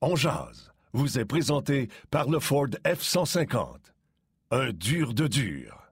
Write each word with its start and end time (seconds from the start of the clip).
On 0.00 0.14
jase 0.14 0.70
vous 0.92 1.18
est 1.18 1.24
présenté 1.24 1.88
par 2.10 2.30
le 2.30 2.38
Ford 2.38 2.68
F-150. 2.84 3.78
Un 4.52 4.70
dur 4.72 5.12
de 5.12 5.26
dur. 5.26 5.87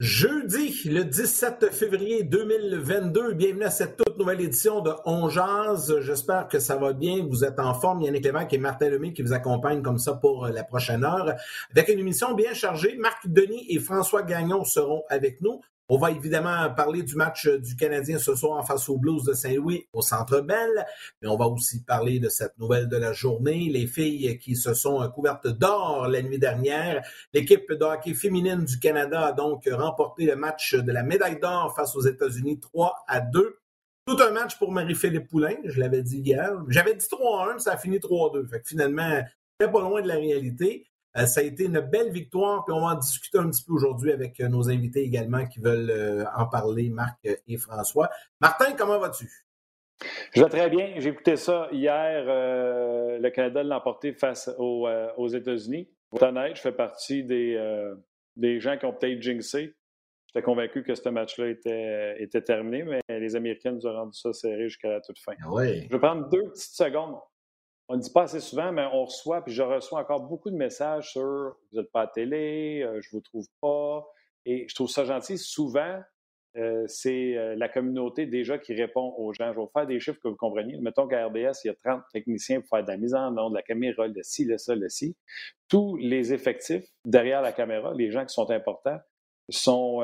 Jeudi, 0.00 0.82
le 0.84 1.02
17 1.02 1.72
février 1.72 2.22
2022, 2.22 3.32
bienvenue 3.32 3.64
à 3.64 3.70
cette 3.70 3.96
toute 3.96 4.16
nouvelle 4.16 4.40
édition 4.40 4.80
de 4.80 4.92
On 5.04 5.28
J'espère 5.28 6.46
que 6.46 6.60
ça 6.60 6.76
va 6.76 6.92
bien, 6.92 7.26
vous 7.28 7.44
êtes 7.44 7.58
en 7.58 7.74
forme. 7.74 8.02
Yannick 8.02 8.24
Lévesque 8.24 8.52
et 8.52 8.58
Martin 8.58 8.90
Lemay 8.90 9.12
qui 9.12 9.22
vous 9.22 9.32
accompagnent 9.32 9.82
comme 9.82 9.98
ça 9.98 10.14
pour 10.14 10.46
la 10.46 10.62
prochaine 10.62 11.02
heure. 11.02 11.34
Avec 11.72 11.88
une 11.88 11.98
émission 11.98 12.34
bien 12.34 12.54
chargée, 12.54 12.94
Marc 12.96 13.26
Denis 13.26 13.66
et 13.70 13.80
François 13.80 14.22
Gagnon 14.22 14.62
seront 14.62 15.02
avec 15.08 15.40
nous. 15.40 15.62
On 15.90 15.96
va 15.96 16.10
évidemment 16.10 16.68
parler 16.74 17.02
du 17.02 17.14
match 17.16 17.48
du 17.48 17.74
Canadien 17.74 18.18
ce 18.18 18.34
soir 18.34 18.66
face 18.66 18.90
aux 18.90 18.98
Blues 18.98 19.24
de 19.24 19.32
Saint-Louis 19.32 19.86
au 19.94 20.02
Centre 20.02 20.42
Bell, 20.42 20.86
mais 21.22 21.28
on 21.28 21.36
va 21.38 21.46
aussi 21.46 21.82
parler 21.82 22.20
de 22.20 22.28
cette 22.28 22.58
nouvelle 22.58 22.88
de 22.88 22.98
la 22.98 23.14
journée, 23.14 23.70
les 23.70 23.86
filles 23.86 24.38
qui 24.38 24.54
se 24.54 24.74
sont 24.74 25.08
couvertes 25.08 25.46
d'or 25.46 26.06
la 26.06 26.20
nuit 26.20 26.38
dernière. 26.38 27.02
L'équipe 27.32 27.72
de 27.72 27.82
hockey 27.82 28.12
féminine 28.12 28.66
du 28.66 28.78
Canada 28.78 29.28
a 29.28 29.32
donc 29.32 29.66
remporté 29.66 30.26
le 30.26 30.36
match 30.36 30.74
de 30.74 30.92
la 30.92 31.02
médaille 31.02 31.40
d'or 31.40 31.74
face 31.74 31.96
aux 31.96 32.02
États-Unis 32.02 32.60
3 32.60 33.04
à 33.08 33.20
2. 33.20 33.58
Tout 34.04 34.18
un 34.20 34.30
match 34.30 34.58
pour 34.58 34.72
Marie-Philippe 34.72 35.28
Poulain, 35.28 35.56
je 35.64 35.80
l'avais 35.80 36.02
dit 36.02 36.18
hier. 36.18 36.52
J'avais 36.68 36.96
dit 36.96 37.06
3-1, 37.06 37.60
ça 37.60 37.72
a 37.72 37.76
fini 37.78 37.96
3-2. 37.96 38.46
Fait 38.46 38.60
que 38.60 38.68
finalement, 38.68 39.22
pas 39.58 39.80
loin 39.80 40.02
de 40.02 40.08
la 40.08 40.16
réalité. 40.16 40.86
Euh, 41.16 41.26
ça 41.26 41.40
a 41.40 41.42
été 41.42 41.64
une 41.64 41.80
belle 41.80 42.10
victoire, 42.10 42.64
puis 42.64 42.74
on 42.74 42.80
va 42.80 42.92
en 42.92 42.98
discuter 42.98 43.38
un 43.38 43.48
petit 43.48 43.64
peu 43.64 43.72
aujourd'hui 43.72 44.12
avec 44.12 44.40
euh, 44.40 44.48
nos 44.48 44.68
invités 44.68 45.00
également 45.00 45.46
qui 45.46 45.60
veulent 45.60 45.90
euh, 45.90 46.24
en 46.36 46.46
parler, 46.46 46.90
Marc 46.90 47.18
et 47.24 47.56
François. 47.56 48.10
Martin, 48.40 48.72
comment 48.76 48.98
vas-tu? 48.98 49.28
Je 50.32 50.42
vais 50.42 50.48
très 50.48 50.70
bien. 50.70 50.94
J'ai 50.98 51.08
écouté 51.08 51.36
ça 51.36 51.68
hier. 51.72 52.24
le 52.26 53.28
Canada 53.30 53.64
l'a 53.64 53.78
emporté 53.78 54.12
face 54.12 54.48
aux, 54.56 55.28
États-Unis. 55.28 55.88
honnête, 56.12 56.54
je 56.54 56.60
fais 56.60 56.72
partie 56.72 57.24
des, 57.24 57.58
des 58.36 58.60
gens 58.60 58.78
qui 58.78 58.86
ont 58.86 58.92
peut-être 58.92 59.20
jinxé. 59.20 59.74
J'étais 60.28 60.44
convaincu 60.44 60.84
que 60.84 60.94
ce 60.94 61.08
match-là 61.08 61.48
était, 61.48 62.22
était 62.22 62.42
terminé, 62.42 62.84
mais 62.84 63.00
les 63.08 63.34
Américains 63.34 63.72
nous 63.72 63.88
ont 63.88 63.92
rendu 63.92 64.16
ça 64.16 64.32
serré 64.32 64.68
jusqu'à 64.68 64.90
la 64.90 65.00
toute 65.00 65.18
fin. 65.18 65.32
Ah 65.42 65.48
oui. 65.50 65.82
Je 65.88 65.88
vais 65.88 65.98
prendre 65.98 66.28
deux 66.28 66.44
petites 66.44 66.76
secondes 66.76 67.16
on 67.88 67.96
ne 67.96 68.02
dit 68.02 68.12
pas 68.12 68.22
assez 68.22 68.40
souvent, 68.40 68.70
mais 68.70 68.84
on 68.92 69.06
reçoit, 69.06 69.42
puis 69.42 69.52
je 69.52 69.62
reçois 69.62 70.00
encore 70.00 70.20
beaucoup 70.20 70.50
de 70.50 70.56
messages 70.56 71.12
sur 71.12 71.56
vous 71.72 71.80
n'êtes 71.80 71.90
pas 71.90 72.02
à 72.02 72.06
télé, 72.06 72.82
euh, 72.82 73.00
je 73.00 73.08
ne 73.08 73.18
vous 73.18 73.22
trouve 73.22 73.46
pas. 73.60 74.06
Et 74.44 74.66
je 74.68 74.74
trouve 74.74 74.90
ça 74.90 75.04
gentil. 75.04 75.38
Souvent, 75.38 76.00
euh, 76.56 76.84
c'est 76.86 77.36
euh, 77.36 77.54
la 77.56 77.68
communauté 77.68 78.26
déjà 78.26 78.58
qui 78.58 78.74
répond 78.74 79.14
aux 79.16 79.32
gens. 79.32 79.52
Je 79.52 79.58
vais 79.58 79.64
vous 79.64 79.70
faire 79.72 79.86
des 79.86 80.00
chiffres 80.00 80.20
que 80.22 80.28
vous 80.28 80.36
compreniez. 80.36 80.76
Mettons 80.78 81.08
qu'à 81.08 81.26
RDS, 81.26 81.64
il 81.64 81.68
y 81.68 81.70
a 81.70 81.74
30 81.74 82.02
techniciens 82.12 82.60
pour 82.60 82.68
faire 82.68 82.84
de 82.84 82.90
la 82.90 82.98
mise 82.98 83.14
en 83.14 83.36
onde, 83.38 83.52
de 83.52 83.56
la 83.56 83.62
caméra, 83.62 84.06
le 84.06 84.22
ci, 84.22 84.44
le 84.44 84.58
ça, 84.58 84.74
le 84.74 84.88
ci. 84.90 85.16
Tous 85.68 85.96
les 85.96 86.34
effectifs 86.34 86.86
derrière 87.06 87.40
la 87.40 87.52
caméra, 87.52 87.94
les 87.94 88.10
gens 88.10 88.24
qui 88.24 88.34
sont 88.34 88.50
importants, 88.50 88.98
sont 89.50 90.02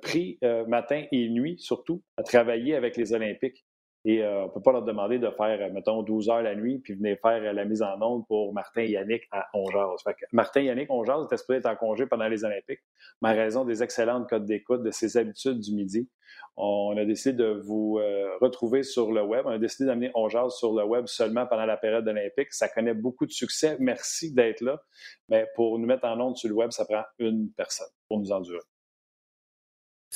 pris 0.00 0.38
matin 0.68 1.04
et 1.12 1.28
nuit, 1.28 1.58
surtout, 1.58 2.02
à 2.16 2.22
travailler 2.22 2.74
avec 2.74 2.96
les 2.96 3.12
Olympiques. 3.12 3.66
Et 4.08 4.22
euh, 4.22 4.42
on 4.42 4.46
ne 4.46 4.50
peut 4.52 4.62
pas 4.62 4.70
leur 4.70 4.84
demander 4.84 5.18
de 5.18 5.28
faire, 5.30 5.60
euh, 5.60 5.72
mettons, 5.72 6.00
12 6.04 6.30
heures 6.30 6.42
la 6.42 6.54
nuit, 6.54 6.78
puis 6.78 6.94
venir 6.94 7.18
faire 7.20 7.42
euh, 7.42 7.52
la 7.52 7.64
mise 7.64 7.82
en 7.82 8.00
onde 8.00 8.24
pour 8.28 8.54
Martin 8.54 8.82
et 8.82 8.90
Yannick 8.90 9.24
à 9.32 9.48
Ongeaz. 9.52 10.04
Martin 10.30 10.60
et 10.60 10.66
Yannick 10.66 10.88
Ongeaz 10.92 11.24
étaient 11.24 11.36
supposés 11.36 11.58
être 11.58 11.66
en 11.66 11.74
congé 11.74 12.06
pendant 12.06 12.28
les 12.28 12.44
Olympiques, 12.44 12.78
mais 13.20 13.30
à 13.30 13.32
raison 13.32 13.64
des 13.64 13.82
excellentes 13.82 14.28
codes 14.28 14.44
d'écoute, 14.44 14.84
de 14.84 14.92
ses 14.92 15.16
habitudes 15.16 15.58
du 15.58 15.74
midi, 15.74 16.08
on 16.56 16.96
a 16.96 17.04
décidé 17.04 17.36
de 17.36 17.60
vous 17.66 18.00
retrouver 18.40 18.82
sur 18.82 19.12
le 19.12 19.22
web. 19.22 19.44
On 19.44 19.50
a 19.50 19.58
décidé 19.58 19.86
d'amener 19.86 20.10
Ongeaz 20.14 20.56
sur 20.56 20.72
le 20.72 20.84
web 20.84 21.06
seulement 21.06 21.46
pendant 21.46 21.66
la 21.66 21.76
période 21.76 22.08
olympique. 22.08 22.52
Ça 22.52 22.68
connaît 22.68 22.94
beaucoup 22.94 23.26
de 23.26 23.32
succès. 23.32 23.76
Merci 23.78 24.32
d'être 24.32 24.62
là. 24.62 24.80
Mais 25.28 25.46
pour 25.54 25.78
nous 25.78 25.86
mettre 25.86 26.06
en 26.06 26.18
onde 26.18 26.36
sur 26.36 26.48
le 26.48 26.54
web, 26.54 26.70
ça 26.70 26.86
prend 26.86 27.02
une 27.18 27.50
personne 27.54 27.88
pour 28.08 28.20
nous 28.20 28.32
endurer. 28.32 28.60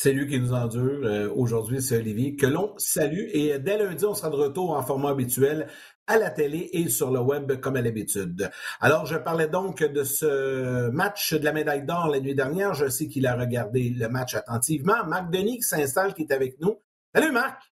C'est 0.02 0.14
lui 0.14 0.26
qui 0.26 0.40
nous 0.40 0.54
endure 0.54 1.04
euh, 1.04 1.28
aujourd'hui, 1.28 1.82
c'est 1.82 1.98
Olivier, 1.98 2.34
que 2.34 2.46
l'on 2.46 2.72
salue. 2.78 3.26
Et 3.34 3.58
dès 3.58 3.76
lundi, 3.76 4.06
on 4.06 4.14
sera 4.14 4.30
de 4.30 4.36
retour 4.36 4.70
en 4.70 4.82
format 4.82 5.10
habituel 5.10 5.66
à 6.06 6.16
la 6.16 6.30
télé 6.30 6.70
et 6.72 6.88
sur 6.88 7.10
le 7.10 7.20
web 7.20 7.60
comme 7.60 7.76
à 7.76 7.82
l'habitude. 7.82 8.50
Alors, 8.80 9.04
je 9.04 9.18
parlais 9.18 9.46
donc 9.46 9.82
de 9.82 10.02
ce 10.02 10.88
match 10.88 11.34
de 11.34 11.44
la 11.44 11.52
médaille 11.52 11.84
d'or 11.84 12.08
la 12.08 12.18
nuit 12.18 12.34
dernière. 12.34 12.72
Je 12.72 12.88
sais 12.88 13.08
qu'il 13.08 13.26
a 13.26 13.36
regardé 13.36 13.90
le 13.90 14.08
match 14.08 14.34
attentivement. 14.34 15.04
Marc 15.06 15.30
Denis 15.30 15.58
qui 15.58 15.64
s'installe, 15.64 16.14
qui 16.14 16.22
est 16.22 16.32
avec 16.32 16.58
nous. 16.62 16.80
Salut 17.14 17.32
Marc! 17.32 17.69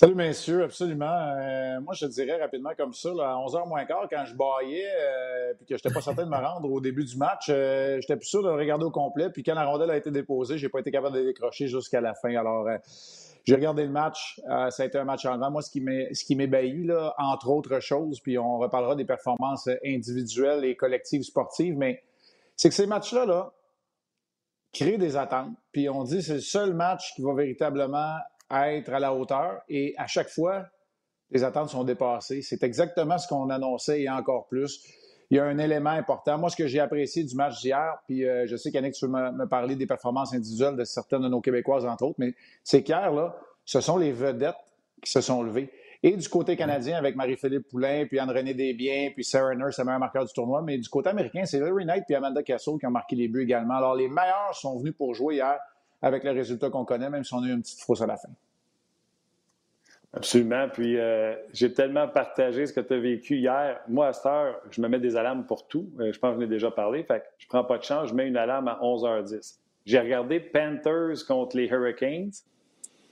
Salut, 0.00 0.14
messieurs, 0.14 0.62
absolument. 0.62 1.12
Euh, 1.12 1.78
moi, 1.82 1.92
je 1.92 2.06
te 2.06 2.10
dirais 2.10 2.40
rapidement 2.40 2.70
comme 2.74 2.94
ça, 2.94 3.10
à 3.10 3.36
11h 3.36 3.68
moins 3.68 3.84
quart, 3.84 4.08
quand 4.10 4.24
je 4.24 4.34
baillais 4.34 4.88
euh, 4.98 5.52
puis 5.58 5.66
que 5.66 5.76
je 5.76 5.82
n'étais 5.84 5.92
pas 5.92 6.00
certain 6.00 6.24
de 6.24 6.30
me 6.30 6.38
rendre 6.38 6.72
au 6.72 6.80
début 6.80 7.04
du 7.04 7.18
match, 7.18 7.48
euh, 7.50 8.00
j'étais 8.00 8.16
plus 8.16 8.28
sûr 8.28 8.42
de 8.42 8.48
le 8.48 8.54
regarder 8.54 8.86
au 8.86 8.90
complet. 8.90 9.28
Puis 9.28 9.42
quand 9.42 9.52
la 9.52 9.66
rondelle 9.66 9.90
a 9.90 9.98
été 9.98 10.10
déposée, 10.10 10.56
j'ai 10.56 10.70
pas 10.70 10.78
été 10.78 10.90
capable 10.90 11.18
de 11.18 11.22
décrocher 11.22 11.66
jusqu'à 11.66 12.00
la 12.00 12.14
fin. 12.14 12.34
Alors, 12.34 12.66
j'ai 13.44 13.54
regardé 13.54 13.84
le 13.84 13.90
match. 13.90 14.40
ça 14.46 14.84
a 14.84 14.86
été 14.86 14.96
un 14.96 15.04
match 15.04 15.26
enlevant. 15.26 15.50
Moi, 15.50 15.60
ce 15.60 15.70
qui 15.70 16.34
m'ébahit, 16.34 16.86
là, 16.86 17.14
entre 17.18 17.50
autres 17.50 17.80
choses, 17.80 18.20
puis 18.20 18.38
on 18.38 18.56
reparlera 18.56 18.96
des 18.96 19.04
performances 19.04 19.68
individuelles 19.84 20.64
et 20.64 20.76
collectives 20.76 21.24
sportives, 21.24 21.76
mais 21.76 22.02
c'est 22.56 22.70
que 22.70 22.74
ces 22.74 22.86
matchs-là, 22.86 23.26
là, 23.26 23.52
créent 24.72 24.96
des 24.96 25.18
attentes. 25.18 25.52
Puis 25.72 25.90
on 25.90 26.04
dit 26.04 26.22
c'est 26.22 26.36
le 26.36 26.40
seul 26.40 26.72
match 26.72 27.12
qui 27.16 27.20
va 27.20 27.34
véritablement 27.34 28.14
être 28.50 28.92
à 28.92 28.98
la 28.98 29.14
hauteur 29.14 29.62
et 29.68 29.94
à 29.96 30.06
chaque 30.06 30.28
fois, 30.28 30.66
les 31.30 31.44
attentes 31.44 31.70
sont 31.70 31.84
dépassées. 31.84 32.42
C'est 32.42 32.62
exactement 32.62 33.18
ce 33.18 33.28
qu'on 33.28 33.50
annonçait 33.50 34.02
et 34.02 34.10
encore 34.10 34.46
plus. 34.48 34.84
Il 35.30 35.36
y 35.36 35.40
a 35.40 35.44
un 35.44 35.58
élément 35.58 35.90
important. 35.90 36.38
Moi, 36.38 36.50
ce 36.50 36.56
que 36.56 36.66
j'ai 36.66 36.80
apprécié 36.80 37.22
du 37.22 37.36
match 37.36 37.60
d'hier, 37.60 37.98
puis 38.06 38.24
euh, 38.26 38.46
je 38.48 38.56
sais 38.56 38.72
qu'Yannick, 38.72 38.94
tu 38.94 39.06
veux 39.06 39.12
me, 39.12 39.46
parler 39.46 39.76
des 39.76 39.86
performances 39.86 40.34
individuelles 40.34 40.76
de 40.76 40.82
certaines 40.82 41.22
de 41.22 41.28
nos 41.28 41.40
Québécoises, 41.40 41.86
entre 41.86 42.04
autres, 42.04 42.16
mais 42.18 42.34
c'est 42.64 42.82
qu'hier, 42.82 43.12
là, 43.12 43.36
ce 43.64 43.80
sont 43.80 43.96
les 43.96 44.10
vedettes 44.10 44.56
qui 45.00 45.10
se 45.10 45.20
sont 45.20 45.42
levées. 45.42 45.70
Et 46.02 46.16
du 46.16 46.28
côté 46.28 46.56
canadien, 46.56 46.96
avec 46.96 47.14
Marie-Philippe 47.14 47.68
Poulain, 47.68 48.06
puis 48.06 48.18
Anne-Renée 48.18 48.54
Desbiens, 48.54 49.10
puis 49.14 49.22
Sarah 49.22 49.54
Nurse, 49.54 49.78
la 49.78 49.84
meilleure 49.84 50.00
marqueur 50.00 50.24
du 50.24 50.32
tournoi. 50.32 50.62
Mais 50.62 50.78
du 50.78 50.88
côté 50.88 51.10
américain, 51.10 51.44
c'est 51.44 51.60
Larry 51.60 51.84
Knight 51.84 52.04
puis 52.06 52.14
Amanda 52.14 52.42
Castle 52.42 52.78
qui 52.80 52.86
ont 52.86 52.90
marqué 52.90 53.16
les 53.16 53.28
buts 53.28 53.42
également. 53.42 53.74
Alors, 53.74 53.94
les 53.94 54.08
meilleurs 54.08 54.54
sont 54.54 54.78
venus 54.78 54.94
pour 54.96 55.14
jouer 55.14 55.36
hier 55.36 55.58
avec 56.02 56.24
le 56.24 56.30
résultat 56.30 56.70
qu'on 56.70 56.84
connaît, 56.84 57.10
même 57.10 57.24
si 57.24 57.34
on 57.34 57.42
a 57.42 57.46
eu 57.46 57.52
une 57.52 57.62
petite 57.62 57.80
fausse 57.80 58.02
à 58.02 58.06
la 58.06 58.16
fin. 58.16 58.30
Absolument. 60.12 60.68
Puis 60.72 60.98
euh, 60.98 61.34
j'ai 61.52 61.72
tellement 61.72 62.08
partagé 62.08 62.66
ce 62.66 62.72
que 62.72 62.80
tu 62.80 62.94
as 62.94 62.98
vécu 62.98 63.36
hier. 63.36 63.80
Moi, 63.88 64.08
à 64.08 64.12
cette 64.12 64.26
heure, 64.26 64.60
je 64.70 64.80
me 64.80 64.88
mets 64.88 64.98
des 64.98 65.16
alarmes 65.16 65.46
pour 65.46 65.68
tout. 65.68 65.88
Euh, 66.00 66.12
je 66.12 66.18
pense 66.18 66.34
que 66.34 66.40
je 66.40 66.46
l'ai 66.46 66.50
déjà 66.50 66.70
parlé. 66.70 67.04
Fait 67.04 67.20
que 67.20 67.24
je 67.38 67.46
prends 67.46 67.64
pas 67.64 67.78
de 67.78 67.84
chance, 67.84 68.08
je 68.08 68.14
mets 68.14 68.26
une 68.26 68.36
alarme 68.36 68.68
à 68.68 68.80
11h10. 68.82 69.58
J'ai 69.86 70.00
regardé 70.00 70.40
Panthers 70.40 71.24
contre 71.26 71.56
les 71.56 71.66
Hurricanes. 71.66 72.32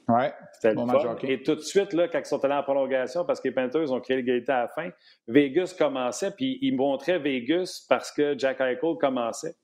Ouais. 0.08 0.32
C'était 0.54 0.74
le 0.74 0.86
fun. 0.86 1.16
Et 1.22 1.42
tout 1.42 1.54
de 1.54 1.60
suite, 1.60 1.92
là, 1.92 2.08
quand 2.08 2.18
ils 2.18 2.24
sont 2.24 2.42
allés 2.44 2.54
en 2.54 2.62
prolongation, 2.62 3.24
parce 3.24 3.40
que 3.40 3.48
les 3.48 3.54
Panthers 3.54 3.92
ont 3.92 4.00
créé 4.00 4.16
l'égalité 4.16 4.50
à 4.52 4.62
la 4.62 4.68
fin, 4.68 4.90
Vegas 5.28 5.74
commençait, 5.78 6.30
puis 6.30 6.58
ils 6.62 6.74
montraient 6.74 7.18
Vegas 7.18 7.84
parce 7.88 8.10
que 8.10 8.36
Jack 8.38 8.60
Eichel 8.60 8.96
commençait. 8.98 9.54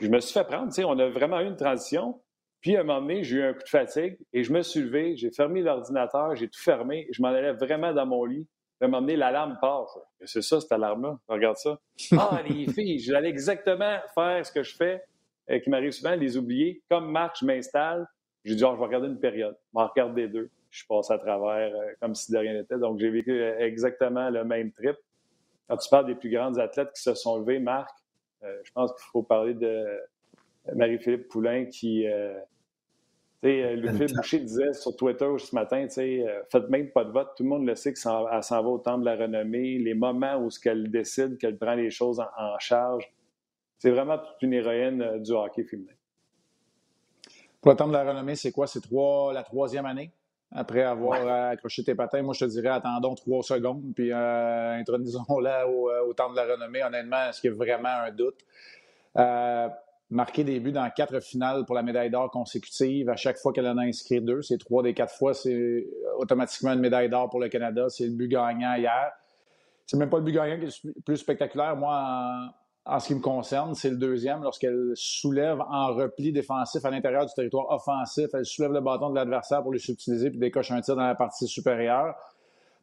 Je 0.00 0.08
me 0.08 0.18
suis 0.20 0.32
fait 0.32 0.44
prendre. 0.44 0.72
On 0.86 0.98
a 0.98 1.08
vraiment 1.08 1.40
eu 1.40 1.46
une 1.46 1.56
transition. 1.56 2.18
Puis, 2.64 2.78
à 2.78 2.80
un 2.80 2.82
moment 2.82 3.02
donné, 3.02 3.22
j'ai 3.22 3.36
eu 3.36 3.42
un 3.42 3.52
coup 3.52 3.62
de 3.62 3.68
fatigue 3.68 4.16
et 4.32 4.42
je 4.42 4.50
me 4.50 4.62
suis 4.62 4.80
levé, 4.80 5.18
j'ai 5.18 5.30
fermé 5.30 5.60
l'ordinateur, 5.60 6.34
j'ai 6.34 6.48
tout 6.48 6.58
fermé. 6.58 7.06
Je 7.10 7.20
m'en 7.20 7.28
allais 7.28 7.52
vraiment 7.52 7.92
dans 7.92 8.06
mon 8.06 8.24
lit. 8.24 8.48
À 8.80 8.86
un 8.86 8.88
moment 8.88 9.02
donné, 9.02 9.16
l'alarme 9.16 9.58
part. 9.60 9.94
C'est 10.24 10.40
ça, 10.40 10.62
cette 10.62 10.72
alarme-là? 10.72 11.18
Regarde 11.28 11.58
ça. 11.58 11.78
Ah, 12.18 12.40
les 12.48 12.66
filles, 12.72 13.00
j'allais 13.00 13.28
exactement 13.28 13.98
faire 14.14 14.46
ce 14.46 14.50
que 14.50 14.62
je 14.62 14.74
fais, 14.74 15.02
euh, 15.50 15.58
qui 15.58 15.68
m'arrive 15.68 15.90
souvent, 15.90 16.16
les 16.16 16.38
oublier. 16.38 16.82
Comme 16.88 17.12
Marc, 17.12 17.36
je 17.38 17.44
m'installe. 17.44 18.08
J'ai 18.46 18.54
dit, 18.54 18.64
oh, 18.64 18.70
je 18.72 18.78
vais 18.78 18.86
regarder 18.86 19.08
une 19.08 19.20
période. 19.20 19.58
Je 19.74 19.78
vais 19.78 19.84
regarder 19.84 20.28
deux. 20.28 20.48
Je 20.70 20.78
suis 20.78 20.86
passé 20.88 21.12
à 21.12 21.18
travers 21.18 21.70
euh, 21.70 21.92
comme 22.00 22.14
si 22.14 22.32
de 22.32 22.38
rien 22.38 22.54
n'était. 22.54 22.78
Donc, 22.78 22.98
j'ai 22.98 23.10
vécu 23.10 23.30
euh, 23.30 23.58
exactement 23.58 24.30
le 24.30 24.42
même 24.42 24.72
trip. 24.72 24.96
Quand 25.68 25.76
tu 25.76 25.90
parles 25.90 26.06
des 26.06 26.14
plus 26.14 26.30
grandes 26.30 26.58
athlètes 26.58 26.92
qui 26.94 27.02
se 27.02 27.12
sont 27.12 27.40
levées, 27.40 27.58
Marc, 27.58 27.90
je 28.42 28.70
pense 28.72 28.90
qu'il 28.92 29.04
faut 29.12 29.22
parler 29.22 29.52
de 29.54 29.86
Marie-Philippe 30.74 31.28
Poulain 31.28 31.64
qui, 31.64 32.06
euh, 33.44 33.76
Louis 33.76 34.06
Boucher 34.12 34.40
disait 34.40 34.72
sur 34.72 34.96
Twitter 34.96 35.28
ce 35.38 35.54
matin, 35.54 35.86
euh, 35.98 36.42
faites 36.50 36.68
même 36.70 36.90
pas 36.90 37.04
de 37.04 37.10
vote, 37.10 37.28
tout 37.36 37.42
le 37.42 37.48
monde 37.50 37.66
le 37.66 37.74
sait 37.74 37.92
qu'elle 37.92 38.42
s'en 38.42 38.62
va 38.62 38.68
au 38.68 38.78
temps 38.78 38.96
de 38.96 39.04
la 39.04 39.16
renommée, 39.16 39.78
les 39.78 39.94
moments 39.94 40.36
où 40.36 40.48
elle 40.64 40.90
décide, 40.90 41.36
qu'elle 41.38 41.58
prend 41.58 41.74
les 41.74 41.90
choses 41.90 42.20
en, 42.20 42.58
charge. 42.58 43.12
C'est 43.78 43.90
vraiment 43.90 44.16
toute 44.18 44.40
une 44.40 44.54
héroïne 44.54 45.02
euh, 45.02 45.18
du 45.18 45.32
hockey 45.32 45.64
féminin. 45.64 45.92
Pour 47.60 47.72
le 47.72 47.76
temps 47.76 47.88
de 47.88 47.92
la 47.92 48.04
renommée, 48.04 48.34
c'est 48.34 48.52
quoi? 48.52 48.66
C'est 48.66 48.80
trois, 48.80 49.32
la 49.32 49.42
troisième 49.42 49.86
année 49.86 50.10
après 50.50 50.82
avoir 50.82 51.26
accroché 51.50 51.82
tes 51.82 51.94
patins. 51.94 52.22
Moi, 52.22 52.32
je 52.34 52.44
te 52.44 52.50
dirais, 52.50 52.68
attendons 52.68 53.14
trois 53.14 53.42
secondes, 53.42 53.92
puis 53.94 54.12
intronisons-la 54.12 55.68
au, 55.68 55.90
au, 56.06 56.14
temps 56.14 56.30
de 56.30 56.36
la 56.36 56.44
renommée. 56.44 56.82
Honnêtement, 56.84 57.28
est-ce 57.28 57.40
qu'il 57.40 57.50
y 57.50 57.54
a 57.54 57.56
vraiment 57.56 57.88
un 57.88 58.12
doute? 58.12 58.44
Marqué 60.10 60.44
des 60.44 60.60
buts 60.60 60.72
dans 60.72 60.88
quatre 60.90 61.20
finales 61.20 61.64
pour 61.64 61.74
la 61.74 61.82
médaille 61.82 62.10
d'or 62.10 62.30
consécutive. 62.30 63.08
À 63.08 63.16
chaque 63.16 63.38
fois 63.38 63.52
qu'elle 63.52 63.66
en 63.66 63.78
a 63.78 63.82
inscrit 63.82 64.20
deux, 64.20 64.42
c'est 64.42 64.58
trois 64.58 64.82
des 64.82 64.94
quatre 64.94 65.14
fois, 65.14 65.34
c'est 65.34 65.86
automatiquement 66.18 66.72
une 66.72 66.80
médaille 66.80 67.08
d'or 67.08 67.30
pour 67.30 67.40
le 67.40 67.48
Canada. 67.48 67.88
C'est 67.88 68.06
le 68.06 68.12
but 68.12 68.28
gagnant 68.28 68.74
hier. 68.74 69.12
C'est 69.86 69.96
même 69.96 70.10
pas 70.10 70.18
le 70.18 70.24
but 70.24 70.32
gagnant 70.32 70.58
qui 70.58 70.66
est 70.66 70.84
le 70.84 71.02
plus 71.04 71.16
spectaculaire. 71.16 71.76
Moi, 71.76 72.54
en, 72.86 73.00
ce 73.00 73.08
qui 73.08 73.14
me 73.14 73.20
concerne, 73.20 73.74
c'est 73.74 73.90
le 73.90 73.96
deuxième 73.96 74.42
lorsqu'elle 74.42 74.92
soulève 74.94 75.60
en 75.68 75.94
repli 75.94 76.32
défensif 76.32 76.84
à 76.84 76.90
l'intérieur 76.90 77.26
du 77.26 77.32
territoire 77.34 77.70
offensif. 77.70 78.26
Elle 78.34 78.44
soulève 78.44 78.72
le 78.72 78.80
bâton 78.80 79.10
de 79.10 79.14
l'adversaire 79.14 79.62
pour 79.62 79.72
le 79.72 79.78
subtiliser 79.78 80.30
puis 80.30 80.38
décoche 80.38 80.70
un 80.70 80.80
tir 80.80 80.96
dans 80.96 81.06
la 81.06 81.14
partie 81.14 81.46
supérieure. 81.46 82.14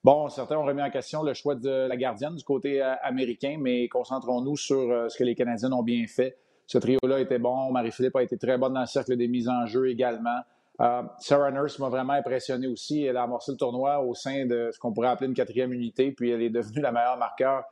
Bon, 0.04 0.30
certains 0.30 0.58
ont 0.58 0.66
remis 0.66 0.82
en 0.82 0.90
question 0.90 1.22
le 1.22 1.36
choix 1.36 1.54
de 1.54 1.88
la 1.88 1.96
gardienne 1.96 2.36
du 2.36 2.44
côté 2.44 2.82
euh, 2.82 2.96
américain, 3.04 3.58
mais 3.60 3.88
concentrons-nous 3.88 4.58
sur 4.58 4.80
euh, 4.80 5.10
ce 5.10 5.18
que 5.18 5.24
les 5.24 5.36
Canadiens 5.36 5.72
ont 5.72 5.84
bien 5.84 6.08
fait. 6.08 6.38
Ce 6.72 6.78
trio-là 6.78 7.20
était 7.20 7.38
bon. 7.38 7.70
Marie-Philippe 7.70 8.16
a 8.16 8.24
été 8.24 8.38
très 8.38 8.58
bonne 8.58 8.72
dans 8.72 8.80
le 8.80 8.86
cercle 8.86 9.18
des 9.18 9.28
mises 9.28 9.50
en 9.50 9.66
jeu 9.66 9.90
également. 9.90 10.40
Euh, 10.80 11.04
Sarah 11.20 11.52
Nurse 11.52 11.78
m'a 11.80 11.90
vraiment 11.90 12.14
impressionné 12.14 12.68
aussi. 12.68 13.04
Elle 13.04 13.18
a 13.18 13.24
amorcé 13.24 13.52
le 13.52 13.58
tournoi 13.58 14.00
au 14.00 14.14
sein 14.14 14.46
de 14.46 14.70
ce 14.72 14.80
qu'on 14.80 14.94
pourrait 14.94 15.10
appeler 15.10 15.28
une 15.28 15.34
quatrième 15.34 15.74
unité, 15.74 16.14
puis 16.14 16.30
elle 16.30 16.42
est 16.42 16.50
devenue 16.50 16.80
la 16.80 16.94
meilleure 16.94 17.18
marqueur 17.18 17.66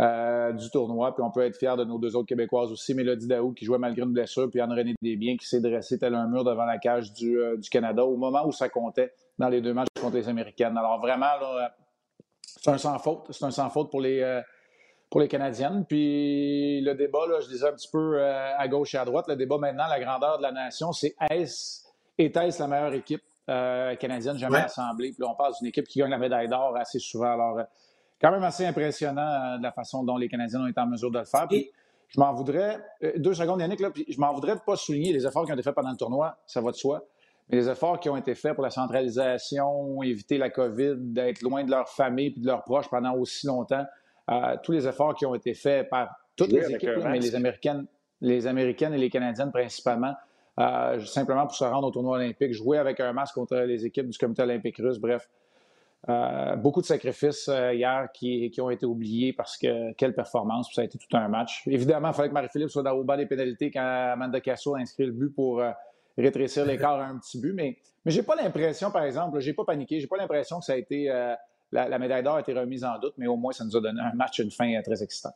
euh, 0.00 0.52
du 0.52 0.68
tournoi. 0.70 1.14
Puis 1.14 1.22
on 1.22 1.30
peut 1.30 1.42
être 1.42 1.56
fier 1.56 1.76
de 1.76 1.84
nos 1.84 1.96
deux 1.96 2.16
autres 2.16 2.26
Québécoises 2.26 2.72
aussi. 2.72 2.92
Mélodie 2.92 3.28
Daou 3.28 3.52
qui 3.52 3.66
jouait 3.66 3.78
malgré 3.78 4.02
une 4.02 4.12
blessure, 4.12 4.50
puis 4.50 4.60
Anne-Renée 4.60 4.96
Desbiens 5.00 5.36
qui 5.36 5.46
s'est 5.46 5.60
dressée 5.60 6.00
tel 6.00 6.16
un 6.16 6.26
mur 6.26 6.42
devant 6.42 6.64
la 6.64 6.78
cage 6.78 7.12
du, 7.12 7.38
euh, 7.38 7.56
du, 7.56 7.70
Canada 7.70 8.04
au 8.04 8.16
moment 8.16 8.44
où 8.44 8.50
ça 8.50 8.68
comptait 8.68 9.12
dans 9.38 9.48
les 9.48 9.60
deux 9.60 9.74
matchs 9.74 9.86
contre 10.00 10.16
les 10.16 10.28
Américaines. 10.28 10.76
Alors 10.76 11.00
vraiment, 11.00 11.30
c'est 12.42 12.68
un 12.72 12.78
sans 12.78 12.98
faute. 12.98 13.28
C'est 13.30 13.44
un 13.44 13.52
sans 13.52 13.70
faute 13.70 13.92
pour 13.92 14.00
les 14.00 14.42
pour 15.14 15.20
les 15.20 15.28
Canadiennes. 15.28 15.84
Puis 15.86 16.80
le 16.80 16.92
débat, 16.94 17.24
là, 17.28 17.38
je 17.38 17.46
disais 17.46 17.68
un 17.68 17.72
petit 17.72 17.88
peu 17.88 18.18
euh, 18.18 18.58
à 18.58 18.66
gauche 18.66 18.96
et 18.96 18.98
à 18.98 19.04
droite, 19.04 19.28
le 19.28 19.36
débat 19.36 19.58
maintenant, 19.58 19.86
la 19.86 20.00
grandeur 20.00 20.38
de 20.38 20.42
la 20.42 20.50
nation, 20.50 20.90
c'est 20.90 21.14
est-ce, 21.30 21.82
est-ce 22.18 22.58
la 22.58 22.66
meilleure 22.66 22.94
équipe 22.94 23.22
euh, 23.48 23.94
canadienne 23.94 24.36
jamais 24.38 24.58
assemblée? 24.58 25.12
Puis 25.12 25.22
là, 25.22 25.28
on 25.30 25.36
parle 25.36 25.52
d'une 25.60 25.68
équipe 25.68 25.86
qui 25.86 26.00
gagne 26.00 26.10
la 26.10 26.18
médaille 26.18 26.48
d'or 26.48 26.76
assez 26.76 26.98
souvent. 26.98 27.30
Alors, 27.30 27.58
euh, 27.60 27.62
quand 28.20 28.32
même 28.32 28.42
assez 28.42 28.66
impressionnant 28.66 29.56
de 29.56 29.62
la 29.62 29.70
façon 29.70 30.02
dont 30.02 30.16
les 30.16 30.28
Canadiens 30.28 30.62
ont 30.62 30.66
été 30.66 30.80
en 30.80 30.88
mesure 30.88 31.12
de 31.12 31.20
le 31.20 31.24
faire. 31.24 31.46
Puis, 31.46 31.70
je 32.08 32.18
m'en 32.18 32.32
voudrais, 32.32 32.84
deux 33.14 33.34
secondes 33.34 33.60
Yannick, 33.60 33.78
là, 33.78 33.92
puis 33.92 34.04
je 34.08 34.18
m'en 34.18 34.32
voudrais 34.32 34.56
de 34.56 34.62
pas 34.66 34.74
souligner 34.74 35.12
les 35.12 35.24
efforts 35.24 35.44
qui 35.46 35.52
ont 35.52 35.54
été 35.54 35.62
faits 35.62 35.76
pendant 35.76 35.92
le 35.92 35.96
tournoi, 35.96 36.36
ça 36.44 36.60
va 36.60 36.72
de 36.72 36.76
soi, 36.76 37.04
mais 37.48 37.58
les 37.58 37.68
efforts 37.68 38.00
qui 38.00 38.08
ont 38.08 38.16
été 38.16 38.34
faits 38.34 38.54
pour 38.54 38.64
la 38.64 38.70
centralisation, 38.70 40.02
éviter 40.02 40.38
la 40.38 40.50
COVID, 40.50 40.96
d'être 40.96 41.42
loin 41.42 41.62
de 41.62 41.70
leur 41.70 41.88
famille 41.88 42.32
puis 42.32 42.40
de 42.40 42.48
leurs 42.48 42.64
proches 42.64 42.90
pendant 42.90 43.14
aussi 43.14 43.46
longtemps 43.46 43.84
tous 44.62 44.72
les 44.72 44.86
efforts 44.86 45.14
qui 45.14 45.26
ont 45.26 45.34
été 45.34 45.54
faits 45.54 45.88
par 45.88 46.14
toutes 46.36 46.52
les 46.52 46.70
équipes, 46.72 46.98
mais 47.04 47.18
les 47.18 47.34
Américaines, 47.34 47.86
les 48.20 48.46
Américaines 48.46 48.94
et 48.94 48.98
les 48.98 49.10
Canadiennes 49.10 49.52
principalement, 49.52 50.14
euh, 50.60 51.00
simplement 51.04 51.46
pour 51.46 51.56
se 51.56 51.64
rendre 51.64 51.88
au 51.88 51.90
tournoi 51.90 52.16
olympique, 52.16 52.52
jouer 52.52 52.78
avec 52.78 53.00
un 53.00 53.12
masque 53.12 53.34
contre 53.34 53.56
les 53.56 53.86
équipes 53.86 54.08
du 54.08 54.18
comité 54.18 54.42
olympique 54.42 54.76
russe, 54.78 54.98
bref. 54.98 55.28
Euh, 56.10 56.56
beaucoup 56.56 56.82
de 56.82 56.86
sacrifices 56.86 57.48
euh, 57.48 57.72
hier 57.72 58.08
qui, 58.12 58.52
ont 58.60 58.68
été 58.68 58.84
oubliés 58.84 59.32
parce 59.32 59.56
que 59.56 59.92
quelle 59.94 60.14
performance, 60.14 60.70
ça 60.72 60.82
a 60.82 60.84
été 60.84 60.98
tout 60.98 61.16
un 61.16 61.28
match. 61.28 61.62
Évidemment, 61.66 62.08
il 62.08 62.14
fallait 62.14 62.28
que 62.28 62.34
Marie-Philippe 62.34 62.68
soit 62.68 62.82
dans 62.82 62.92
au 62.92 63.04
bas 63.04 63.16
des 63.16 63.26
pénalités 63.26 63.70
quand 63.70 63.80
Amanda 64.12 64.40
Casso 64.40 64.74
a 64.74 64.80
inscrit 64.80 65.06
le 65.06 65.12
but 65.12 65.30
pour 65.30 65.62
rétrécir 66.18 66.66
l'écart 66.66 67.00
à 67.00 67.06
un 67.06 67.18
petit 67.18 67.40
but. 67.40 67.54
Mais, 67.54 67.78
mais 68.04 68.12
j'ai 68.12 68.22
pas 68.22 68.36
l'impression, 68.36 68.90
par 68.90 69.04
exemple, 69.04 69.40
j'ai 69.40 69.54
pas 69.54 69.64
paniqué, 69.64 69.98
j'ai 69.98 70.06
pas 70.06 70.18
l'impression 70.18 70.58
que 70.58 70.66
ça 70.66 70.74
a 70.74 70.76
été 70.76 71.10
la, 71.72 71.98
médaille 71.98 72.22
d'or 72.22 72.36
a 72.36 72.40
été 72.40 72.52
remise 72.52 72.84
en 72.84 72.98
doute, 72.98 73.14
mais 73.16 73.26
au 73.26 73.36
moins, 73.36 73.52
ça 73.52 73.64
nous 73.64 73.76
a 73.76 73.80
donné 73.80 74.00
un 74.00 74.14
match, 74.14 74.38
une 74.38 74.50
fin 74.50 74.72
euh, 74.74 74.82
très 74.82 75.02
excitante. 75.02 75.34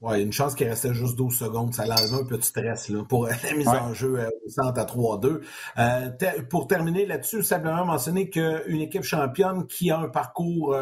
Oui, 0.00 0.20
une 0.20 0.32
chance 0.32 0.56
qu'il 0.56 0.68
restait 0.68 0.92
juste 0.92 1.16
12 1.16 1.38
secondes. 1.38 1.74
Ça 1.74 1.86
l'a 1.86 1.94
un 1.94 2.24
peu 2.24 2.36
de 2.36 2.42
stress 2.42 2.88
là, 2.88 3.04
pour 3.04 3.28
la 3.44 3.54
mise 3.56 3.68
en 3.68 3.94
jeu 3.94 4.18
euh, 4.18 4.28
au 4.44 4.48
centre 4.48 4.78
à 4.78 4.84
3-2. 4.84 5.40
Euh, 5.78 6.10
pour 6.50 6.66
terminer 6.66 7.06
là-dessus, 7.06 7.42
simplement 7.42 7.84
mentionner 7.84 8.28
qu'une 8.28 8.80
équipe 8.80 9.04
championne 9.04 9.66
qui 9.66 9.90
a 9.90 9.98
un 9.98 10.08
parcours 10.08 10.76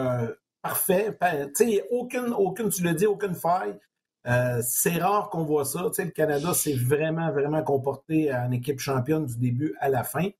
parfait, 0.62 1.16
ben, 1.20 1.50
aucune, 1.90 2.32
aucune, 2.32 2.70
tu 2.70 2.82
l'as 2.82 2.94
dit, 2.94 3.06
aucune 3.06 3.34
faille. 3.34 3.78
c'est 4.62 4.98
rare 4.98 5.28
qu'on 5.28 5.44
voit 5.44 5.66
ça. 5.66 5.90
le 5.98 6.10
Canada 6.10 6.54
s'est 6.54 6.74
vraiment, 6.74 7.30
vraiment 7.30 7.62
comporté 7.62 8.32
en 8.34 8.50
équipe 8.52 8.78
championne 8.78 9.26
du 9.26 9.36
début 9.36 9.74
à 9.80 9.90
la 9.90 10.02
fin. 10.02 10.30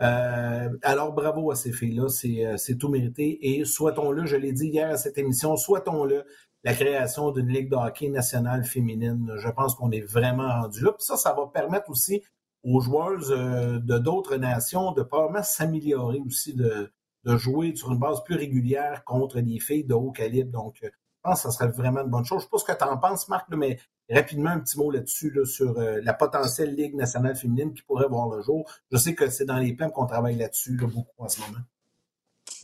Euh, 0.00 0.70
alors, 0.82 1.12
bravo 1.12 1.50
à 1.50 1.56
ces 1.56 1.72
filles-là, 1.72 2.06
euh, 2.06 2.56
c'est 2.56 2.76
tout 2.76 2.88
mérité. 2.88 3.38
Et 3.50 3.64
souhaitons-le, 3.64 4.26
je 4.26 4.36
l'ai 4.36 4.52
dit 4.52 4.68
hier 4.68 4.90
à 4.90 4.96
cette 4.96 5.18
émission, 5.18 5.56
souhaitons-le 5.56 6.24
la 6.64 6.74
création 6.74 7.30
d'une 7.30 7.48
Ligue 7.48 7.70
de 7.70 7.76
hockey 7.76 8.08
nationale 8.08 8.64
féminine. 8.64 9.32
Je 9.36 9.48
pense 9.48 9.74
qu'on 9.74 9.90
est 9.90 10.00
vraiment 10.00 10.48
rendu 10.62 10.82
là. 10.82 10.92
Puis 10.92 11.04
ça, 11.04 11.16
ça 11.16 11.32
va 11.32 11.46
permettre 11.46 11.90
aussi 11.90 12.22
aux 12.64 12.80
joueuses 12.80 13.32
euh, 13.32 13.78
de 13.78 13.98
d'autres 13.98 14.36
nations 14.36 14.92
de 14.92 15.02
probablement 15.02 15.42
s'améliorer 15.42 16.20
aussi, 16.26 16.54
de, 16.54 16.92
jouer 17.24 17.76
sur 17.76 17.92
une 17.92 17.98
base 17.98 18.24
plus 18.24 18.36
régulière 18.36 19.04
contre 19.04 19.40
des 19.40 19.58
filles 19.60 19.84
de 19.84 19.92
haut 19.92 20.12
calibre. 20.12 20.50
Donc, 20.50 20.78
je 20.82 20.88
pense 21.22 21.42
que 21.42 21.50
ça 21.50 21.50
serait 21.50 21.70
vraiment 21.70 22.00
une 22.00 22.08
bonne 22.08 22.24
chose. 22.24 22.40
Je 22.40 22.44
ne 22.44 22.48
sais 22.48 22.50
pas 22.50 22.58
ce 22.58 22.64
que 22.64 22.84
tu 22.84 22.90
en 22.90 22.96
penses, 22.96 23.28
Marc, 23.28 23.48
mais 23.50 23.78
rapidement 24.10 24.50
un 24.50 24.60
petit 24.60 24.78
mot 24.78 24.90
là-dessus 24.90 25.32
sur 25.44 25.78
euh, 25.78 26.00
la 26.02 26.14
potentielle 26.14 26.74
Ligue 26.74 26.94
nationale 26.94 27.36
féminine 27.36 27.74
qui 27.74 27.82
pourrait 27.82 28.08
voir 28.08 28.28
le 28.28 28.42
jour. 28.42 28.70
Je 28.90 28.96
sais 28.96 29.14
que 29.14 29.28
c'est 29.28 29.44
dans 29.44 29.58
les 29.58 29.74
plans 29.74 29.90
qu'on 29.90 30.06
travaille 30.06 30.36
là-dessus 30.36 30.76
beaucoup 30.76 31.06
en 31.22 31.28
ce 31.28 31.40
moment. 31.40 31.58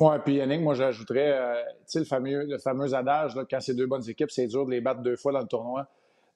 Oui, 0.00 0.16
puis 0.24 0.34
Yannick, 0.36 0.60
moi 0.60 0.74
j'ajouterais, 0.74 1.32
euh, 1.32 1.62
le 1.94 2.04
fameux, 2.04 2.44
le 2.46 2.58
fameux 2.58 2.94
adage, 2.94 3.36
là, 3.36 3.44
quand 3.48 3.60
c'est 3.60 3.74
deux 3.74 3.86
bonnes 3.86 4.08
équipes, 4.08 4.30
c'est 4.30 4.46
dur 4.46 4.66
de 4.66 4.70
les 4.72 4.80
battre 4.80 5.02
deux 5.02 5.16
fois 5.16 5.32
dans 5.32 5.40
le 5.40 5.46
tournoi. 5.46 5.86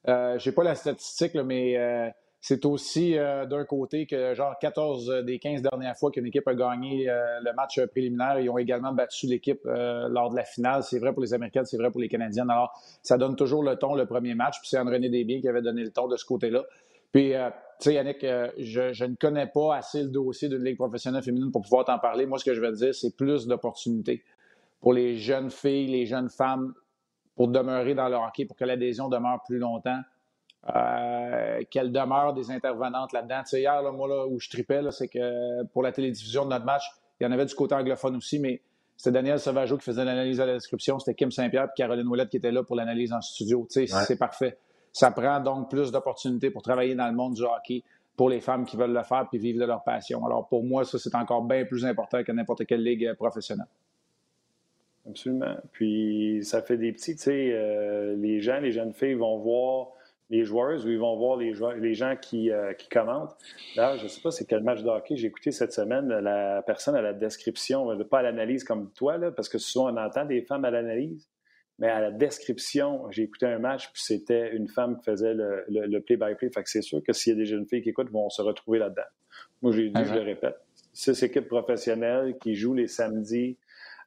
Euh, 0.06 0.38
Je 0.38 0.48
n'ai 0.48 0.54
pas 0.54 0.62
la 0.62 0.74
statistique, 0.74 1.34
mais 1.34 1.76
euh, 1.76 2.08
c'est 2.40 2.64
aussi 2.64 3.18
euh, 3.18 3.46
d'un 3.46 3.64
côté 3.64 4.06
que, 4.06 4.34
genre, 4.34 4.56
14 4.60 5.24
des 5.24 5.38
15 5.38 5.62
dernières 5.62 5.96
fois 5.96 6.10
qu'une 6.10 6.26
équipe 6.26 6.46
a 6.46 6.54
gagné 6.54 7.10
euh, 7.10 7.40
le 7.42 7.52
match 7.52 7.80
préliminaire, 7.86 8.38
ils 8.38 8.48
ont 8.48 8.58
également 8.58 8.92
battu 8.92 9.26
l'équipe 9.26 9.60
euh, 9.66 10.08
lors 10.08 10.30
de 10.30 10.36
la 10.36 10.44
finale. 10.44 10.84
C'est 10.84 11.00
vrai 11.00 11.12
pour 11.12 11.22
les 11.22 11.34
Américaines, 11.34 11.64
c'est 11.64 11.76
vrai 11.76 11.90
pour 11.90 12.00
les 12.00 12.08
Canadiennes. 12.08 12.48
Alors, 12.48 12.80
ça 13.02 13.18
donne 13.18 13.34
toujours 13.34 13.64
le 13.64 13.76
ton 13.76 13.94
le 13.94 14.06
premier 14.06 14.34
match. 14.34 14.60
Puis 14.60 14.68
c'est 14.68 14.78
André 14.78 15.00
Desbiens 15.00 15.40
qui 15.40 15.48
avait 15.48 15.62
donné 15.62 15.82
le 15.82 15.90
ton 15.90 16.06
de 16.06 16.16
ce 16.16 16.24
côté-là. 16.24 16.64
Puis, 17.10 17.30
tu 17.30 17.36
sais, 17.78 17.94
Yannick, 17.94 18.20
je, 18.20 18.92
je, 18.92 19.04
ne 19.06 19.14
connais 19.14 19.46
pas 19.46 19.76
assez 19.76 20.02
le 20.02 20.10
dossier 20.10 20.48
d'une 20.48 20.62
Ligue 20.62 20.76
professionnelle 20.76 21.22
féminine 21.22 21.50
pour 21.50 21.62
pouvoir 21.62 21.86
t'en 21.86 21.98
parler. 21.98 22.26
Moi, 22.26 22.38
ce 22.38 22.44
que 22.44 22.54
je 22.54 22.60
veux 22.60 22.70
dire, 22.72 22.94
c'est 22.94 23.16
plus 23.16 23.46
d'opportunités 23.46 24.22
pour 24.80 24.92
les 24.92 25.16
jeunes 25.16 25.50
filles, 25.50 25.86
les 25.86 26.04
jeunes 26.04 26.28
femmes, 26.28 26.74
pour 27.34 27.48
demeurer 27.48 27.94
dans 27.94 28.08
le 28.08 28.16
hockey, 28.16 28.44
pour 28.44 28.56
que 28.56 28.64
l'adhésion 28.64 29.08
demeure 29.08 29.42
plus 29.46 29.58
longtemps. 29.58 30.00
Euh, 30.74 31.62
qu'elle 31.70 31.92
demeure 31.92 32.34
des 32.34 32.50
intervenantes 32.50 33.12
là-dedans? 33.12 33.40
Tu 33.42 33.50
sais, 33.50 33.60
hier, 33.60 33.80
là, 33.80 33.90
moi, 33.92 34.08
là, 34.08 34.26
où 34.26 34.38
je 34.38 34.50
tripais, 34.50 34.80
c'est 34.90 35.08
que 35.08 35.64
pour 35.72 35.82
la 35.82 35.92
télédiffusion 35.92 36.44
de 36.44 36.50
notre 36.50 36.64
match, 36.64 36.82
il 37.20 37.24
y 37.24 37.26
en 37.26 37.32
avait 37.32 37.46
du 37.46 37.54
côté 37.54 37.74
anglophone 37.74 38.16
aussi, 38.16 38.38
mais 38.38 38.60
c'était 38.96 39.12
Daniel 39.12 39.38
Sauvageau 39.38 39.78
qui 39.78 39.84
faisait 39.84 40.04
l'analyse 40.04 40.40
à 40.40 40.46
la 40.46 40.54
description, 40.54 40.98
c'était 40.98 41.14
Kim 41.14 41.30
Saint-Pierre 41.30 41.64
et 41.64 41.68
Caroline 41.76 42.06
Ouellette 42.08 42.30
qui 42.30 42.36
étaient 42.36 42.50
là 42.50 42.64
pour 42.64 42.76
l'analyse 42.76 43.12
en 43.12 43.20
studio. 43.20 43.66
Tu 43.70 43.86
sais, 43.86 44.04
c'est 44.04 44.18
parfait. 44.18 44.58
Ça 44.92 45.10
prend 45.12 45.38
donc 45.40 45.70
plus 45.70 45.92
d'opportunités 45.92 46.50
pour 46.50 46.62
travailler 46.62 46.94
dans 46.96 47.06
le 47.06 47.14
monde 47.14 47.34
du 47.34 47.42
hockey 47.42 47.84
pour 48.16 48.28
les 48.28 48.40
femmes 48.40 48.64
qui 48.64 48.76
veulent 48.76 48.92
le 48.92 49.04
faire 49.04 49.28
puis 49.30 49.38
vivre 49.38 49.60
de 49.60 49.64
leur 49.64 49.84
passion. 49.84 50.26
Alors 50.26 50.48
pour 50.48 50.64
moi, 50.64 50.84
ça, 50.84 50.98
c'est 50.98 51.14
encore 51.14 51.44
bien 51.44 51.64
plus 51.64 51.84
important 51.86 52.24
que 52.24 52.32
n'importe 52.32 52.66
quelle 52.66 52.82
ligue 52.82 53.14
professionnelle. 53.14 53.68
Absolument. 55.08 55.54
Puis 55.72 56.40
ça 56.42 56.60
fait 56.60 56.76
des 56.76 56.92
petits, 56.92 57.14
tu 57.14 57.22
sais, 57.22 57.52
euh, 57.52 58.16
les 58.16 58.40
gens, 58.40 58.58
les 58.58 58.72
jeunes 58.72 58.92
filles 58.92 59.14
vont 59.14 59.38
voir 59.38 59.88
les 60.30 60.44
joueuses 60.44 60.84
où 60.84 60.90
ils 60.90 60.98
vont 60.98 61.16
voir 61.16 61.36
les, 61.36 61.54
les 61.78 61.94
gens 61.94 62.14
qui, 62.16 62.50
euh, 62.50 62.72
qui 62.74 62.88
commentent. 62.88 63.36
Là, 63.76 63.96
je 63.96 64.04
ne 64.04 64.08
sais 64.08 64.20
pas 64.20 64.30
c'est 64.30 64.46
quel 64.46 64.62
match 64.62 64.82
de 64.82 64.88
hockey 64.88 65.16
j'ai 65.16 65.28
écouté 65.28 65.50
cette 65.50 65.72
semaine. 65.72 66.08
La 66.08 66.62
personne 66.62 66.94
à 66.96 67.02
la 67.02 67.12
description, 67.12 67.96
pas 68.04 68.18
à 68.18 68.22
l'analyse 68.22 68.64
comme 68.64 68.90
toi, 68.92 69.16
là, 69.16 69.30
parce 69.30 69.48
que 69.48 69.58
souvent 69.58 69.92
on 69.92 69.96
entend 69.96 70.24
des 70.24 70.42
femmes 70.42 70.64
à 70.64 70.70
l'analyse, 70.70 71.28
mais 71.78 71.88
à 71.88 72.00
la 72.00 72.10
description, 72.10 73.10
j'ai 73.10 73.22
écouté 73.22 73.46
un 73.46 73.58
match, 73.58 73.90
puis 73.92 74.02
c'était 74.02 74.54
une 74.54 74.68
femme 74.68 74.98
qui 74.98 75.04
faisait 75.04 75.34
le 75.34 75.98
play-by-play. 76.00 76.50
fait 76.50 76.62
que 76.62 76.70
c'est 76.70 76.82
sûr 76.82 77.02
que 77.02 77.12
s'il 77.12 77.34
y 77.34 77.36
a 77.36 77.38
des 77.38 77.46
jeunes 77.46 77.66
filles 77.66 77.82
qui 77.82 77.90
écoutent, 77.90 78.10
vont 78.10 78.28
se 78.28 78.42
retrouver 78.42 78.80
là-dedans. 78.80 79.02
Moi, 79.62 79.72
j'ai 79.72 79.88
dit, 79.88 80.04
je 80.04 80.14
le 80.14 80.20
répète, 80.20 80.56
six 80.92 81.22
équipes 81.22 81.46
professionnelles 81.46 82.36
qui 82.40 82.54
jouent 82.54 82.74
les 82.74 82.88
samedis 82.88 83.56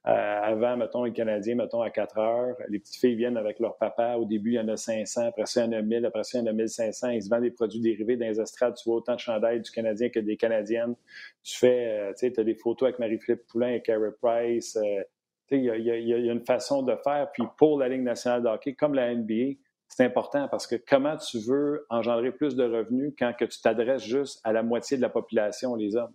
avant, 0.04 0.78
mettons, 0.78 1.04
les 1.04 1.14
Canadiens, 1.14 1.56
mettons, 1.56 1.82
à 1.82 1.92
4 1.92 2.18
heures, 2.18 2.56
les 2.70 2.80
petites 2.80 3.00
filles 3.00 3.16
viennent 3.16 3.38
avec 3.38 3.60
leur 3.60 3.78
papa. 3.78 4.16
Au 4.16 4.26
début, 4.26 4.52
il 4.52 4.56
y 4.56 4.60
en 4.60 4.68
a 4.68 4.78
500, 4.78 5.28
après 5.28 5.46
ça, 5.46 5.64
il 5.64 5.72
y 5.72 5.76
en 5.76 5.80
a 5.80 5.82
1000, 5.82 6.06
après 6.06 6.24
ça, 6.24 6.40
il 6.40 6.46
y 6.46 6.48
en 6.48 6.52
a 6.52 6.54
1500. 6.54 7.10
Ils 7.10 7.24
se 7.24 7.30
vendent 7.30 7.44
des 7.44 7.52
produits 7.52 7.80
dérivés 7.80 8.18
dans 8.18 8.26
les 8.26 8.40
estrades. 8.40 8.76
Tu 8.76 8.90
vois 8.90 8.98
autant 8.98 9.16
de 9.16 9.20
chandails 9.20 9.62
du 9.62 9.70
Canadien 9.70 10.10
que 10.10 10.20
des 10.20 10.38
Canadiennes. 10.38 10.96
Tu 11.44 11.58
fais, 11.58 11.88
euh, 11.88 12.10
tu 12.14 12.28
sais, 12.28 12.34
tu 12.34 12.40
as 12.40 12.44
des 12.44 12.56
photos 12.56 12.88
avec 12.88 13.00
Marie-Philippe 13.00 13.46
Poulain 13.48 13.74
et 13.74 13.82
Carey 13.82 14.12
Price. 14.20 14.76
Euh, 14.76 15.04
tu 15.48 15.58
sais, 15.58 15.64
il 15.64 15.88
y, 15.88 16.10
y, 16.10 16.30
a 16.30 16.32
une 16.32 16.46
façon 16.46 16.82
de 16.82 16.96
faire. 17.04 17.30
Puis 17.32 17.44
pour 17.58 17.78
la 17.78 17.88
Ligue 17.88 18.04
nationale 18.04 18.42
de 18.42 18.48
hockey, 18.48 18.74
comme 18.74 18.96
la 18.96 19.14
NBA, 19.14 19.58
c'est 19.88 20.06
important 20.06 20.48
parce 20.48 20.66
que 20.66 20.78
comment 20.78 21.18
tu 21.18 21.38
veux 21.40 21.86
engendrer 21.90 22.32
plus 22.32 22.56
de 22.56 22.64
revenus 22.64 23.14
quand 23.20 23.34
que 23.38 23.46
tu 23.46 23.62
t'adresses 23.62 24.06
juste 24.06 24.40
à 24.44 24.52
la 24.52 24.64
moitié 24.64 24.98
de 24.98 25.02
la 25.02 25.10
population, 25.10 25.76
les 25.76 25.96
hommes? 25.96 26.14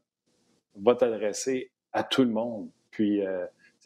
Va 0.75 0.97
t'adresser 0.97 1.71
à 1.93 2.03
tout 2.03 2.25
le 2.25 2.31
monde. 2.31 2.69
Puis 2.91 3.23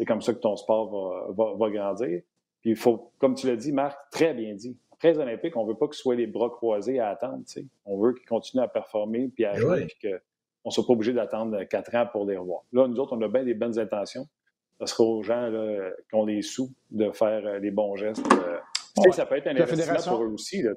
c'est 0.00 0.06
comme 0.06 0.22
ça 0.22 0.32
que 0.32 0.38
ton 0.38 0.56
sport 0.56 1.34
va, 1.36 1.54
va, 1.58 1.70
grandir. 1.70 2.22
Puis 2.62 2.70
il 2.70 2.76
faut, 2.76 3.12
comme 3.18 3.34
tu 3.34 3.46
l'as 3.46 3.56
dit, 3.56 3.70
Marc, 3.70 3.98
très 4.10 4.32
bien 4.32 4.54
dit. 4.54 4.78
Très 4.98 5.18
olympique, 5.18 5.54
on 5.56 5.64
ne 5.64 5.68
veut 5.68 5.76
pas 5.76 5.88
que 5.88 5.94
ce 5.94 6.00
soit 6.00 6.14
les 6.14 6.26
bras 6.26 6.48
croisés 6.48 6.98
à 6.98 7.10
attendre. 7.10 7.44
On 7.84 7.98
veut 7.98 8.14
qu'ils 8.14 8.26
continuent 8.26 8.62
à 8.62 8.68
performer 8.68 9.28
puis 9.28 9.44
à 9.44 9.52
eh 9.54 9.58
jouer, 9.58 9.86
puis 9.86 10.08
qu'on 10.08 10.68
ne 10.68 10.70
soit 10.70 10.86
pas 10.86 10.94
obligé 10.94 11.12
d'attendre 11.12 11.62
quatre 11.64 11.94
ans 11.94 12.06
pour 12.10 12.24
les 12.24 12.38
revoir. 12.38 12.62
Là, 12.72 12.88
nous 12.88 12.98
autres, 12.98 13.14
on 13.14 13.20
a 13.20 13.28
bien 13.28 13.44
des 13.44 13.52
bonnes 13.52 13.78
intentions. 13.78 14.26
Ce 14.80 14.86
sera 14.86 15.04
aux 15.04 15.22
gens 15.22 15.52
qui 16.08 16.14
ont 16.14 16.24
les 16.24 16.40
sous 16.40 16.72
de 16.90 17.10
faire 17.10 17.60
les 17.60 17.70
bons 17.70 17.94
gestes. 17.96 18.26
Ça 19.12 19.26
peut 19.26 19.36
être 19.36 19.48
un 19.48 19.56
investissement 19.56 20.16
pour 20.16 20.24
eux 20.24 20.32
aussi. 20.32 20.62
Là, 20.62 20.72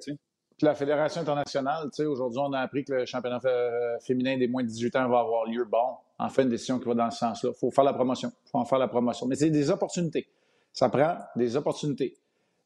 la 0.63 0.75
Fédération 0.75 1.22
internationale, 1.22 1.89
aujourd'hui, 2.08 2.39
on 2.41 2.53
a 2.53 2.60
appris 2.60 2.84
que 2.84 2.93
le 2.93 3.05
championnat 3.05 3.39
euh, 3.46 4.00
féminin 4.00 4.38
des 4.38 4.48
moins 4.48 4.63
de 4.63 4.67
18 4.67 4.96
ans 4.96 5.10
va 5.10 5.20
avoir 5.20 5.46
lieu. 5.46 5.65
Bon, 5.65 5.98
enfin, 6.17 6.43
une 6.43 6.50
décision 6.50 6.79
qui 6.79 6.86
va 6.86 6.96
dans 6.96 7.12
ce 7.12 7.20
sens-là. 7.20 7.51
Il 7.53 7.60
faut 7.60 7.72
faire 7.72 7.84
la 7.84 7.93
promotion. 7.93 8.32
Il 8.46 8.50
faut 8.50 8.58
en 8.58 8.65
faire 8.65 8.79
la 8.79 8.88
promotion. 8.88 9.27
Mais 9.27 9.36
c'est 9.36 9.50
des 9.50 9.70
opportunités. 9.70 10.27
Ça 10.72 10.89
prend 10.89 11.17
des 11.36 11.55
opportunités. 11.55 12.17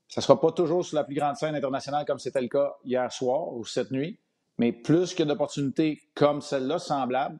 Ça 0.07 0.21
ne 0.21 0.23
sera 0.23 0.39
pas 0.39 0.51
toujours 0.51 0.85
sur 0.85 0.95
la 0.95 1.03
plus 1.03 1.15
grande 1.15 1.35
scène 1.35 1.55
internationale 1.55 2.05
comme 2.05 2.19
c'était 2.19 2.41
le 2.41 2.47
cas 2.47 2.75
hier 2.85 3.11
soir 3.11 3.53
ou 3.53 3.65
cette 3.65 3.91
nuit, 3.91 4.17
mais 4.57 4.71
plus 4.71 5.13
que 5.13 5.23
d'opportunités 5.23 5.99
comme 6.15 6.41
celle-là, 6.41 6.79
semblables, 6.79 7.37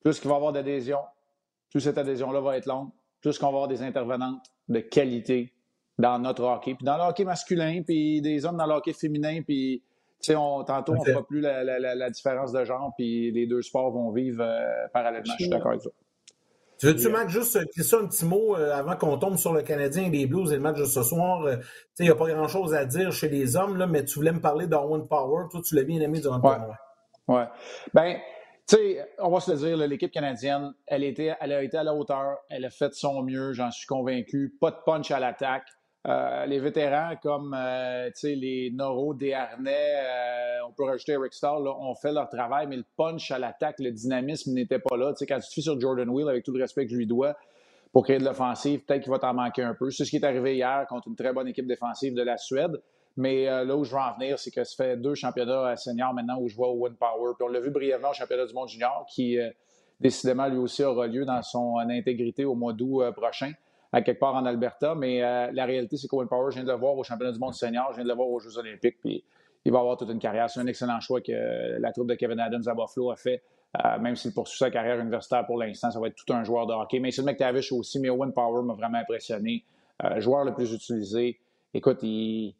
plus 0.00 0.20
qu'il 0.20 0.28
va 0.28 0.34
y 0.34 0.36
avoir 0.36 0.52
d'adhésion, 0.52 1.00
plus 1.70 1.80
cette 1.80 1.98
adhésion-là 1.98 2.40
va 2.40 2.56
être 2.56 2.66
longue, 2.66 2.90
plus 3.20 3.38
qu'on 3.38 3.46
va 3.46 3.50
avoir 3.50 3.68
des 3.68 3.82
intervenantes 3.82 4.46
de 4.68 4.78
qualité 4.78 5.52
dans 6.00 6.18
notre 6.18 6.44
hockey. 6.44 6.74
Puis 6.74 6.84
dans 6.84 6.96
le 6.96 7.02
hockey 7.02 7.24
masculin, 7.24 7.82
puis 7.86 8.20
des 8.20 8.44
hommes 8.44 8.56
dans 8.56 8.66
le 8.66 8.74
hockey 8.74 8.92
féminin, 8.92 9.42
puis 9.42 9.82
on, 10.30 10.64
tantôt, 10.64 10.94
on 10.94 11.00
ne 11.00 11.04
fera 11.04 11.26
plus 11.26 11.40
la, 11.40 12.10
différence 12.10 12.52
de 12.52 12.64
genre, 12.64 12.92
puis 12.96 13.30
les 13.30 13.46
deux 13.46 13.62
sports 13.62 13.90
vont 13.90 14.10
vivre 14.10 14.42
euh, 14.42 14.86
parallèlement. 14.92 15.34
Je 15.38 15.44
suis 15.44 15.48
d'accord 15.48 15.72
avec 15.72 15.82
ça. 15.82 15.90
Tu 16.78 16.86
veux-tu, 16.86 17.10
Mac, 17.10 17.28
juste 17.28 17.58
ça 17.82 17.98
un 17.98 18.06
petit 18.06 18.24
mot 18.24 18.56
euh, 18.56 18.72
avant 18.72 18.96
qu'on 18.96 19.18
tombe 19.18 19.36
sur 19.36 19.52
le 19.52 19.60
Canadien 19.60 20.04
et 20.04 20.10
les 20.10 20.26
Blues 20.26 20.50
et 20.50 20.56
le 20.56 20.62
match 20.62 20.78
de 20.78 20.86
ce 20.86 21.02
soir? 21.02 21.42
Euh, 21.42 21.56
il 21.98 22.06
n'y 22.06 22.10
a 22.10 22.14
pas 22.14 22.26
grand-chose 22.26 22.72
à 22.72 22.86
dire 22.86 23.12
chez 23.12 23.28
les 23.28 23.54
hommes, 23.54 23.76
là, 23.76 23.86
mais 23.86 24.02
tu 24.04 24.14
voulais 24.14 24.32
me 24.32 24.40
parler 24.40 24.66
d'Owen 24.66 25.06
Power. 25.06 25.48
Toi, 25.50 25.60
tu 25.62 25.74
l'as 25.74 25.82
bien 25.82 26.00
aimé 26.00 26.20
durant 26.20 26.36
le 26.36 26.42
tournoi. 26.42 26.76
Oui. 27.28 27.42
Ben, 27.92 28.16
tu 28.66 28.76
sais, 28.76 29.06
on 29.18 29.28
va 29.28 29.40
se 29.40 29.50
le 29.50 29.58
dire, 29.58 29.76
l'équipe 29.76 30.10
canadienne, 30.10 30.72
elle, 30.86 31.04
était, 31.04 31.36
elle 31.38 31.52
a 31.52 31.62
été 31.62 31.76
à 31.76 31.84
la 31.84 31.94
hauteur, 31.94 32.38
elle 32.48 32.64
a 32.64 32.70
fait 32.70 32.94
son 32.94 33.22
mieux, 33.22 33.52
j'en 33.52 33.70
suis 33.70 33.86
convaincu. 33.86 34.56
Pas 34.58 34.70
de 34.70 34.78
punch 34.86 35.10
à 35.10 35.20
l'attaque. 35.20 35.66
Euh, 36.08 36.46
les 36.46 36.58
vétérans 36.58 37.14
comme 37.22 37.54
euh, 37.54 38.08
les 38.24 38.70
Noro, 38.72 39.12
Desharnais, 39.12 39.96
euh, 39.96 40.66
on 40.66 40.72
peut 40.72 40.84
rajouter 40.84 41.12
Eric 41.12 41.34
Starr, 41.34 41.60
ont 41.60 41.94
fait 41.94 42.12
leur 42.12 42.30
travail, 42.30 42.66
mais 42.68 42.76
le 42.76 42.86
punch 42.96 43.30
à 43.30 43.38
l'attaque, 43.38 43.80
le 43.80 43.90
dynamisme 43.90 44.54
n'était 44.54 44.78
pas 44.78 44.96
là. 44.96 45.12
quand 45.18 45.38
tu 45.40 45.54
te 45.54 45.60
sur 45.60 45.78
Jordan 45.78 46.08
Wheel, 46.08 46.28
avec 46.28 46.42
tout 46.42 46.52
le 46.52 46.62
respect 46.62 46.86
que 46.86 46.92
je 46.92 46.96
lui 46.96 47.06
dois, 47.06 47.36
pour 47.92 48.04
créer 48.04 48.18
de 48.18 48.24
l'offensive, 48.24 48.80
peut-être 48.84 49.02
qu'il 49.02 49.10
va 49.10 49.18
t'en 49.18 49.34
manquer 49.34 49.62
un 49.62 49.74
peu. 49.74 49.90
C'est 49.90 50.06
ce 50.06 50.10
qui 50.10 50.16
est 50.16 50.24
arrivé 50.24 50.54
hier 50.54 50.86
contre 50.88 51.08
une 51.08 51.16
très 51.16 51.34
bonne 51.34 51.48
équipe 51.48 51.66
défensive 51.66 52.14
de 52.14 52.22
la 52.22 52.38
Suède. 52.38 52.80
Mais 53.16 53.46
là 53.46 53.76
où 53.76 53.82
je 53.82 53.90
veux 53.90 54.00
en 54.00 54.14
venir, 54.14 54.38
c'est 54.38 54.52
que 54.52 54.62
ça 54.62 54.84
fait 54.84 54.96
deux 54.96 55.16
championnats 55.16 55.76
seniors 55.76 56.14
maintenant 56.14 56.38
où 56.40 56.48
je 56.48 56.54
vois 56.54 56.68
Owen 56.70 56.94
Power. 56.94 57.32
Puis 57.36 57.44
on 57.44 57.48
l'a 57.48 57.58
vu 57.58 57.70
brièvement 57.70 58.10
au 58.10 58.14
championnat 58.14 58.46
du 58.46 58.54
monde 58.54 58.68
junior, 58.68 59.04
qui 59.12 59.36
décidément 59.98 60.46
lui 60.46 60.58
aussi 60.58 60.84
aura 60.84 61.08
lieu 61.08 61.24
dans 61.24 61.42
son 61.42 61.78
intégrité 61.78 62.44
au 62.44 62.54
mois 62.54 62.72
d'août 62.72 63.10
prochain 63.10 63.52
à 63.92 64.02
quelque 64.02 64.20
part 64.20 64.34
en 64.34 64.44
Alberta. 64.44 64.94
Mais 64.94 65.22
euh, 65.22 65.50
la 65.52 65.64
réalité, 65.64 65.96
c'est 65.96 66.08
qu'Owen 66.08 66.28
Power, 66.28 66.50
je 66.50 66.56
viens 66.56 66.64
de 66.64 66.70
le 66.70 66.78
voir 66.78 66.96
au 66.96 67.04
championnat 67.04 67.32
du 67.32 67.38
monde 67.38 67.54
senior, 67.54 67.88
je 67.90 67.96
viens 67.96 68.04
de 68.04 68.08
le 68.08 68.14
voir 68.14 68.28
aux 68.28 68.38
Jeux 68.38 68.56
olympiques, 68.58 68.98
puis 69.00 69.24
il 69.64 69.72
va 69.72 69.80
avoir 69.80 69.96
toute 69.96 70.10
une 70.10 70.18
carrière. 70.18 70.48
C'est 70.48 70.60
un 70.60 70.66
excellent 70.66 71.00
choix 71.00 71.20
que 71.20 71.78
la 71.78 71.92
troupe 71.92 72.08
de 72.08 72.14
Kevin 72.14 72.40
Adams 72.40 72.62
à 72.66 72.74
Buffalo 72.74 73.10
a 73.10 73.16
fait. 73.16 73.42
Euh, 73.84 73.98
même 74.00 74.16
s'il 74.16 74.32
poursuit 74.34 74.58
sa 74.58 74.70
carrière 74.70 74.98
universitaire 74.98 75.46
pour 75.46 75.56
l'instant, 75.56 75.92
ça 75.92 76.00
va 76.00 76.08
être 76.08 76.16
tout 76.16 76.32
un 76.32 76.42
joueur 76.42 76.66
de 76.66 76.72
hockey. 76.72 76.98
Mais 76.98 77.10
c'est 77.10 77.22
le 77.22 77.26
McTavish 77.26 77.70
aussi, 77.72 78.00
mais 78.00 78.10
Owen 78.10 78.32
Power 78.32 78.64
m'a 78.64 78.74
vraiment 78.74 78.98
impressionné. 78.98 79.64
Euh, 80.04 80.20
joueur 80.20 80.44
le 80.44 80.54
plus 80.54 80.72
utilisé. 80.72 81.38
Écoute, 81.72 81.98
il, 82.02 82.54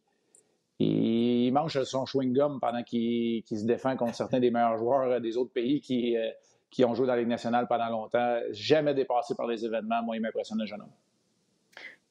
il, 0.78 1.50
mange 1.52 1.82
son 1.82 2.04
chewing-gum 2.04 2.60
pendant 2.60 2.82
qu'il 2.84 3.42
se 3.44 3.64
défend 3.64 3.96
contre 3.96 4.14
certains 4.14 4.38
des 4.38 4.50
meilleurs 4.50 4.76
joueurs 4.76 5.20
des 5.20 5.36
autres 5.36 5.52
pays 5.52 5.80
qui, 5.80 6.16
qui 6.70 6.84
ont 6.84 6.94
joué 6.94 7.08
dans 7.08 7.14
la 7.14 7.20
Ligue 7.20 7.28
nationale 7.28 7.66
pendant 7.66 7.88
longtemps. 7.88 8.38
Jamais 8.50 8.94
dépassé 8.94 9.34
par 9.34 9.48
les 9.48 9.64
événements. 9.64 10.02
Moi, 10.04 10.16
il 10.16 10.22
m'impressionne 10.22 10.60
le 10.60 10.66
jeune 10.66 10.82
homme. 10.82 10.92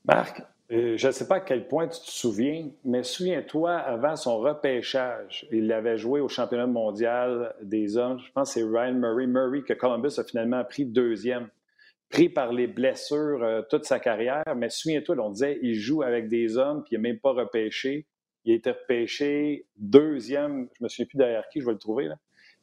Marc, 0.06 0.42
euh, 0.72 0.98
je 0.98 1.08
ne 1.08 1.12
sais 1.12 1.28
pas 1.28 1.38
à 1.38 1.40
quel 1.40 1.68
point 1.68 1.88
tu 1.88 2.00
te 2.00 2.10
souviens, 2.12 2.70
mais 2.86 3.04
souviens-toi, 3.04 3.76
avant 3.76 4.16
son 4.16 4.38
repêchage, 4.38 5.48
il 5.52 5.72
avait 5.72 5.98
joué 5.98 6.20
au 6.22 6.28
championnat 6.28 6.68
mondial 6.68 7.56
des 7.62 7.98
hommes. 7.98 8.20
Je 8.20 8.32
pense 8.32 8.54
que 8.54 8.60
c'est 8.60 8.66
Ryan 8.66 8.94
Murray. 8.94 9.26
Murray 9.26 9.64
que 9.64 9.74
Columbus 9.74 10.20
a 10.20 10.24
finalement 10.24 10.64
pris 10.64 10.86
deuxième. 10.86 11.50
Pris 12.10 12.30
par 12.30 12.54
les 12.54 12.68
blessures 12.68 13.44
euh, 13.44 13.62
toute 13.70 13.86
sa 13.86 14.00
carrière. 14.00 14.44
Mais 14.56 14.70
souviens-toi, 14.70 15.16
on 15.20 15.32
disait 15.32 15.60
il 15.64 15.76
joue 15.76 16.04
avec 16.04 16.28
des 16.28 16.58
hommes, 16.58 16.84
puis 16.84 16.96
il 16.96 17.02
n'a 17.02 17.10
même 17.10 17.20
pas 17.20 17.32
repêché. 17.32 18.06
Il 18.46 18.54
a 18.54 18.56
été 18.56 18.72
repêché 18.72 19.66
deuxième, 19.76 20.70
je 20.78 20.84
me 20.84 20.88
souviens 20.88 21.06
plus 21.06 21.18
derrière 21.18 21.48
qui, 21.50 21.62
je 21.62 21.66
vais 21.66 21.74
le 21.74 21.78
trouver. 21.78 22.10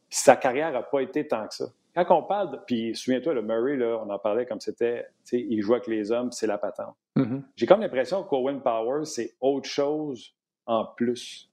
Sa 0.08 0.36
carrière 0.36 0.72
n'a 0.72 0.82
pas 0.82 1.00
été 1.00 1.26
tant 1.26 1.46
que 1.46 1.54
ça. 1.54 1.66
Quand 2.04 2.18
on 2.18 2.22
parle, 2.22 2.50
de, 2.50 2.58
puis 2.66 2.94
souviens-toi, 2.94 3.32
le 3.32 3.42
Murray, 3.42 3.76
là, 3.76 3.98
on 4.04 4.10
en 4.10 4.18
parlait 4.18 4.44
comme 4.44 4.60
c'était, 4.60 5.06
il 5.32 5.62
joue 5.62 5.74
avec 5.74 5.86
les 5.86 6.12
hommes, 6.12 6.30
c'est 6.30 6.46
la 6.46 6.58
patente. 6.58 6.94
Mm-hmm. 7.16 7.42
J'ai 7.56 7.66
comme 7.66 7.80
l'impression 7.80 8.22
qu'Owen 8.22 8.60
Power, 8.60 9.06
c'est 9.06 9.34
autre 9.40 9.66
chose 9.66 10.34
en 10.66 10.84
plus. 10.84 11.50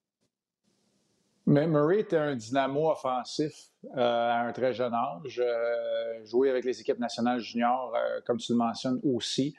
Mais 1.45 1.65
Murray 1.65 2.01
était 2.01 2.17
un 2.17 2.35
dynamo 2.35 2.89
offensif 2.89 3.53
euh, 3.95 3.99
à 3.99 4.41
un 4.41 4.51
très 4.51 4.73
jeune 4.73 4.93
âge. 4.93 5.41
Euh, 5.43 6.25
joué 6.25 6.49
avec 6.49 6.65
les 6.65 6.79
équipes 6.79 6.99
nationales 6.99 7.39
juniors, 7.39 7.93
euh, 7.95 8.19
comme 8.25 8.37
tu 8.37 8.51
le 8.51 8.57
mentionnes 8.57 8.99
aussi. 9.03 9.55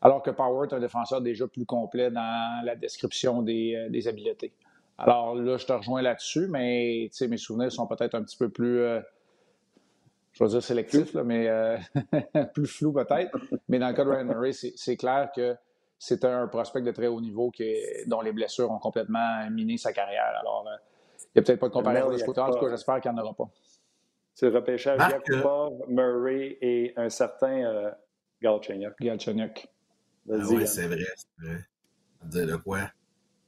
Alors 0.00 0.22
que 0.22 0.30
Power 0.30 0.68
est 0.68 0.74
un 0.74 0.80
défenseur 0.80 1.20
déjà 1.20 1.46
plus 1.48 1.66
complet 1.66 2.10
dans 2.10 2.64
la 2.64 2.76
description 2.76 3.42
des, 3.42 3.88
des 3.90 4.08
habiletés. 4.08 4.52
Alors 4.96 5.34
là, 5.34 5.56
je 5.56 5.66
te 5.66 5.72
rejoins 5.72 6.02
là-dessus, 6.02 6.46
mais 6.48 7.10
mes 7.20 7.36
souvenirs 7.36 7.72
sont 7.72 7.86
peut-être 7.86 8.14
un 8.14 8.22
petit 8.22 8.36
peu 8.36 8.48
plus 8.48 8.82
je 10.40 10.44
vais 10.44 10.50
dire 10.50 10.62
sélectif, 10.62 11.14
mais 11.14 11.48
euh, 11.48 11.76
plus 12.54 12.66
flou 12.66 12.92
peut-être. 12.92 13.38
Mais 13.68 13.78
dans 13.78 13.88
le 13.88 13.94
cas 13.94 14.04
de 14.04 14.10
Ryan 14.10 14.24
Murray, 14.24 14.52
c'est 14.52 14.96
clair 14.96 15.30
que 15.34 15.54
c'est 15.98 16.24
un 16.24 16.46
prospect 16.48 16.80
de 16.80 16.90
très 16.92 17.08
haut 17.08 17.20
niveau 17.20 17.50
qui 17.50 17.74
dont 18.06 18.22
les 18.22 18.32
blessures 18.32 18.70
ont 18.70 18.78
complètement 18.78 19.48
miné 19.50 19.76
sa 19.76 19.92
carrière. 19.92 20.32
Alors, 20.40 20.66
euh, 20.66 20.76
il 21.18 21.28
n'y 21.36 21.40
a 21.40 21.42
peut-être 21.44 21.60
pas 21.60 21.68
de 21.68 21.72
comparaison 21.72 22.10
de 22.10 22.16
ce 22.16 22.24
côté. 22.24 22.40
En 22.40 22.50
tout 22.50 22.58
cas, 22.58 22.70
j'espère 22.70 23.00
qu'il 23.00 23.12
n'y 23.12 23.18
en 23.18 23.22
aura 23.22 23.34
pas. 23.34 23.50
C'est 24.34 24.48
le 24.48 24.56
repêchage 24.56 24.98
Yakupov, 24.98 25.84
Murray 25.88 26.56
et 26.62 26.94
un 26.96 27.10
certain 27.10 27.62
euh, 27.64 27.90
Galchenyuk. 28.40 28.94
Galchenyuk. 28.98 29.68
Ah 30.30 30.34
oui, 30.48 30.66
c'est 30.66 30.86
vrai, 30.86 31.04
c'est 31.16 31.46
vrai. 31.46 31.60
Dire 32.24 32.46
de 32.46 32.56
quoi? 32.56 32.90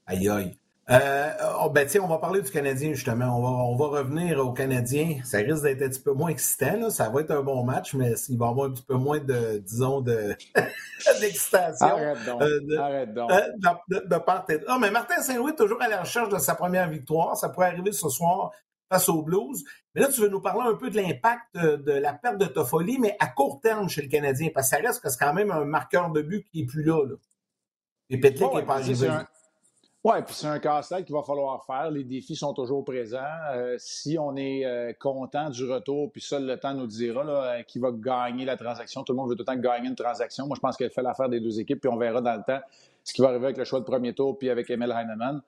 Aïe 0.06 0.28
aïe. 0.28 0.58
Euh, 0.90 1.30
oh, 1.60 1.70
ben, 1.70 1.88
on 2.02 2.08
va 2.08 2.18
parler 2.18 2.42
du 2.42 2.50
Canadien, 2.50 2.92
justement. 2.92 3.38
On 3.38 3.42
va, 3.42 3.48
on 3.48 3.76
va 3.76 3.98
revenir 4.00 4.44
au 4.44 4.52
Canadien. 4.52 5.20
Ça 5.24 5.38
risque 5.38 5.62
d'être 5.62 5.82
un 5.82 5.88
petit 5.88 6.00
peu 6.00 6.12
moins 6.12 6.30
excitant. 6.30 6.76
Là. 6.76 6.90
Ça 6.90 7.08
va 7.08 7.20
être 7.20 7.30
un 7.30 7.42
bon 7.42 7.62
match, 7.64 7.94
mais 7.94 8.14
il 8.28 8.36
va 8.36 8.46
y 8.46 8.48
avoir 8.48 8.66
un 8.66 8.72
petit 8.72 8.82
peu 8.82 8.94
moins 8.94 9.20
de, 9.20 9.58
disons, 9.58 10.00
de, 10.00 10.34
d'excitation. 11.20 11.86
Arrête 11.86 12.26
donc. 12.26 12.42
Euh, 12.42 12.78
Arrête 12.78 13.14
donc. 13.14 13.30
Euh, 13.30 13.48
de, 13.88 14.08
de, 14.08 14.18
part 14.18 14.44
et... 14.48 14.58
Non, 14.68 14.80
mais 14.80 14.90
Martin 14.90 15.22
Saint-Louis 15.22 15.52
est 15.52 15.56
toujours 15.56 15.80
à 15.80 15.88
la 15.88 16.00
recherche 16.00 16.28
de 16.30 16.38
sa 16.38 16.56
première 16.56 16.88
victoire. 16.88 17.36
Ça 17.36 17.48
pourrait 17.48 17.68
arriver 17.68 17.92
ce 17.92 18.08
soir 18.08 18.50
face 18.90 19.08
aux 19.08 19.22
Blues. 19.22 19.62
Mais 19.94 20.00
là, 20.00 20.08
tu 20.08 20.20
veux 20.20 20.28
nous 20.28 20.40
parler 20.40 20.68
un 20.68 20.74
peu 20.74 20.90
de 20.90 20.96
l'impact 20.96 21.54
de, 21.54 21.92
la 21.92 22.12
perte 22.12 22.38
de 22.38 22.46
Toffoli, 22.46 22.98
mais 22.98 23.16
à 23.20 23.28
court 23.28 23.60
terme 23.60 23.88
chez 23.88 24.02
le 24.02 24.08
Canadien, 24.08 24.48
parce 24.52 24.68
que 24.68 24.76
ça 24.76 24.82
reste 24.82 25.00
que 25.00 25.08
c'est 25.08 25.18
quand 25.18 25.32
même 25.32 25.52
un 25.52 25.64
marqueur 25.64 26.10
de 26.10 26.22
but 26.22 26.44
qui 26.50 26.60
n'est 26.60 26.66
plus 26.66 26.82
là. 26.82 27.04
là. 27.06 27.14
Et 28.10 28.18
Petlik 28.18 28.52
n'est 28.52 28.66
pas 28.66 28.74
arrivé. 28.74 29.08
Oui, 30.04 30.14
puis 30.26 30.34
c'est 30.34 30.48
un 30.48 30.58
casse-tête 30.58 31.04
qu'il 31.04 31.14
va 31.14 31.22
falloir 31.22 31.64
faire. 31.64 31.88
Les 31.92 32.02
défis 32.02 32.34
sont 32.34 32.52
toujours 32.52 32.84
présents. 32.84 33.20
Euh, 33.52 33.76
si 33.78 34.18
on 34.18 34.34
est 34.36 34.64
euh, 34.64 34.92
content 34.98 35.48
du 35.48 35.70
retour, 35.70 36.10
puis 36.10 36.20
seul 36.20 36.44
le 36.44 36.58
temps 36.58 36.74
nous 36.74 36.88
dira 36.88 37.22
là, 37.22 37.32
euh, 37.44 37.62
qui 37.62 37.78
va 37.78 37.92
gagner 37.92 38.44
la 38.44 38.56
transaction. 38.56 39.04
Tout 39.04 39.12
le 39.12 39.18
monde 39.18 39.30
veut 39.30 39.36
tout 39.36 39.44
le 39.48 39.54
temps 39.54 39.60
gagner 39.60 39.88
une 39.88 39.94
transaction. 39.94 40.48
Moi, 40.48 40.56
je 40.56 40.60
pense 40.60 40.76
qu'elle 40.76 40.90
fait 40.90 41.02
l'affaire 41.02 41.28
des 41.28 41.38
deux 41.38 41.60
équipes, 41.60 41.80
puis 41.80 41.88
on 41.88 41.96
verra 41.96 42.20
dans 42.20 42.34
le 42.34 42.42
temps 42.42 42.60
ce 43.04 43.12
qui 43.12 43.22
va 43.22 43.28
arriver 43.28 43.44
avec 43.44 43.58
le 43.58 43.64
choix 43.64 43.78
de 43.78 43.84
premier 43.84 44.12
tour, 44.12 44.36
puis 44.36 44.50
avec 44.50 44.68
Emil 44.70 44.90
Heinemann. 44.90 45.40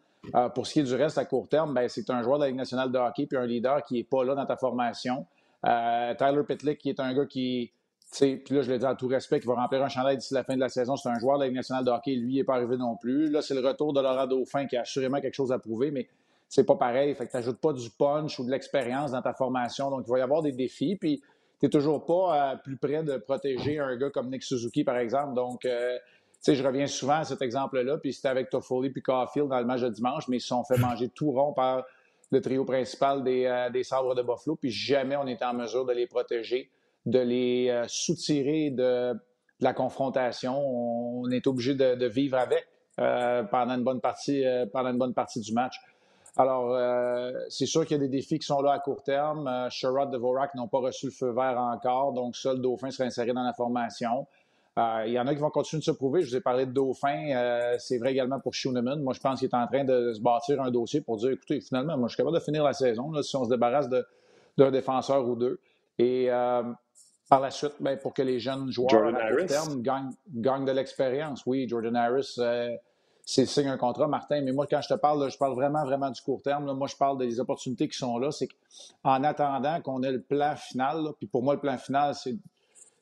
pour 0.54 0.66
ce 0.68 0.72
qui 0.72 0.80
est 0.80 0.84
du 0.84 0.94
reste 0.94 1.18
à 1.18 1.24
court 1.24 1.48
terme, 1.48 1.74
ben, 1.74 1.88
c'est 1.88 2.08
un 2.10 2.22
joueur 2.22 2.38
de 2.38 2.44
la 2.44 2.48
Ligue 2.48 2.56
nationale 2.56 2.92
de 2.92 2.98
hockey, 2.98 3.26
puis 3.26 3.36
un 3.36 3.46
leader 3.46 3.82
qui 3.82 3.94
n'est 3.94 4.04
pas 4.04 4.24
là 4.24 4.36
dans 4.36 4.46
ta 4.46 4.56
formation. 4.56 5.26
Tyler 5.64 6.42
Pitlick, 6.46 6.78
qui 6.78 6.90
est 6.90 7.00
un 7.00 7.12
gars 7.12 7.26
qui 7.26 7.72
puis 8.18 8.54
là, 8.54 8.62
je 8.62 8.70
le 8.70 8.78
dis 8.78 8.84
à 8.84 8.94
tout 8.94 9.08
respect, 9.08 9.40
qu'il 9.40 9.48
va 9.48 9.54
remplir 9.54 9.82
un 9.82 9.88
chandail 9.88 10.16
d'ici 10.16 10.34
la 10.34 10.44
fin 10.44 10.54
de 10.54 10.60
la 10.60 10.68
saison. 10.68 10.96
C'est 10.96 11.08
un 11.08 11.18
joueur 11.18 11.38
de 11.38 11.42
la 11.42 11.46
Ligue 11.48 11.56
nationale 11.56 11.84
de 11.84 11.90
hockey. 11.90 12.14
Lui, 12.14 12.34
il 12.34 12.36
n'est 12.36 12.44
pas 12.44 12.54
arrivé 12.54 12.76
non 12.76 12.96
plus. 12.96 13.28
Là, 13.28 13.42
c'est 13.42 13.54
le 13.54 13.66
retour 13.66 13.92
de 13.92 14.00
Laurent 14.00 14.26
Dauphin 14.26 14.66
qui 14.66 14.76
a 14.76 14.82
assurément 14.82 15.20
quelque 15.20 15.34
chose 15.34 15.52
à 15.52 15.58
prouver, 15.58 15.90
mais 15.90 16.08
c'est 16.48 16.64
pas 16.64 16.76
pareil. 16.76 17.14
Fait 17.14 17.26
que 17.26 17.30
tu 17.32 17.36
n'ajoutes 17.36 17.58
pas 17.58 17.72
du 17.72 17.90
punch 17.90 18.38
ou 18.38 18.44
de 18.44 18.50
l'expérience 18.50 19.10
dans 19.10 19.22
ta 19.22 19.32
formation. 19.32 19.90
Donc, 19.90 20.04
il 20.06 20.10
va 20.10 20.18
y 20.18 20.22
avoir 20.22 20.42
des 20.42 20.52
défis. 20.52 20.96
Puis, 20.96 21.22
tu 21.58 21.66
n'es 21.66 21.70
toujours 21.70 22.04
pas 22.04 22.52
euh, 22.52 22.56
plus 22.56 22.76
près 22.76 23.02
de 23.02 23.16
protéger 23.16 23.78
un 23.80 23.96
gars 23.96 24.10
comme 24.10 24.30
Nick 24.30 24.42
Suzuki, 24.42 24.84
par 24.84 24.98
exemple. 24.98 25.34
Donc, 25.34 25.64
euh, 25.64 25.98
je 26.46 26.62
reviens 26.62 26.86
souvent 26.86 27.16
à 27.16 27.24
cet 27.24 27.42
exemple-là. 27.42 27.98
Puis, 27.98 28.12
c'était 28.12 28.28
avec 28.28 28.50
Toffoli 28.50 28.90
puis 28.90 29.02
Caulfield 29.02 29.48
dans 29.48 29.58
le 29.58 29.66
match 29.66 29.80
de 29.80 29.88
dimanche, 29.88 30.28
mais 30.28 30.36
ils 30.36 30.40
se 30.40 30.48
sont 30.48 30.62
fait 30.64 30.78
manger 30.78 31.08
tout 31.08 31.32
rond 31.32 31.52
par 31.52 31.84
le 32.30 32.40
trio 32.40 32.64
principal 32.64 33.24
des, 33.24 33.46
euh, 33.46 33.70
des 33.70 33.82
sabres 33.82 34.14
de 34.14 34.22
Buffalo. 34.22 34.56
Puis, 34.56 34.70
jamais 34.70 35.16
on 35.16 35.26
était 35.26 35.44
en 35.44 35.54
mesure 35.54 35.84
de 35.84 35.92
les 35.92 36.06
protéger 36.06 36.70
de 37.06 37.18
les 37.18 37.68
euh, 37.68 37.84
soutirer 37.88 38.70
de, 38.70 39.14
la 39.60 39.72
confrontation. 39.72 40.58
On 40.58 41.30
est 41.30 41.46
obligé 41.46 41.74
de, 41.74 42.06
vivre 42.06 42.36
avec 42.36 42.66
pendant, 42.96 43.74
une 43.74 43.84
bonne 43.84 44.00
partie, 44.00 44.44
pendant 44.72 44.90
une 44.90 44.98
bonne 44.98 45.14
partie 45.14 45.40
du 45.40 45.52
match. 45.52 45.76
Alors, 46.36 46.76
c'est 47.48 47.64
sûr 47.64 47.86
qu'il 47.86 47.96
y 47.96 48.00
a 48.00 48.02
des 48.02 48.08
défis 48.08 48.38
qui 48.38 48.46
sont 48.46 48.60
là 48.60 48.72
à 48.72 48.78
court 48.80 49.02
terme. 49.02 49.68
Sherrod 49.70 50.10
de 50.10 50.18
Vorak 50.18 50.54
n'ont 50.54 50.68
pas 50.68 50.80
reçu 50.80 51.06
le 51.06 51.12
feu 51.12 51.30
vert 51.30 51.56
encore, 51.58 52.12
donc 52.12 52.36
seul 52.36 52.60
Dauphin 52.60 52.90
sera 52.90 53.04
inséré 53.06 53.32
dans 53.32 53.44
la 53.44 53.54
formation. 53.54 54.26
Euh, 54.76 55.04
il 55.06 55.12
y 55.12 55.20
en 55.20 55.26
a 55.26 55.34
qui 55.34 55.40
vont 55.40 55.50
continuer 55.50 55.80
de 55.80 55.84
se 55.84 55.92
prouver. 55.92 56.22
Je 56.22 56.30
vous 56.30 56.36
ai 56.36 56.40
parlé 56.40 56.66
de 56.66 56.72
Dauphin. 56.72 57.30
Euh, 57.30 57.76
c'est 57.78 57.98
vrai 57.98 58.10
également 58.10 58.40
pour 58.40 58.54
Schooneman. 58.54 59.00
Moi, 59.00 59.14
je 59.14 59.20
pense 59.20 59.38
qu'il 59.38 59.48
est 59.48 59.54
en 59.54 59.66
train 59.66 59.84
de 59.84 60.12
se 60.12 60.20
bâtir 60.20 60.60
un 60.60 60.70
dossier 60.70 61.00
pour 61.00 61.16
dire, 61.16 61.30
écoutez, 61.30 61.60
finalement, 61.60 61.96
moi, 61.96 62.08
je 62.08 62.14
suis 62.14 62.22
capable 62.22 62.36
de 62.36 62.42
finir 62.42 62.64
la 62.64 62.72
saison 62.72 63.12
là, 63.12 63.22
si 63.22 63.36
on 63.36 63.44
se 63.44 63.50
débarrasse 63.50 63.88
d'un 64.58 64.70
défenseur 64.70 65.28
ou 65.28 65.36
deux. 65.36 65.60
Et 65.98 66.26
euh, 66.28 66.62
par 67.28 67.40
la 67.40 67.50
suite, 67.50 67.74
ben, 67.80 67.98
pour 67.98 68.14
que 68.14 68.22
les 68.22 68.38
jeunes 68.38 68.70
joueurs 68.70 68.92
à 68.92 69.30
court 69.30 69.46
terme 69.46 69.82
gagnent, 69.82 70.64
de 70.64 70.72
l'expérience. 70.72 71.44
Oui, 71.46 71.68
Jordan 71.68 71.96
Harris, 71.96 72.38
c'est 73.24 73.46
signe 73.46 73.68
un 73.68 73.78
contrat, 73.78 74.06
Martin. 74.06 74.42
Mais 74.42 74.52
moi, 74.52 74.66
quand 74.70 74.82
je 74.82 74.88
te 74.88 74.98
parle, 74.98 75.30
je 75.30 75.38
parle 75.38 75.54
vraiment, 75.54 75.84
vraiment 75.84 76.10
du 76.10 76.20
court 76.20 76.42
terme. 76.42 76.70
Moi, 76.72 76.88
je 76.88 76.96
parle 76.96 77.18
des 77.18 77.40
opportunités 77.40 77.88
qui 77.88 77.96
sont 77.96 78.18
là. 78.18 78.30
C'est 78.30 78.48
qu'en 79.02 79.24
attendant 79.24 79.80
qu'on 79.80 80.02
ait 80.02 80.12
le 80.12 80.20
plan 80.20 80.54
final, 80.56 81.06
puis 81.18 81.26
pour 81.26 81.42
moi, 81.42 81.54
le 81.54 81.60
plan 81.60 81.78
final, 81.78 82.14
c'est 82.14 82.36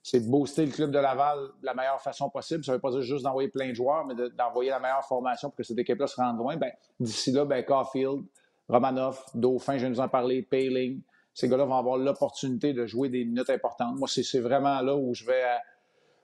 c'est 0.02 0.21
de 0.21 0.29
booster 0.29 0.67
le 0.67 0.73
club 0.73 0.91
de 0.91 0.99
Laval 0.99 1.38
de 1.61 1.67
la 1.67 1.75
meilleure 1.75 2.00
façon 2.00 2.29
possible. 2.29 2.64
Ça 2.64 2.73
ne 2.73 2.76
veut 2.76 2.81
pas 2.81 2.91
dire 2.91 3.02
juste 3.02 3.23
d'envoyer 3.23 3.49
plein 3.49 3.69
de 3.69 3.75
joueurs, 3.75 4.05
mais 4.05 4.14
d'envoyer 4.37 4.71
la 4.71 4.81
meilleure 4.81 5.05
formation 5.05 5.49
pour 5.49 5.57
que 5.57 5.62
cette 5.62 5.79
équipe-là 5.79 6.09
se 6.09 6.17
rende 6.17 6.38
loin. 6.38 6.57
Ben, 6.57 6.73
D'ici 6.99 7.31
là, 7.31 7.45
ben, 7.45 7.64
Caulfield, 7.64 8.25
Romanoff, 8.69 9.25
Dauphin, 9.35 9.75
je 9.75 9.79
viens 9.79 9.91
de 9.91 9.95
vous 9.95 10.00
en 10.00 10.09
parler, 10.09 10.43
Payling, 10.43 11.00
ces 11.34 11.48
gars-là 11.48 11.64
vont 11.64 11.76
avoir 11.76 11.96
l'opportunité 11.96 12.72
de 12.72 12.86
jouer 12.86 13.08
des 13.08 13.24
minutes 13.24 13.50
importantes. 13.50 13.96
Moi, 13.96 14.08
c'est 14.08 14.40
vraiment 14.40 14.80
là 14.80 14.94
où 14.96 15.14
je 15.14 15.24
vais, 15.24 15.42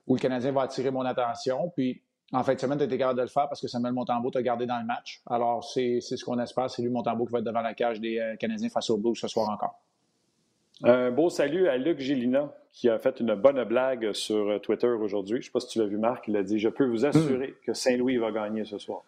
où 0.07 0.15
le 0.15 0.21
Canadien 0.21 0.53
va 0.53 0.63
attirer 0.63 0.91
mon 0.91 1.05
attention. 1.05 1.73
Puis, 1.75 2.03
en 2.33 2.43
fin 2.43 2.55
de 2.55 2.61
semaine, 2.61 2.77
tu 2.79 2.85
été 2.85 2.99
capable 2.99 3.19
de 3.19 3.23
le 3.23 3.29
faire 3.29 3.49
parce 3.49 3.61
que 3.61 3.69
Samuel 3.69 3.95
Montembeau 3.95 4.31
t'a 4.31 4.43
gardé 4.43 4.67
dans 4.67 4.79
le 4.79 4.85
match. 4.85 5.23
Alors, 5.27 5.65
c'est 5.65 6.01
ce 6.01 6.23
qu'on 6.25 6.39
espère. 6.39 6.69
C'est 6.69 6.83
lui, 6.83 6.91
Montembeau, 6.91 7.25
qui 7.25 7.33
va 7.33 7.39
être 7.39 7.45
devant 7.45 7.63
la 7.63 7.75
cage 7.75 8.01
des 8.01 8.19
euh, 8.19 8.37
Canadiens 8.37 8.69
face 8.69 8.91
au 8.91 8.99
Blues 8.99 9.19
ce 9.19 9.29
soir 9.29 9.49
encore. 9.49 9.81
Un 10.85 11.11
beau 11.11 11.29
salut 11.29 11.69
à 11.69 11.77
Luc 11.77 11.99
Gélina, 11.99 12.53
qui 12.71 12.89
a 12.89 12.99
fait 12.99 13.19
une 13.19 13.35
bonne 13.35 13.65
blague 13.65 14.13
sur 14.13 14.49
euh, 14.49 14.59
Twitter 14.59 14.89
aujourd'hui. 14.89 15.37
Je 15.37 15.41
ne 15.41 15.45
sais 15.45 15.51
pas 15.51 15.61
si 15.61 15.69
tu 15.69 15.79
l'as 15.79 15.87
vu, 15.87 15.97
Marc. 15.97 16.29
Il 16.29 16.37
a 16.37 16.43
dit 16.43 16.59
Je 16.59 16.69
peux 16.69 16.87
vous 16.87 17.07
assurer 17.07 17.55
que 17.65 17.73
Saint-Louis 17.73 18.19
va 18.19 18.31
gagner 18.31 18.65
ce 18.65 18.79
soir. 18.79 19.03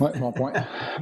Oui, 0.00 0.10
bon 0.18 0.32
point. 0.32 0.52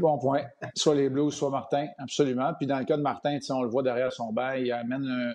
bon 0.00 0.18
point. 0.18 0.42
Soit 0.74 0.94
les 0.94 1.08
Blues, 1.08 1.32
soit 1.32 1.50
Martin, 1.50 1.86
absolument. 1.98 2.52
Puis 2.54 2.66
dans 2.66 2.78
le 2.78 2.84
cas 2.84 2.96
de 2.96 3.02
Martin, 3.02 3.38
on 3.50 3.62
le 3.62 3.68
voit 3.68 3.82
derrière 3.82 4.12
son 4.12 4.32
banc, 4.32 4.52
il 4.52 4.72
amène 4.72 5.34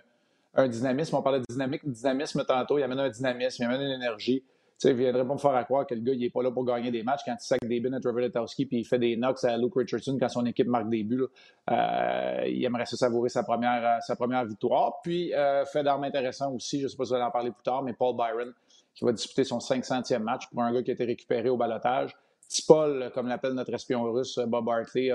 un, 0.54 0.68
dynamisme. 0.68 1.16
On 1.16 1.22
parlait 1.22 1.40
de 1.40 1.46
dynamique, 1.50 1.88
dynamisme 1.88 2.44
tantôt. 2.46 2.78
Il 2.78 2.84
amène 2.84 3.00
un 3.00 3.10
dynamisme, 3.10 3.64
il 3.64 3.66
amène 3.66 3.82
une 3.82 3.94
énergie 3.94 4.44
sais, 4.78 4.92
il 4.92 4.96
viendrait 4.96 5.26
pas 5.26 5.34
me 5.34 5.40
faire 5.40 5.66
croire 5.66 5.88
que 5.88 5.96
le 5.96 6.02
gars, 6.02 6.14
il 6.14 6.20
n'est 6.20 6.30
pas 6.30 6.44
là 6.44 6.52
pour 6.52 6.64
gagner 6.64 6.92
des 6.92 7.04
matchs 7.04 7.22
quand 7.26 7.34
il 7.34 7.44
sac 7.44 7.60
des 7.66 7.80
buts 7.80 7.92
à 7.94 8.00
Trevor 8.00 8.22
Letowski 8.22 8.66
puis 8.66 8.80
il 8.80 8.86
fait 8.86 9.00
des 9.00 9.16
knocks 9.16 9.44
à 9.44 9.58
Luke 9.58 9.74
Richardson 9.76 10.18
quand 10.20 10.30
son 10.30 10.46
équipe 10.46 10.68
marque 10.68 10.90
des 10.90 11.04
buts. 11.04 11.26
Euh, 11.70 12.44
il 12.46 12.64
aimerait 12.64 12.86
se 12.86 12.96
savourer 12.96 13.30
sa 13.30 13.44
première, 13.44 13.86
euh, 13.86 14.00
sa 14.02 14.16
première 14.16 14.46
victoire. 14.46 15.02
Puis, 15.04 15.34
euh, 15.34 15.66
fait 15.66 15.84
d'armes 15.84 16.04
intéressant 16.04 16.52
aussi, 16.54 16.80
je 16.80 16.84
ne 16.84 16.88
sais 16.90 16.98
pas 16.98 17.06
si 17.06 17.10
vous 17.10 17.16
allez 17.16 17.26
en 17.26 17.32
parler 17.32 17.52
plus 17.52 17.64
tard, 17.64 17.84
mais 17.84 17.94
Paul 17.94 18.16
Byron 18.16 18.54
qui 18.94 19.06
va 19.06 19.12
disputer 19.12 19.44
son 19.44 19.60
500e 19.60 20.20
match 20.20 20.48
pour 20.50 20.62
un 20.64 20.72
gars 20.74 20.82
qui 20.82 20.92
a 20.92 20.94
été 20.94 21.06
récupéré 21.06 21.50
au 21.50 21.58
balotage. 21.58 22.16
Petit 22.48 22.64
Paul, 22.66 23.12
comme 23.14 23.28
l'appelle 23.28 23.54
notre 23.54 23.74
espion 23.74 24.04
russe, 24.12 24.40
Bob 24.48 24.66
Barkley, 24.66 25.12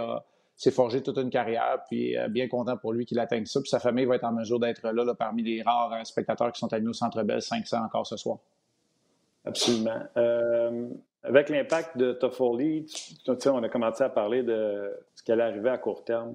s'est 0.57 0.71
forgé 0.71 1.03
toute 1.03 1.17
une 1.19 1.31
carrière, 1.31 1.83
puis 1.89 2.15
bien 2.29 2.47
content 2.47 2.77
pour 2.77 2.93
lui 2.93 3.07
qu'il 3.07 3.19
atteigne 3.19 3.47
ça. 3.47 3.61
Puis 3.61 3.71
sa 3.71 3.81
famille 3.81 4.05
va 4.05 4.17
être 4.17 4.25
en 4.25 4.33
mesure 4.33 4.61
d'être 4.61 4.83
là, 4.83 5.05
là, 5.05 5.15
parmi 5.15 5.43
les 5.43 5.63
rares 5.63 6.07
spectateurs 6.07 6.53
qui 6.53 6.61
sont 6.61 6.73
admis 6.73 6.89
au 6.89 6.93
Centre 6.93 7.23
Bell 7.23 7.41
500 7.41 7.85
encore 7.85 8.07
ce 8.07 8.17
soir. 8.17 8.39
Absolument. 9.45 10.01
Euh, 10.17 10.89
avec 11.25 11.49
l'impact 11.49 11.97
de 11.97 12.13
Toffoli, 12.13 12.87
on 13.47 13.63
a 13.63 13.69
commencé 13.69 14.05
à 14.05 14.09
parler 14.09 14.43
de 14.43 14.93
ce 15.15 15.23
qui 15.23 15.33
allait 15.33 15.43
arriver 15.43 15.71
à 15.71 15.79
court 15.79 16.05
terme. 16.05 16.35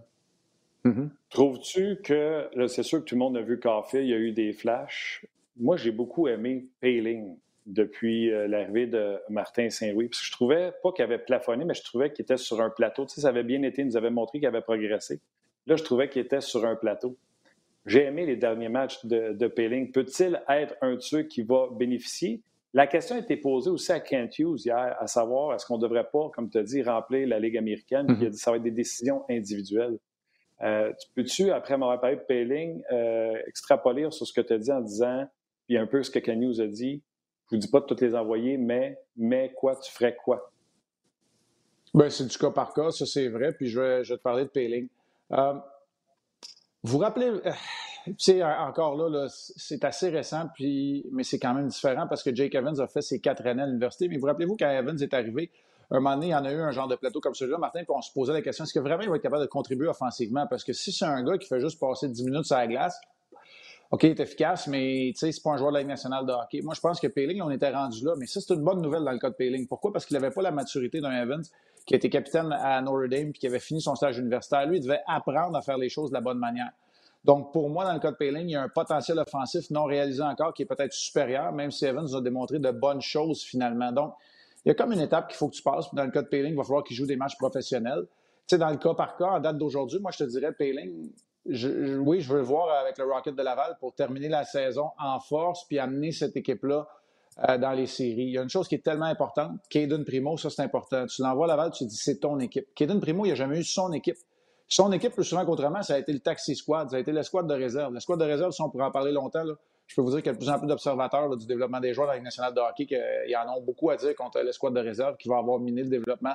Mm-hmm. 0.85 1.09
Trouves-tu 1.29 2.01
que, 2.03 2.47
là, 2.53 2.67
c'est 2.67 2.83
sûr 2.83 2.99
que 2.99 3.05
tout 3.05 3.15
le 3.15 3.19
monde 3.19 3.37
a 3.37 3.41
vu 3.41 3.59
Café, 3.59 4.03
il 4.03 4.09
y 4.09 4.13
a 4.13 4.17
eu 4.17 4.31
des 4.31 4.53
flashs. 4.53 5.25
Moi, 5.57 5.75
j'ai 5.75 5.91
beaucoup 5.91 6.27
aimé 6.27 6.65
Payling 6.79 7.37
depuis 7.67 8.31
euh, 8.31 8.47
l'arrivée 8.47 8.87
de 8.87 9.17
Martin 9.29 9.69
Saint-Louis. 9.69 10.07
Parce 10.07 10.21
que 10.21 10.25
je 10.25 10.31
trouvais, 10.31 10.71
pas 10.81 10.91
qu'il 10.91 11.03
avait 11.03 11.19
plafonné, 11.19 11.65
mais 11.65 11.73
je 11.73 11.83
trouvais 11.83 12.11
qu'il 12.11 12.23
était 12.23 12.37
sur 12.37 12.61
un 12.61 12.69
plateau. 12.69 13.05
Tu 13.05 13.15
sais, 13.15 13.21
ça 13.21 13.29
avait 13.29 13.43
bien 13.43 13.61
été, 13.61 13.81
il 13.81 13.87
nous 13.87 13.97
avait 13.97 14.09
montré 14.09 14.39
qu'il 14.39 14.47
avait 14.47 14.61
progressé. 14.61 15.19
Là, 15.67 15.75
je 15.75 15.83
trouvais 15.83 16.09
qu'il 16.09 16.21
était 16.21 16.41
sur 16.41 16.65
un 16.65 16.75
plateau. 16.75 17.17
J'ai 17.85 18.05
aimé 18.05 18.25
les 18.25 18.37
derniers 18.37 18.69
matchs 18.69 19.05
de, 19.05 19.33
de 19.33 19.47
Payling. 19.47 19.91
Peut-il 19.91 20.41
être 20.49 20.75
un 20.81 20.95
de 20.95 20.99
ceux 20.99 21.23
qui 21.23 21.41
va 21.41 21.67
bénéficier? 21.71 22.41
La 22.73 22.87
question 22.87 23.15
a 23.15 23.19
été 23.19 23.37
posée 23.37 23.69
aussi 23.69 23.91
à 23.91 23.99
Kent 23.99 24.39
Hughes 24.39 24.65
hier, 24.65 24.95
à 24.99 25.07
savoir 25.07 25.55
est-ce 25.55 25.65
qu'on 25.65 25.77
ne 25.77 25.81
devrait 25.81 26.07
pas, 26.11 26.29
comme 26.33 26.49
tu 26.49 26.57
as 26.57 26.63
dit, 26.63 26.83
remplir 26.83 27.27
la 27.27 27.39
Ligue 27.39 27.57
américaine, 27.57 28.05
mm 28.07 28.25
a 28.25 28.29
dit 28.29 28.37
ça 28.37 28.51
va 28.51 28.57
être 28.57 28.63
des 28.63 28.71
décisions 28.71 29.23
individuelles. 29.29 29.97
Euh, 30.61 30.91
peux-tu, 31.15 31.51
après 31.51 31.77
m'avoir 31.77 31.99
parlé 31.99 32.17
de 32.17 32.21
Payling, 32.21 32.81
euh, 32.91 33.33
extrapoler 33.47 34.09
sur 34.11 34.25
ce 34.25 34.33
que 34.33 34.41
tu 34.41 34.53
as 34.53 34.57
dit 34.57 34.71
en 34.71 34.81
disant, 34.81 35.27
puis 35.67 35.77
un 35.77 35.85
peu 35.85 36.03
ce 36.03 36.11
que 36.11 36.19
Ken 36.19 36.41
Hughes 36.41 36.59
a 36.59 36.67
dit, 36.67 37.01
je 37.49 37.55
vous 37.55 37.61
dis 37.61 37.67
pas 37.67 37.79
de 37.79 37.85
toutes 37.85 38.01
les 38.01 38.15
envoyer, 38.15 38.57
mais, 38.57 38.99
mais 39.15 39.53
quoi, 39.55 39.75
tu 39.75 39.91
ferais 39.91 40.15
quoi? 40.15 40.51
Ben, 41.93 42.09
c'est 42.09 42.25
du 42.25 42.37
cas 42.37 42.51
par 42.51 42.73
cas, 42.73 42.91
ça 42.91 43.05
c'est 43.05 43.29
vrai, 43.29 43.53
puis 43.53 43.69
je 43.69 43.79
vais, 43.79 44.03
te 44.03 44.13
parler 44.15 44.43
de 44.43 44.49
Payling. 44.49 44.87
Euh, 45.31 45.53
vous 46.83 46.97
rappelez, 46.97 47.31
tu 48.05 48.13
sais, 48.17 48.43
encore 48.43 48.95
là, 48.95 49.27
c'est 49.29 49.83
assez 49.83 50.09
récent, 50.09 50.49
puis, 50.53 51.05
mais 51.11 51.23
c'est 51.23 51.39
quand 51.39 51.53
même 51.53 51.67
différent 51.67 52.07
parce 52.07 52.23
que 52.23 52.33
Jake 52.35 52.55
Evans 52.55 52.79
a 52.79 52.87
fait 52.87 53.01
ses 53.01 53.19
quatre 53.19 53.45
années 53.47 53.63
à 53.63 53.65
l'université. 53.65 54.07
Mais 54.07 54.17
vous 54.17 54.27
rappelez-vous, 54.27 54.57
quand 54.57 54.69
Evans 54.69 55.01
est 55.01 55.13
arrivé, 55.13 55.51
un 55.89 55.99
moment 55.99 56.15
donné, 56.15 56.27
il 56.27 56.31
y 56.31 56.35
en 56.35 56.43
a 56.43 56.51
eu 56.51 56.59
un 56.59 56.71
genre 56.71 56.87
de 56.87 56.95
plateau 56.95 57.21
comme 57.21 57.33
celui-là, 57.33 57.57
Martin, 57.57 57.79
puis 57.79 57.93
on 57.95 58.01
se 58.01 58.11
posait 58.11 58.33
la 58.33 58.41
question 58.41 58.65
est-ce 58.65 58.73
que 58.73 58.79
vraiment 58.79 59.03
il 59.03 59.09
va 59.09 59.15
être 59.15 59.21
capable 59.21 59.43
de 59.43 59.47
contribuer 59.47 59.87
offensivement? 59.87 60.45
Parce 60.47 60.63
que 60.63 60.73
si 60.73 60.91
c'est 60.91 61.05
un 61.05 61.23
gars 61.23 61.37
qui 61.37 61.47
fait 61.47 61.59
juste 61.59 61.79
passer 61.79 62.09
10 62.09 62.25
minutes 62.25 62.45
sur 62.45 62.57
la 62.57 62.67
glace, 62.67 62.99
OK, 63.89 64.03
il 64.03 64.09
est 64.09 64.19
efficace, 64.19 64.67
mais 64.67 65.13
c'est 65.15 65.31
pas 65.41 65.51
un 65.51 65.57
joueur 65.57 65.71
de 65.71 65.77
la 65.77 65.83
nationale 65.83 66.25
de 66.25 66.31
hockey. 66.33 66.61
Moi, 66.61 66.73
je 66.73 66.81
pense 66.81 66.99
que 66.99 67.07
Payling, 67.07 67.41
on 67.41 67.49
était 67.49 67.69
rendu 67.69 68.03
là, 68.03 68.15
mais 68.17 68.25
ça, 68.25 68.41
c'est 68.41 68.53
une 68.53 68.63
bonne 68.63 68.81
nouvelle 68.81 69.05
dans 69.05 69.11
le 69.11 69.19
cas 69.19 69.29
de 69.29 69.35
Payling. 69.35 69.65
Pourquoi? 69.65 69.93
Parce 69.93 70.05
qu'il 70.05 70.17
n'avait 70.17 70.33
pas 70.33 70.41
la 70.41 70.51
maturité 70.51 70.99
d'un 70.99 71.11
Evans 71.11 71.43
qui 71.85 71.95
était 71.95 72.09
capitaine 72.09 72.51
à 72.51 72.81
Notre 72.81 73.07
Dame 73.07 73.31
puis 73.31 73.39
qui 73.39 73.47
avait 73.47 73.59
fini 73.59 73.81
son 73.81 73.95
stage 73.95 74.17
universitaire. 74.17 74.67
Lui, 74.67 74.77
il 74.77 74.83
devait 74.83 74.99
apprendre 75.07 75.57
à 75.57 75.61
faire 75.61 75.77
les 75.77 75.87
choses 75.87 76.09
de 76.09 76.15
la 76.15 76.21
bonne 76.21 76.37
manière. 76.37 76.71
Donc, 77.23 77.53
pour 77.53 77.69
moi, 77.69 77.85
dans 77.85 77.93
le 77.93 77.99
cas 77.99 78.11
de 78.11 78.17
Payling, 78.17 78.47
il 78.47 78.51
y 78.51 78.55
a 78.55 78.61
un 78.61 78.69
potentiel 78.69 79.19
offensif 79.19 79.69
non 79.69 79.85
réalisé 79.85 80.21
encore 80.21 80.53
qui 80.53 80.63
est 80.63 80.65
peut-être 80.65 80.93
supérieur, 80.93 81.53
même 81.53 81.71
si 81.71 81.85
Evans 81.85 82.13
a 82.13 82.21
démontré 82.21 82.59
de 82.59 82.71
bonnes 82.71 83.01
choses 83.01 83.41
finalement. 83.41 83.93
Donc, 83.93 84.13
il 84.65 84.69
y 84.69 84.71
a 84.71 84.75
comme 84.75 84.91
une 84.91 84.99
étape 84.99 85.29
qu'il 85.29 85.37
faut 85.37 85.47
que 85.47 85.55
tu 85.55 85.63
passes. 85.63 85.93
Dans 85.93 86.03
le 86.03 86.11
cas 86.11 86.21
de 86.21 86.27
Payling, 86.27 86.51
il 86.51 86.57
va 86.57 86.63
falloir 86.63 86.83
qu'il 86.83 86.97
joue 86.97 87.05
des 87.05 87.15
matchs 87.15 87.37
professionnels. 87.37 88.05
Tu 88.47 88.55
sais, 88.55 88.57
dans 88.57 88.69
le 88.69 88.77
cas 88.77 88.93
par 88.93 89.15
cas, 89.15 89.27
en 89.27 89.39
date 89.39 89.57
d'aujourd'hui, 89.57 89.99
moi, 89.99 90.11
je 90.11 90.25
te 90.25 90.29
dirais, 90.29 90.51
Oui, 91.47 92.21
je 92.21 92.29
veux 92.29 92.37
le 92.37 92.43
voir 92.43 92.77
avec 92.79 92.97
le 92.97 93.05
Rocket 93.05 93.35
de 93.35 93.41
Laval 93.41 93.77
pour 93.79 93.93
terminer 93.93 94.29
la 94.29 94.43
saison 94.43 94.89
en 94.99 95.19
force 95.19 95.65
puis 95.65 95.79
amener 95.79 96.11
cette 96.11 96.35
équipe-là 96.35 96.87
euh, 97.47 97.57
dans 97.57 97.71
les 97.71 97.85
séries. 97.85 98.23
Il 98.23 98.31
y 98.31 98.37
a 98.37 98.41
une 98.41 98.49
chose 98.49 98.67
qui 98.67 98.75
est 98.75 98.83
tellement 98.83 99.05
importante. 99.05 99.51
Caden 99.69 100.03
Primo, 100.03 100.37
ça, 100.37 100.49
c'est 100.49 100.63
important. 100.63 101.05
Tu 101.05 101.21
l'envoies 101.21 101.45
à 101.45 101.49
Laval, 101.49 101.71
tu 101.71 101.85
te 101.85 101.89
dis, 101.89 101.95
c'est 101.95 102.19
ton 102.19 102.39
équipe. 102.39 102.73
Caden 102.75 102.99
Primo, 102.99 103.25
il 103.25 103.29
n'a 103.29 103.35
jamais 103.35 103.59
eu 103.59 103.63
son 103.63 103.93
équipe. 103.93 104.17
Son 104.67 104.91
équipe, 104.91 105.13
plus 105.13 105.23
souvent 105.23 105.45
qu'autrement, 105.45 105.81
ça 105.83 105.93
a 105.93 105.99
été 105.99 106.11
le 106.11 106.19
taxi 106.19 106.55
squad, 106.55 106.89
ça 106.89 106.97
a 106.97 106.99
été 106.99 107.11
le 107.11 107.23
squad 107.23 107.47
de 107.47 107.53
réserve. 107.53 107.93
Le 107.93 107.99
squad 107.99 108.19
de 108.19 108.25
réserve, 108.25 108.51
si 108.51 108.61
on 108.61 108.69
pourrait 108.69 108.85
en 108.85 108.91
parler 108.91 109.11
longtemps, 109.11 109.43
je 109.85 109.95
peux 109.95 110.01
vous 110.01 110.09
dire 110.09 110.17
qu'il 110.17 110.27
y 110.27 110.29
a 110.29 110.33
de 110.33 110.37
plus 110.39 110.49
en 110.49 110.59
plus 110.59 110.67
d'observateurs 110.67 111.37
du 111.37 111.45
développement 111.45 111.79
des 111.79 111.93
joueurs 111.93 112.07
dans 112.07 112.13
la 112.13 112.19
Ligue 112.19 112.27
de 112.27 112.59
hockey 112.59 112.87
y 113.27 113.35
en 113.35 113.55
ont 113.55 113.61
beaucoup 113.61 113.89
à 113.91 113.95
dire 113.95 114.13
contre 114.15 114.41
le 114.41 114.51
squad 114.51 114.73
de 114.73 114.81
réserve 114.81 115.15
qui 115.15 115.29
va 115.29 115.37
avoir 115.37 115.59
miné 115.59 115.83
le 115.83 115.89
développement 115.89 116.33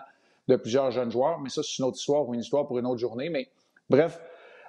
de 0.48 0.56
plusieurs 0.56 0.90
jeunes 0.90 1.10
joueurs. 1.10 1.38
Mais 1.40 1.50
ça, 1.50 1.62
c'est 1.62 1.78
une 1.78 1.84
autre 1.84 1.98
histoire 1.98 2.26
ou 2.26 2.32
une 2.32 2.40
histoire 2.40 2.66
pour 2.66 2.78
une 2.78 2.86
autre 2.86 3.00
journée. 3.00 3.28
Mais 3.28 3.50
bref, 3.90 4.18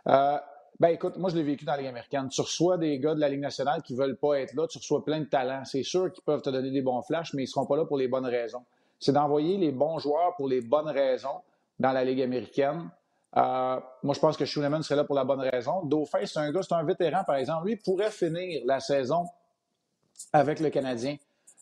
euh, 0.08 0.38
ben 0.80 0.90
écoute, 0.90 1.18
moi 1.18 1.30
je 1.30 1.36
l'ai 1.36 1.44
vécu 1.44 1.66
dans 1.66 1.74
la 1.74 1.80
Ligue 1.80 1.88
américaine. 1.88 2.28
Tu 2.30 2.42
reçois 2.42 2.78
des 2.78 3.00
gars 3.00 3.16
de 3.16 3.20
la 3.20 3.30
Ligue 3.30 3.42
nationale 3.42 3.82
qui 3.84 3.96
veulent 3.96 4.18
pas 4.18 4.40
être 4.40 4.54
là, 4.54 4.68
tu 4.68 4.78
reçois 4.78 5.04
plein 5.04 5.20
de 5.20 5.26
talents. 5.26 5.66
C'est 5.66 5.84
sûr 5.84 6.12
qu'ils 6.12 6.24
peuvent 6.24 6.42
te 6.42 6.50
donner 6.50 6.72
des 6.72 6.82
bons 6.82 7.02
flashs, 7.02 7.34
mais 7.34 7.44
ils 7.44 7.48
seront 7.48 7.66
pas 7.66 7.78
là 7.78 7.86
pour 7.86 7.98
les 7.98 8.08
bonnes 8.08 8.26
raisons. 8.26 8.64
C'est 9.00 9.12
d'envoyer 9.12 9.58
les 9.58 9.72
bons 9.72 10.00
joueurs 10.00 10.36
pour 10.36 10.48
les 10.48 10.62
bonnes 10.62 10.90
raisons 10.90 11.42
dans 11.80 11.92
la 11.92 12.04
Ligue 12.04 12.22
américaine 12.22 12.90
euh, 13.36 13.80
moi, 14.04 14.14
je 14.14 14.20
pense 14.20 14.38
que 14.38 14.46
Schooneman 14.46 14.84
serait 14.84 14.96
là 14.96 15.04
pour 15.06 15.16
la 15.16 15.24
bonne 15.24 15.40
raison. 15.40 15.84
Dauphin, 15.84 16.26
c'est 16.26 16.40
un 16.40 16.52
gars, 16.52 16.62
c'est 16.62 16.74
un 16.74 16.84
vétéran, 16.84 17.24
par 17.24 17.36
exemple. 17.36 17.68
Lui 17.68 17.78
pourrait 17.78 18.12
finir 18.12 18.62
la 18.66 18.80
saison 18.80 19.26
avec 20.32 20.60
le 20.60 20.70
Canadien. 20.70 21.16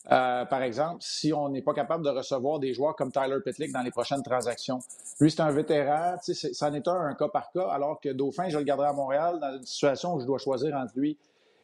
Euh, 0.09 0.45
par 0.45 0.63
exemple, 0.63 0.97
si 1.01 1.31
on 1.31 1.49
n'est 1.49 1.61
pas 1.61 1.73
capable 1.73 2.03
de 2.03 2.09
recevoir 2.09 2.59
des 2.59 2.73
joueurs 2.73 2.95
comme 2.95 3.11
Tyler 3.11 3.37
Pitlick 3.45 3.71
dans 3.71 3.81
les 3.81 3.91
prochaines 3.91 4.23
transactions. 4.23 4.79
Lui, 5.19 5.29
c'est 5.29 5.41
un 5.41 5.51
vétéran, 5.51 6.15
ça 6.21 6.71
n'est 6.71 6.87
un, 6.87 7.01
un 7.01 7.13
cas 7.13 7.27
par 7.27 7.51
cas, 7.51 7.67
alors 7.67 7.99
que 8.01 8.09
Dauphin, 8.09 8.49
je 8.49 8.57
le 8.57 8.63
garderai 8.63 8.87
à 8.87 8.93
Montréal 8.93 9.39
dans 9.39 9.55
une 9.55 9.65
situation 9.65 10.15
où 10.15 10.19
je 10.19 10.25
dois 10.25 10.39
choisir 10.39 10.75
entre 10.75 10.93
lui 10.95 11.19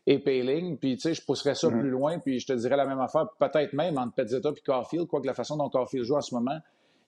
et 0.05 0.19
Payling. 0.19 0.77
Puis, 0.77 0.97
tu 0.97 1.01
sais, 1.01 1.13
je 1.15 1.25
pousserais 1.25 1.55
ça 1.55 1.67
mm-hmm. 1.67 1.79
plus 1.79 1.89
loin, 1.89 2.19
puis 2.19 2.39
je 2.39 2.45
te 2.45 2.53
dirais 2.53 2.77
la 2.77 2.85
même 2.85 2.99
affaire, 2.99 3.27
peut-être 3.39 3.73
même 3.73 3.97
entre 3.97 4.13
Pezzetta 4.13 4.49
et 4.49 4.61
Caulfield, 4.61 5.07
quoique 5.07 5.25
la 5.25 5.33
façon 5.33 5.57
dont 5.57 5.69
Caulfield 5.69 6.05
joue 6.05 6.15
en 6.15 6.21
ce 6.21 6.35
moment, 6.35 6.59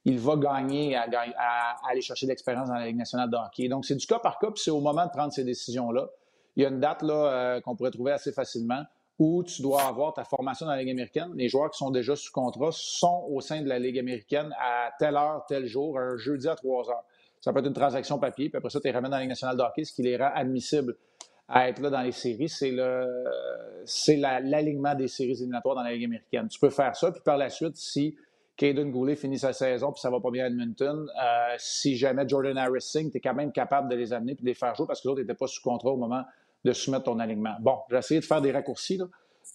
il 0.06 0.18
va 0.18 0.36
gagner 0.36 0.96
à, 0.96 1.06
aller 1.88 2.02
chercher 2.02 2.26
l'expérience 2.26 2.70
dans 2.70 2.76
la 2.76 2.88
Ligue 2.88 2.98
nationale 2.98 3.30
de 3.30 3.36
hockey. 3.36 3.68
Donc, 3.68 3.86
c'est 3.86 3.96
du 3.96 4.08
cas 4.08 4.20
par 4.20 4.40
cas, 4.40 4.48
puis 4.48 4.64
c'est 4.64 4.72
au 4.72 4.80
moment 4.80 5.06
de 5.06 5.12
prendre 5.12 5.32
ces 5.32 5.44
décisions-là 5.44 6.08
il 6.56 6.64
y 6.64 6.66
a 6.66 6.70
une 6.70 6.80
date 6.80 7.04
là, 7.04 7.62
qu'on 7.62 7.76
pourrait 7.76 7.92
trouver 7.92 8.12
assez 8.12 8.34
facilement 8.34 8.84
où 9.20 9.44
tu 9.44 9.62
dois 9.62 9.84
avoir 9.84 10.14
ta 10.14 10.24
formation 10.24 10.66
dans 10.66 10.72
la 10.72 10.80
Ligue 10.80 10.92
américaine. 10.92 11.32
Les 11.36 11.50
joueurs 11.50 11.70
qui 11.70 11.78
sont 11.78 11.92
déjà 11.92 12.16
sous 12.16 12.32
contrat 12.32 12.70
sont 12.72 13.28
au 13.30 13.42
sein 13.42 13.62
de 13.62 13.68
la 13.68 13.78
Ligue 13.78 14.00
américaine 14.00 14.56
à 14.58 14.92
telle 14.98 15.18
heure, 15.18 15.46
tel 15.46 15.66
jour, 15.66 16.00
un 16.00 16.16
jeudi 16.18 16.48
à 16.48 16.56
3 16.56 16.90
heures. 16.90 17.04
Ça 17.42 17.52
peut 17.52 17.60
être 17.60 17.68
une 17.68 17.74
transaction 17.74 18.18
papier, 18.18 18.50
puis 18.50 18.58
après 18.58 18.70
ça, 18.70 18.80
tu 18.80 18.88
les 18.88 18.94
ramènes 18.94 19.12
dans 19.12 19.18
la 19.18 19.24
Ligue 19.24 19.30
nationale 19.30 19.58
de 19.58 19.84
ce 19.84 19.94
qui 19.94 20.04
les 20.04 20.16
rend 20.16 20.32
admissibles 20.34 20.96
à 21.50 21.68
être 21.68 21.82
là 21.82 21.90
dans 21.90 22.02
les 22.02 22.14
séries. 22.14 22.48
C'est 22.48 22.72
l'alignement 24.16 24.96
des 24.96 25.10
séries 25.10 25.32
éliminatoires 25.32 25.76
dans 25.76 25.84
la 25.84 25.92
Ligue 25.92 26.06
américaine. 26.06 26.48
Tu 26.48 26.60
peux 26.60 26.70
faire 26.70 26.96
ça, 26.96 27.12
puis 27.12 27.22
par 27.22 27.38
la 27.38 27.50
suite, 27.50 27.76
si 27.76 28.16
Caden 28.56 28.92
Goulet 28.92 29.16
finit 29.16 29.40
sa 29.40 29.54
saison 29.54 29.92
puis 29.92 30.02
ça 30.02 30.10
va 30.10 30.20
pas 30.20 30.32
bien 30.32 30.46
à 30.46 30.48
Edmonton, 30.48 31.08
euh, 31.10 31.56
si 31.58 31.96
jamais 31.96 32.28
Jordan 32.28 32.58
Harris 32.58 32.82
signe, 32.82 33.10
tu 33.10 33.18
es 33.18 33.22
quand 33.22 33.34
même 33.34 33.54
capable 33.54 33.90
de 33.90 33.96
les 33.96 34.12
amener 34.12 34.36
puis 34.36 34.44
de 34.44 34.50
les 34.50 34.54
faire 34.54 34.76
jouer 34.76 34.86
parce 34.86 35.02
que 35.02 35.08
les 35.08 35.12
autres 35.12 35.22
n'étaient 35.22 35.34
pas 35.34 35.48
sous 35.48 35.62
contrat 35.62 35.92
au 35.92 35.98
moment 35.98 36.24
de 36.66 36.74
soumettre 36.74 37.06
ton 37.06 37.20
alignement. 37.20 37.56
Bon, 37.62 37.80
j'ai 37.90 37.98
essayé 37.98 38.20
de 38.20 38.26
faire 38.26 38.42
des 38.42 38.52
raccourcis, 38.52 38.98
là, 38.98 39.06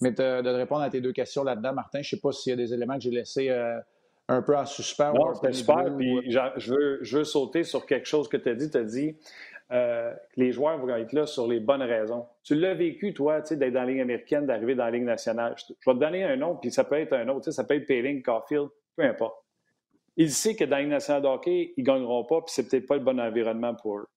mais 0.01 0.11
de, 0.11 0.49
répondre 0.49 0.81
à 0.81 0.89
tes 0.89 1.01
deux 1.01 1.13
questions 1.13 1.43
là-dedans, 1.43 1.73
Martin. 1.73 2.01
Je 2.01 2.15
ne 2.15 2.17
sais 2.17 2.21
pas 2.21 2.31
s'il 2.31 2.51
y 2.51 2.53
a 2.53 2.55
des 2.55 2.73
éléments 2.73 2.95
que 2.95 3.01
j'ai 3.01 3.11
laissés 3.11 3.49
euh, 3.49 3.79
un 4.27 4.41
peu 4.41 4.57
en 4.57 4.65
suspens. 4.65 5.13
Non, 5.13 5.33
c'était 5.33 5.53
super. 5.53 5.95
Puis 5.97 6.31
je, 6.31 6.73
veux, 6.73 6.99
je 7.01 7.17
veux 7.19 7.23
sauter 7.23 7.63
sur 7.63 7.85
quelque 7.85 8.07
chose 8.07 8.27
que 8.27 8.37
tu 8.37 8.49
as 8.49 8.55
dit. 8.55 8.69
Tu 8.69 8.77
as 8.77 8.83
dit 8.83 9.15
euh, 9.71 10.13
que 10.13 10.39
les 10.39 10.51
joueurs 10.51 10.77
vont 10.77 10.95
être 10.95 11.13
là 11.13 11.25
sur 11.25 11.47
les 11.47 11.59
bonnes 11.59 11.81
raisons. 11.81 12.27
Tu 12.43 12.55
l'as 12.55 12.73
vécu, 12.73 13.13
toi, 13.13 13.41
d'être 13.41 13.73
dans 13.73 13.81
la 13.81 13.85
Ligue 13.85 14.01
américaine, 14.01 14.45
d'arriver 14.45 14.75
dans 14.75 14.85
la 14.85 14.91
Ligue 14.91 15.05
nationale. 15.05 15.55
Je, 15.57 15.73
vais 15.73 15.93
te 15.93 15.99
donner 15.99 16.23
un 16.23 16.35
nom, 16.35 16.55
puis 16.55 16.71
ça 16.71 16.83
peut 16.83 16.99
être 16.99 17.13
un 17.13 17.27
autre. 17.29 17.49
Ça 17.51 17.63
peut 17.63 17.75
être 17.75 17.87
Payling, 17.87 18.21
Caulfield, 18.21 18.69
peu 18.95 19.03
importe. 19.03 19.35
Il 20.17 20.31
sait 20.31 20.55
que 20.55 20.63
dans 20.63 20.77
la 20.77 20.81
Ligue 20.81 20.91
nationale 20.91 21.23
de 21.23 21.27
hockey, 21.27 21.73
ils 21.77 21.81
ne 21.81 21.85
gagneront 21.85 22.25
pas, 22.25 22.41
puis 22.41 22.53
c'est 22.53 22.67
peut-être 22.67 22.85
pas 22.85 22.95
le 22.95 23.03
bon 23.03 23.19
environnement 23.19 23.75
pour 23.75 23.99
eux. 23.99 24.07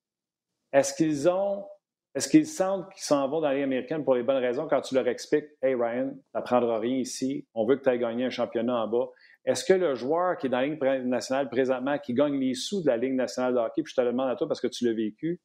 Est-ce 0.72 0.92
qu'ils 0.94 1.28
ont 1.28 1.64
est-ce 2.14 2.28
qu'ils 2.28 2.46
sentent 2.46 2.90
qu'ils 2.92 3.02
s'en 3.02 3.28
vont 3.28 3.40
dans 3.40 3.48
la 3.48 3.54
Ligue 3.54 3.64
américaine 3.64 4.04
pour 4.04 4.14
les 4.14 4.22
bonnes 4.22 4.42
raisons? 4.42 4.66
Quand 4.66 4.80
tu 4.80 4.94
leur 4.94 5.06
expliques 5.06 5.46
Hey 5.62 5.74
Ryan, 5.74 6.10
tu 6.10 6.20
n'apprendras 6.34 6.78
rien 6.78 6.96
ici, 6.96 7.46
on 7.54 7.66
veut 7.66 7.76
que 7.76 7.84
tu 7.84 7.90
aies 7.90 7.98
gagné 7.98 8.24
un 8.24 8.30
championnat 8.30 8.84
en 8.84 8.88
bas. 8.88 9.08
Est-ce 9.44 9.64
que 9.64 9.72
le 9.72 9.94
joueur 9.94 10.36
qui 10.36 10.46
est 10.46 10.50
dans 10.50 10.60
la 10.60 10.66
Ligue 10.66 11.06
nationale 11.06 11.48
présentement, 11.48 11.98
qui 11.98 12.14
gagne 12.14 12.38
les 12.38 12.54
sous 12.54 12.82
de 12.82 12.86
la 12.86 12.96
Ligue 12.96 13.14
nationale 13.14 13.54
de 13.54 13.58
hockey, 13.58 13.82
puis 13.82 13.90
je 13.90 13.96
te 13.96 14.00
le 14.00 14.12
demande 14.12 14.30
à 14.30 14.36
toi 14.36 14.48
parce 14.48 14.60
que 14.60 14.66
tu 14.66 14.84
l'as 14.84 14.94
vécu, 14.94 15.40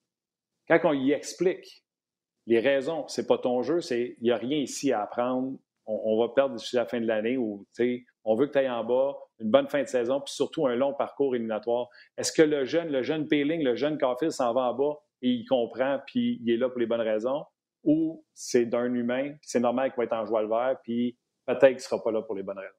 quand 0.68 0.80
on 0.86 0.94
y 0.94 1.12
explique 1.12 1.84
les 2.46 2.60
raisons, 2.60 3.08
c'est 3.08 3.28
pas 3.28 3.38
ton 3.38 3.62
jeu, 3.62 3.82
c'est 3.82 4.16
il 4.20 4.24
n'y 4.24 4.32
a 4.32 4.38
rien 4.38 4.58
ici 4.58 4.92
à 4.92 5.04
apprendre, 5.04 5.58
on, 5.86 6.20
va 6.20 6.30
perdre 6.34 6.56
d'ici 6.56 6.76
la 6.76 6.86
fin 6.86 7.00
de 7.00 7.06
l'année 7.06 7.38
ou 7.38 7.66
on 8.24 8.36
veut 8.36 8.48
que 8.48 8.54
tu 8.54 8.60
ailles 8.60 8.70
en 8.70 8.84
bas, 8.84 9.18
une 9.40 9.52
bonne 9.52 9.68
fin 9.68 9.82
de 9.82 9.88
saison, 9.88 10.22
puis 10.22 10.34
surtout 10.34 10.66
un 10.68 10.76
long 10.76 10.94
parcours 10.94 11.36
éliminatoire. 11.36 11.90
Est-ce 12.18 12.32
que 12.32 12.42
le 12.42 12.64
jeune, 12.64 12.90
le 12.90 13.04
jeune 13.04 13.28
Payling, 13.28 13.64
le 13.64 13.76
jeune 13.76 13.98
Caulfield 13.98 14.32
s'en 14.32 14.54
va 14.54 14.72
en 14.72 14.74
bas? 14.74 15.00
Et 15.24 15.30
il 15.30 15.46
comprend, 15.46 16.00
puis 16.06 16.40
il 16.44 16.52
est 16.52 16.58
là 16.58 16.70
pour 16.70 16.80
les 16.80 16.86
bonnes 16.86 17.02
raisons, 17.02 17.46
ou 17.84 18.24
c'est 18.34 18.66
d'un 18.66 18.94
humain, 18.94 19.34
c'est 19.42 19.60
normal 19.60 19.90
qu'il 19.90 19.98
va 19.98 20.04
être 20.04 20.14
en 20.14 20.26
joie 20.26 20.42
le 20.42 20.50
vert, 20.50 20.78
puis 20.84 21.18
peut-être 21.46 21.66
qu'il 21.68 21.76
ne 21.76 21.80
sera 21.80 22.04
pas 22.04 22.12
là 22.12 22.22
pour 22.22 22.36
les 22.36 22.44
bonnes 22.44 22.60
raisons. 22.60 22.74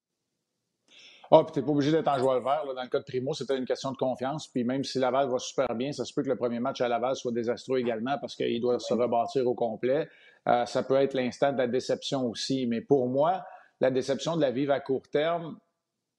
Ah, 1.30 1.42
puis 1.42 1.52
tu 1.52 1.58
n'es 1.58 1.64
pas 1.64 1.72
obligé 1.72 1.90
d'être 1.90 2.08
en 2.08 2.18
joie 2.18 2.38
le 2.38 2.44
vert. 2.44 2.62
Dans 2.74 2.82
le 2.82 2.88
cas 2.88 2.98
de 2.98 3.04
Primo, 3.04 3.32
c'était 3.32 3.56
une 3.56 3.64
question 3.64 3.90
de 3.90 3.96
confiance. 3.96 4.46
Puis 4.46 4.62
même 4.62 4.84
si 4.84 4.98
Laval 4.98 5.28
va 5.30 5.38
super 5.38 5.74
bien, 5.74 5.90
ça 5.90 6.04
se 6.04 6.12
peut 6.12 6.22
que 6.22 6.28
le 6.28 6.36
premier 6.36 6.60
match 6.60 6.80
à 6.82 6.88
Laval 6.88 7.16
soit 7.16 7.32
désastreux 7.32 7.78
également 7.78 8.18
parce 8.20 8.36
qu'il 8.36 8.60
doit 8.60 8.78
se 8.78 8.92
rebâtir 8.92 9.46
au 9.46 9.54
complet. 9.54 10.08
Euh, 10.46 10.66
ça 10.66 10.82
peut 10.82 10.96
être 10.96 11.14
l'instant 11.14 11.50
de 11.52 11.58
la 11.58 11.66
déception 11.66 12.26
aussi. 12.26 12.66
Mais 12.66 12.82
pour 12.82 13.08
moi, 13.08 13.42
la 13.80 13.90
déception 13.90 14.36
de 14.36 14.42
la 14.42 14.50
vivre 14.50 14.72
à 14.72 14.80
court 14.80 15.08
terme, 15.08 15.58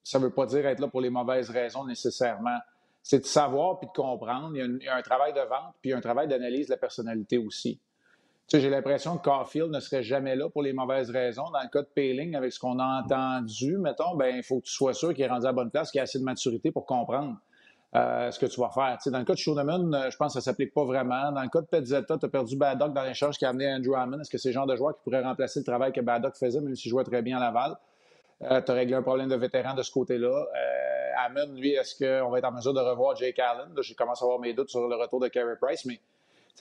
ça 0.03 0.19
ne 0.19 0.25
veut 0.25 0.33
pas 0.33 0.47
dire 0.47 0.65
être 0.65 0.79
là 0.79 0.87
pour 0.87 1.01
les 1.01 1.11
mauvaises 1.11 1.51
raisons 1.51 1.85
nécessairement 1.85 2.57
c'est 3.05 3.19
de 3.19 3.25
savoir 3.25 3.77
puis 3.77 3.87
de 3.87 3.93
comprendre. 3.93 4.49
Il 4.55 4.81
y, 4.81 4.87
a 4.87 4.95
un, 4.95 5.01
travail 5.03 5.31
de 5.31 5.39
vente 5.39 5.75
puis 5.79 5.93
un 5.93 6.01
travail 6.01 6.27
d'analyse 6.27 6.65
de 6.65 6.71
la 6.71 6.77
personnalité 6.77 7.37
aussi. 7.37 7.79
Tu 8.47 8.57
sais, 8.57 8.59
j'ai 8.59 8.69
l'impression 8.71 9.17
que 9.17 9.23
Caulfield 9.23 9.69
ne 9.69 9.79
serait 9.79 10.01
jamais 10.01 10.35
là 10.35 10.49
pour 10.49 10.63
les 10.63 10.73
mauvaises 10.73 11.11
raisons. 11.11 11.51
Dans 11.51 11.61
le 11.61 11.69
cas 11.69 11.83
de 11.83 11.87
Payling, 11.93 12.35
avec 12.35 12.51
ce 12.51 12.59
qu'on 12.59 12.79
a 12.79 13.03
entendu, 13.03 13.77
mettons, 13.77 14.15
ben 14.15 14.35
il 14.35 14.41
faut 14.41 14.59
que 14.59 14.65
tu 14.65 14.71
sois 14.71 14.95
sûr 14.95 15.13
qu'il 15.13 15.23
est 15.23 15.27
rendu 15.27 15.45
à 15.45 15.49
la 15.49 15.53
bonne 15.53 15.69
place, 15.69 15.91
qu'il 15.91 15.99
a 15.99 16.03
assez 16.03 16.17
de 16.17 16.23
maturité 16.23 16.71
pour 16.71 16.87
comprendre 16.87 17.37
euh, 17.93 18.31
ce 18.31 18.39
que 18.39 18.47
tu 18.47 18.59
vas 18.59 18.71
faire. 18.71 18.97
Tu 18.97 19.03
sais, 19.03 19.11
dans 19.11 19.19
le 19.19 19.25
cas 19.25 19.33
de 19.33 19.37
Schoenemann, 19.37 19.93
euh, 19.93 20.09
je 20.09 20.17
pense 20.17 20.33
que 20.33 20.39
ça 20.41 20.49
ne 20.49 20.53
s'applique 20.53 20.73
pas 20.73 20.83
vraiment. 20.83 21.31
Dans 21.31 21.43
le 21.43 21.49
cas 21.49 21.61
de 21.61 21.67
Petzetta, 21.67 22.17
tu 22.17 22.25
as 22.25 22.29
perdu 22.29 22.57
Baddock 22.57 22.91
dans 22.91 23.03
l'échange 23.03 23.37
qui 23.37 23.45
a 23.45 23.49
amené 23.49 23.71
Andrew 23.71 23.93
Hammond. 23.93 24.19
Est-ce 24.21 24.31
que 24.31 24.39
c'est 24.39 24.49
le 24.49 24.53
genre 24.53 24.65
de 24.65 24.75
joueur 24.75 24.95
qui 24.95 25.03
pourrait 25.03 25.21
remplacer 25.21 25.59
le 25.59 25.65
travail 25.65 25.91
que 25.91 26.01
Baddock 26.01 26.35
faisait, 26.35 26.59
même 26.59 26.75
s'il 26.75 26.89
jouait 26.89 27.03
très 27.03 27.21
bien 27.21 27.37
à 27.37 27.39
Laval? 27.39 27.75
Euh, 28.43 28.61
tu 28.61 28.71
as 28.71 28.75
réglé 28.75 28.95
un 28.95 29.01
problème 29.01 29.29
de 29.29 29.35
vétéran 29.35 29.73
de 29.73 29.81
ce 29.81 29.91
côté-là. 29.91 30.45
Hammond, 31.17 31.53
lui, 31.55 31.71
est-ce 31.71 31.95
qu'on 31.97 32.29
va 32.29 32.39
être 32.39 32.45
en 32.45 32.51
mesure 32.51 32.73
de 32.73 32.81
revoir 32.81 33.15
Jake 33.15 33.39
Allen? 33.39 33.73
Là, 33.73 33.81
j'ai 33.81 33.95
commencé 33.95 34.23
à 34.23 34.25
avoir 34.25 34.39
mes 34.39 34.53
doutes 34.53 34.69
sur 34.69 34.87
le 34.87 34.95
retour 34.95 35.19
de 35.19 35.29
Carey 35.29 35.55
Price, 35.59 35.85
mais 35.85 35.99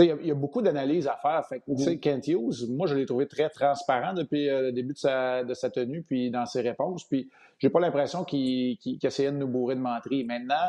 il 0.01 0.27
y, 0.27 0.31
a 0.31 0.35
beaucoup 0.35 0.61
d'analyses 0.61 1.07
à 1.07 1.17
faire. 1.17 1.47
Fait 1.47 1.63
mm-hmm. 1.69 2.01
Kent 2.01 2.27
Hughes, 2.29 2.69
moi, 2.69 2.87
je 2.89 2.97
l'ai 2.97 3.07
trouvé 3.07 3.27
très 3.27 3.49
transparent 3.49 4.13
depuis 4.13 4.49
euh, 4.49 4.63
le 4.63 4.73
début 4.73 4.93
de 4.93 4.99
sa, 4.99 5.45
de 5.45 5.55
sa, 5.55 5.71
tenue, 5.71 6.03
puis 6.03 6.31
dans 6.31 6.47
ses 6.47 6.63
réponses. 6.63 7.05
Puis, 7.05 7.31
j'ai 7.59 7.71
pas 7.71 7.79
l'impression 7.79 8.25
qu'il 8.25 8.77
essayait 9.03 9.31
de 9.31 9.37
nous 9.37 9.47
bourrer 9.47 9.77
de 9.77 9.81
menterie. 9.81 10.25
Maintenant, 10.25 10.69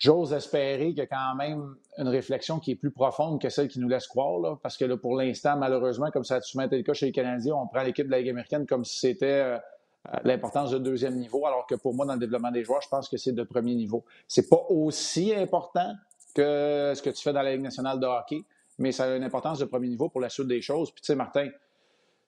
j'ose 0.00 0.32
espérer 0.32 0.88
qu'il 0.88 0.98
y 0.98 1.02
a 1.02 1.06
quand 1.06 1.36
même 1.36 1.76
une 1.98 2.08
réflexion 2.08 2.58
qui 2.58 2.72
est 2.72 2.76
plus 2.76 2.90
profonde 2.90 3.40
que 3.40 3.48
celle 3.48 3.68
qui 3.68 3.78
nous 3.78 3.88
laisse 3.88 4.08
croire. 4.08 4.58
Parce 4.62 4.76
que 4.76 4.84
là, 4.84 4.96
pour 4.96 5.14
l'instant, 5.14 5.56
malheureusement, 5.56 6.10
comme 6.10 6.24
ça 6.24 6.36
a 6.36 6.40
souvent 6.40 6.64
été 6.64 6.76
le 6.76 6.82
cas 6.82 6.94
chez 6.94 7.06
les 7.06 7.12
Canadiens, 7.12 7.54
on 7.54 7.68
prend 7.68 7.82
l'équipe 7.82 8.06
de 8.06 8.10
la 8.10 8.18
Ligue 8.18 8.30
américaine 8.30 8.66
comme 8.66 8.84
si 8.84 8.98
c'était. 8.98 9.26
Euh, 9.26 9.58
euh, 10.08 10.16
l'importance 10.24 10.70
de 10.70 10.78
deuxième 10.78 11.16
niveau, 11.16 11.44
alors 11.44 11.66
que 11.66 11.74
pour 11.74 11.92
moi, 11.92 12.06
dans 12.06 12.14
le 12.14 12.18
développement 12.18 12.50
des 12.50 12.64
joueurs, 12.64 12.80
je 12.80 12.88
pense 12.88 13.06
que 13.06 13.18
c'est 13.18 13.32
de 13.32 13.42
premier 13.42 13.74
niveau. 13.74 14.02
C'est 14.26 14.48
pas 14.48 14.64
aussi 14.70 15.34
important 15.34 15.92
que 16.34 16.94
ce 16.94 17.02
que 17.02 17.10
tu 17.10 17.22
fais 17.22 17.34
dans 17.34 17.42
la 17.42 17.52
Ligue 17.52 17.60
nationale 17.60 18.00
de 18.00 18.06
hockey, 18.06 18.42
mais 18.78 18.92
ça 18.92 19.04
a 19.04 19.16
une 19.16 19.24
importance 19.24 19.58
de 19.58 19.66
premier 19.66 19.88
niveau 19.88 20.08
pour 20.08 20.22
la 20.22 20.30
suite 20.30 20.46
des 20.46 20.62
choses. 20.62 20.90
Puis 20.90 21.02
tu 21.02 21.08
sais, 21.08 21.14
Martin, 21.14 21.50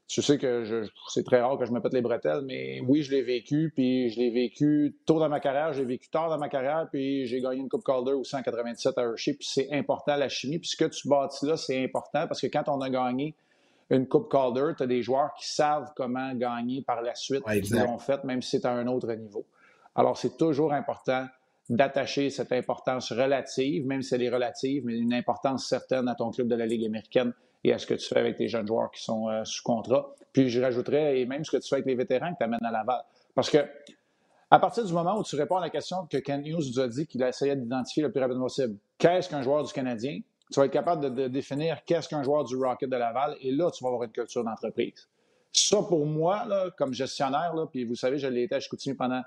tu 0.08 0.20
sais 0.20 0.36
que 0.36 0.84
c'est 1.08 1.24
très 1.24 1.40
rare 1.40 1.58
que 1.58 1.64
je 1.64 1.72
me 1.72 1.80
pète 1.80 1.94
les 1.94 2.02
bretelles, 2.02 2.42
mais 2.44 2.80
oui, 2.86 3.02
je 3.02 3.10
l'ai 3.10 3.22
vécu, 3.22 3.72
puis 3.74 4.10
je 4.10 4.18
l'ai 4.18 4.30
vécu 4.30 4.94
tôt 5.06 5.18
dans 5.18 5.28
ma 5.28 5.40
carrière, 5.40 5.72
j'ai 5.72 5.84
vécu 5.84 6.10
tard 6.10 6.28
dans 6.28 6.38
ma 6.38 6.48
carrière, 6.48 6.86
puis 6.90 7.26
j'ai 7.26 7.40
gagné 7.40 7.60
une 7.60 7.68
Coupe 7.68 7.84
Calder 7.84 8.12
aussi 8.12 8.36
en 8.36 8.42
97 8.42 8.98
à 8.98 9.02
Hershey, 9.02 9.34
puis 9.34 9.48
c'est 9.50 9.72
important 9.72 10.16
la 10.16 10.28
chimie, 10.28 10.58
puis 10.58 10.68
ce 10.68 10.76
que 10.76 10.84
tu 10.84 11.08
bâtis 11.08 11.46
là, 11.46 11.56
c'est 11.56 11.82
important 11.82 12.26
parce 12.26 12.40
que 12.40 12.46
quand 12.48 12.68
on 12.68 12.80
a 12.82 12.90
gagné 12.90 13.34
une 13.90 14.06
Coupe 14.06 14.30
Calder, 14.30 14.72
tu 14.76 14.82
as 14.82 14.86
des 14.86 15.02
joueurs 15.02 15.32
qui 15.38 15.48
savent 15.48 15.92
comment 15.96 16.34
gagner 16.34 16.82
par 16.82 17.02
la 17.02 17.14
suite, 17.14 17.44
ouais, 17.46 17.60
qui 17.60 17.72
l'ont 17.74 17.98
fait, 17.98 18.22
même 18.24 18.42
si 18.42 18.58
c'est 18.58 18.66
à 18.66 18.72
un 18.72 18.86
autre 18.86 19.12
niveau. 19.12 19.44
Alors, 19.94 20.16
c'est 20.16 20.36
toujours 20.36 20.72
important 20.72 21.26
d'attacher 21.68 22.30
cette 22.30 22.52
importance 22.52 23.12
relative, 23.12 23.86
même 23.86 24.02
si 24.02 24.14
elle 24.14 24.22
est 24.22 24.30
relative, 24.30 24.84
mais 24.84 24.96
une 24.96 25.14
importance 25.14 25.66
certaine 25.66 26.08
à 26.08 26.14
ton 26.14 26.30
club 26.30 26.48
de 26.48 26.54
la 26.54 26.66
Ligue 26.66 26.84
américaine 26.84 27.32
et 27.64 27.72
à 27.72 27.78
ce 27.78 27.86
que 27.86 27.94
tu 27.94 28.06
fais 28.06 28.18
avec 28.18 28.36
tes 28.36 28.48
jeunes 28.48 28.66
joueurs 28.66 28.90
qui 28.90 29.02
sont 29.02 29.28
euh, 29.28 29.44
sous 29.44 29.62
contrat. 29.62 30.14
Puis 30.32 30.48
je 30.48 30.60
rajouterais, 30.60 31.20
et 31.20 31.26
même 31.26 31.44
ce 31.44 31.50
que 31.50 31.58
tu 31.58 31.68
fais 31.68 31.76
avec 31.76 31.86
les 31.86 31.94
vétérans 31.94 32.32
que 32.32 32.38
tu 32.38 32.44
amènes 32.44 32.64
à 32.64 32.70
Laval. 32.70 33.02
Parce 33.34 33.50
que 33.50 33.58
à 34.50 34.58
partir 34.58 34.84
du 34.84 34.92
moment 34.92 35.18
où 35.18 35.22
tu 35.22 35.36
réponds 35.36 35.56
à 35.56 35.60
la 35.60 35.70
question 35.70 36.06
que 36.06 36.18
Ken 36.18 36.46
Hughes 36.46 36.72
nous 36.74 36.80
a 36.80 36.88
dit 36.88 37.06
qu'il 37.06 37.22
essayait 37.22 37.56
d'identifier 37.56 38.02
le 38.02 38.12
plus 38.12 38.20
rapidement 38.20 38.44
possible, 38.44 38.76
qu'est-ce 38.98 39.28
qu'un 39.28 39.42
joueur 39.42 39.64
du 39.64 39.72
Canadien? 39.72 40.20
tu 40.52 40.60
vas 40.60 40.66
être 40.66 40.72
capable 40.72 41.14
de, 41.14 41.28
définir 41.28 41.82
qu'est-ce 41.84 42.08
qu'un 42.08 42.22
joueur 42.22 42.44
du 42.44 42.56
Rocket 42.56 42.88
de 42.88 42.96
Laval 42.96 43.36
et 43.40 43.50
là, 43.50 43.70
tu 43.70 43.82
vas 43.82 43.88
avoir 43.88 44.04
une 44.04 44.12
culture 44.12 44.44
d'entreprise. 44.44 45.08
Ça, 45.52 45.78
pour 45.82 46.06
moi, 46.06 46.44
là, 46.46 46.70
comme 46.76 46.94
gestionnaire, 46.94 47.54
puis 47.70 47.84
vous 47.84 47.94
savez, 47.94 48.18
je 48.18 48.26
l'ai 48.26 48.44
été 48.44 48.54
à 48.54 48.60
Chicoutimi 48.60 48.94
pendant, 48.94 49.22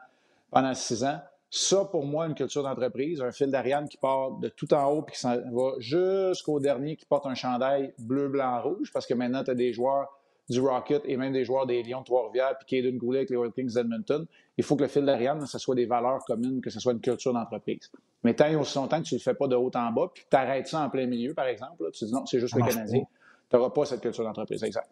pendant 0.51 0.73
six 0.73 1.03
ans, 1.03 1.19
ça, 1.55 1.85
pour 1.85 2.05
moi, 2.05 2.25
une 2.25 2.35
culture 2.35 2.63
d'entreprise, 2.63 3.21
un 3.21 3.31
fil 3.31 3.49
d'Ariane 3.49 3.87
qui 3.87 3.95
part 3.95 4.31
de 4.31 4.49
tout 4.49 4.73
en 4.73 4.91
haut 4.91 5.03
puis 5.03 5.13
qui 5.13 5.21
s'en 5.21 5.37
va 5.37 5.71
jusqu'au 5.79 6.59
dernier 6.59 6.97
qui 6.97 7.05
porte 7.05 7.25
un 7.27 7.33
chandail 7.33 7.93
bleu, 7.97 8.27
blanc, 8.27 8.61
rouge, 8.61 8.91
parce 8.91 9.05
que 9.05 9.13
maintenant, 9.13 9.41
tu 9.41 9.51
as 9.51 9.55
des 9.55 9.71
joueurs 9.71 10.09
du 10.49 10.59
Rocket 10.59 11.03
et 11.05 11.15
même 11.15 11.31
des 11.31 11.45
joueurs 11.45 11.65
des 11.65 11.81
Lions 11.81 12.01
de 12.01 12.05
Trois-Rivières 12.05 12.57
puis 12.57 12.81
Caden 12.81 12.97
Goulet 12.97 13.19
avec 13.19 13.29
les 13.29 13.37
World 13.37 13.55
Kings 13.55 13.73
d'Edmonton. 13.73 14.25
Il 14.57 14.65
faut 14.65 14.75
que 14.75 14.83
le 14.83 14.89
fil 14.89 15.05
d'Ariane, 15.05 15.45
ce 15.45 15.57
soit 15.57 15.75
des 15.75 15.85
valeurs 15.85 16.19
communes, 16.25 16.59
que 16.59 16.69
ce 16.69 16.81
soit 16.81 16.91
une 16.91 16.99
culture 16.99 17.31
d'entreprise. 17.31 17.89
Mais 18.25 18.33
tant 18.33 18.47
et 18.47 18.57
aussi 18.57 18.77
longtemps 18.77 19.01
que 19.01 19.07
tu 19.07 19.15
ne 19.15 19.19
le 19.19 19.23
fais 19.23 19.33
pas 19.33 19.47
de 19.47 19.55
haut 19.55 19.71
en 19.73 19.91
bas, 19.91 20.11
puis 20.13 20.25
tu 20.29 20.35
arrêtes 20.35 20.67
ça 20.67 20.81
en 20.81 20.89
plein 20.89 21.07
milieu, 21.07 21.33
par 21.33 21.47
exemple, 21.47 21.89
tu 21.93 22.03
dis 22.03 22.11
non, 22.11 22.25
c'est 22.25 22.41
juste 22.41 22.55
les 22.55 22.63
Canadiens, 22.63 23.05
tu 23.49 23.55
n'auras 23.55 23.69
pas 23.69 23.85
cette 23.85 24.01
culture 24.01 24.25
d'entreprise. 24.25 24.61
Exact. 24.61 24.89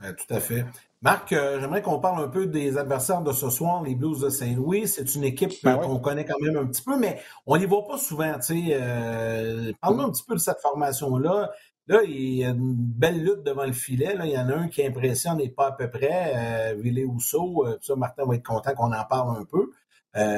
Tout 0.00 0.34
à 0.34 0.40
fait. 0.40 0.64
Marc, 1.00 1.32
euh, 1.32 1.60
j'aimerais 1.60 1.82
qu'on 1.82 2.00
parle 2.00 2.24
un 2.24 2.28
peu 2.28 2.46
des 2.46 2.76
adversaires 2.76 3.22
de 3.22 3.32
ce 3.32 3.50
soir, 3.50 3.82
les 3.82 3.94
Blues 3.94 4.20
de 4.20 4.30
Saint-Louis. 4.30 4.88
C'est 4.88 5.14
une 5.14 5.24
équipe 5.24 5.52
ben 5.62 5.76
qu'on 5.78 5.98
connaît 5.98 6.24
quand 6.24 6.38
même 6.40 6.56
un 6.56 6.66
petit 6.66 6.82
peu, 6.82 6.98
mais 6.98 7.20
on 7.46 7.54
ne 7.54 7.60
les 7.60 7.66
voit 7.66 7.86
pas 7.86 7.98
souvent. 7.98 8.34
Euh, 8.50 9.72
Parle-nous 9.80 10.02
un 10.02 10.10
petit 10.10 10.24
peu 10.26 10.34
de 10.34 10.40
cette 10.40 10.60
formation-là. 10.60 11.50
Là, 11.88 12.02
il 12.02 12.34
y 12.34 12.44
a 12.44 12.50
une 12.50 12.74
belle 12.74 13.24
lutte 13.24 13.44
devant 13.44 13.64
le 13.64 13.72
filet. 13.72 14.14
Là. 14.14 14.26
Il 14.26 14.32
y 14.32 14.38
en 14.38 14.48
a 14.50 14.54
un 14.54 14.68
qui 14.68 14.84
impressionne 14.84 15.40
et 15.40 15.48
pas 15.48 15.68
à 15.68 15.72
peu 15.72 15.88
près. 15.88 16.32
Euh, 16.36 16.74
Ville 16.74 17.06
Housseau, 17.06 17.66
euh, 17.66 17.78
ça, 17.80 17.96
Martin 17.96 18.26
va 18.26 18.34
être 18.34 18.46
content 18.46 18.74
qu'on 18.74 18.92
en 18.92 19.04
parle 19.04 19.38
un 19.38 19.44
peu. 19.44 19.70
Euh, 20.16 20.36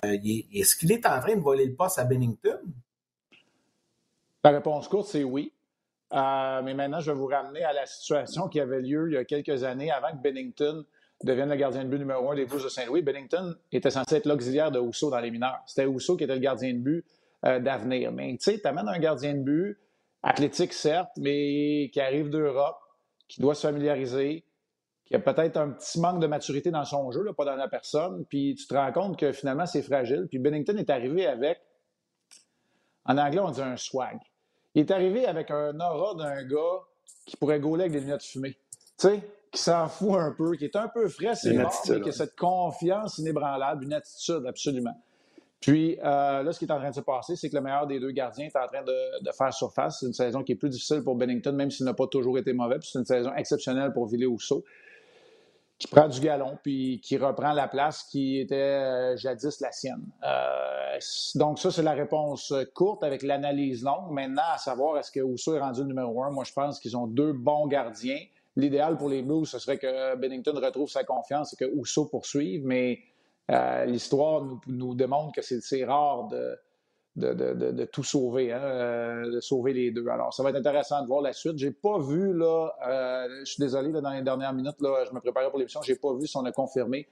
est-ce 0.52 0.76
qu'il 0.76 0.92
est 0.92 1.06
en 1.06 1.18
train 1.20 1.34
de 1.34 1.40
voler 1.40 1.66
le 1.66 1.74
poste 1.74 1.98
à 1.98 2.04
Bennington? 2.04 2.60
La 4.44 4.50
réponse 4.50 4.86
courte, 4.86 5.08
c'est 5.08 5.24
oui. 5.24 5.52
Euh, 6.12 6.62
mais 6.62 6.74
maintenant, 6.74 7.00
je 7.00 7.10
vais 7.10 7.16
vous 7.16 7.26
ramener 7.26 7.62
à 7.62 7.72
la 7.72 7.86
situation 7.86 8.48
qui 8.48 8.60
avait 8.60 8.80
lieu 8.80 9.10
il 9.10 9.14
y 9.14 9.16
a 9.16 9.24
quelques 9.24 9.64
années 9.64 9.90
avant 9.90 10.10
que 10.10 10.22
Bennington 10.22 10.84
devienne 11.22 11.50
le 11.50 11.56
gardien 11.56 11.84
de 11.84 11.88
but 11.88 11.98
numéro 11.98 12.30
un 12.30 12.34
des 12.34 12.46
Blues 12.46 12.64
de 12.64 12.68
Saint-Louis. 12.68 13.02
Bennington 13.02 13.54
était 13.70 13.90
censé 13.90 14.16
être 14.16 14.26
l'auxiliaire 14.26 14.70
de 14.70 14.78
Housseau 14.78 15.10
dans 15.10 15.20
les 15.20 15.30
mineurs. 15.30 15.60
C'était 15.66 15.86
Housseau 15.86 16.16
qui 16.16 16.24
était 16.24 16.34
le 16.34 16.40
gardien 16.40 16.72
de 16.72 16.78
but 16.78 17.04
d'avenir. 17.42 18.12
Mais 18.12 18.32
tu 18.32 18.50
sais, 18.50 18.60
tu 18.60 18.66
amènes 18.66 18.88
un 18.88 18.98
gardien 18.98 19.34
de 19.34 19.42
but 19.42 19.78
athlétique, 20.22 20.72
certes, 20.72 21.12
mais 21.16 21.90
qui 21.92 22.00
arrive 22.00 22.30
d'Europe, 22.30 22.78
qui 23.28 23.40
doit 23.40 23.54
se 23.54 23.66
familiariser, 23.66 24.44
qui 25.06 25.14
a 25.14 25.18
peut-être 25.18 25.56
un 25.56 25.70
petit 25.70 26.00
manque 26.00 26.20
de 26.20 26.26
maturité 26.26 26.70
dans 26.70 26.84
son 26.84 27.10
jeu, 27.10 27.24
pas 27.36 27.44
dans 27.44 27.56
la 27.56 27.68
personne, 27.68 28.24
puis 28.26 28.54
tu 28.54 28.66
te 28.66 28.74
rends 28.74 28.92
compte 28.92 29.18
que 29.18 29.32
finalement, 29.32 29.66
c'est 29.66 29.82
fragile. 29.82 30.26
Puis 30.28 30.38
Bennington 30.38 30.76
est 30.76 30.90
arrivé 30.90 31.26
avec, 31.26 31.60
en 33.04 33.18
anglais, 33.18 33.40
on 33.40 33.50
dit 33.50 33.62
un 33.62 33.76
swag. 33.76 34.18
Il 34.74 34.80
est 34.80 34.90
arrivé 34.90 35.26
avec 35.26 35.50
un 35.50 35.78
aura 35.80 36.14
d'un 36.14 36.44
gars 36.44 36.80
qui 37.26 37.36
pourrait 37.36 37.60
gauler 37.60 37.82
avec 37.82 37.92
des 37.92 38.00
lunettes 38.00 38.22
fumées. 38.22 38.56
Tu 38.98 39.08
sais, 39.08 39.20
qui 39.50 39.60
s'en 39.60 39.88
fout 39.88 40.14
un 40.14 40.32
peu, 40.32 40.54
qui 40.56 40.64
est 40.64 40.76
un 40.76 40.88
peu 40.88 41.08
frais, 41.08 41.34
c'est 41.34 41.52
mort, 41.54 41.74
mais 41.88 42.00
qui 42.00 42.08
a 42.08 42.12
cette 42.12 42.36
confiance 42.36 43.18
inébranlable, 43.18 43.84
une 43.84 43.92
attitude, 43.92 44.44
absolument. 44.46 44.96
Puis 45.60 45.98
euh, 46.02 46.42
là, 46.42 46.52
ce 46.52 46.58
qui 46.58 46.64
est 46.64 46.72
en 46.72 46.78
train 46.78 46.90
de 46.90 46.94
se 46.94 47.00
passer, 47.00 47.36
c'est 47.36 47.50
que 47.50 47.56
le 47.56 47.60
meilleur 47.60 47.86
des 47.86 48.00
deux 48.00 48.12
gardiens 48.12 48.46
est 48.46 48.56
en 48.56 48.66
train 48.66 48.82
de, 48.82 49.30
faire 49.36 49.52
surface. 49.52 50.00
C'est 50.00 50.06
une 50.06 50.14
saison 50.14 50.42
qui 50.42 50.52
est 50.52 50.56
plus 50.56 50.70
difficile 50.70 51.02
pour 51.02 51.16
Bennington, 51.16 51.52
même 51.52 51.70
s'il 51.70 51.84
n'a 51.84 51.92
pas 51.92 52.06
toujours 52.06 52.38
été 52.38 52.52
mauvais. 52.52 52.78
Puis 52.78 52.88
c'est 52.92 52.98
une 52.98 53.04
saison 53.04 53.32
exceptionnelle 53.34 53.92
pour 53.92 54.06
Ville 54.06 54.26
Housseau, 54.26 54.64
qui 55.80 55.86
prend 55.86 56.08
du 56.08 56.20
galon, 56.20 56.58
puis 56.62 57.00
qui 57.02 57.16
reprend 57.16 57.52
la 57.52 57.66
place 57.66 58.02
qui 58.02 58.38
était 58.38 58.54
euh, 58.54 59.16
jadis 59.16 59.60
la 59.60 59.72
sienne. 59.72 60.04
Euh, 60.22 60.98
donc 61.36 61.58
ça, 61.58 61.70
c'est 61.70 61.82
la 61.82 61.92
réponse 61.92 62.52
courte 62.74 63.02
avec 63.02 63.22
l'analyse 63.22 63.82
longue. 63.82 64.10
Maintenant, 64.10 64.42
à 64.52 64.58
savoir, 64.58 64.98
est-ce 64.98 65.10
que 65.10 65.20
Housseau 65.20 65.56
est 65.56 65.60
rendu 65.60 65.82
numéro 65.84 66.22
un? 66.22 66.30
Moi, 66.30 66.44
je 66.44 66.52
pense 66.52 66.78
qu'ils 66.78 66.98
ont 66.98 67.06
deux 67.06 67.32
bons 67.32 67.66
gardiens. 67.66 68.20
L'idéal 68.56 68.98
pour 68.98 69.08
les 69.08 69.22
Blues, 69.22 69.48
ce 69.48 69.58
serait 69.58 69.78
que 69.78 70.16
Bennington 70.16 70.52
retrouve 70.54 70.90
sa 70.90 71.02
confiance 71.02 71.54
et 71.54 71.56
que 71.56 71.74
Housseau 71.74 72.04
poursuive, 72.04 72.66
mais 72.66 72.98
euh, 73.50 73.86
l'histoire 73.86 74.44
nous, 74.66 74.94
démontre 74.94 75.32
que 75.32 75.40
c'est 75.40 75.84
rare 75.84 76.28
de, 76.28 76.58
de, 77.16 77.84
tout 77.86 78.04
sauver, 78.04 78.52
hein, 78.52 78.60
euh, 78.62 79.30
de 79.32 79.40
sauver 79.40 79.72
les 79.72 79.90
deux. 79.90 80.08
Alors, 80.08 80.32
ça 80.32 80.42
va 80.42 80.50
être 80.50 80.56
intéressant 80.56 81.02
de 81.02 81.06
voir 81.06 81.22
la 81.22 81.32
suite. 81.32 81.58
J'ai 81.58 81.72
pas 81.72 81.98
vu, 81.98 82.32
là, 82.36 82.70
euh, 82.86 83.40
je 83.40 83.52
suis 83.52 83.60
désolé, 83.60 83.90
dans 83.90 84.10
les 84.10 84.22
dernières 84.22 84.52
minutes, 84.52 84.80
là, 84.80 85.04
je 85.08 85.14
me 85.14 85.20
préparais 85.20 85.50
pour 85.50 85.58
l'émission, 85.58 85.82
j'ai 85.82 85.96
pas 85.96 86.14
vu 86.14 86.26
si 86.26 86.36
on 86.36 86.44
a 86.44 86.52
confirmé 86.52 87.08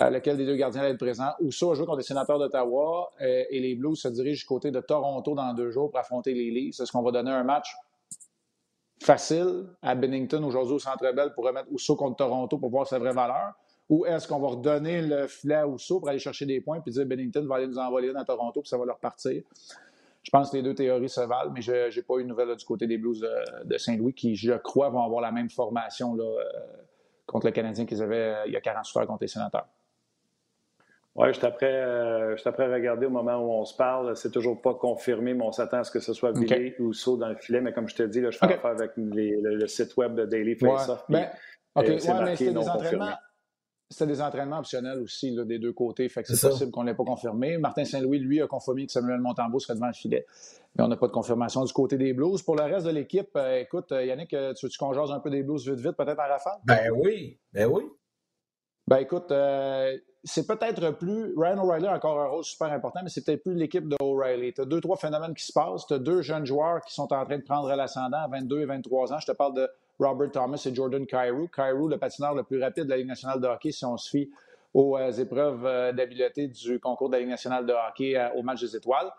lequel 0.00 0.38
des 0.38 0.46
deux 0.46 0.56
gardiens 0.56 0.80
allait 0.80 0.92
être 0.92 0.98
présent. 0.98 1.32
Housseau 1.40 1.72
a 1.72 1.74
joué 1.74 1.84
contre 1.84 1.98
les 1.98 2.04
sénateurs 2.04 2.38
d'Ottawa 2.38 3.10
et 3.20 3.60
les 3.60 3.74
Blues 3.74 4.00
se 4.00 4.08
dirigent 4.08 4.40
du 4.40 4.46
côté 4.46 4.70
de 4.70 4.80
Toronto 4.80 5.34
dans 5.34 5.52
deux 5.52 5.70
jours 5.70 5.90
pour 5.90 6.00
affronter 6.00 6.32
les 6.32 6.50
Leafs. 6.50 6.80
Est-ce 6.80 6.90
qu'on 6.90 7.02
va 7.02 7.10
donner 7.10 7.30
un 7.30 7.44
match 7.44 7.74
facile 9.02 9.66
à 9.82 9.94
Bennington 9.94 10.42
aujourd'hui 10.44 10.76
au 10.76 10.78
Centre 10.78 11.12
Bell 11.12 11.34
pour 11.34 11.44
remettre 11.44 11.70
Housseau 11.70 11.94
contre 11.94 12.16
Toronto 12.16 12.56
pour 12.56 12.70
voir 12.70 12.86
sa 12.86 12.98
vraie 12.98 13.12
valeur? 13.12 13.52
Ou 13.88 14.06
est-ce 14.06 14.26
qu'on 14.26 14.38
va 14.38 14.48
redonner 14.48 15.02
le 15.02 15.26
filet 15.26 15.56
à 15.56 15.68
Housseau 15.68 15.98
pour 15.98 16.08
aller 16.08 16.18
chercher 16.18 16.46
des 16.46 16.60
points 16.60 16.80
puis 16.80 16.92
dire 16.92 17.04
Bennington 17.04 17.44
va 17.46 17.56
aller 17.56 17.66
nous 17.66 17.78
envoyer 17.78 18.12
dans 18.12 18.24
Toronto 18.24 18.60
puis 18.60 18.68
ça 18.68 18.78
va 18.78 18.84
leur 18.84 18.98
partir? 18.98 19.42
Je 20.22 20.30
pense 20.30 20.50
que 20.50 20.56
les 20.56 20.62
deux 20.62 20.74
théories 20.74 21.08
se 21.08 21.20
valent, 21.20 21.50
mais 21.52 21.62
je 21.62 21.94
n'ai 21.94 22.02
pas 22.02 22.14
eu 22.18 22.22
de 22.22 22.28
nouvelles 22.28 22.54
du 22.54 22.64
côté 22.64 22.86
des 22.86 22.96
Blues 22.96 23.26
de, 23.64 23.78
Saint-Louis 23.78 24.14
qui, 24.14 24.36
je 24.36 24.52
crois, 24.52 24.88
vont 24.88 25.02
avoir 25.02 25.20
la 25.20 25.32
même 25.32 25.50
formation 25.50 26.14
là, 26.14 26.24
euh, 26.24 26.44
contre 27.26 27.46
le 27.46 27.52
Canadien 27.52 27.86
qu'ils 27.86 28.02
avaient 28.02 28.34
euh, 28.34 28.46
il 28.46 28.52
y 28.52 28.56
a 28.56 28.60
48 28.60 29.00
heures 29.00 29.06
contre 29.06 29.22
les 29.22 29.28
Sénateurs. 29.28 29.66
Oui, 31.14 31.28
je 31.28 31.38
suis 31.38 31.46
euh, 31.64 32.36
après 32.46 32.72
regarder 32.72 33.04
au 33.04 33.10
moment 33.10 33.36
où 33.36 33.50
on 33.52 33.64
se 33.66 33.76
parle. 33.76 34.16
C'est 34.16 34.30
toujours 34.30 34.62
pas 34.62 34.72
confirmé, 34.72 35.34
mais 35.34 35.44
on 35.44 35.52
s'attend 35.52 35.78
à 35.78 35.84
ce 35.84 35.90
que 35.90 36.00
ce 36.00 36.14
soit 36.14 36.32
Billy 36.32 36.72
ou 36.78 36.94
Saut 36.94 37.18
dans 37.18 37.28
le 37.28 37.36
filet. 37.36 37.60
Mais 37.60 37.72
comme 37.74 37.86
je 37.86 37.96
te 37.96 38.02
dis, 38.02 38.22
là, 38.22 38.30
je 38.30 38.38
fais 38.38 38.46
affaire 38.46 38.70
avec 38.70 38.92
le, 38.96 39.66
site 39.66 39.94
web 39.98 40.14
de 40.14 40.24
Daily 40.24 40.54
Faceoff. 40.54 41.04
Ouais. 41.10 41.28
Ben, 41.74 41.82
ouais, 41.82 41.98
c'était 42.36 42.52
des 42.52 42.68
entraînements. 42.68 43.16
C'était 43.92 44.06
des 44.06 44.22
entraînements 44.22 44.58
optionnels 44.58 45.00
aussi 45.00 45.30
là, 45.30 45.44
des 45.44 45.58
deux 45.58 45.72
côtés. 45.72 46.08
Fait 46.08 46.22
que 46.22 46.34
c'est 46.34 46.48
possible 46.48 46.70
qu'on 46.70 46.82
ne 46.82 46.88
l'ait 46.88 46.96
pas 46.96 47.04
confirmé. 47.04 47.58
Martin 47.58 47.84
Saint-Louis, 47.84 48.18
lui, 48.18 48.40
a 48.40 48.46
confirmé 48.46 48.86
que 48.86 48.92
Samuel 48.92 49.20
Montembeau 49.20 49.58
serait 49.58 49.74
devant 49.74 49.86
le 49.86 49.92
filet. 49.92 50.26
Mais 50.74 50.84
on 50.84 50.88
n'a 50.88 50.96
pas 50.96 51.06
de 51.06 51.12
confirmation 51.12 51.64
du 51.64 51.72
côté 51.72 51.98
des 51.98 52.14
Blues. 52.14 52.42
Pour 52.42 52.56
le 52.56 52.62
reste 52.62 52.86
de 52.86 52.90
l'équipe, 52.90 53.30
euh, 53.36 53.60
écoute, 53.60 53.92
euh, 53.92 54.04
Yannick, 54.04 54.30
tu 54.30 54.36
veux-tu 54.36 54.78
qu'on 54.78 54.92
jase 54.94 55.10
un 55.10 55.20
peu 55.20 55.30
des 55.30 55.42
Blues 55.42 55.68
vite 55.68 55.78
vite, 55.78 55.96
peut-être 55.96 56.18
en 56.18 56.28
rafale? 56.28 56.58
Ben 56.64 56.90
oui, 56.90 57.38
ben 57.52 57.66
oui. 57.66 57.84
Ben 58.88 58.98
écoute, 58.98 59.32
c'est 60.24 60.46
peut-être 60.46 60.92
plus. 60.92 61.34
Ryan 61.36 61.58
O'Reilly 61.58 61.86
a 61.86 61.94
encore 61.94 62.20
un 62.20 62.26
rôle 62.26 62.44
super 62.44 62.72
important, 62.72 63.00
mais 63.02 63.08
c'est 63.08 63.24
peut-être 63.24 63.42
plus 63.42 63.54
l'équipe 63.54 63.88
de 63.88 63.96
O'Reilly. 64.00 64.52
Tu 64.54 64.60
as 64.60 64.64
deux, 64.64 64.80
trois 64.80 64.96
phénomènes 64.96 65.34
qui 65.34 65.44
se 65.44 65.52
passent. 65.52 65.86
Tu 65.86 65.94
as 65.94 65.98
deux 65.98 66.22
jeunes 66.22 66.46
joueurs 66.46 66.80
qui 66.82 66.94
sont 66.94 67.12
en 67.12 67.24
train 67.24 67.38
de 67.38 67.42
prendre 67.42 67.68
l'ascendant 67.74 68.18
à 68.18 68.28
22 68.28 68.60
et 68.60 68.64
23 68.66 69.12
ans. 69.12 69.18
Je 69.18 69.26
te 69.26 69.32
parle 69.32 69.54
de 69.54 69.68
Robert 69.98 70.30
Thomas 70.30 70.62
et 70.66 70.74
Jordan 70.74 71.06
Cairo. 71.06 71.48
Cairo, 71.48 71.88
le 71.88 71.98
patineur 71.98 72.34
le 72.34 72.42
plus 72.42 72.60
rapide 72.60 72.84
de 72.84 72.90
la 72.90 72.96
Ligue 72.96 73.08
nationale 73.08 73.40
de 73.40 73.46
hockey, 73.46 73.70
si 73.70 73.84
on 73.84 73.96
se 73.96 74.10
fie 74.10 74.30
aux 74.74 74.96
euh, 74.96 75.12
épreuves 75.12 75.66
euh, 75.66 75.92
d'habileté 75.92 76.48
du 76.48 76.80
concours 76.80 77.08
de 77.08 77.14
la 77.14 77.20
Ligue 77.20 77.30
nationale 77.30 77.66
de 77.66 77.72
hockey 77.72 78.16
euh, 78.16 78.30
au 78.34 78.42
match 78.42 78.60
des 78.60 78.76
étoiles. 78.76 79.10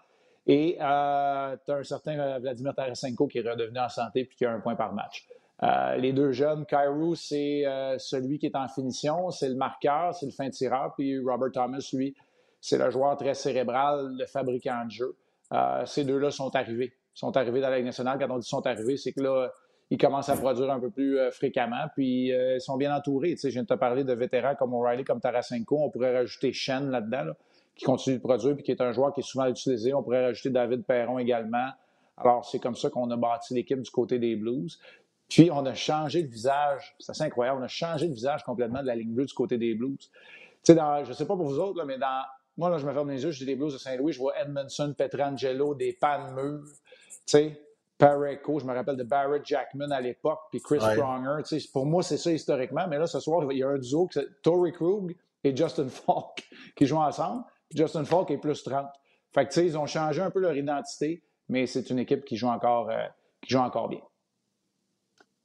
Et 0.46 0.76
tu 0.78 0.82
as 0.82 1.58
un 1.70 1.84
certain 1.84 2.38
Vladimir 2.40 2.76
Tarasenko 2.76 3.28
qui 3.28 3.38
est 3.38 3.50
redevenu 3.50 3.80
en 3.80 3.88
santé 3.88 4.22
et 4.22 4.28
qui 4.28 4.44
a 4.44 4.52
un 4.52 4.60
point 4.60 4.76
par 4.76 4.92
match. 4.94 5.26
Euh, 5.64 5.96
les 5.96 6.12
deux 6.12 6.32
jeunes, 6.32 6.66
Kyrou, 6.66 7.16
c'est 7.16 7.66
euh, 7.66 7.98
celui 7.98 8.38
qui 8.38 8.48
est 8.48 8.56
en 8.56 8.68
finition, 8.68 9.32
c'est 9.32 9.48
le 9.48 9.56
marqueur, 9.56 10.14
c'est 10.14 10.26
le 10.26 10.32
fin 10.32 10.50
tireur, 10.50 10.94
puis 10.96 11.18
Robert 11.20 11.52
Thomas, 11.54 11.88
lui, 11.94 12.16
c'est 12.60 12.78
le 12.78 12.90
joueur 12.90 13.16
très 13.16 13.34
cérébral, 13.34 14.14
le 14.18 14.26
fabricant 14.26 14.84
de 14.86 14.92
jeu. 14.92 15.16
Euh, 15.54 15.86
ces 15.86 16.04
deux-là 16.04 16.32
sont 16.32 16.54
arrivés. 16.56 16.94
sont 17.14 17.38
arrivés 17.38 17.62
dans 17.62 17.70
la 17.70 17.78
Ligue 17.78 17.86
nationale. 17.86 18.18
Quand 18.20 18.32
on 18.32 18.40
dit 18.40 18.48
sont 18.48 18.66
arrivés, 18.66 18.98
c'est 18.98 19.14
que 19.14 19.22
là, 19.22 19.54
ils 19.94 19.98
commencent 19.98 20.30
à 20.30 20.36
produire 20.36 20.72
un 20.72 20.80
peu 20.80 20.90
plus 20.90 21.20
fréquemment, 21.32 21.86
puis 21.94 22.30
ils 22.30 22.62
sont 22.62 22.78
bien 22.78 22.96
entourés. 22.96 23.36
Tu 23.36 23.38
sais, 23.38 23.50
je 23.50 23.54
viens 23.54 23.62
de 23.62 23.68
te 23.68 23.76
parler 23.76 24.04
de 24.04 24.14
vétérans 24.14 24.56
comme 24.56 24.74
O'Reilly, 24.74 25.04
comme 25.04 25.20
Tarasenko. 25.20 25.78
On 25.84 25.92
pourrait 25.92 26.18
rajouter 26.18 26.52
Shen 26.52 26.90
là-dedans, 26.90 27.34
qui 27.76 27.86
continue 27.86 28.18
de 28.18 28.22
produire, 28.22 28.56
puis 28.56 28.64
qui 28.64 28.72
est 28.72 28.82
un 28.82 28.92
joueur 28.92 29.14
qui 29.14 29.20
est 29.20 29.24
souvent 29.24 29.46
utilisé. 29.46 29.94
On 29.94 30.02
pourrait 30.02 30.26
rajouter 30.26 30.50
David 30.50 30.84
Perron 30.84 31.20
également. 31.20 31.70
Alors, 32.18 32.44
c'est 32.44 32.58
comme 32.58 32.76
ça 32.76 32.90
qu'on 32.90 33.10
a 33.12 33.18
bâti 33.18 33.54
l'équipe 33.54 33.80
du 33.80 33.92
côté 33.92 34.18
des 34.18 34.36
Blues. 34.36 34.80
Puis, 35.30 35.52
on 35.52 35.64
a 35.64 35.76
changé 35.76 36.24
de 36.24 36.28
visage. 36.28 36.96
C'est 36.98 37.12
assez 37.12 37.24
incroyable. 37.24 37.60
On 37.62 37.64
a 37.64 37.68
changé 37.68 38.08
de 38.08 38.14
visage 38.16 38.44
complètement 38.44 38.82
de 38.82 38.88
la 38.88 38.96
ligne 38.96 39.14
bleue 39.14 39.26
du 39.26 39.34
côté 39.34 39.60
des 39.60 39.76
Blues. 39.76 40.10
Tu 40.64 40.74
sais, 40.74 40.80
je 41.04 41.10
ne 41.10 41.14
sais 41.14 41.28
pas 41.28 41.36
pour 41.36 41.46
vous 41.46 41.60
autres, 41.60 41.84
mais 41.86 42.00
dans. 42.00 42.24
Moi, 42.58 42.72
là, 42.72 42.80
je 42.80 42.88
me 42.88 42.94
ferme 42.94 43.12
les 43.12 43.24
yeux, 43.24 43.32
je 43.32 43.40
dis 43.40 43.46
les 43.46 43.56
Blues 43.56 43.74
de 43.74 43.78
Saint-Louis, 43.78 44.14
je 44.14 44.20
vois 44.20 44.34
Edmondson, 44.40 44.94
Petrangelo, 44.98 45.76
des 45.76 45.94
pannes 45.94 46.36
Tu 46.36 46.74
sais, 47.26 47.62
Pareco, 48.08 48.60
je 48.60 48.66
me 48.66 48.74
rappelle 48.74 48.98
de 48.98 49.04
Barrett 49.04 49.46
Jackman 49.46 49.92
à 49.92 50.02
l'époque, 50.02 50.40
puis 50.52 50.62
Chris 50.62 50.80
Stronger. 50.80 51.44
Tu 51.46 51.60
sais, 51.60 51.70
pour 51.72 51.86
moi, 51.86 52.04
c'est 52.04 52.18
ça 52.18 52.32
historiquement. 52.32 52.88
Mais 52.88 52.98
là, 52.98 53.08
ce 53.08 53.20
soir, 53.20 53.46
il 53.52 53.58
y 53.58 53.64
a 53.64 53.70
un 53.70 53.78
duo, 53.78 54.10
Tory 54.42 54.72
Krug 54.74 55.16
et 55.44 55.56
Justin 55.56 55.88
Falk, 55.88 56.44
qui 56.76 56.86
jouent 56.86 56.98
ensemble. 56.98 57.44
Puis 57.70 57.80
Justin 57.80 58.06
Falk 58.06 58.30
est 58.32 58.38
plus 58.38 58.64
30. 58.64 58.88
Fait 59.34 59.46
que, 59.46 59.54
tu 59.54 59.62
sais, 59.62 59.66
ils 59.66 59.78
ont 59.78 59.88
changé 59.88 60.22
un 60.22 60.30
peu 60.30 60.40
leur 60.40 60.56
identité, 60.56 61.24
mais 61.50 61.66
c'est 61.66 61.90
une 61.90 62.00
équipe 62.00 62.24
qui 62.26 62.36
joue 62.38 62.48
encore, 62.48 62.90
euh, 62.90 63.08
qui 63.42 63.54
joue 63.54 63.60
encore 63.60 63.90
bien. 63.90 64.02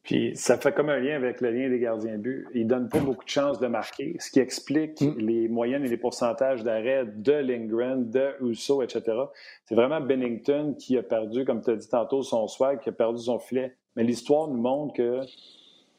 Puis 0.08 0.34
ça 0.36 0.56
fait 0.56 0.72
comme 0.72 0.88
un 0.88 0.98
lien 1.00 1.16
avec 1.16 1.42
le 1.42 1.50
lien 1.50 1.68
des 1.68 1.78
gardiens 1.78 2.16
de 2.16 2.22
but. 2.22 2.46
Ils 2.54 2.62
ne 2.62 2.68
donnent 2.70 2.88
pas 2.88 2.98
beaucoup 2.98 3.26
de 3.26 3.28
chances 3.28 3.58
de 3.58 3.66
marquer, 3.66 4.16
ce 4.18 4.30
qui 4.30 4.40
explique 4.40 5.02
mm. 5.02 5.18
les 5.18 5.48
moyennes 5.48 5.84
et 5.84 5.88
les 5.88 5.98
pourcentages 5.98 6.64
d'arrêt 6.64 7.04
de 7.04 7.32
Lindgren, 7.32 8.08
de 8.08 8.34
Rousseau, 8.40 8.80
etc. 8.80 9.02
C'est 9.66 9.74
vraiment 9.74 10.00
Bennington 10.00 10.74
qui 10.78 10.96
a 10.96 11.02
perdu, 11.02 11.44
comme 11.44 11.60
tu 11.60 11.72
as 11.72 11.76
dit 11.76 11.88
tantôt, 11.90 12.22
son 12.22 12.48
swag, 12.48 12.80
qui 12.80 12.88
a 12.88 12.92
perdu 12.92 13.22
son 13.22 13.38
filet. 13.38 13.76
Mais 13.96 14.02
l'histoire 14.02 14.48
nous 14.48 14.56
montre 14.56 14.94
que 14.94 15.20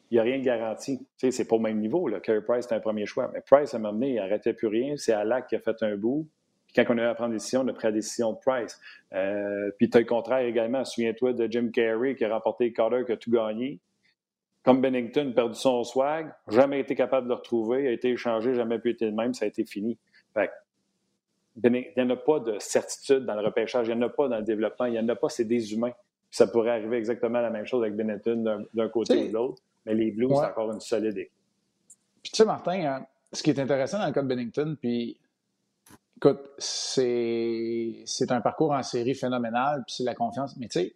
il 0.09 0.15
n'y 0.15 0.19
a 0.19 0.23
rien 0.23 0.39
de 0.39 0.43
garanti. 0.43 0.97
Tu 0.97 1.05
sais, 1.17 1.29
c'est 1.29 1.47
pas 1.47 1.57
au 1.57 1.59
même 1.59 1.77
niveau. 1.77 2.07
Là. 2.07 2.19
Carey 2.19 2.41
Price, 2.41 2.65
c'est 2.67 2.73
un 2.73 2.79
premier 2.79 3.05
choix. 3.05 3.29
Mais 3.31 3.41
Price, 3.41 3.75
à 3.75 3.77
un 3.77 3.79
moment 3.79 3.93
donné, 3.93 4.09
il 4.09 4.15
n'arrêtait 4.15 4.53
plus 4.53 4.69
rien. 4.69 4.95
C'est 4.97 5.13
Alak 5.13 5.49
qui 5.49 5.55
a 5.55 5.59
fait 5.59 5.83
un 5.83 5.95
bout. 5.95 6.27
Puis 6.65 6.73
quand 6.83 6.95
on 6.95 6.97
a 6.97 7.03
eu 7.03 7.05
à 7.05 7.13
prendre 7.13 7.29
des 7.29 7.35
décisions, 7.35 7.61
on 7.61 7.67
a 7.67 7.73
pris 7.73 7.85
la 7.85 7.91
décision 7.91 8.33
de 8.33 8.39
Price. 8.43 8.81
Euh, 9.13 9.69
puis 9.77 9.87
tu 9.87 9.97
as 9.97 9.99
le 9.99 10.07
contraire 10.07 10.39
également. 10.39 10.83
Souviens-toi 10.83 11.33
de 11.33 11.45
Jim 11.51 11.69
Carrey 11.71 12.15
qui 12.15 12.25
a 12.25 12.33
remporté 12.33 12.73
Carter, 12.73 13.03
qui 13.05 13.11
a 13.11 13.17
tout 13.17 13.29
gagné 13.29 13.79
comme 14.69 14.81
Bennington, 14.81 15.33
perdu 15.35 15.55
son 15.55 15.83
swag, 15.83 16.31
jamais 16.47 16.79
été 16.79 16.93
capable 16.93 17.25
de 17.25 17.29
le 17.29 17.37
retrouver, 17.37 17.87
a 17.87 17.91
été 17.91 18.09
échangé, 18.09 18.53
jamais 18.53 18.77
pu 18.77 18.91
être 18.91 19.01
le 19.01 19.11
même, 19.11 19.33
ça 19.33 19.45
a 19.45 19.47
été 19.47 19.65
fini. 19.65 19.97
Fait 20.35 20.51
il 21.63 21.71
n'y 21.71 22.03
en 22.03 22.09
a 22.11 22.15
pas 22.15 22.39
de 22.39 22.59
certitude 22.59 23.25
dans 23.25 23.33
le 23.33 23.41
repêchage, 23.41 23.87
il 23.87 23.95
n'y 23.95 24.03
en 24.03 24.05
a 24.05 24.09
pas 24.09 24.27
dans 24.27 24.37
le 24.37 24.43
développement, 24.43 24.85
il 24.85 24.91
n'y 24.91 24.99
en 24.99 25.09
a 25.09 25.15
pas, 25.15 25.27
c'est 25.27 25.45
des 25.45 25.73
humains. 25.73 25.93
ça 26.29 26.45
pourrait 26.45 26.69
arriver 26.69 26.97
exactement 26.97 27.41
la 27.41 27.49
même 27.49 27.65
chose 27.65 27.81
avec 27.81 27.95
Bennington 27.95 28.67
d'un 28.71 28.89
côté 28.89 29.25
ou 29.25 29.27
de 29.29 29.33
l'autre, 29.33 29.63
mais 29.87 29.95
les 29.95 30.11
Blues, 30.11 30.33
c'est 30.35 30.45
encore 30.45 30.71
une 30.71 30.79
solide 30.79 31.17
équipe. 31.17 31.33
Puis 32.21 32.31
tu 32.31 32.37
sais, 32.37 32.45
Martin, 32.45 32.79
hein, 32.85 33.05
ce 33.33 33.41
qui 33.41 33.49
est 33.49 33.59
intéressant 33.59 33.97
dans 33.97 34.05
le 34.05 34.13
cas 34.13 34.21
de 34.21 34.27
Bennington, 34.27 34.77
puis 34.79 35.19
écoute, 36.17 36.41
c'est 36.59 38.03
un 38.29 38.41
parcours 38.41 38.73
en 38.73 38.83
série 38.83 39.15
phénoménal, 39.15 39.83
puis 39.87 39.95
c'est 39.95 40.03
la 40.03 40.13
confiance, 40.13 40.55
mais 40.57 40.67
tu 40.67 40.79
sais, 40.79 40.95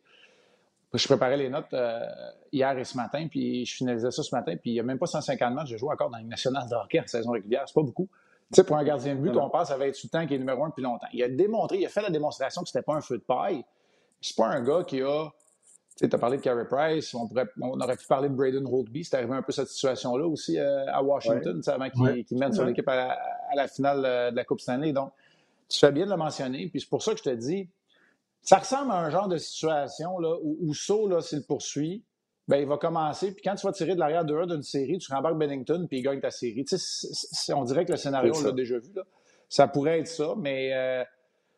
je 0.94 1.08
préparais 1.08 1.38
les 1.38 1.50
notes 1.50 1.74
euh, 1.74 2.06
hier 2.52 2.78
et 2.78 2.84
ce 2.84 2.96
matin, 2.98 3.28
puis 3.28 3.66
je 3.66 3.76
finalisais 3.76 4.12
ça 4.12 4.22
ce 4.22 4.34
matin, 4.34 4.56
puis 4.56 4.72
il 4.72 4.74
n'y 4.74 4.80
a 4.80 4.84
même 4.84 5.00
pas 5.00 5.08
150 5.08 5.54
matchs. 5.54 5.70
Je 5.70 5.78
joue 5.78 5.90
encore 5.90 6.10
dans 6.10 6.20
une 6.20 6.30
nationale 6.30 6.68
de 6.70 6.76
hockey 6.76 7.00
en 7.00 7.08
saison 7.08 7.32
régulière. 7.32 7.64
C'est 7.66 7.74
pas 7.74 7.82
beaucoup. 7.82 8.08
Tu 8.52 8.58
sais, 8.58 8.64
pour 8.64 8.78
un 8.78 8.84
gardien 8.84 9.16
de 9.16 9.20
but, 9.20 9.36
on 9.36 9.50
passe 9.50 9.72
à 9.72 9.78
28 9.78 10.10
temps 10.10 10.28
qui 10.28 10.36
est 10.36 10.38
numéro 10.38 10.64
un 10.64 10.70
depuis 10.70 10.84
longtemps. 10.84 11.08
Il 11.12 11.24
a 11.24 11.30
démontré, 11.30 11.80
il 11.80 11.86
a 11.86 11.90
fait 11.90 12.02
la 12.02 12.12
démonstration 12.12 12.62
que 12.62 12.68
c'était 12.68 12.84
pas 12.84 12.94
un 12.94 13.02
feu 13.02 13.18
de 13.18 13.24
paille. 13.24 13.66
C'est 14.22 14.36
pas 14.36 14.48
un 14.48 14.62
gars 14.62 14.84
qui 14.84 15.02
a. 15.02 15.30
Tu 15.98 16.08
sais, 16.08 16.16
as 16.16 16.18
parlé 16.18 16.38
de 16.38 16.42
Carey 16.42 16.66
Price, 16.66 17.14
on, 17.14 17.28
pourrait, 17.28 17.48
on 17.62 17.80
aurait 17.80 17.96
pu 17.96 18.08
parler 18.08 18.30
de 18.30 18.34
Braden 18.34 18.66
Holtby. 18.66 19.04
C'est 19.04 19.16
arrivé 19.16 19.34
un 19.34 19.42
peu 19.44 19.52
cette 19.52 19.68
situation-là 19.68 20.26
aussi 20.26 20.60
euh, 20.60 20.86
à 20.92 21.04
Washington, 21.04 21.62
avant 21.68 21.90
qu'il 21.90 22.38
mène 22.38 22.52
son 22.52 22.68
équipe 22.68 22.88
à 22.88 23.16
la, 23.56 23.68
finale 23.68 24.04
euh, 24.04 24.32
de 24.32 24.36
la 24.36 24.44
Coupe 24.44 24.60
Stanley. 24.60 24.92
Donc, 24.92 25.12
tu 25.70 25.80
fais 25.80 25.92
bien 25.92 26.06
de 26.06 26.12
le 26.12 26.18
mentionner. 26.18 26.68
Puis 26.68 26.82
c'est 26.82 26.90
pour 26.90 27.04
ça 27.04 27.12
que 27.12 27.20
je 27.20 27.24
te 27.24 27.30
dis, 27.30 27.70
Ça 28.44 28.58
ressemble 28.58 28.92
à 28.92 28.96
un 28.96 29.10
genre 29.10 29.30
de 29.30 29.38
situation 29.38 30.20
là, 30.20 30.36
où, 30.44 30.58
où 30.62 31.08
là, 31.08 31.22
s'il 31.22 31.46
poursuit, 31.46 32.04
ben, 32.48 32.58
il 32.58 32.68
va 32.68 32.78
commencer. 32.78 33.34
Puis 33.34 33.42
quand 33.42 33.56
tu 33.56 33.66
vas 33.66 33.72
tirer 33.72 33.96
de 33.96 34.00
l'arrière 34.00 34.26
de 34.26 34.46
d'une 34.46 34.64
série, 34.64 34.98
tu 34.98 35.14
rembarques 35.14 35.38
Bennington 35.38 35.88
puis 35.88 36.00
il 36.00 36.04
gagne 36.04 36.20
ta 36.20 36.30
série. 36.30 36.66
Tu 36.66 36.78
sais, 36.78 37.54
on 37.54 37.64
dirait 37.64 37.86
que 37.86 37.92
le 37.92 37.98
scénario, 37.98 38.34
on 38.36 38.42
l'a 38.42 38.52
déjà 38.52 38.78
vu. 38.78 38.92
Là. 38.94 39.04
Ça 39.48 39.68
pourrait 39.68 40.00
être 40.00 40.08
ça, 40.08 40.34
mais, 40.38 40.74
euh, 40.74 41.06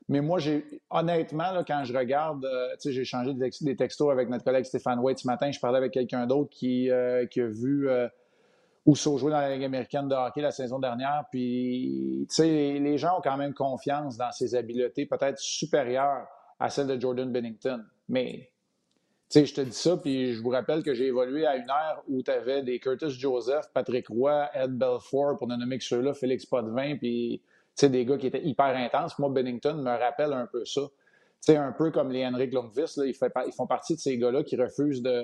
mais 0.10 0.22
moi, 0.22 0.38
j'ai 0.38 0.64
honnêtement, 0.92 1.52
là, 1.52 1.64
quand 1.68 1.84
je 1.86 1.98
regarde, 1.98 2.46
euh, 2.46 2.74
tu 2.74 2.90
sais, 2.90 2.92
j'ai 2.92 3.04
changé 3.04 3.34
des, 3.34 3.76
textos 3.76 4.12
avec 4.12 4.30
notre 4.30 4.44
collègue 4.44 4.66
Stéphane 4.66 5.00
White 5.00 5.20
ce 5.20 5.28
matin. 5.28 5.52
Je 5.52 5.60
parlais 5.60 5.80
avec 5.80 5.92
quelqu'un 5.92 6.28
d'autre 6.28 6.52
qui, 6.52 6.92
euh, 6.92 7.26
qui 7.26 7.42
a 7.42 7.48
vu 7.48 7.90
Ousso 8.86 9.18
jouer 9.18 9.32
dans 9.32 9.40
la 9.40 9.56
Ligue 9.56 9.64
américaine 9.64 10.08
de 10.08 10.14
hockey 10.14 10.42
la 10.42 10.52
saison 10.52 10.78
dernière. 10.78 11.24
Puis, 11.32 12.28
tu 12.30 12.36
sais, 12.36 12.48
les 12.80 12.98
gens 13.00 13.18
ont 13.18 13.22
quand 13.22 13.38
même 13.38 13.56
confiance 13.56 14.18
dans 14.18 14.32
ses 14.32 14.54
habiletés, 14.54 15.08
peut-être 15.08 15.40
supérieures 15.40 16.28
à 16.60 16.70
celles 16.70 16.88
de 16.88 17.00
Jordan 17.00 17.32
Bennington. 17.32 17.84
Mais 18.08 18.52
tu 19.30 19.40
sais, 19.40 19.46
je 19.46 19.54
te 19.56 19.62
dis 19.62 19.74
ça, 19.74 19.98
puis 19.98 20.34
je 20.34 20.42
vous 20.42 20.50
rappelle 20.50 20.84
que 20.84 20.94
j'ai 20.94 21.08
évolué 21.08 21.46
à 21.46 21.56
une 21.56 21.70
ère 21.70 22.02
où 22.08 22.22
tu 22.22 22.32
avais 22.32 22.62
des 22.62 22.80
Curtis 22.80 23.10
Joseph, 23.10 23.66
Patrick 23.74 24.08
Roy, 24.08 24.48
Ed 24.54 24.72
Belfort, 24.78 25.38
pour 25.38 25.48
ne 25.48 25.56
nommer 25.56 25.78
que 25.80 25.84
ceux-là, 25.84 26.14
Félix 26.14 26.46
Potvin, 26.46 26.96
puis 26.98 27.42
des 27.84 28.06
gars 28.06 28.18
qui 28.18 28.28
étaient 28.28 28.44
hyper 28.44 28.76
intenses. 28.76 29.18
Moi, 29.20 29.30
Bennington 29.30 29.76
me 29.76 29.90
rappelle 29.90 30.34
un 30.34 30.48
peu 30.48 30.64
ça. 30.66 30.82
sais, 31.42 31.58
un 31.58 31.72
peu 31.72 31.92
comme 31.92 32.12
les 32.12 32.26
Henrik 32.26 32.54
Lundqvist, 32.54 32.98
là, 32.98 33.06
ils, 33.06 33.54
font 33.54 33.68
partie 33.68 33.96
de 33.96 34.00
ces 34.00 34.18
gars-là 34.18 34.44
qui 34.44 34.56
refusent 34.56 35.02
de 35.02 35.24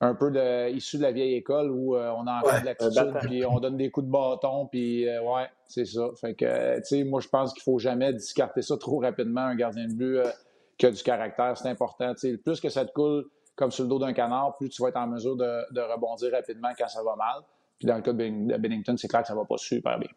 un 0.00 0.14
peu 0.14 0.30
de, 0.30 0.70
issus 0.70 0.98
de 0.98 1.02
la 1.02 1.12
vieille 1.12 1.34
école 1.34 1.70
où 1.70 1.96
euh, 1.96 2.12
on 2.16 2.26
a 2.26 2.38
encore 2.38 2.60
de 2.60 2.64
l'attitude, 2.64 3.14
puis 3.22 3.44
on 3.44 3.58
donne 3.58 3.76
des 3.76 3.90
coups 3.90 4.06
de 4.06 4.12
bâton, 4.12 4.66
puis 4.66 5.08
euh, 5.08 5.22
ouais, 5.22 5.48
c'est 5.66 5.84
ça. 5.84 6.08
Fait 6.20 6.34
que, 6.34 6.76
tu 6.76 6.84
sais, 6.84 7.04
moi, 7.04 7.20
je 7.20 7.28
pense 7.28 7.52
qu'il 7.52 7.62
faut 7.62 7.78
jamais 7.78 8.12
discarter 8.12 8.62
ça 8.62 8.76
trop 8.76 9.00
rapidement, 9.00 9.42
un 9.42 9.56
gardien 9.56 9.88
de 9.88 9.94
but. 9.94 10.18
Euh, 10.18 10.30
qui 10.76 10.86
a 10.86 10.92
du 10.92 11.02
caractère, 11.02 11.58
c'est 11.58 11.68
important. 11.68 12.14
plus 12.44 12.60
que 12.60 12.68
ça 12.68 12.84
te 12.84 12.92
coule 12.92 13.26
comme 13.56 13.72
sur 13.72 13.82
le 13.82 13.90
dos 13.90 13.98
d'un 13.98 14.12
canard, 14.12 14.54
plus 14.54 14.68
tu 14.68 14.80
vas 14.80 14.90
être 14.90 14.96
en 14.96 15.08
mesure 15.08 15.34
de, 15.34 15.80
rebondir 15.92 16.30
rapidement 16.30 16.68
quand 16.78 16.86
ça 16.86 17.02
va 17.02 17.16
mal. 17.16 17.40
Puis 17.80 17.88
dans 17.88 17.96
le 17.96 18.02
cas 18.02 18.12
de 18.12 18.56
Bennington, 18.58 18.96
c'est 18.96 19.08
clair 19.08 19.22
que 19.22 19.26
ça 19.26 19.34
ne 19.34 19.40
va 19.40 19.44
pas 19.44 19.56
super 19.56 19.98
bien. 19.98 20.10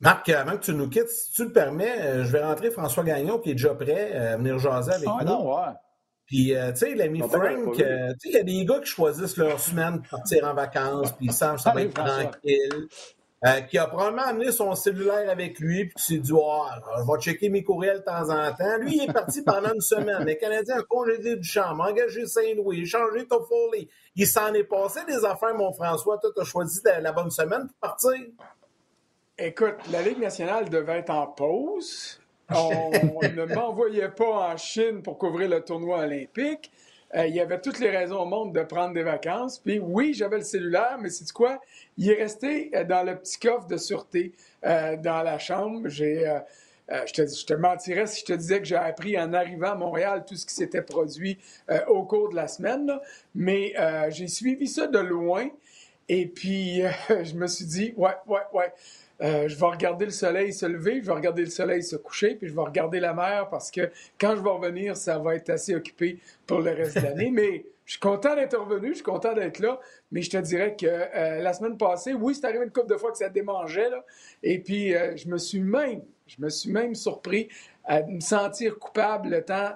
Marc, 0.00 0.28
avant 0.28 0.58
que 0.58 0.64
tu 0.64 0.74
nous 0.74 0.90
quittes, 0.90 1.08
si 1.08 1.32
tu 1.32 1.44
le 1.46 1.52
permets, 1.54 2.24
je 2.24 2.30
vais 2.30 2.44
rentrer 2.44 2.70
François 2.70 3.04
Gagnon 3.04 3.38
qui 3.38 3.52
est 3.52 3.54
déjà 3.54 3.74
prêt 3.74 4.12
à 4.12 4.36
venir 4.36 4.58
jaser 4.58 4.92
avec 4.92 5.08
ah, 5.08 5.24
nous. 5.24 5.26
Non, 5.26 5.56
ouais. 5.56 5.72
Puis, 6.28 6.54
euh, 6.54 6.72
tu 6.72 6.78
sais, 6.78 6.94
l'ami 6.94 7.20
Frank, 7.20 7.72
tu 7.74 7.82
sais, 7.82 8.14
il 8.24 8.32
y 8.32 8.36
a 8.36 8.42
des 8.42 8.64
gars 8.66 8.80
qui 8.80 8.90
choisissent 8.90 9.38
leur 9.38 9.58
semaine 9.58 10.02
pour 10.02 10.18
partir 10.18 10.46
en 10.46 10.52
vacances, 10.52 11.12
puis 11.12 11.26
ils 11.26 11.32
savent 11.32 11.58
ça 11.58 11.72
va 11.72 11.82
être 11.82 11.94
tranquille. 11.94 12.88
Euh, 13.46 13.60
qui 13.60 13.78
a 13.78 13.86
probablement 13.86 14.24
amené 14.24 14.50
son 14.50 14.74
cellulaire 14.74 15.30
avec 15.30 15.60
lui, 15.60 15.84
puis 15.84 15.94
qui 15.94 16.02
s'est 16.02 16.18
dit 16.18 16.32
oh, 16.34 16.64
je 16.98 17.04
vais 17.04 17.20
checker 17.20 17.48
mes 17.48 17.62
courriels 17.62 17.98
de 17.98 18.02
temps 18.02 18.28
en 18.30 18.52
temps. 18.52 18.76
Lui, 18.80 18.96
il 18.96 19.08
est 19.08 19.12
parti 19.12 19.42
pendant 19.42 19.72
une 19.72 19.80
semaine. 19.80 20.24
Les 20.24 20.36
Canadiens 20.36 20.80
ont 20.80 20.86
congédié 20.88 21.36
du 21.36 21.48
champ, 21.48 21.78
engagé 21.78 22.26
Saint-Louis, 22.26 22.84
changé 22.84 23.28
Toffoli. 23.28 23.88
Il 24.16 24.26
s'en 24.26 24.52
est 24.54 24.64
passé 24.64 25.00
des 25.06 25.24
affaires, 25.24 25.54
mon 25.54 25.72
François. 25.72 26.18
Toi, 26.18 26.32
tu 26.34 26.40
as 26.42 26.44
choisi 26.44 26.80
la, 26.84 27.12
bonne 27.12 27.30
semaine 27.30 27.68
pour 27.68 27.76
partir. 27.80 28.16
Écoute, 29.38 29.76
la 29.92 30.02
Ligue 30.02 30.18
nationale 30.18 30.68
devait 30.68 30.98
être 30.98 31.10
en 31.10 31.28
pause. 31.28 32.20
On 32.50 32.90
ne 33.22 33.54
m'envoyait 33.54 34.08
pas 34.08 34.52
en 34.52 34.56
Chine 34.56 35.02
pour 35.02 35.18
couvrir 35.18 35.50
le 35.50 35.60
tournoi 35.60 35.98
olympique. 36.00 36.70
Euh, 37.14 37.26
il 37.26 37.34
y 37.34 37.40
avait 37.40 37.60
toutes 37.60 37.78
les 37.78 37.90
raisons 37.90 38.20
au 38.20 38.26
monde 38.26 38.54
de 38.54 38.62
prendre 38.62 38.94
des 38.94 39.02
vacances. 39.02 39.58
Puis 39.58 39.78
oui, 39.78 40.12
j'avais 40.14 40.38
le 40.38 40.44
cellulaire, 40.44 40.98
mais 41.00 41.10
c'est 41.10 41.30
quoi? 41.32 41.60
Il 41.96 42.10
est 42.10 42.14
resté 42.14 42.70
euh, 42.74 42.84
dans 42.84 43.02
le 43.02 43.16
petit 43.16 43.38
coffre 43.38 43.66
de 43.66 43.76
sûreté 43.76 44.32
euh, 44.64 44.96
dans 44.96 45.22
la 45.22 45.38
chambre. 45.38 45.88
J'ai, 45.88 46.38
je, 46.90 47.12
te, 47.12 47.26
je, 47.26 47.46
te, 47.46 47.54
mentirais 47.54 48.06
si 48.06 48.20
je 48.20 48.26
te 48.26 48.32
disais 48.32 48.58
que 48.58 48.66
j'ai 48.66 48.76
appris 48.76 49.18
en 49.18 49.32
arrivant 49.32 49.72
à 49.72 49.74
Montréal 49.74 50.24
tout 50.26 50.36
ce 50.36 50.46
qui 50.46 50.54
s'était 50.54 50.82
produit 50.82 51.38
au 51.88 52.02
cours 52.04 52.30
de 52.30 52.36
la 52.36 52.48
semaine. 52.48 52.98
Mais 53.34 53.74
j'ai 54.08 54.28
suivi 54.28 54.66
ça 54.66 54.86
de 54.86 54.98
loin. 54.98 55.48
Et 56.10 56.26
puis, 56.26 56.82
je 57.08 57.34
me 57.34 57.46
suis 57.46 57.66
dit, 57.66 57.94
ouais, 57.96 58.16
ouais, 58.26 58.40
ouais. 58.54 58.72
Euh, 59.20 59.48
je 59.48 59.56
vais 59.56 59.66
regarder 59.66 60.04
le 60.04 60.10
soleil 60.12 60.52
se 60.52 60.66
lever, 60.66 61.00
je 61.00 61.06
vais 61.06 61.12
regarder 61.12 61.42
le 61.42 61.50
soleil 61.50 61.82
se 61.82 61.96
coucher, 61.96 62.36
puis 62.36 62.48
je 62.48 62.54
vais 62.54 62.62
regarder 62.62 63.00
la 63.00 63.14
mer 63.14 63.48
parce 63.50 63.70
que 63.70 63.90
quand 64.18 64.36
je 64.36 64.42
vais 64.42 64.50
revenir, 64.50 64.96
ça 64.96 65.18
va 65.18 65.34
être 65.34 65.50
assez 65.50 65.74
occupé 65.74 66.18
pour 66.46 66.60
le 66.60 66.70
reste 66.70 66.96
de 66.96 67.02
l'année. 67.02 67.30
Mais 67.32 67.64
je 67.84 67.92
suis 67.92 68.00
content 68.00 68.36
d'être 68.36 68.56
revenu, 68.56 68.90
je 68.90 68.94
suis 68.96 69.02
content 69.02 69.32
d'être 69.32 69.60
là, 69.60 69.80
mais 70.12 70.20
je 70.20 70.28
te 70.28 70.36
dirais 70.36 70.76
que 70.78 70.86
euh, 70.86 71.40
la 71.40 71.54
semaine 71.54 71.78
passée, 71.78 72.12
oui, 72.12 72.34
c'est 72.34 72.44
arrivé 72.44 72.64
une 72.64 72.70
couple 72.70 72.92
de 72.92 72.98
fois 72.98 73.10
que 73.10 73.16
ça 73.16 73.30
démangeait, 73.30 73.88
là, 73.88 74.04
et 74.42 74.58
puis 74.58 74.94
euh, 74.94 75.16
je 75.16 75.26
me 75.26 75.38
suis 75.38 75.60
même, 75.60 76.02
je 76.26 76.36
me 76.38 76.50
suis 76.50 76.70
même 76.70 76.94
surpris 76.94 77.48
à 77.84 78.02
me 78.02 78.20
sentir 78.20 78.78
coupable 78.78 79.30
le 79.30 79.42
temps 79.42 79.72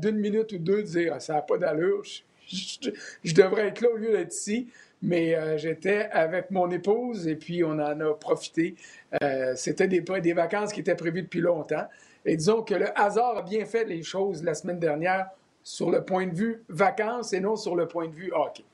d'une 0.00 0.16
minute 0.16 0.52
ou 0.52 0.58
deux 0.58 0.78
de 0.78 0.88
dire 0.88 1.12
ah, 1.16 1.20
ça 1.20 1.34
n'a 1.34 1.42
pas 1.42 1.58
d'allure, 1.58 2.02
je, 2.46 3.34
devrais 3.34 3.68
être 3.68 3.80
là 3.80 3.90
au 3.90 3.96
lieu 3.96 4.12
d'être 4.12 4.34
ici. 4.34 4.68
Mais 5.04 5.34
euh, 5.34 5.58
j'étais 5.58 6.08
avec 6.10 6.50
mon 6.50 6.70
épouse 6.70 7.28
et 7.28 7.36
puis 7.36 7.62
on 7.62 7.72
en 7.72 8.00
a 8.00 8.14
profité. 8.14 8.74
Euh, 9.22 9.52
c'était 9.54 9.86
des, 9.86 10.00
des 10.00 10.32
vacances 10.32 10.72
qui 10.72 10.80
étaient 10.80 10.94
prévues 10.94 11.22
depuis 11.22 11.42
longtemps. 11.42 11.86
Et 12.24 12.36
disons 12.36 12.62
que 12.62 12.74
le 12.74 12.98
hasard 12.98 13.36
a 13.36 13.42
bien 13.42 13.66
fait 13.66 13.84
les 13.84 14.02
choses 14.02 14.42
la 14.42 14.54
semaine 14.54 14.78
dernière 14.78 15.26
sur 15.62 15.90
le 15.90 16.02
point 16.02 16.26
de 16.26 16.34
vue 16.34 16.62
vacances 16.70 17.34
et 17.34 17.40
non 17.40 17.56
sur 17.56 17.76
le 17.76 17.86
point 17.86 18.08
de 18.08 18.14
vue 18.14 18.32
hockey. 18.32 18.64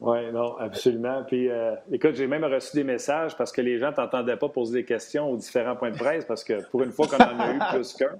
Oui, 0.00 0.30
non, 0.30 0.56
absolument. 0.58 1.24
Puis, 1.26 1.48
euh, 1.48 1.74
écoute, 1.90 2.14
j'ai 2.14 2.26
même 2.26 2.44
reçu 2.44 2.76
des 2.76 2.84
messages 2.84 3.36
parce 3.36 3.50
que 3.50 3.62
les 3.62 3.78
gens 3.78 3.90
ne 3.90 3.96
t'entendaient 3.96 4.36
pas 4.36 4.48
poser 4.48 4.80
des 4.80 4.84
questions 4.84 5.30
aux 5.30 5.36
différents 5.36 5.74
points 5.74 5.90
de 5.90 5.96
presse 5.96 6.24
parce 6.24 6.44
que 6.44 6.68
pour 6.70 6.82
une 6.82 6.92
fois 6.92 7.08
qu'on 7.08 7.16
en 7.16 7.40
a 7.40 7.52
eu 7.54 7.58
plus 7.72 7.94
qu'un. 7.94 8.16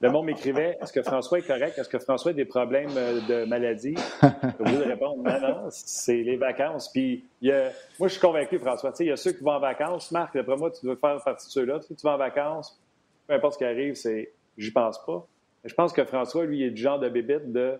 Le 0.00 0.10
monde 0.10 0.26
m'écrivait 0.26 0.78
Est-ce 0.80 0.92
que 0.92 1.02
François 1.02 1.38
est 1.38 1.46
correct? 1.46 1.78
Est-ce 1.78 1.88
que 1.88 1.98
François 1.98 2.30
a 2.30 2.34
des 2.34 2.44
problèmes 2.44 2.90
euh, 2.96 3.20
de 3.28 3.44
maladie? 3.44 3.94
Je 4.22 4.58
voulais 4.58 4.86
répondre 4.86 5.22
Non, 5.22 5.40
non, 5.40 5.66
c'est 5.70 6.22
les 6.22 6.36
vacances. 6.36 6.90
Puis, 6.90 7.24
moi, 7.42 8.08
je 8.08 8.08
suis 8.08 8.20
convaincu, 8.20 8.58
François. 8.58 8.92
Il 9.00 9.06
y 9.06 9.12
a 9.12 9.16
ceux 9.16 9.32
qui 9.32 9.42
vont 9.42 9.52
en 9.52 9.60
vacances. 9.60 10.10
Marc, 10.10 10.34
d'après 10.34 10.56
moi, 10.56 10.70
tu 10.70 10.86
veux 10.86 10.96
faire 10.96 11.22
partie 11.22 11.46
de 11.46 11.52
ceux-là. 11.52 11.80
Tu 11.80 11.94
vas 12.02 12.14
en 12.14 12.18
vacances, 12.18 12.78
peu 13.26 13.34
importe 13.34 13.54
ce 13.54 13.58
qui 13.58 13.64
arrive, 13.64 13.94
c'est 13.94 14.32
j'y 14.56 14.70
pense 14.70 15.04
pas. 15.04 15.26
Je 15.64 15.74
pense 15.74 15.92
que 15.92 16.04
François, 16.04 16.44
lui, 16.44 16.58
il 16.58 16.62
est 16.64 16.70
du 16.70 16.82
genre 16.82 16.98
de 16.98 17.08
bébite 17.08 17.52
de 17.52 17.78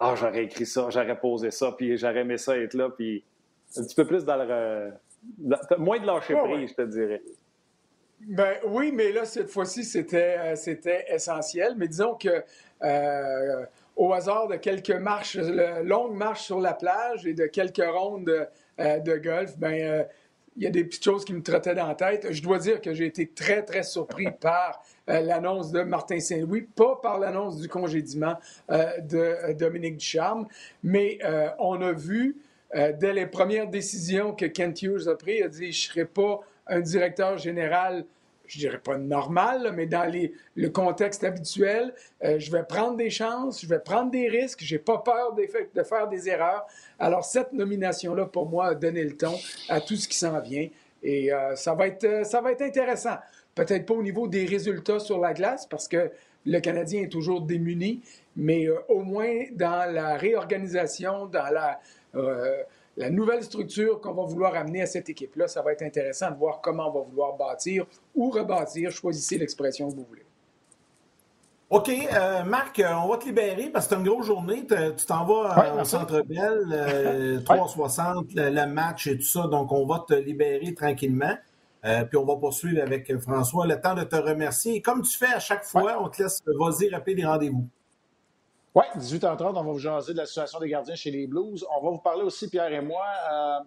Ah, 0.00 0.14
j'aurais 0.16 0.44
écrit 0.44 0.66
ça, 0.66 0.88
j'aurais 0.90 1.18
posé 1.18 1.50
ça, 1.50 1.72
puis 1.72 1.96
j'aurais 1.96 2.20
aimé 2.20 2.38
ça 2.38 2.56
être 2.58 2.74
là, 2.74 2.88
puis 2.88 3.22
un 3.76 3.82
petit 3.82 3.94
peu 3.94 4.06
plus 4.06 4.24
dans 4.24 4.36
le. 4.36 4.92
moins 5.78 5.98
de 5.98 6.06
lâcher 6.06 6.34
prise, 6.34 6.70
je 6.70 6.74
te 6.74 6.82
dirais. 6.82 7.22
Ben 8.26 8.56
oui, 8.66 8.90
mais 8.92 9.12
là, 9.12 9.24
cette 9.24 9.48
fois-ci, 9.48 9.84
c'était, 9.84 10.36
euh, 10.38 10.56
c'était 10.56 11.04
essentiel. 11.08 11.74
Mais 11.76 11.86
disons 11.88 12.14
que 12.14 12.42
euh, 12.82 13.64
au 13.96 14.12
hasard 14.12 14.48
de 14.48 14.56
quelques 14.56 14.90
marches, 14.90 15.36
longues 15.36 16.16
marches 16.16 16.42
sur 16.42 16.60
la 16.60 16.74
plage 16.74 17.26
et 17.26 17.34
de 17.34 17.46
quelques 17.46 17.84
rondes 17.84 18.48
euh, 18.80 18.98
de 18.98 19.16
golf, 19.16 19.56
ben 19.58 20.06
il 20.56 20.64
y 20.64 20.66
a 20.66 20.70
des 20.70 20.82
petites 20.82 21.04
choses 21.04 21.24
qui 21.24 21.32
me 21.32 21.42
trottaient 21.42 21.76
dans 21.76 21.86
la 21.86 21.94
tête. 21.94 22.32
Je 22.32 22.42
dois 22.42 22.58
dire 22.58 22.80
que 22.80 22.92
j'ai 22.92 23.06
été 23.06 23.28
très, 23.28 23.62
très 23.62 23.84
surpris 23.84 24.28
par 24.40 24.82
l'annonce 25.06 25.70
de 25.70 25.82
Martin 25.82 26.18
Saint-Louis, 26.18 26.62
pas 26.62 26.96
par 27.00 27.20
l'annonce 27.20 27.60
du 27.60 27.68
congédiement 27.68 28.34
de 28.68 29.52
Dominique 29.52 29.98
Ducharme, 29.98 30.48
mais 30.82 31.18
on 31.60 31.80
a 31.80 31.92
vu 31.92 32.36
dès 32.74 33.12
les 33.12 33.26
premières 33.26 33.68
décisions 33.68 34.34
que 34.34 34.46
Kent 34.46 34.82
Hughes 34.82 35.08
a 35.08 35.14
prises, 35.14 35.38
il 35.38 35.44
a 35.44 35.48
dit 35.48 35.58
«je 35.72 35.88
ne 35.88 35.92
serai 35.92 36.04
pas 36.04 36.40
un 36.68 36.80
directeur 36.80 37.38
général, 37.38 38.04
je 38.46 38.58
dirais 38.58 38.78
pas 38.78 38.96
normal, 38.96 39.72
mais 39.74 39.86
dans 39.86 40.10
le 40.56 40.68
contexte 40.68 41.22
habituel, 41.22 41.94
euh, 42.24 42.38
je 42.38 42.50
vais 42.50 42.64
prendre 42.64 42.96
des 42.96 43.10
chances, 43.10 43.60
je 43.60 43.66
vais 43.66 43.78
prendre 43.78 44.10
des 44.10 44.28
risques, 44.28 44.60
j'ai 44.62 44.78
pas 44.78 44.98
peur 44.98 45.34
de, 45.34 45.46
de 45.74 45.82
faire 45.82 46.08
des 46.08 46.28
erreurs. 46.28 46.66
Alors 46.98 47.24
cette 47.24 47.52
nomination-là, 47.52 48.26
pour 48.26 48.48
moi, 48.48 48.68
a 48.68 48.74
donné 48.74 49.04
le 49.04 49.16
ton 49.16 49.34
à 49.68 49.80
tout 49.80 49.96
ce 49.96 50.08
qui 50.08 50.16
s'en 50.16 50.40
vient. 50.40 50.68
Et 51.02 51.32
euh, 51.32 51.54
ça, 51.56 51.74
va 51.74 51.86
être, 51.86 52.04
euh, 52.04 52.24
ça 52.24 52.40
va 52.40 52.52
être 52.52 52.62
intéressant. 52.62 53.16
Peut-être 53.54 53.86
pas 53.86 53.94
au 53.94 54.02
niveau 54.02 54.26
des 54.26 54.46
résultats 54.46 54.98
sur 54.98 55.18
la 55.20 55.34
glace, 55.34 55.66
parce 55.66 55.86
que 55.86 56.10
le 56.46 56.60
Canadien 56.60 57.02
est 57.02 57.12
toujours 57.12 57.42
démuni, 57.42 58.00
mais 58.36 58.68
au 58.88 59.02
moins 59.02 59.44
dans 59.52 59.92
la 59.92 60.16
réorganisation, 60.16 61.26
dans 61.26 61.50
la 61.52 61.80
la 62.98 63.10
nouvelle 63.10 63.44
structure 63.44 64.00
qu'on 64.00 64.12
va 64.12 64.24
vouloir 64.24 64.54
amener 64.56 64.82
à 64.82 64.86
cette 64.86 65.08
équipe-là, 65.08 65.46
ça 65.46 65.62
va 65.62 65.72
être 65.72 65.82
intéressant 65.82 66.30
de 66.32 66.36
voir 66.36 66.60
comment 66.60 66.88
on 66.90 66.98
va 66.98 67.06
vouloir 67.08 67.36
bâtir 67.36 67.86
ou 68.14 68.30
rebâtir. 68.30 68.90
Choisissez 68.90 69.38
l'expression 69.38 69.88
que 69.88 69.94
vous 69.94 70.04
voulez. 70.04 70.24
OK. 71.70 71.90
Euh, 71.90 72.44
Marc, 72.44 72.80
euh, 72.80 72.92
on 73.04 73.08
va 73.08 73.18
te 73.18 73.26
libérer 73.26 73.70
parce 73.70 73.86
que 73.86 73.94
c'est 73.94 74.00
une 74.00 74.08
grosse 74.08 74.26
journée. 74.26 74.66
Tu 74.66 75.06
t'en 75.06 75.24
vas 75.24 75.76
euh, 75.76 75.82
au 75.82 75.84
Centre 75.84 76.22
Bell, 76.22 77.42
360, 77.44 78.26
le, 78.34 78.66
match 78.66 79.06
et 79.06 79.16
tout 79.16 79.26
ça. 79.26 79.46
Donc, 79.46 79.70
on 79.70 79.86
va 79.86 80.04
te 80.08 80.14
libérer 80.14 80.74
tranquillement. 80.74 81.36
puis 81.82 82.16
on 82.16 82.24
va 82.24 82.36
poursuivre 82.36 82.82
avec 82.82 83.16
François. 83.20 83.66
Le 83.66 83.80
temps 83.80 83.94
de 83.94 84.02
te 84.02 84.16
remercier. 84.16 84.76
Et 84.76 84.82
comme 84.82 85.02
tu 85.02 85.16
fais 85.16 85.32
à 85.32 85.40
chaque 85.40 85.64
fois, 85.64 86.02
on 86.02 86.08
te 86.08 86.22
laisse, 86.22 86.42
vas-y, 86.46 86.88
rappeler 86.88 87.14
les 87.14 87.26
rendez-vous. 87.26 87.68
Oui, 88.74 88.84
18h30, 88.96 89.50
on 89.50 89.52
va 89.52 89.62
vous 89.62 89.78
jaser 89.78 90.12
de 90.12 90.18
la 90.18 90.26
situation 90.26 90.60
des 90.60 90.68
gardiens 90.68 90.94
chez 90.94 91.10
les 91.10 91.26
Blues. 91.26 91.64
On 91.76 91.82
va 91.82 91.90
vous 91.90 91.98
parler 91.98 92.22
aussi, 92.22 92.48
Pierre 92.48 92.72
et 92.72 92.80
moi, 92.80 93.04
euh, 93.32 93.58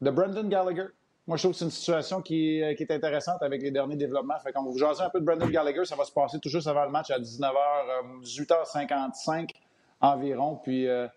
de 0.00 0.10
Brendan 0.10 0.48
Gallagher. 0.48 0.86
moi, 1.26 1.36
je 1.36 1.42
trouve 1.42 1.52
que 1.52 1.58
c'est 1.58 1.64
une 1.64 1.70
situation 1.70 2.22
qui, 2.22 2.62
euh, 2.62 2.74
qui, 2.74 2.84
est 2.84 2.92
intéressante 2.92 3.42
avec 3.42 3.60
les 3.60 3.70
derniers 3.70 3.96
développements. 3.96 4.38
Fait 4.38 4.52
qu'on 4.52 4.62
va 4.62 4.70
vous 4.70 4.78
jaser 4.78 5.02
un 5.02 5.10
peu 5.10 5.20
de 5.20 5.24
Brandon 5.24 5.48
Gallagher. 5.48 5.84
Ça 5.84 5.96
va 5.96 6.04
se 6.04 6.12
passer 6.12 6.38
tout 6.38 6.48
juste 6.48 6.68
avant 6.68 6.84
le 6.84 6.90
match 6.90 7.10
à 7.10 7.18
19h, 7.18 8.22
18h55 8.22 9.50
environ. 10.00 10.60
Puis, 10.62 10.86
euh, 10.86 11.08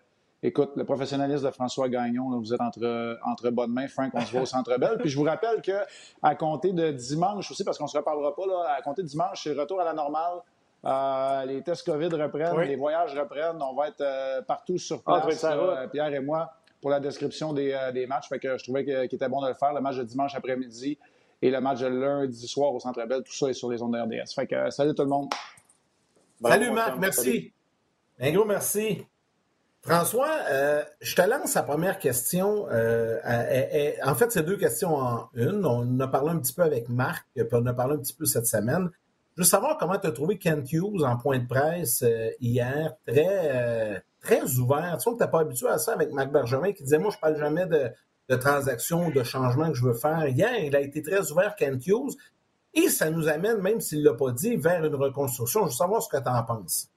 écoute, 0.42 0.72
le 0.74 0.84
professionnalisme 0.84 1.46
de 1.46 1.50
François 1.52 1.88
Gagnon, 1.88 2.30
là, 2.30 2.38
vous 2.38 2.52
êtes 2.52 2.60
entre, 2.60 3.18
entre 3.24 3.50
bonnes 3.50 3.72
mains. 3.72 3.88
Frank, 3.88 4.10
on 4.14 4.20
se 4.20 4.32
voit 4.32 4.42
au 4.42 4.46
Centre 4.46 4.76
Bell. 4.76 4.98
Puis, 4.98 5.08
je 5.08 5.16
vous 5.16 5.24
rappelle 5.24 5.62
qu'à 5.62 6.34
compter 6.34 6.72
de 6.72 6.90
dimanche 6.90 7.48
aussi, 7.48 7.62
parce 7.62 7.78
qu'on 7.78 7.84
ne 7.84 7.90
se 7.90 7.96
reparlera 7.96 8.34
pas, 8.34 8.46
là, 8.46 8.74
à 8.76 8.82
compter 8.82 9.02
de 9.02 9.08
dimanche, 9.08 9.44
c'est 9.44 9.52
retour 9.52 9.80
à 9.80 9.84
la 9.84 9.94
normale. 9.94 10.40
Euh, 10.84 11.44
les 11.46 11.62
tests 11.62 11.86
COVID 11.86 12.08
reprennent, 12.08 12.60
les 12.60 12.76
voyages 12.76 13.14
reprennent. 13.14 13.60
On 13.62 13.74
va 13.74 13.88
être 13.88 14.02
euh, 14.02 14.42
partout 14.42 14.78
sur 14.78 15.02
ah, 15.06 15.22
place, 15.24 15.42
euh, 15.44 15.88
Pierre 15.88 16.12
et 16.12 16.20
moi, 16.20 16.52
pour 16.80 16.90
la 16.90 17.00
description 17.00 17.52
des, 17.52 17.76
des 17.94 18.06
matchs. 18.06 18.28
Fait 18.28 18.38
que 18.38 18.58
je 18.58 18.64
trouvais 18.64 18.84
qu'il 18.84 18.94
était 18.94 19.28
bon 19.28 19.40
de 19.40 19.48
le 19.48 19.54
faire. 19.54 19.72
Le 19.72 19.80
match 19.80 19.96
de 19.96 20.02
dimanche 20.02 20.34
après-midi 20.34 20.98
et 21.40 21.50
le 21.50 21.60
match 21.60 21.80
de 21.80 21.86
lundi 21.86 22.46
soir 22.46 22.74
au 22.74 22.80
Centre 22.80 23.04
Bell, 23.06 23.22
tout 23.22 23.32
ça 23.32 23.48
est 23.48 23.54
sur 23.54 23.70
les 23.70 23.80
ondes 23.82 23.94
de 23.94 23.98
RDS. 23.98 24.34
Fait 24.34 24.46
que 24.46 24.70
salut 24.70 24.94
tout 24.94 25.02
le 25.02 25.08
monde. 25.08 25.30
salut 26.42 26.70
Marc, 26.70 26.98
merci. 26.98 27.52
Un 28.20 28.32
gros 28.32 28.44
merci. 28.44 29.06
François, 29.82 30.30
je 31.00 31.14
te 31.14 31.22
lance 31.22 31.54
la 31.54 31.62
première 31.62 31.98
question. 31.98 32.64
en 32.66 34.14
fait, 34.14 34.32
c'est 34.32 34.42
deux 34.42 34.56
questions 34.58 34.94
en 34.94 35.28
une. 35.34 35.64
On 35.64 35.80
en 35.80 36.00
a 36.00 36.08
parlé 36.08 36.30
un 36.30 36.38
petit 36.38 36.52
peu 36.52 36.62
avec 36.62 36.90
Marc, 36.90 37.26
puis 37.34 37.44
on 37.52 37.56
en 37.56 37.66
a 37.66 37.74
parlé 37.74 37.94
un 37.94 37.98
petit 37.98 38.14
peu 38.14 38.26
cette 38.26 38.46
semaine. 38.46 38.90
Je 39.36 39.42
veux 39.42 39.48
savoir 39.48 39.76
comment 39.78 39.98
tu 39.98 40.06
as 40.06 40.12
trouvé 40.12 40.38
Kent 40.38 40.72
Hughes 40.72 41.02
en 41.04 41.16
point 41.16 41.40
de 41.40 41.46
presse 41.46 42.02
euh, 42.02 42.30
hier, 42.40 42.94
très, 43.04 43.26
euh, 43.26 43.98
très 44.20 44.44
ouvert. 44.58 44.96
Tu 44.98 45.10
que 45.10 45.24
tu 45.24 45.30
pas 45.30 45.40
habitué 45.40 45.68
à 45.68 45.78
ça 45.78 45.92
avec 45.92 46.12
Marc 46.12 46.30
Bergevin 46.30 46.72
qui 46.72 46.84
disait 46.84 46.98
Moi, 46.98 47.10
je 47.10 47.16
ne 47.16 47.20
parle 47.20 47.36
jamais 47.38 47.66
de, 47.66 47.90
de 48.28 48.36
transactions 48.36 49.10
de 49.10 49.22
changements 49.24 49.68
que 49.68 49.74
je 49.74 49.84
veux 49.84 49.94
faire. 49.94 50.28
Hier, 50.28 50.56
il 50.64 50.76
a 50.76 50.80
été 50.80 51.02
très 51.02 51.32
ouvert, 51.32 51.56
Kent 51.56 51.84
Hughes, 51.84 52.14
et 52.74 52.88
ça 52.88 53.10
nous 53.10 53.28
amène, 53.28 53.58
même 53.58 53.80
s'il 53.80 54.00
ne 54.00 54.10
l'a 54.10 54.14
pas 54.14 54.30
dit, 54.30 54.56
vers 54.56 54.84
une 54.84 54.94
reconstruction. 54.94 55.62
Je 55.62 55.66
veux 55.66 55.72
savoir 55.72 56.00
ce 56.00 56.08
que 56.08 56.22
tu 56.22 56.28
en 56.28 56.42
penses. 56.44 56.88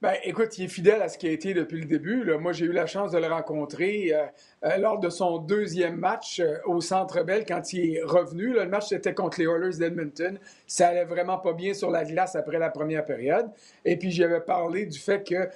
Ben, 0.00 0.14
écoute, 0.22 0.56
il 0.58 0.66
est 0.66 0.68
fidèle 0.68 1.02
à 1.02 1.08
ce 1.08 1.18
qui 1.18 1.26
a 1.26 1.32
été 1.32 1.54
depuis 1.54 1.80
le 1.80 1.86
début. 1.86 2.32
Moi, 2.38 2.52
j'ai 2.52 2.66
eu 2.66 2.72
la 2.72 2.86
chance 2.86 3.10
de 3.10 3.18
le 3.18 3.26
rencontrer 3.26 4.14
euh, 4.14 4.26
euh, 4.64 4.76
lors 4.76 5.00
de 5.00 5.10
son 5.10 5.38
deuxième 5.38 5.96
match 5.96 6.38
euh, 6.38 6.58
au 6.66 6.80
Centre 6.80 7.24
Bell 7.24 7.44
quand 7.44 7.72
il 7.72 7.96
est 7.96 8.02
revenu. 8.04 8.52
le 8.52 8.68
match 8.68 8.92
était 8.92 9.12
contre 9.12 9.40
les 9.40 9.46
Oilers 9.46 9.76
d'Edmonton. 9.76 10.38
Ça 10.68 10.90
allait 10.90 11.04
vraiment 11.04 11.38
pas 11.38 11.52
bien 11.52 11.74
sur 11.74 11.90
la 11.90 12.04
glace 12.04 12.36
après 12.36 12.60
la 12.60 12.70
première 12.70 13.04
période. 13.04 13.50
Et 13.84 13.96
puis, 13.96 14.12
j'avais 14.12 14.40
parlé 14.40 14.86
du 14.86 15.00
fait 15.00 15.26
que 15.26 15.48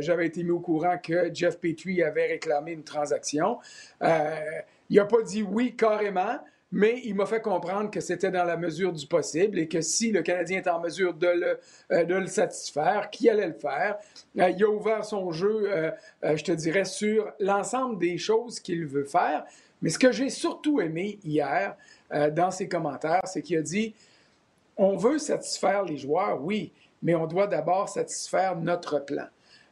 j'avais 0.00 0.26
été 0.26 0.42
mis 0.42 0.52
au 0.52 0.60
courant 0.60 0.96
que 0.96 1.28
Jeff 1.34 1.58
Petrie 1.58 2.02
avait 2.02 2.28
réclamé 2.28 2.72
une 2.72 2.84
transaction. 2.84 3.58
il 4.00 4.96
n'a 4.96 5.04
pas 5.04 5.22
dit 5.22 5.42
oui 5.42 5.76
carrément, 5.76 6.38
mais 6.72 7.02
il 7.04 7.14
m'a 7.14 7.26
fait 7.26 7.42
comprendre 7.42 7.90
que 7.90 8.00
c'était 8.00 8.30
dans 8.30 8.44
la 8.44 8.56
mesure 8.56 8.92
du 8.92 9.06
possible 9.06 9.58
et 9.58 9.68
que 9.68 9.82
si 9.82 10.10
le 10.10 10.22
Canadien 10.22 10.58
est 10.58 10.68
en 10.68 10.80
mesure 10.80 11.12
de 11.12 11.26
le, 11.26 11.60
euh, 11.92 12.04
de 12.04 12.14
le 12.14 12.26
satisfaire, 12.26 13.10
qu'il 13.10 13.28
allait 13.28 13.48
le 13.48 13.52
faire. 13.52 13.98
Euh, 14.38 14.48
il 14.48 14.64
a 14.64 14.68
ouvert 14.68 15.04
son 15.04 15.30
jeu, 15.32 15.70
euh, 15.70 15.90
je 16.22 16.42
te 16.42 16.52
dirais, 16.52 16.86
sur 16.86 17.30
l'ensemble 17.38 17.98
des 17.98 18.16
choses 18.16 18.58
qu'il 18.58 18.86
veut 18.86 19.04
faire. 19.04 19.44
Mais 19.82 19.90
ce 19.90 19.98
que 19.98 20.12
j'ai 20.12 20.30
surtout 20.30 20.80
aimé 20.80 21.18
hier 21.24 21.76
dans 22.32 22.50
ses 22.50 22.68
commentaires, 22.68 23.22
c'est 23.24 23.42
qu'il 23.42 23.56
a 23.56 23.62
dit 23.62 23.94
on 24.76 24.96
veut 24.96 25.18
satisfaire 25.18 25.82
les 25.82 25.96
joueurs, 25.96 26.40
oui, 26.42 26.72
mais 27.02 27.14
on 27.14 27.26
doit 27.26 27.48
d'abord 27.48 27.88
satisfaire 27.88 28.54
notre 28.56 29.00
plan. 29.00 29.26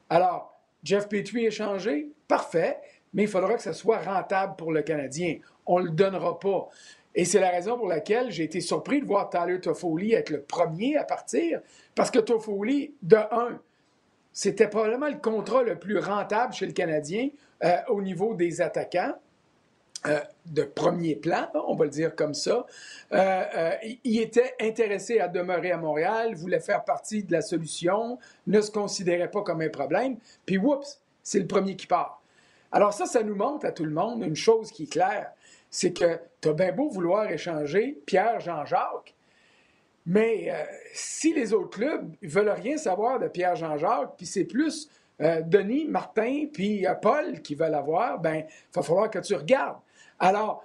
Alors, 0.09 0.59
Jeff 0.83 1.09
Petrie 1.09 1.47
est 1.47 1.51
changé, 1.53 2.09
parfait, 2.27 2.79
mais 3.13 3.25
il 3.25 3.29
faudra 3.29 3.55
que 3.55 3.63
ce 3.63 3.73
soit 3.73 3.99
rentable 3.99 4.57
pour 4.57 4.73
le 4.73 4.83
Canadien 4.83 5.37
on 5.71 5.79
ne 5.79 5.85
le 5.85 5.91
donnera 5.91 6.39
pas. 6.39 6.69
Et 7.15 7.25
c'est 7.25 7.41
la 7.41 7.51
raison 7.51 7.77
pour 7.79 7.89
laquelle 7.89 8.31
j'ai 8.31 8.45
été 8.45 8.61
surpris 8.61 9.01
de 9.01 9.07
voir 9.07 9.31
Tyler 9.31 9.61
Toffoli 9.61 10.13
être 10.13 10.31
le 10.31 10.43
premier 10.43 10.97
à 10.97 11.05
partir, 11.05 11.61
parce 11.95 12.11
que 12.11 12.19
Toffoli, 12.19 12.95
de 13.03 13.17
un, 13.17 13.61
c'était 14.33 14.69
probablement 14.69 15.09
le 15.09 15.19
contrat 15.19 15.63
le 15.63 15.79
plus 15.79 15.99
rentable 15.99 16.53
chez 16.53 16.67
le 16.67 16.73
Canadien 16.73 17.31
euh, 17.65 17.77
au 17.89 18.03
niveau 18.03 18.35
des 18.35 18.61
attaquants. 18.61 19.15
Euh, 20.07 20.19
de 20.47 20.63
premier 20.63 21.15
plan, 21.15 21.51
on 21.69 21.75
va 21.75 21.85
le 21.85 21.91
dire 21.91 22.17
comme 22.17 22.33
ça. 22.33 22.65
Euh, 23.13 23.73
il 24.03 24.19
était 24.19 24.55
intéressé 24.59 25.21
à 25.21 25.29
demeurer 25.29 25.73
à 25.73 25.77
Montréal, 25.77 26.35
voulait 26.35 26.61
faire 26.61 26.85
partie 26.85 27.23
de 27.23 27.33
la 27.33 27.43
solution, 27.43 28.19
ne 28.47 28.63
se 28.63 28.71
considérait 28.71 29.31
pas 29.31 29.43
comme 29.43 29.61
un 29.61 29.69
problème. 29.69 30.17
Puis, 30.47 30.57
oups, 30.57 31.03
c'est 31.23 31.39
le 31.39 31.47
premier 31.47 31.77
qui 31.77 31.87
part. 31.87 32.23
Alors 32.73 32.93
ça, 32.93 33.07
ça 33.07 33.23
nous 33.23 33.35
montre 33.35 33.67
à 33.67 33.73
tout 33.73 33.85
le 33.85 33.91
monde 33.91 34.23
une 34.23 34.37
chose 34.37 34.71
qui 34.71 34.85
est 34.85 34.93
claire 34.93 35.33
c'est 35.71 35.93
que 35.93 36.19
tu 36.41 36.49
as 36.49 36.53
bien 36.53 36.73
beau 36.73 36.89
vouloir 36.89 37.31
échanger 37.31 37.99
Pierre-Jean-Jacques, 38.07 39.15
mais 40.07 40.51
euh, 40.51 40.65
si 40.93 41.33
les 41.33 41.53
autres 41.53 41.71
clubs 41.71 42.13
ne 42.21 42.29
veulent 42.29 42.51
rien 42.51 42.77
savoir 42.77 43.19
de 43.19 43.29
Pierre-Jean-Jacques, 43.29 44.15
puis 44.17 44.27
c'est 44.27 44.45
plus 44.45 44.89
euh, 45.21 45.43
Denis, 45.43 45.87
Martin, 45.87 46.47
puis 46.53 46.87
euh, 46.87 46.95
Paul 46.95 47.43
qui 47.43 47.55
veulent 47.55 47.75
avoir, 47.75 48.19
ben 48.19 48.45
il 48.49 48.75
va 48.75 48.83
falloir 48.83 49.11
que 49.11 49.19
tu 49.19 49.35
regardes. 49.35 49.79
Alors, 50.19 50.65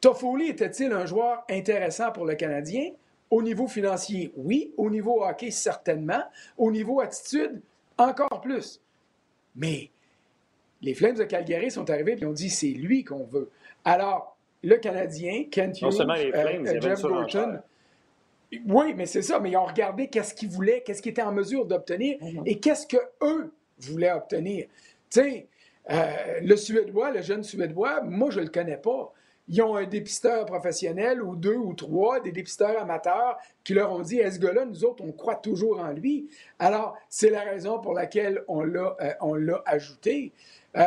Toffoli 0.00 0.48
était-il 0.48 0.92
un 0.92 1.04
joueur 1.04 1.44
intéressant 1.50 2.10
pour 2.10 2.24
le 2.24 2.34
Canadien? 2.34 2.90
Au 3.30 3.42
niveau 3.42 3.68
financier, 3.68 4.32
oui. 4.36 4.72
Au 4.76 4.90
niveau 4.90 5.22
hockey, 5.22 5.50
certainement. 5.50 6.22
Au 6.56 6.70
niveau 6.70 7.00
attitude, 7.00 7.60
encore 7.96 8.40
plus. 8.40 8.80
Mais 9.54 9.90
les 10.80 10.94
Flames 10.94 11.16
de 11.16 11.24
Calgary 11.24 11.70
sont 11.70 11.88
arrivés 11.90 12.16
et 12.18 12.24
ont 12.24 12.32
dit 12.32 12.50
c'est 12.50 12.68
lui 12.68 13.04
qu'on 13.04 13.24
veut. 13.24 13.50
Alors, 13.84 14.36
le 14.62 14.76
Canadien, 14.76 15.44
Kent 15.50 15.80
Hughes, 15.80 16.00
euh, 16.00 16.80
Jeff 16.80 17.02
Gorton. 17.02 17.60
Oui, 18.66 18.94
mais 18.96 19.06
c'est 19.06 19.22
ça. 19.22 19.38
Mais 19.40 19.50
ils 19.50 19.56
ont 19.56 19.64
regardé 19.64 20.08
qu'est-ce 20.08 20.34
qu'ils 20.34 20.50
voulaient, 20.50 20.82
qu'est-ce 20.84 21.02
qu'ils 21.02 21.12
étaient 21.12 21.22
en 21.22 21.32
mesure 21.32 21.66
d'obtenir 21.66 22.18
mhm. 22.20 22.42
et 22.46 22.58
qu'est-ce 22.58 22.86
qu'eux 22.86 23.52
voulaient 23.78 24.12
obtenir. 24.12 24.66
Tu 25.08 25.20
sais, 25.20 25.46
euh, 25.90 26.40
le 26.42 26.56
Suédois, 26.56 27.10
le 27.10 27.22
jeune 27.22 27.42
Suédois, 27.42 28.02
moi, 28.02 28.30
je 28.30 28.40
ne 28.40 28.44
le 28.44 28.50
connais 28.50 28.76
pas. 28.76 29.12
Ils 29.48 29.62
ont 29.62 29.74
un 29.74 29.86
dépisteur 29.86 30.46
professionnel 30.46 31.22
ou 31.22 31.34
deux 31.34 31.56
ou 31.56 31.74
trois, 31.74 32.20
des 32.20 32.30
dépisteurs 32.30 32.80
amateurs 32.80 33.36
qui 33.64 33.74
leur 33.74 33.90
ont 33.90 34.00
dit, 34.00 34.18
est 34.18 34.30
ce 34.30 34.38
gars-là, 34.38 34.64
nous 34.64 34.84
autres, 34.84 35.02
on 35.04 35.10
croit 35.10 35.36
toujours 35.36 35.80
en 35.80 35.90
lui. 35.90 36.28
Alors, 36.60 36.96
c'est 37.08 37.30
la 37.30 37.40
raison 37.40 37.80
pour 37.80 37.94
laquelle 37.94 38.44
on 38.46 38.62
l'a 38.62 38.96
euh, 39.00 39.58
ajouté. 39.66 40.32
Tu 40.74 40.80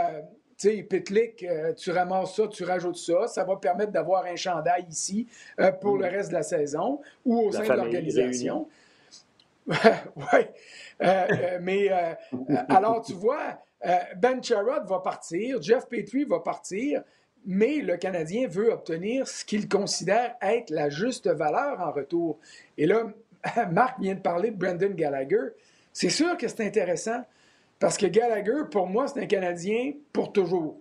sais, 0.70 0.84
Pitlick, 0.84 1.44
euh, 1.44 1.74
tu 1.74 1.92
ramasses 1.92 2.36
ça, 2.36 2.48
tu 2.48 2.64
rajoutes 2.64 2.98
ça, 2.98 3.28
ça 3.28 3.44
va 3.44 3.56
permettre 3.58 3.92
d'avoir 3.92 4.26
un 4.26 4.36
chandail 4.36 4.86
ici 4.90 5.28
euh, 5.60 5.72
pour 5.72 5.98
le 5.98 6.08
mm. 6.08 6.12
reste 6.12 6.30
de 6.30 6.36
la 6.36 6.44
saison 6.44 7.02
ou 7.26 7.40
au 7.40 7.52
sein 7.52 7.64
de 7.64 7.74
l'organisation. 7.74 8.68
oui. 9.68 9.74
Euh, 11.02 11.60
mais 11.62 11.90
alors, 12.70 13.02
tu 13.02 13.14
vois, 13.14 13.60
Ben 14.18 14.44
Charrot 14.44 14.86
va 14.86 15.00
partir, 15.00 15.62
Jeff 15.62 15.88
Petrie 15.88 16.26
va 16.26 16.40
partir, 16.40 17.04
mais 17.46 17.78
le 17.78 17.98
Canadien 17.98 18.48
veut 18.48 18.72
obtenir 18.72 19.28
ce 19.28 19.44
qu'il 19.44 19.68
considère 19.68 20.36
être 20.42 20.70
la 20.70 20.90
juste 20.90 21.28
valeur 21.28 21.80
en 21.82 21.92
retour. 21.92 22.40
Et 22.78 22.86
là, 22.86 23.04
Marc 23.72 24.00
vient 24.00 24.16
de 24.16 24.22
parler 24.22 24.52
de 24.52 24.58
Brendan 24.58 24.94
Gallagher. 24.94 25.50
C'est 25.92 26.10
sûr 26.10 26.38
que 26.38 26.48
c'est 26.48 26.66
intéressant. 26.66 27.24
Parce 27.84 27.98
que 27.98 28.06
Gallagher, 28.06 28.62
pour 28.72 28.88
moi, 28.88 29.10
c'est 29.10 29.20
un 29.20 29.26
Canadien 29.26 29.92
pour 30.14 30.32
toujours. 30.32 30.78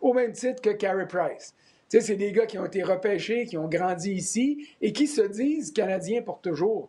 Au 0.00 0.14
même 0.14 0.32
titre 0.32 0.62
que 0.62 0.70
Carey 0.70 1.06
Price. 1.06 1.54
Tu 1.90 1.98
sais, 1.98 2.00
c'est 2.00 2.16
des 2.16 2.32
gars 2.32 2.46
qui 2.46 2.56
ont 2.56 2.64
été 2.64 2.82
repêchés, 2.82 3.44
qui 3.44 3.58
ont 3.58 3.68
grandi 3.68 4.12
ici 4.12 4.66
et 4.80 4.94
qui 4.94 5.06
se 5.08 5.20
disent 5.20 5.74
Canadiens 5.74 6.22
pour 6.22 6.40
toujours. 6.40 6.88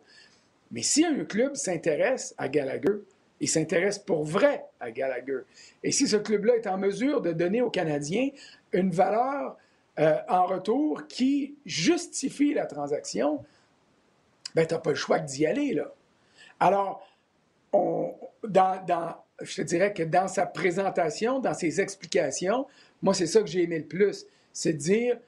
Mais 0.70 0.80
si 0.80 1.04
un 1.04 1.26
club 1.26 1.56
s'intéresse 1.56 2.34
à 2.38 2.48
Gallagher, 2.48 3.02
il 3.38 3.50
s'intéresse 3.50 3.98
pour 3.98 4.24
vrai 4.24 4.64
à 4.80 4.90
Gallagher. 4.90 5.40
Et 5.82 5.92
si 5.92 6.08
ce 6.08 6.16
club-là 6.16 6.56
est 6.56 6.66
en 6.66 6.78
mesure 6.78 7.20
de 7.20 7.32
donner 7.32 7.60
aux 7.60 7.68
Canadiens 7.68 8.30
une 8.72 8.90
valeur 8.90 9.58
euh, 9.98 10.16
en 10.26 10.46
retour 10.46 11.06
qui 11.06 11.54
justifie 11.66 12.54
la 12.54 12.64
transaction, 12.64 13.44
ben, 14.54 14.66
tu 14.66 14.72
n'as 14.72 14.80
pas 14.80 14.90
le 14.90 14.96
choix 14.96 15.18
d'y 15.18 15.44
aller, 15.44 15.74
là. 15.74 15.92
Alors, 16.60 17.06
dans, 17.72 19.16
je 19.42 19.56
te 19.56 19.62
dirais 19.62 19.92
que 19.92 20.02
dans 20.02 20.28
sa 20.28 20.46
présentation, 20.46 21.38
dans 21.38 21.54
ses 21.54 21.80
explications, 21.80 22.66
moi, 23.02 23.14
c'est 23.14 23.26
ça 23.26 23.40
que 23.40 23.46
j'ai 23.46 23.62
aimé 23.62 23.78
le 23.78 23.86
plus. 23.86 24.26
C'est 24.52 24.74
de 24.74 24.78
dire, 24.78 25.18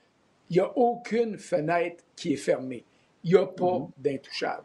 il 0.50 0.54
n'y 0.54 0.60
a 0.60 0.76
aucune 0.76 1.38
fenêtre 1.38 2.04
qui 2.16 2.34
est 2.34 2.36
fermée. 2.36 2.84
Il 3.24 3.32
n'y 3.32 3.38
a 3.38 3.46
pas 3.46 3.78
mhm. 3.78 3.88
d'intouchable. 3.98 4.64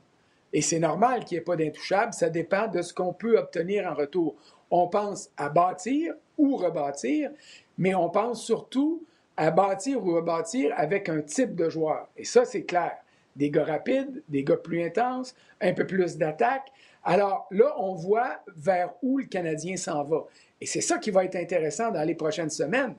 Et 0.54 0.62
c'est 0.62 0.80
normal 0.80 1.26
qu'il 1.26 1.38
n'y 1.38 1.41
ait 1.41 1.45
pas 1.45 1.56
d'intouchable. 1.56 2.14
Ça 2.14 2.30
dépend 2.30 2.68
de 2.68 2.82
ce 2.82 2.93
qu'on 2.93 3.14
peut 3.14 3.38
obtenir 3.38 3.88
en 3.88 3.93
retour. 3.93 4.36
On 4.72 4.88
pense 4.88 5.30
à 5.38 5.50
bâtir 5.50 6.14
ou 6.38 6.58
rebâtir, 6.58 7.32
mais 7.78 7.95
on 7.95 8.10
pense 8.10 8.43
surtout 8.43 9.04
à 9.38 9.52
bâtir 9.52 10.04
ou 10.04 10.16
rebâtir 10.16 10.74
avec 10.76 11.10
un 11.10 11.22
type 11.22 11.56
de 11.56 11.70
joueur. 11.70 12.10
Et 12.18 12.26
ça, 12.26 12.43
c'est 12.43 12.64
clair. 12.64 12.98
Des 13.36 13.52
gars 13.52 13.66
rapides, 13.66 14.24
des 14.30 14.43
gars 14.43 14.58
plus 14.58 14.84
intenses, 14.84 15.36
un 15.62 15.74
peu 15.74 15.86
plus 15.86 16.18
d'attaque, 16.18 16.72
alors 17.08 17.47
là, 17.51 17.74
on 17.78 17.95
voit 17.95 18.41
vers 18.58 18.93
où 19.01 19.18
le 19.18 19.26
Canadien 19.26 19.78
s'en 19.78 20.03
va. 20.03 20.26
Et 20.60 20.66
c'est 20.66 20.82
ça 20.82 20.97
qui 20.97 21.10
va 21.10 21.24
être 21.24 21.38
intéressant 21.38 21.89
dans 21.89 22.03
les 22.03 22.16
prochaines 22.16 22.49
semaines. 22.49 22.95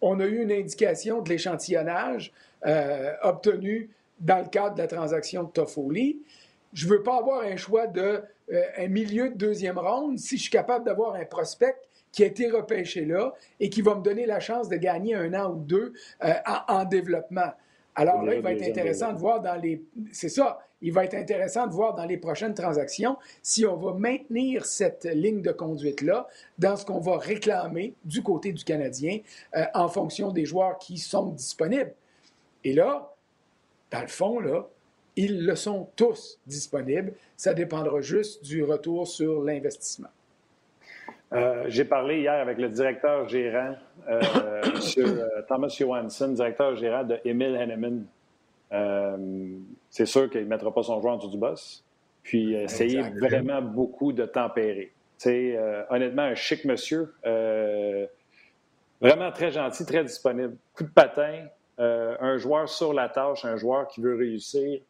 on 0.00 0.20
a 0.20 0.26
eu 0.26 0.42
une 0.42 0.52
indication 0.52 1.22
de 1.22 1.28
l'échantillonnage 1.30 2.32
euh, 2.66 3.12
obtenu 3.22 3.90
dans 4.20 4.38
le 4.38 4.48
cadre 4.48 4.76
de 4.76 4.82
la 4.82 4.86
transaction 4.86 5.42
de 5.42 5.50
Toffoli. 5.50 6.18
Je 6.72 6.86
ne 6.86 6.92
veux 6.92 7.02
pas 7.02 7.18
avoir 7.18 7.42
un 7.42 7.56
choix 7.56 7.88
de 7.88 8.22
euh, 8.52 8.62
un 8.78 8.86
milieu 8.86 9.30
de 9.30 9.34
deuxième 9.34 9.78
ronde 9.78 10.18
si 10.18 10.36
je 10.36 10.42
suis 10.42 10.50
capable 10.50 10.84
d'avoir 10.84 11.16
un 11.16 11.24
prospect 11.24 11.74
qui 12.12 12.22
a 12.22 12.26
été 12.26 12.48
repêché 12.48 13.04
là 13.04 13.34
et 13.58 13.68
qui 13.68 13.82
va 13.82 13.96
me 13.96 14.02
donner 14.02 14.24
la 14.24 14.38
chance 14.38 14.68
de 14.68 14.76
gagner 14.76 15.16
un 15.16 15.34
an 15.34 15.50
ou 15.52 15.58
deux 15.58 15.94
euh, 16.22 16.32
en, 16.68 16.84
développement. 16.84 17.52
Alors 17.98 18.22
là, 18.22 18.34
il 18.34 18.42
va 18.42 18.52
être 18.52 18.62
intéressant 18.62 19.12
de 19.12 19.18
voir 19.18 19.40
dans 19.40 19.56
les. 19.56 19.82
C'est 20.12 20.28
ça. 20.28 20.58
Il 20.82 20.92
va 20.92 21.04
être 21.04 21.14
intéressant 21.14 21.66
de 21.66 21.72
voir 21.72 21.94
dans 21.94 22.04
les 22.04 22.18
prochaines 22.18 22.52
transactions 22.52 23.16
si 23.42 23.64
on 23.64 23.76
va 23.76 23.94
maintenir 23.94 24.66
cette 24.66 25.04
ligne 25.06 25.40
de 25.40 25.50
conduite-là 25.50 26.26
dans 26.58 26.76
ce 26.76 26.84
qu'on 26.84 27.00
va 27.00 27.16
réclamer 27.16 27.94
du 28.04 28.22
côté 28.22 28.52
du 28.52 28.62
Canadien 28.62 29.20
euh, 29.56 29.64
en 29.72 29.88
fonction 29.88 30.30
des 30.30 30.44
joueurs 30.44 30.76
qui 30.76 30.98
sont 30.98 31.30
disponibles. 31.30 31.94
Et 32.62 32.74
là, 32.74 33.14
dans 33.90 34.02
le 34.02 34.08
fond, 34.08 34.38
là, 34.38 34.68
ils 35.16 35.46
le 35.46 35.56
sont 35.56 35.88
tous 35.96 36.38
disponibles. 36.46 37.14
Ça 37.38 37.54
dépendra 37.54 38.02
juste 38.02 38.44
du 38.44 38.62
retour 38.62 39.08
sur 39.08 39.42
l'investissement. 39.42 40.10
Euh, 41.32 41.64
j'ai 41.68 41.84
parlé 41.84 42.20
hier 42.20 42.34
avec 42.34 42.58
le 42.58 42.68
directeur 42.68 43.28
gérant, 43.28 43.74
euh, 44.08 44.20
euh, 44.98 45.42
Thomas 45.48 45.68
Johansson, 45.68 46.28
directeur 46.28 46.76
gérant 46.76 47.04
de 47.04 47.18
Emil 47.24 47.56
Henneman. 47.56 48.06
c'est 49.90 50.06
sûr 50.06 50.30
qu'il 50.30 50.42
ne 50.42 50.46
mettra 50.46 50.72
pas 50.72 50.82
son 50.82 51.00
joueur 51.00 51.14
en 51.14 51.16
dessous 51.16 51.30
du 51.30 51.38
boss. 51.38 51.84
Puis 52.22 52.54
essayer 52.54 53.02
vraiment 53.02 53.62
beaucoup 53.62 54.12
de 54.12 54.26
tempérer. 54.26 54.92
honnêtement, 55.90 56.22
un 56.22 56.34
chic 56.34 56.64
monsieur, 56.64 57.12
vraiment 59.00 59.30
très 59.32 59.50
gentil, 59.50 59.84
très 59.86 60.04
disponible. 60.04 60.56
Coup 60.74 60.84
de 60.84 60.90
patin, 60.90 61.46
un 61.78 62.36
joueur 62.36 62.68
sur 62.68 62.92
la 62.92 63.08
tâche, 63.08 63.44
un 63.44 63.56
joueur 63.56 63.88
qui 63.88 64.00
veut 64.00 64.16
réussir. 64.16 64.80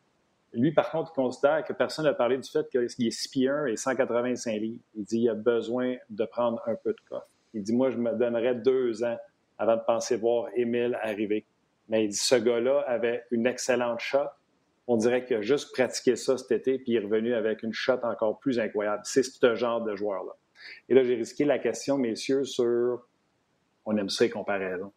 Lui, 0.56 0.72
par 0.72 0.90
contre, 0.90 1.12
il 1.12 1.16
considère 1.16 1.64
que 1.64 1.74
personne 1.74 2.06
n'a 2.06 2.14
parlé 2.14 2.38
du 2.38 2.48
fait 2.48 2.66
qu'il 2.70 2.82
est 2.82 3.10
6 3.10 3.28
pieds 3.28 3.48
1 3.48 3.66
et 3.66 3.76
185 3.76 4.52
livres. 4.52 4.80
Il 4.94 5.04
dit 5.04 5.18
qu'il 5.20 5.28
a 5.28 5.34
besoin 5.34 5.96
de 6.08 6.24
prendre 6.24 6.62
un 6.66 6.74
peu 6.74 6.92
de 6.92 7.00
coffre. 7.08 7.28
Il 7.52 7.62
dit 7.62 7.74
Moi, 7.74 7.90
je 7.90 7.98
me 7.98 8.12
donnerais 8.14 8.54
deux 8.54 9.04
ans 9.04 9.18
avant 9.58 9.76
de 9.76 9.82
penser 9.86 10.16
voir 10.16 10.48
Émile 10.56 10.98
arriver. 11.02 11.44
Mais 11.88 12.04
il 12.04 12.08
dit 12.08 12.16
Ce 12.16 12.34
gars-là 12.34 12.80
avait 12.86 13.24
une 13.30 13.46
excellente 13.46 14.00
shot. 14.00 14.28
On 14.86 14.96
dirait 14.96 15.26
qu'il 15.26 15.36
a 15.36 15.42
juste 15.42 15.74
pratiqué 15.74 16.16
ça 16.16 16.38
cet 16.38 16.50
été, 16.52 16.78
puis 16.78 16.92
il 16.92 16.96
est 16.96 17.04
revenu 17.04 17.34
avec 17.34 17.62
une 17.62 17.72
shot 17.74 18.00
encore 18.02 18.38
plus 18.38 18.58
incroyable. 18.58 19.02
C'est 19.04 19.22
ce 19.22 19.54
genre 19.54 19.82
de 19.82 19.94
joueur-là. 19.94 20.32
Et 20.88 20.94
là, 20.94 21.02
j'ai 21.02 21.16
risqué 21.16 21.44
la 21.44 21.58
question, 21.58 21.98
messieurs, 21.98 22.44
sur 22.44 23.06
on 23.84 23.96
aime 23.98 24.08
ça 24.08 24.24
les 24.24 24.30
comparaisons. 24.30 24.92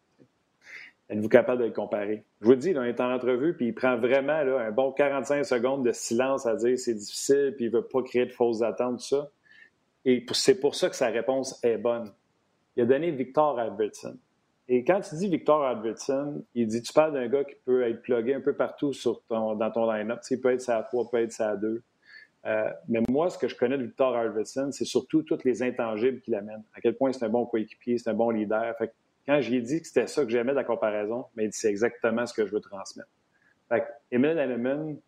Êtes-vous 1.10 1.28
capable 1.28 1.60
de 1.60 1.66
le 1.66 1.72
comparer? 1.72 2.24
Je 2.40 2.46
vous 2.46 2.54
dis, 2.54 2.72
on 2.76 2.84
est 2.84 3.00
en 3.00 3.12
entrevue, 3.12 3.56
puis 3.56 3.66
il 3.66 3.74
prend 3.74 3.98
vraiment 3.98 4.32
un 4.32 4.70
bon 4.70 4.92
45 4.92 5.44
secondes 5.44 5.84
de 5.84 5.90
silence 5.90 6.46
à 6.46 6.54
dire 6.54 6.78
c'est 6.78 6.94
difficile, 6.94 7.54
puis 7.56 7.66
il 7.66 7.72
ne 7.72 7.78
veut 7.78 7.84
pas 7.84 8.02
créer 8.02 8.26
de 8.26 8.32
fausses 8.32 8.62
attentes, 8.62 9.00
tout 9.00 9.16
ça. 9.16 9.30
Et 10.04 10.24
c'est 10.32 10.60
pour 10.60 10.76
ça 10.76 10.88
que 10.88 10.94
sa 10.94 11.08
réponse 11.08 11.58
est 11.64 11.78
bonne. 11.78 12.12
Il 12.76 12.84
a 12.84 12.86
donné 12.86 13.10
Victor 13.10 13.58
Albertson. 13.58 14.16
Et 14.68 14.84
quand 14.84 15.00
tu 15.00 15.16
dis 15.16 15.28
Victor 15.28 15.64
Albertson, 15.64 16.44
il 16.54 16.68
dit 16.68 16.80
tu 16.80 16.92
parles 16.92 17.12
d'un 17.12 17.26
gars 17.26 17.42
qui 17.42 17.56
peut 17.64 17.82
être 17.82 18.02
plugué 18.02 18.34
un 18.34 18.40
peu 18.40 18.54
partout 18.54 18.92
ton, 19.28 19.56
dans 19.56 19.70
ton 19.72 19.90
line-up. 19.92 20.20
Il 20.30 20.40
peut 20.40 20.52
être 20.52 20.60
ça 20.60 20.78
à 20.78 20.84
3, 20.84 21.10
peut 21.10 21.18
être 21.18 21.32
ça 21.32 21.50
à 21.50 21.56
2. 21.56 21.82
Euh, 22.46 22.70
mais 22.88 23.00
moi, 23.10 23.28
ce 23.30 23.36
que 23.36 23.48
je 23.48 23.56
connais 23.56 23.76
de 23.76 23.82
Victor 23.82 24.16
Albertson, 24.16 24.70
c'est 24.70 24.84
surtout 24.84 25.24
tous 25.24 25.42
les 25.44 25.64
intangibles 25.64 26.20
qu'il 26.20 26.36
amène. 26.36 26.62
À 26.72 26.80
quel 26.80 26.96
point 26.96 27.12
c'est 27.12 27.24
un 27.24 27.28
bon 27.28 27.46
coéquipier, 27.46 27.98
c'est 27.98 28.10
un 28.10 28.14
bon 28.14 28.30
leader. 28.30 28.76
Quand 29.30 29.40
je 29.40 29.50
lui 29.50 29.58
ai 29.58 29.62
dit 29.62 29.80
que 29.80 29.86
c'était 29.86 30.08
ça 30.08 30.24
que 30.24 30.30
j'aimais 30.30 30.50
de 30.50 30.56
la 30.56 30.64
comparaison, 30.64 31.26
mais 31.36 31.44
il 31.44 31.50
dit 31.50 31.56
c'est 31.56 31.70
exactement 31.70 32.26
ce 32.26 32.34
que 32.34 32.44
je 32.44 32.50
veux 32.50 32.60
transmettre. 32.60 33.08
Fait 33.68 33.84
Hanneman, 34.12 34.98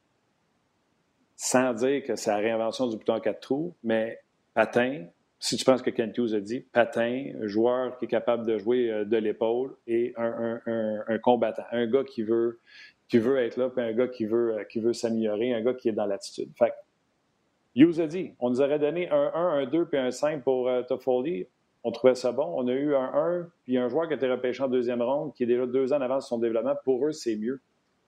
sans 1.34 1.72
dire 1.74 2.04
que 2.04 2.14
c'est 2.14 2.30
la 2.30 2.36
réinvention 2.36 2.86
du 2.86 2.96
bouton 2.96 3.18
4 3.18 3.40
trous, 3.40 3.74
mais 3.82 4.20
patin, 4.54 5.06
si 5.40 5.56
tu 5.56 5.64
penses 5.64 5.82
que 5.82 5.90
Kent 5.90 6.16
Hughes 6.16 6.34
a 6.36 6.40
dit, 6.40 6.60
patin, 6.60 7.32
joueur 7.40 7.98
qui 7.98 8.04
est 8.04 8.08
capable 8.08 8.46
de 8.46 8.58
jouer 8.58 8.92
euh, 8.92 9.04
de 9.04 9.16
l'épaule 9.16 9.74
et 9.88 10.14
un, 10.16 11.18
combattant, 11.20 11.64
un 11.72 11.88
gars 11.88 12.04
qui 12.04 12.22
veut, 12.22 12.60
qui 13.08 13.18
veut 13.18 13.38
être 13.38 13.56
là, 13.56 13.70
puis 13.70 13.84
un 13.84 13.92
gars 13.92 14.06
qui 14.06 14.26
veut, 14.26 14.54
euh, 14.54 14.64
qui 14.64 14.78
veut 14.78 14.92
s'améliorer, 14.92 15.52
un 15.52 15.62
gars 15.62 15.74
qui 15.74 15.88
est 15.88 15.92
dans 15.92 16.06
l'attitude. 16.06 16.52
Fait 16.56 16.72
Hughes 17.74 18.00
a 18.00 18.06
dit, 18.06 18.34
on 18.38 18.50
nous 18.50 18.60
aurait 18.60 18.78
donné 18.78 19.10
un 19.10 19.32
1, 19.34 19.62
un 19.62 19.66
2 19.66 19.86
puis 19.86 19.98
un 19.98 20.12
5 20.12 20.44
pour 20.44 20.70
uh, 20.70 20.86
Toffoli 20.86 21.48
on 21.84 21.90
trouvait 21.90 22.14
ça 22.14 22.32
bon. 22.32 22.52
On 22.56 22.68
a 22.68 22.72
eu 22.72 22.94
un 22.94 23.10
1, 23.12 23.48
puis 23.64 23.76
un 23.76 23.88
joueur 23.88 24.06
qui 24.06 24.14
a 24.14 24.16
été 24.16 24.30
repêché 24.30 24.62
en 24.62 24.68
deuxième 24.68 25.02
ronde, 25.02 25.34
qui 25.34 25.42
est 25.42 25.46
déjà 25.46 25.66
deux 25.66 25.92
ans 25.92 25.98
de 25.98 26.20
son 26.20 26.38
développement. 26.38 26.74
Pour 26.84 27.06
eux, 27.06 27.12
c'est 27.12 27.36
mieux. 27.36 27.60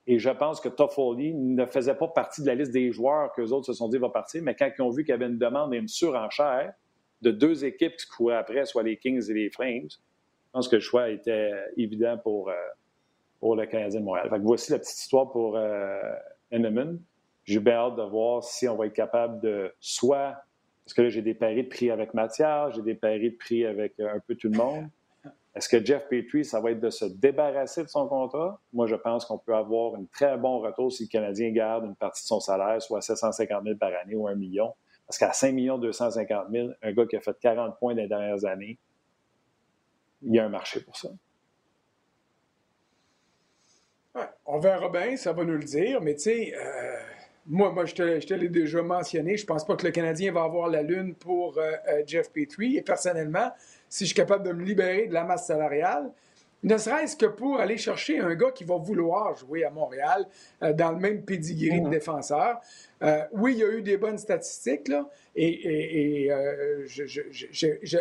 Et 0.07 0.19
je 0.19 0.31
pense 0.31 0.61
que 0.61 0.69
Toffoli 0.69 1.35
ne 1.35 1.65
faisait 1.65 1.95
pas 1.95 2.09
partie 2.09 2.43
de 2.43 2.47
la 2.47 2.55
liste 2.55 2.73
des 2.73 2.93
joueurs 2.93 3.33
que 3.33 3.41
les 3.41 3.53
autres 3.53 3.67
se 3.67 3.73
sont 3.73 3.89
dit 3.89 3.97
va 3.97 4.11
partir, 4.11 4.43
mais 4.43 4.55
quand 4.55 4.71
ils 4.77 4.83
ont 4.83 4.91
vu 4.91 5.03
qu'il 5.03 5.13
y 5.13 5.15
avait 5.15 5.27
une 5.27 5.39
demande 5.39 5.73
et 5.73 5.79
une 5.79 5.89
surenchère 5.89 6.75
de 7.23 7.31
deux 7.31 7.65
équipes 7.65 7.97
qui 7.97 8.07
couraient 8.07 8.37
après, 8.37 8.67
soit 8.67 8.83
les 8.83 8.99
Kings 8.99 9.31
et 9.31 9.35
les 9.35 9.51
Flames, 9.51 9.89
je 9.89 10.51
pense 10.53 10.69
que 10.69 10.77
le 10.77 10.81
choix 10.81 11.09
était 11.09 11.53
évident 11.79 12.19
pour, 12.19 12.51
euh, 12.51 12.55
pour 13.41 13.57
le 13.57 13.65
Canadien 13.65 14.01
de 14.01 14.05
Montréal. 14.05 14.29
voici 14.43 14.73
la 14.73 14.79
petite 14.79 14.99
histoire 14.99 15.33
pour 15.33 15.57
euh, 15.57 15.99
J'ai 17.45 17.61
bien 17.61 17.75
hâte 17.75 17.97
de 17.97 18.03
voir 18.03 18.45
si 18.45 18.69
on 18.69 18.77
va 18.77 18.87
être 18.87 18.93
capable 18.93 19.41
de 19.41 19.75
soit 19.81 20.37
parce 20.85 20.95
que 20.95 21.03
là, 21.03 21.09
j'ai 21.09 21.23
des 21.23 21.35
paris 21.35 21.65
de 21.65 21.69
prix 21.69 21.91
avec 21.91 22.13
Mathias, 22.15 22.75
j'ai 22.75 22.83
des 22.83 22.95
paris 22.95 23.31
de 23.31 23.37
prix 23.37 23.65
avec 23.65 23.99
euh, 24.01 24.15
un 24.15 24.21
peu 24.21 24.35
tout 24.35 24.49
le 24.49 24.59
monde. 24.59 24.89
Est-ce 25.55 25.69
que 25.69 25.83
Jeff 25.83 26.09
Petrie, 26.09 26.45
ça 26.45 26.61
va 26.61 26.73
être 26.73 26.81
de 26.81 26.91
se 26.91 27.05
débarrasser 27.05 27.85
de 27.85 27.89
son 27.89 28.09
contrat? 28.09 28.61
Moi, 28.73 28.87
je 28.87 28.97
pense 28.97 29.25
qu'on 29.25 29.39
peut 29.39 29.55
avoir 29.55 29.95
un 29.95 30.05
très 30.13 30.37
bon 30.37 30.59
retour 30.59 30.93
si 30.93 31.05
le 31.05 31.09
Canadien 31.09 31.53
garde 31.53 31.85
une 31.85 31.95
partie 31.95 32.23
de 32.23 32.27
son 32.27 32.41
salaire, 32.41 32.83
soit 32.83 33.01
750 33.01 33.63
000 33.65 33.77
par 33.77 33.93
année 34.03 34.17
ou 34.17 34.27
1 34.27 34.35
million. 34.35 34.75
Parce 35.07 35.17
qu'à 35.17 35.33
5 35.33 35.55
250 35.55 36.51
000, 36.51 36.69
un 36.83 36.93
gars 36.93 37.07
qui 37.07 37.17
a 37.17 37.21
fait 37.21 37.39
40 37.39 37.79
points 37.79 37.95
dans 37.95 38.03
les 38.03 38.09
dernières 38.09 38.45
années, 38.45 38.79
il 40.23 40.35
y 40.35 40.39
a 40.39 40.45
un 40.45 40.49
marché 40.49 40.81
pour 40.81 40.97
ça. 40.97 41.09
on 44.47 44.59
verra 44.59 44.89
bien, 44.89 45.17
ça 45.17 45.33
va 45.33 45.45
nous 45.45 45.57
le 45.57 45.65
dire, 45.65 46.01
mais 46.01 46.15
tu 46.15 46.23
sais, 46.23 46.55
euh, 46.55 46.97
moi, 47.47 47.73
moi 47.73 47.85
je 47.85 47.95
te, 47.95 48.35
l'ai 48.35 48.49
déjà 48.49 48.83
mentionné. 48.83 49.37
Je 49.37 49.47
pense 49.47 49.65
pas 49.65 49.77
que 49.77 49.87
le 49.87 49.93
Canadien 49.93 50.33
va 50.33 50.45
avoir 50.45 50.69
la 50.69 50.83
lune 50.83 51.15
pour 51.15 51.59
euh, 51.59 51.73
euh, 51.89 52.03
Jeff 52.07 52.31
Petrie. 52.31 52.77
Et 52.77 52.83
personnellement, 52.83 53.51
si 53.89 54.05
je 54.05 54.09
suis 54.09 54.17
capable 54.17 54.47
de 54.47 54.53
me 54.53 54.65
libérer 54.65 55.07
de 55.07 55.15
la 55.15 55.25
masse 55.25 55.47
salariale, 55.47 56.11
ne 56.63 56.79
serait-ce 56.79 57.17
que 57.17 57.27
pour 57.27 57.61
aller 57.61 57.77
chercher 57.77 58.21
un 58.21 58.35
gars 58.35 58.51
qui 58.51 58.65
va 58.65 58.77
vouloir 58.77 59.37
jouer 59.37 59.65
à 59.65 59.71
Montréal 59.71 60.27
euh, 60.63 60.73
dans 60.73 60.93
le 60.93 60.99
même 60.99 61.23
pedigree 61.23 61.81
de 61.81 61.87
mhm. 61.87 61.91
défenseur. 61.91 62.61
oui, 63.33 63.53
il 63.53 63.59
y 63.59 63.65
a 63.65 63.71
eu 63.71 63.83
des 63.83 63.99
bonnes 63.99 64.17
statistiques, 64.17 64.89
là, 64.89 65.07
et, 65.37 66.31
je, 66.87 67.05
je, 67.07 67.99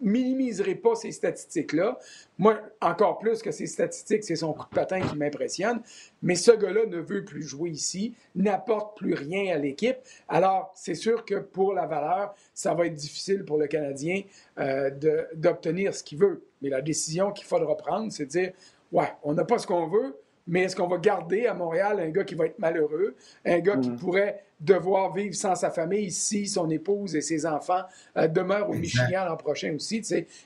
minimiserai 0.00 0.74
pas 0.74 0.94
ces 0.94 1.12
statistiques-là. 1.12 1.98
Moi, 2.38 2.58
encore 2.80 3.18
plus 3.18 3.42
que 3.42 3.50
ces 3.50 3.66
statistiques, 3.66 4.24
c'est 4.24 4.36
son 4.36 4.52
coup 4.52 4.66
de 4.68 4.74
patin 4.74 5.00
qui 5.00 5.16
m'impressionne. 5.16 5.80
Mais 6.22 6.34
ce 6.34 6.52
gars-là 6.52 6.86
ne 6.86 6.98
veut 6.98 7.24
plus 7.24 7.42
jouer 7.42 7.70
ici, 7.70 8.14
n'apporte 8.34 8.96
plus 8.96 9.14
rien 9.14 9.54
à 9.54 9.58
l'équipe. 9.58 9.96
Alors, 10.28 10.72
c'est 10.74 10.94
sûr 10.94 11.24
que 11.24 11.36
pour 11.36 11.74
la 11.74 11.86
valeur, 11.86 12.34
ça 12.54 12.74
va 12.74 12.86
être 12.86 12.94
difficile 12.94 13.44
pour 13.44 13.58
le 13.58 13.66
Canadien 13.66 14.22
euh, 14.58 14.90
d'obtenir 15.34 15.94
ce 15.94 16.02
qu'il 16.02 16.18
veut. 16.18 16.42
Mais 16.62 16.68
la 16.68 16.82
décision 16.82 17.32
qu'il 17.32 17.46
faudra 17.46 17.76
prendre, 17.76 18.12
c'est 18.12 18.26
de 18.26 18.30
dire, 18.30 18.52
ouais, 18.92 19.12
on 19.22 19.34
n'a 19.34 19.44
pas 19.44 19.58
ce 19.58 19.66
qu'on 19.66 19.86
veut, 19.86 20.18
mais 20.46 20.62
est-ce 20.62 20.76
qu'on 20.76 20.88
va 20.88 20.98
garder 20.98 21.46
à 21.46 21.54
Montréal 21.54 22.00
un 22.00 22.10
gars 22.10 22.24
qui 22.24 22.34
va 22.34 22.46
être 22.46 22.58
malheureux, 22.58 23.14
un 23.44 23.60
gars 23.60 23.76
qui 23.76 23.90
mm. 23.90 23.96
pourrait 23.96 24.44
devoir 24.60 25.14
vivre 25.14 25.34
sans 25.34 25.54
sa 25.54 25.70
famille 25.70 26.06
ici, 26.06 26.46
son 26.46 26.68
épouse 26.70 27.16
et 27.16 27.20
ses 27.22 27.46
enfants 27.46 27.82
euh, 28.16 28.28
demeurent 28.28 28.68
au 28.68 28.74
Michigan 28.74 29.24
l'an 29.24 29.36
prochain 29.36 29.74
aussi? 29.74 29.98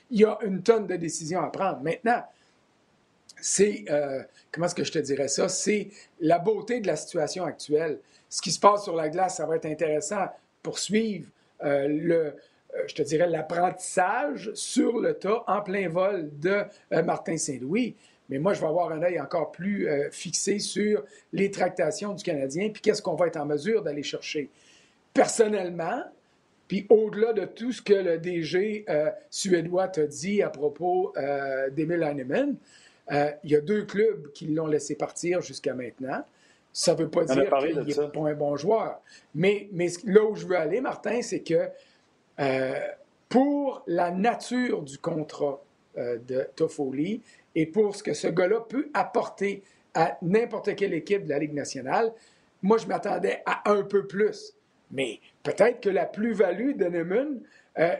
Il 0.09 0.19
y 0.19 0.25
a 0.25 0.37
une 0.43 0.63
tonne 0.63 0.87
de 0.87 0.95
décisions 0.95 1.41
à 1.41 1.49
prendre. 1.49 1.81
Maintenant, 1.81 2.23
c'est, 3.41 3.83
euh, 3.89 4.23
comment 4.51 4.67
est-ce 4.67 4.75
que 4.75 4.83
je 4.83 4.91
te 4.93 4.99
dirais 4.99 5.27
ça? 5.27 5.49
C'est 5.49 5.89
la 6.19 6.39
beauté 6.39 6.79
de 6.79 6.87
la 6.87 6.95
situation 6.95 7.43
actuelle. 7.43 7.99
Ce 8.29 8.41
qui 8.41 8.51
se 8.51 8.59
passe 8.59 8.83
sur 8.83 8.95
la 8.95 9.09
glace, 9.09 9.37
ça 9.37 9.45
va 9.45 9.57
être 9.57 9.65
intéressant 9.65 10.27
pour 10.63 10.79
suivre 10.79 11.29
euh, 11.63 11.87
le, 11.87 12.35
je 12.87 12.95
te 12.95 13.01
dirais, 13.01 13.27
l'apprentissage 13.27 14.51
sur 14.53 14.99
le 14.99 15.13
tas 15.13 15.43
en 15.47 15.61
plein 15.61 15.89
vol 15.89 16.29
de 16.39 16.63
Martin 17.03 17.37
Saint-Louis. 17.37 17.95
Mais 18.29 18.39
moi, 18.39 18.53
je 18.53 18.61
vais 18.61 18.67
avoir 18.67 18.91
un 18.91 19.01
œil 19.03 19.19
encore 19.19 19.51
plus 19.51 19.87
euh, 19.87 20.09
fixé 20.11 20.59
sur 20.59 21.03
les 21.33 21.51
tractations 21.51 22.13
du 22.13 22.23
Canadien, 22.23 22.69
puis 22.69 22.81
qu'est-ce 22.81 23.01
qu'on 23.01 23.15
va 23.15 23.27
être 23.27 23.37
en 23.37 23.45
mesure 23.45 23.83
d'aller 23.83 24.03
chercher. 24.03 24.49
Personnellement, 25.13 26.03
puis 26.67 26.87
au-delà 26.89 27.33
de 27.33 27.45
tout 27.45 27.71
ce 27.71 27.81
que 27.81 27.93
le 27.93 28.17
DG 28.17 28.85
euh, 28.89 29.11
suédois 29.29 29.87
t'a 29.87 30.07
dit 30.07 30.41
à 30.41 30.49
propos 30.49 31.13
euh, 31.17 31.69
d'Emil 31.69 32.01
Heinemann, 32.01 32.55
il 33.43 33.51
y 33.51 33.55
a 33.55 33.61
deux 33.61 33.85
clubs 33.85 34.31
qui 34.31 34.47
l'ont 34.47 34.65
laissé 34.65 34.95
partir 34.95 35.39
jusqu'à 35.39 35.75
maintenant. 35.75 36.25
Ça 36.73 36.93
ne 36.93 36.97
veut 36.97 37.09
pas 37.09 37.23
dire 37.23 37.43
qu'il 37.85 37.85
n'est 37.85 38.09
pas 38.09 38.29
un 38.29 38.33
bon 38.33 38.55
joueur. 38.57 38.99
Mais, 39.35 39.69
mais 39.73 39.89
là 40.05 40.23
où 40.23 40.35
je 40.35 40.47
veux 40.47 40.57
aller, 40.57 40.81
Martin, 40.81 41.21
c'est 41.21 41.41
que 41.41 41.69
pour 43.29 43.83
la 43.85 44.09
nature 44.09 44.81
du 44.81 44.97
contrat 44.97 45.61
de 45.97 46.47
Toffoli 46.55 47.21
et 47.55 47.65
pour 47.65 47.95
ce 47.95 48.03
que 48.03 48.13
ce 48.13 48.27
gars-là 48.27 48.61
peut 48.61 48.89
apporter 48.93 49.63
à 49.93 50.17
n'importe 50.21 50.75
quelle 50.75 50.93
équipe 50.93 51.23
de 51.23 51.29
la 51.29 51.39
Ligue 51.39 51.53
nationale, 51.53 52.11
moi, 52.61 52.77
je 52.77 52.87
m'attendais 52.87 53.41
à 53.45 53.69
un 53.71 53.83
peu 53.83 54.05
plus. 54.07 54.53
Mais 54.91 55.19
peut-être 55.43 55.81
que 55.81 55.89
la 55.89 56.05
plus-value 56.05 56.75
de 56.75 56.85
Newman, 56.85 57.41
euh, 57.77 57.95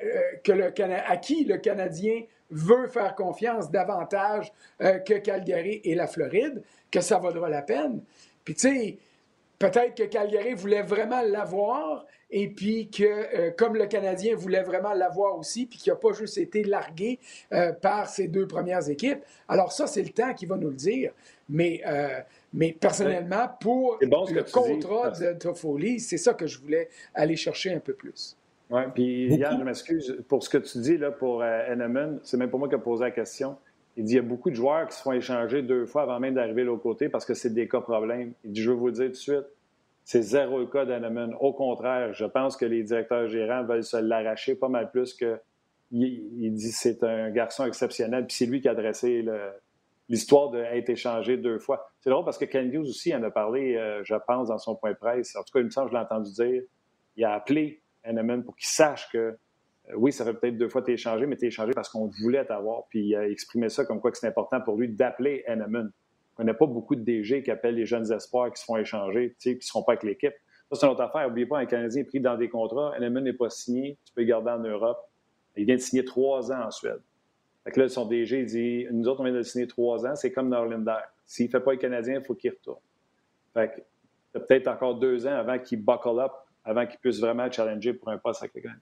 euh, 0.50 1.02
à 1.08 1.18
qui 1.18 1.46
le 1.46 1.58
Canadien 1.58 2.24
veut 2.50 2.88
faire 2.88 3.16
confiance 3.16 3.72
davantage 3.72 4.52
euh, 4.82 5.00
que 5.00 5.16
Calgary 5.16 5.82
et 5.84 5.96
la 5.96 6.08
Floride, 6.08 6.62
que 6.92 7.02
ça 7.02 7.18
vaudra 7.18 7.50
la 7.50 7.62
peine. 7.62 8.02
Puis, 8.44 8.56
tu 8.56 8.60
sais, 8.62 8.98
peut-être 9.60 9.96
que 9.96 10.04
Calgary 10.04 10.54
voulait 10.54 10.82
vraiment 10.82 11.22
l'avoir 11.22 12.06
et 12.32 12.50
puis 12.50 12.90
que, 12.90 13.04
euh, 13.04 13.52
comme 13.56 13.76
le 13.76 13.86
Canadien 13.86 14.36
voulait 14.36 14.64
vraiment 14.64 14.94
l'avoir 14.94 15.38
aussi, 15.38 15.66
puis 15.66 15.80
qu'il 15.80 15.94
n'a 15.94 15.98
pas 15.98 16.12
juste 16.14 16.38
été 16.38 16.64
largué 16.64 17.20
euh, 17.54 17.72
par 17.72 18.10
ces 18.10 18.28
deux 18.28 18.48
premières 18.48 18.90
équipes. 18.90 19.20
Alors 19.48 19.72
ça, 19.72 19.88
c'est 19.88 20.02
le 20.02 20.10
temps 20.10 20.34
qui 20.34 20.46
va 20.46 20.58
nous 20.58 20.70
le 20.70 20.76
dire. 20.76 21.12
Mais, 21.48 21.82
euh, 21.86 22.20
mais 22.54 22.74
personnellement, 22.74 23.48
pour 23.60 23.98
le 24.02 24.52
contrat 24.52 25.12
de 25.12 25.34
Toffoli, 25.34 26.00
c'est 26.00 26.18
ça 26.18 26.34
que 26.34 26.48
je 26.48 26.60
voulais 26.60 26.90
aller 27.14 27.36
chercher 27.36 27.74
un 27.74 27.80
peu 27.80 27.94
plus. 27.94 28.36
Oui, 28.72 28.82
puis 28.96 29.36
Yann, 29.36 29.60
je 29.60 29.64
m'excuse 29.64 30.18
pour 30.28 30.44
ce 30.44 30.50
que 30.50 30.58
tu 30.58 30.80
dis 30.80 30.98
là, 30.98 31.12
pour 31.12 31.44
Henneman. 31.44 32.20
C'est 32.24 32.38
même 32.38 32.50
pas 32.50 32.58
moi 32.58 32.68
qui 32.68 32.74
ai 32.74 32.80
posé 32.80 33.04
la 33.04 33.12
question. 33.12 33.56
Il 33.98 34.04
dit 34.04 34.14
il 34.14 34.16
y 34.18 34.20
a 34.20 34.24
beaucoup 34.24 34.50
de 34.50 34.56
joueurs 34.56 34.88
qui 34.88 34.96
se 34.96 35.02
font 35.02 35.14
échanger 35.14 35.62
deux 35.62 35.86
fois 35.86 36.04
avant 36.04 36.20
même 36.20 36.34
d'arriver 36.34 36.64
de 36.64 36.68
l'autre 36.68 36.84
côté 36.84 37.08
parce 37.08 37.26
que 37.26 37.34
c'est 37.34 37.54
des 37.54 37.68
cas 37.68 37.82
problèmes. 37.82 38.34
Il 38.44 38.52
dit 38.52 38.62
je 38.62 38.72
veux 38.72 38.76
vous 38.76 38.88
le 38.88 38.94
dire 38.94 39.06
tout 39.06 39.12
de 39.12 39.16
suite, 39.16 39.46
c'est 40.04 40.22
zéro 40.22 40.60
le 40.60 40.68
cas 40.68 40.86
d'Hanneman. 40.86 41.36
Au 41.40 41.54
contraire, 41.54 42.14
je 42.14 42.26
pense 42.26 42.56
que 42.58 42.66
les 42.66 42.84
directeurs 42.84 43.28
gérants 43.28 43.64
veulent 43.64 43.84
se 43.84 43.98
l'arracher 43.98 44.56
pas 44.56 44.70
mal 44.70 44.92
plus 44.92 45.14
que. 45.14 45.40
Il, 45.92 46.54
dit 46.54 46.72
c'est 46.72 47.04
un 47.04 47.30
garçon 47.30 47.66
exceptionnel, 47.66 48.26
puis 48.28 48.36
c'est 48.36 48.46
lui 48.46 48.60
qui 48.60 48.68
a 48.68 48.72
adressé 48.72 49.24
l'histoire 50.10 50.50
d'être 50.50 50.90
échangé 50.90 51.38
deux 51.38 51.60
fois. 51.60 51.90
C'est 52.02 52.10
drôle 52.10 52.26
parce 52.26 52.38
que 52.38 52.46
Ken 52.46 52.72
Hughes 52.72 52.90
aussi 52.90 53.16
en 53.16 53.24
a 53.24 53.32
parlé, 53.32 53.76
euh, 53.76 54.04
je 54.04 54.16
pense, 54.28 54.50
dans 54.50 54.58
son 54.58 54.76
point 54.76 54.92
de 54.92 54.98
presse. 54.98 55.36
En 55.36 55.44
tout 55.44 55.54
cas, 55.54 55.60
il 55.60 55.66
me 55.66 55.70
semble 55.70 55.90
je 55.90 55.96
l'ai 55.96 56.02
entendu 56.02 56.32
dire. 56.32 56.64
Il 57.16 57.24
a 57.24 57.34
appelé 57.34 57.82
Hanneman 58.04 58.44
pour 58.44 58.56
qu'il 58.56 58.68
sache 58.68 59.10
que 59.12 59.38
oui, 59.96 60.12
ça 60.12 60.26
fait 60.26 60.34
peut-être 60.34 60.58
deux 60.58 60.70
fois 60.70 60.82
t'es 60.82 60.94
échangé, 60.94 61.26
mais 61.26 61.36
t'es 61.36 61.48
échangé 61.48 61.74
parce 61.74 61.90
qu'on 61.90 62.08
voulait 62.22 62.44
t'avoir. 62.46 62.88
Puis 62.90 63.08
il 63.08 63.16
a 63.16 63.28
exprimé 63.28 63.70
ça 63.70 63.86
comme 63.86 64.00
quoi 64.00 64.12
que 64.12 64.18
c'est 64.18 64.28
important 64.28 64.62
pour 64.62 64.78
lui 64.78 64.90
d'appeler 64.90 65.44
Henneman. 65.48 65.92
On 66.38 66.44
n'a 66.44 66.54
pas 66.54 66.66
beaucoup 66.66 66.96
de 66.96 67.02
DG 67.02 67.44
qui 67.44 67.52
appellent 67.52 67.76
les 67.76 67.86
jeunes 67.86 68.12
espoirs 68.12 68.52
qui 68.52 68.60
se 68.60 68.66
font 68.66 68.78
échanger, 68.78 69.36
qui 69.40 69.56
ne 69.56 69.60
seront 69.62 69.84
pas 69.84 69.94
avec 69.94 70.04
l'équipe. 70.04 70.34
Ça, 70.70 70.80
c'est 70.80 70.86
une 70.86 70.92
autre 70.92 71.02
affaire. 71.02 71.28
N'oubliez 71.28 71.46
pas, 71.46 71.60
un 71.60 71.66
Canadien 71.66 72.02
est 72.02 72.06
pris 72.06 72.20
dans 72.20 72.36
des 72.36 72.50
contrats. 72.50 72.94
Henneman 72.98 73.24
n'est 73.24 73.34
pas 73.34 73.50
signé. 73.50 73.98
Tu 74.06 74.14
peux 74.14 74.22
le 74.22 74.28
garder 74.28 74.50
en 74.50 74.60
Europe. 74.60 74.98
Il 75.56 75.66
vient 75.66 75.76
de 75.76 75.82
signer 75.82 76.04
trois 76.04 76.52
ans 76.52 76.66
en 76.66 76.72
Suède. 76.72 77.02
Fait 77.64 77.72
que 77.72 77.80
là, 77.80 77.88
son 77.88 78.06
DG 78.06 78.44
dit 78.44 78.88
Nous 78.92 79.08
autres, 79.08 79.22
on 79.22 79.24
vient 79.24 79.34
de 79.34 79.44
signer 79.44 79.68
trois 79.68 80.06
ans. 80.06 80.16
C'est 80.16 80.32
comme 80.32 80.50
Norlinder. 80.50 80.98
S'il 81.26 81.46
ne 81.46 81.52
fait 81.52 81.60
pas 81.60 81.72
le 81.72 81.78
Canadien, 81.78 82.16
il 82.16 82.26
faut 82.26 82.36
qu'il 82.36 82.52
retourne. 82.52 82.82
Fait 83.54 83.86
que 84.34 84.40
peut-être 84.40 84.68
encore 84.68 84.96
deux 84.96 85.26
ans 85.28 85.36
avant 85.36 85.58
qu'il 85.60 85.84
buckle 85.84 86.20
up, 86.20 86.32
avant 86.64 86.86
qu'il 86.86 87.00
puisse 87.00 87.20
vraiment 87.20 87.50
challenger 87.50 87.94
pour 87.94 88.10
un 88.10 88.18
poste 88.18 88.42
avec 88.42 88.56
le 88.56 88.62
Canadien. 88.62 88.82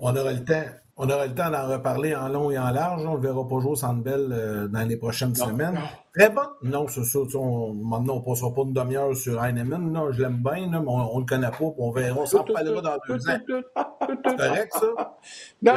On 0.00 0.16
aura 0.16 0.32
le 0.32 0.44
temps. 0.44 0.64
On 1.00 1.08
aura 1.08 1.26
le 1.26 1.34
temps 1.34 1.48
d'en 1.48 1.68
reparler 1.68 2.16
en 2.16 2.28
long 2.28 2.50
et 2.50 2.58
en 2.58 2.70
large. 2.70 3.06
On 3.06 3.12
ne 3.12 3.16
le 3.16 3.22
verra 3.22 3.46
pas 3.46 3.60
jouer 3.60 3.74
au 3.80 4.08
euh, 4.08 4.66
dans 4.66 4.88
les 4.88 4.96
prochaines 4.96 5.34
semaines. 5.34 5.78
Très 6.12 6.28
bon. 6.28 6.42
Non, 6.64 6.88
c'est 6.88 7.04
ça. 7.04 7.20
On, 7.36 7.72
maintenant, 7.72 8.14
on 8.16 8.20
ne 8.20 8.24
passera 8.24 8.52
pas 8.52 8.62
une 8.62 8.72
demi-heure 8.72 9.16
sur 9.16 9.42
Heinemann. 9.42 9.92
Non, 9.92 10.10
je 10.10 10.20
l'aime 10.20 10.42
bien, 10.42 10.66
mais 10.68 10.78
on 10.78 11.14
ne 11.14 11.20
le 11.20 11.24
connaît 11.24 11.50
pas. 11.50 11.72
On 11.78 11.92
verra. 11.92 12.20
On 12.20 12.26
s'en 12.26 12.42
parlera 12.42 12.80
dans 12.80 12.96
deux 13.06 13.28
ans. 13.28 13.38
C'est 13.46 14.36
correct, 14.36 14.72
ça? 14.72 15.18
Non, 15.62 15.72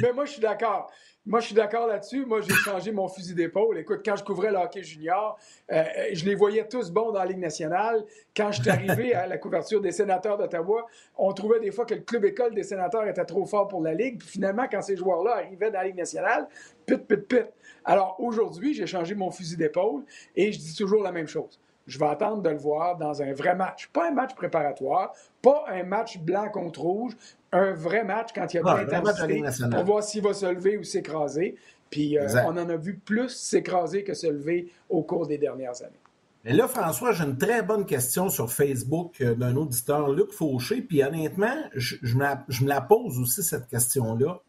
mais, 0.00 0.12
moi, 0.14 0.24
je 0.24 0.32
suis 0.32 0.40
d'accord. 0.40 0.90
Moi, 1.26 1.40
je 1.40 1.46
suis 1.46 1.54
d'accord 1.54 1.86
là-dessus. 1.86 2.26
Moi, 2.26 2.42
j'ai 2.42 2.54
changé 2.54 2.92
mon 2.92 3.08
fusil 3.08 3.34
d'épaule. 3.34 3.78
Écoute, 3.78 4.00
quand 4.04 4.14
je 4.14 4.24
couvrais 4.24 4.50
le 4.50 4.58
hockey 4.58 4.82
junior, 4.82 5.38
euh, 5.72 5.82
je 6.12 6.22
les 6.26 6.34
voyais 6.34 6.68
tous 6.68 6.90
bons 6.90 7.12
dans 7.12 7.20
la 7.20 7.24
Ligue 7.24 7.38
nationale. 7.38 8.04
Quand 8.36 8.52
je 8.52 8.60
suis 8.60 8.70
arrivé 8.70 9.14
à 9.14 9.26
la 9.26 9.38
couverture 9.38 9.80
des 9.80 9.90
sénateurs 9.90 10.36
d'Ottawa, 10.36 10.86
on 11.16 11.32
trouvait 11.32 11.60
des 11.60 11.70
fois 11.70 11.86
que 11.86 11.94
le 11.94 12.02
club 12.02 12.26
école 12.26 12.54
des 12.54 12.62
sénateurs 12.62 13.06
était 13.06 13.24
trop 13.24 13.46
fort 13.46 13.68
pour 13.68 13.82
la 13.82 13.94
Ligue. 13.94 14.18
Puis 14.18 14.28
finalement, 14.28 14.53
quand 14.70 14.82
ces 14.82 14.96
joueurs-là 14.96 15.36
arrivaient 15.36 15.70
dans 15.70 15.78
la 15.78 15.84
Ligue 15.84 15.96
nationale, 15.96 16.48
pit, 16.86 17.06
pit, 17.06 17.28
pit. 17.28 17.46
Alors 17.84 18.16
aujourd'hui, 18.18 18.74
j'ai 18.74 18.86
changé 18.86 19.14
mon 19.14 19.30
fusil 19.30 19.56
d'épaule 19.56 20.02
et 20.36 20.52
je 20.52 20.58
dis 20.58 20.74
toujours 20.74 21.02
la 21.02 21.12
même 21.12 21.28
chose. 21.28 21.60
Je 21.86 21.98
vais 21.98 22.06
attendre 22.06 22.40
de 22.40 22.48
le 22.48 22.56
voir 22.56 22.96
dans 22.96 23.20
un 23.20 23.32
vrai 23.34 23.54
match. 23.54 23.88
Pas 23.92 24.08
un 24.08 24.12
match 24.12 24.34
préparatoire, 24.34 25.12
pas 25.42 25.64
un 25.68 25.82
match 25.82 26.18
blanc 26.18 26.48
contre 26.48 26.80
rouge, 26.80 27.12
un 27.52 27.72
vrai 27.72 28.04
match 28.04 28.30
quand 28.34 28.52
il 28.52 28.56
y 28.56 28.60
a 28.60 28.62
de 28.62 28.90
l'intensité. 28.90 29.42
On 29.66 29.68
va 29.68 29.82
voir 29.82 30.02
s'il 30.02 30.22
va 30.22 30.32
se 30.32 30.46
lever 30.46 30.78
ou 30.78 30.82
s'écraser. 30.82 31.56
Puis 31.90 32.18
euh, 32.18 32.26
on 32.46 32.56
en 32.56 32.68
a 32.68 32.76
vu 32.76 32.94
plus 32.94 33.28
s'écraser 33.28 34.02
que 34.02 34.14
se 34.14 34.26
lever 34.26 34.72
au 34.88 35.02
cours 35.02 35.26
des 35.26 35.38
dernières 35.38 35.80
années. 35.82 36.00
Mais 36.44 36.52
là, 36.52 36.68
François, 36.68 37.12
j'ai 37.12 37.24
une 37.24 37.38
très 37.38 37.62
bonne 37.62 37.86
question 37.86 38.28
sur 38.28 38.52
Facebook 38.52 39.18
euh, 39.22 39.34
d'un 39.34 39.56
auditeur, 39.56 40.12
Luc 40.12 40.30
Fauché. 40.30 40.82
Puis 40.82 41.02
honnêtement, 41.02 41.56
je, 41.74 41.96
me 42.16 42.66
la, 42.66 42.80
pose 42.82 43.18
aussi, 43.18 43.42
cette 43.42 43.66
question-là. 43.66 44.40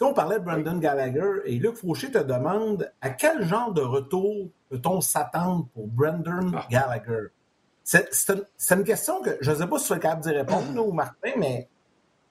on 0.00 0.14
parlait 0.14 0.38
de 0.38 0.44
Brandon 0.44 0.78
Gallagher 0.78 1.40
et 1.46 1.58
Luc 1.58 1.74
Fauché 1.74 2.12
te 2.12 2.18
demande 2.18 2.92
à 3.00 3.10
quel 3.10 3.42
genre 3.42 3.72
de 3.72 3.80
retour 3.80 4.48
peut-on 4.68 5.00
s'attendre 5.00 5.66
pour 5.74 5.88
Brandon 5.88 6.52
ah. 6.54 6.66
Gallagher? 6.70 7.30
C'est 7.82 8.06
une, 8.70 8.84
question 8.84 9.20
que 9.20 9.36
je 9.40 9.50
ne 9.50 9.56
sais 9.56 9.66
pas 9.66 9.78
si 9.80 9.88
tu 9.88 9.94
es 9.94 9.98
capable 9.98 10.22
d'y 10.22 10.30
répondre, 10.30 10.86
ou 10.86 10.92
Martin, 10.92 11.32
mais 11.36 11.68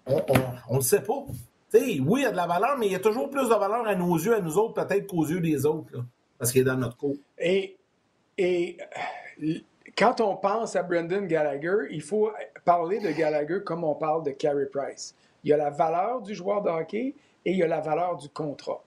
on 0.05 0.15
ne 0.15 0.75
le 0.75 0.81
sait 0.81 1.01
pas. 1.01 1.25
oui, 1.73 2.21
il 2.21 2.21
y 2.21 2.25
a 2.25 2.31
de 2.31 2.37
la 2.37 2.47
valeur, 2.47 2.77
mais 2.77 2.85
il 2.85 2.93
y 2.93 2.95
a 2.95 2.99
toujours 2.99 3.29
plus 3.29 3.49
de 3.49 3.53
valeur 3.53 3.85
à 3.85 3.95
nos 3.95 4.15
yeux, 4.15 4.33
à 4.33 4.39
nous 4.39 4.57
autres, 4.57 4.81
peut-être 4.81 5.07
qu'aux 5.07 5.25
yeux 5.25 5.41
des 5.41 5.65
autres, 5.65 5.91
parce 6.37 6.53
qu'il 6.53 6.61
est 6.61 6.65
dans 6.65 6.77
notre 6.77 6.95
cours. 6.95 7.17
Et, 7.37 7.78
et 8.39 8.77
quand 9.97 10.21
on 10.21 10.37
pense 10.37 10.75
à 10.75 10.83
Brendan 10.83 11.27
Gallagher, 11.27 11.87
il 11.91 12.01
faut 12.01 12.31
parler 12.63 12.99
de 12.99 13.11
Gallagher 13.11 13.59
comme 13.65 13.83
on 13.83 13.95
parle 13.95 14.23
de 14.23 14.31
Carey 14.31 14.67
Price. 14.71 15.13
Il 15.43 15.49
y 15.49 15.53
a 15.53 15.57
la 15.57 15.69
valeur 15.69 16.21
du 16.21 16.33
joueur 16.33 16.61
de 16.61 16.69
hockey 16.69 17.15
et 17.45 17.51
il 17.51 17.57
y 17.57 17.63
a 17.63 17.67
la 17.67 17.81
valeur 17.81 18.15
du 18.15 18.29
contrat. 18.29 18.83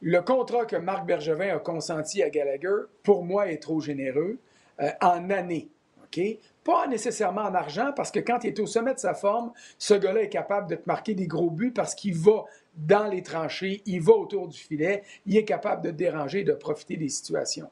Le 0.00 0.20
contrat 0.20 0.66
que 0.66 0.76
Marc 0.76 1.06
Bergevin 1.06 1.54
a 1.54 1.58
consenti 1.58 2.22
à 2.22 2.30
Gallagher, 2.30 2.86
pour 3.02 3.24
moi, 3.24 3.48
est 3.50 3.62
trop 3.62 3.80
généreux 3.80 4.38
euh, 4.80 4.90
en 5.00 5.30
année. 5.30 5.70
Pas 6.62 6.86
nécessairement 6.86 7.42
en 7.42 7.54
argent, 7.54 7.92
parce 7.94 8.10
que 8.10 8.20
quand 8.20 8.44
il 8.44 8.48
est 8.48 8.60
au 8.60 8.66
sommet 8.66 8.94
de 8.94 8.98
sa 8.98 9.14
forme, 9.14 9.52
ce 9.78 9.94
gars-là 9.94 10.22
est 10.22 10.28
capable 10.28 10.68
de 10.70 10.76
te 10.76 10.86
marquer 10.86 11.14
des 11.14 11.26
gros 11.26 11.50
buts 11.50 11.72
parce 11.72 11.94
qu'il 11.94 12.14
va 12.14 12.44
dans 12.74 13.06
les 13.06 13.22
tranchées, 13.22 13.82
il 13.86 14.00
va 14.00 14.12
autour 14.14 14.48
du 14.48 14.58
filet, 14.58 15.02
il 15.26 15.36
est 15.36 15.44
capable 15.44 15.82
de 15.82 15.90
déranger, 15.90 16.44
de 16.44 16.52
profiter 16.52 16.96
des 16.96 17.08
situations. 17.08 17.70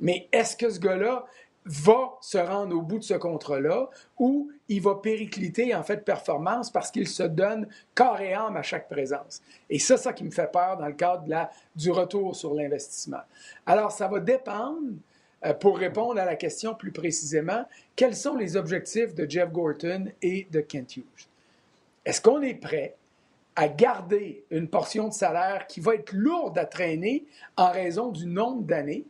Mais 0.00 0.28
est-ce 0.32 0.56
que 0.56 0.70
ce 0.70 0.78
gars-là 0.78 1.24
va 1.64 2.16
se 2.22 2.38
rendre 2.38 2.74
au 2.74 2.80
bout 2.80 2.98
de 2.98 3.04
ce 3.04 3.14
contrat-là 3.14 3.90
ou 4.18 4.50
il 4.68 4.80
va 4.80 4.94
péricliter 4.94 5.74
en 5.74 5.82
fait 5.82 6.04
performance 6.04 6.70
parce 6.70 6.90
qu'il 6.90 7.06
se 7.06 7.22
donne 7.22 7.68
corps 7.94 8.20
et 8.20 8.32
âme 8.32 8.56
à 8.56 8.62
chaque 8.62 8.88
présence? 8.88 9.42
Et 9.68 9.78
c'est 9.78 9.98
ça 9.98 10.12
qui 10.12 10.24
me 10.24 10.30
fait 10.30 10.50
peur 10.50 10.78
dans 10.78 10.86
le 10.86 10.94
cadre 10.94 11.24
du 11.76 11.90
retour 11.90 12.34
sur 12.34 12.54
l'investissement. 12.54 13.20
Alors, 13.66 13.92
ça 13.92 14.08
va 14.08 14.20
dépendre 14.20 14.94
euh, 15.44 15.52
pour 15.52 15.78
répondre 15.78 16.18
à 16.18 16.24
la 16.24 16.36
question 16.36 16.74
plus 16.74 16.92
précisément, 16.92 17.64
quels 17.94 18.16
sont 18.16 18.36
les 18.36 18.56
objectifs 18.56 19.14
de 19.14 19.28
Jeff 19.28 19.50
Gorton 19.52 20.06
et 20.22 20.46
de 20.50 20.60
Kent 20.60 20.96
Hughes? 20.96 21.28
Est-ce 22.04 22.20
qu'on 22.20 22.40
est 22.42 22.54
prêt 22.54 22.96
à 23.54 23.68
garder 23.68 24.44
une 24.50 24.68
portion 24.68 25.08
de 25.08 25.12
salaire 25.12 25.66
qui 25.66 25.80
va 25.80 25.96
être 25.96 26.12
lourde 26.12 26.56
à 26.58 26.64
traîner 26.64 27.24
en 27.56 27.70
raison 27.70 28.08
du 28.08 28.24
nombre 28.24 28.62
d'années 28.62 29.04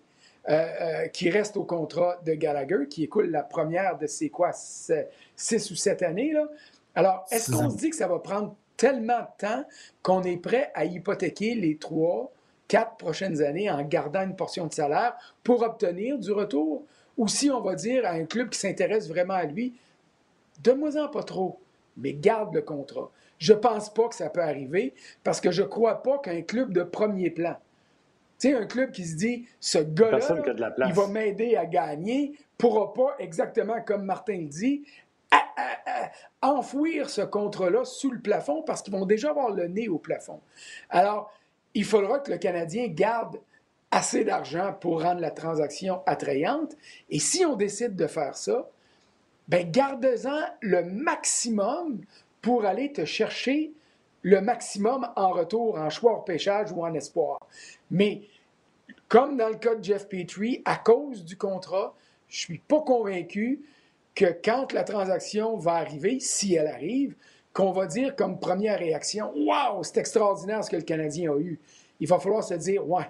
euh, 0.49 0.53
euh, 0.81 1.09
qui 1.09 1.31
reste 1.31 1.57
au 1.57 1.65
contrat 1.65 2.21
de 2.25 2.33
Gallagher, 2.33 2.87
qui 2.89 3.05
écoule 3.05 3.31
la 3.31 3.43
première 3.43 3.99
de 3.99 4.07
ces 4.07 4.31
quoi, 4.31 4.53
six 4.53 5.71
ou 5.71 5.75
sept 5.75 6.03
années? 6.03 6.33
Là? 6.33 6.49
Alors, 6.95 7.27
est-ce 7.31 7.53
qu'on 7.53 7.69
se 7.71 7.77
dit 7.77 7.91
que 7.91 7.97
ça 7.97 8.09
va 8.09 8.19
prendre 8.19 8.57
tellement 8.77 9.21
de 9.21 9.47
temps 9.47 9.65
qu'on 10.03 10.23
est 10.23 10.39
prêt 10.39 10.71
à 10.75 10.85
hypothéquer 10.85 11.55
les 11.55 11.77
trois 11.77 12.33
quatre 12.67 12.97
prochaines 12.97 13.43
années 13.43 13.71
en 13.71 13.83
gardant 13.83 14.23
une 14.23 14.37
portion 14.37 14.67
de 14.67 14.73
salaire 14.73 15.17
pour 15.43 15.63
obtenir 15.63 16.19
du 16.19 16.33
retour? 16.33 16.85
Ou 17.19 17.29
si 17.29 17.51
on 17.51 17.61
va 17.61 17.75
dire 17.75 18.07
à 18.07 18.11
un 18.11 18.25
club 18.25 18.49
qui 18.49 18.59
s'intéresse 18.59 19.09
vraiment 19.09 19.35
à 19.35 19.45
lui, 19.45 19.75
donne-moi-en 20.63 21.09
pas 21.09 21.25
trop, 21.25 21.59
mais 21.97 22.15
garde 22.15 22.55
le 22.55 22.63
contrat. 22.63 23.11
Je 23.39 23.53
ne 23.53 23.59
pense 23.59 23.93
pas 23.93 24.09
que 24.09 24.15
ça 24.15 24.31
peut 24.31 24.43
arriver 24.43 24.95
parce 25.25 25.41
que 25.41 25.51
je 25.51 25.63
ne 25.63 25.69
crois 25.69 26.03
pas 26.03 26.19
qu'un 26.19 26.43
club 26.43 26.73
de 26.73 26.83
premier 26.83 27.31
plan, 27.31 27.57
tu 28.39 28.51
sais, 28.51 28.55
un 28.55 28.67
club 28.67 28.91
qui 28.93 29.05
se 29.05 29.17
dit, 29.17 29.47
ce 29.61 29.79
gars-là, 29.79 30.21
il 30.87 30.93
va 30.93 31.07
m'aider 31.09 31.57
à 31.57 31.67
gagner, 31.67 32.33
pourra 32.57 32.93
pas, 32.93 33.17
exactement 33.19 33.81
comme 33.83 34.05
Martin 34.05 34.39
le 34.39 34.47
dit, 34.47 34.85
enfouir 36.41 37.11
ce 37.11 37.23
contrat-là 37.23 37.85
sous 37.85 38.11
le 38.11 38.21
plafond 38.21 38.63
parce 38.63 38.83
qu'ils 38.83 38.93
vont 38.93 39.07
déjà 39.07 39.31
avoir 39.31 39.51
le 39.51 39.67
nez 39.67 39.89
au 39.89 39.99
plafond. 39.99 40.41
Alors, 40.89 41.33
il 41.75 41.85
faudra 41.85 42.21
que 42.21 42.31
le 42.31 42.39
Canadien 42.39 42.87
garde 42.89 43.41
assez 43.91 44.25
d'argent 44.25 44.75
pour 44.81 45.03
rendre 45.03 45.21
la 45.21 45.31
transaction 45.31 46.03
attrayante. 46.07 46.77
Et 47.11 47.19
si 47.19 47.45
on 47.45 47.57
décide 47.57 47.97
de 47.97 48.07
faire 48.07 48.37
ça, 48.37 48.69
ben 49.49 49.71
garde-en 49.71 50.41
le 50.61 50.85
maximum 50.85 52.01
pour 52.43 52.65
aller 52.65 52.93
te 52.93 53.05
chercher 53.05 53.73
le 54.23 54.41
maximum 54.41 55.09
en 55.17 55.31
retour, 55.31 55.79
en 55.79 55.91
choix 55.91 56.19
au 56.19 56.23
pêchage 56.23 56.71
ou 56.73 56.85
en 56.85 56.93
espoir. 56.95 57.38
Mais 57.91 58.23
comme 59.09 59.37
dans 59.37 59.49
le 59.49 59.57
cas 59.57 59.75
de 59.75 59.83
Jeff 59.83 60.09
Petrie, 60.09 60.63
à 60.65 60.77
cause 60.77 61.25
du 61.25 61.37
contrat, 61.37 61.95
je 62.29 62.39
suis 62.41 62.59
pas 62.59 62.81
convaincu 62.81 63.63
que 64.15 64.27
quand 64.45 64.73
la 64.73 64.85
transaction 64.85 65.57
va 65.57 65.75
arriver, 65.75 66.21
si 66.21 66.55
elle 66.55 66.67
arrive, 66.67 67.15
qu'on 67.53 67.73
va 67.73 67.87
dire 67.87 68.15
comme 68.15 68.39
première 68.39 68.79
réaction 68.79 69.33
Waouh, 69.35 69.83
c'est 69.83 69.97
extraordinaire 69.99 70.63
ce 70.63 70.71
que 70.71 70.77
le 70.77 70.83
Canadien 70.83 71.33
a 71.33 71.39
eu. 71.39 71.59
Il 72.01 72.09
va 72.09 72.19
falloir 72.19 72.45
se 72.45 72.55
dire 72.55 72.89
Ouais, 72.89 73.09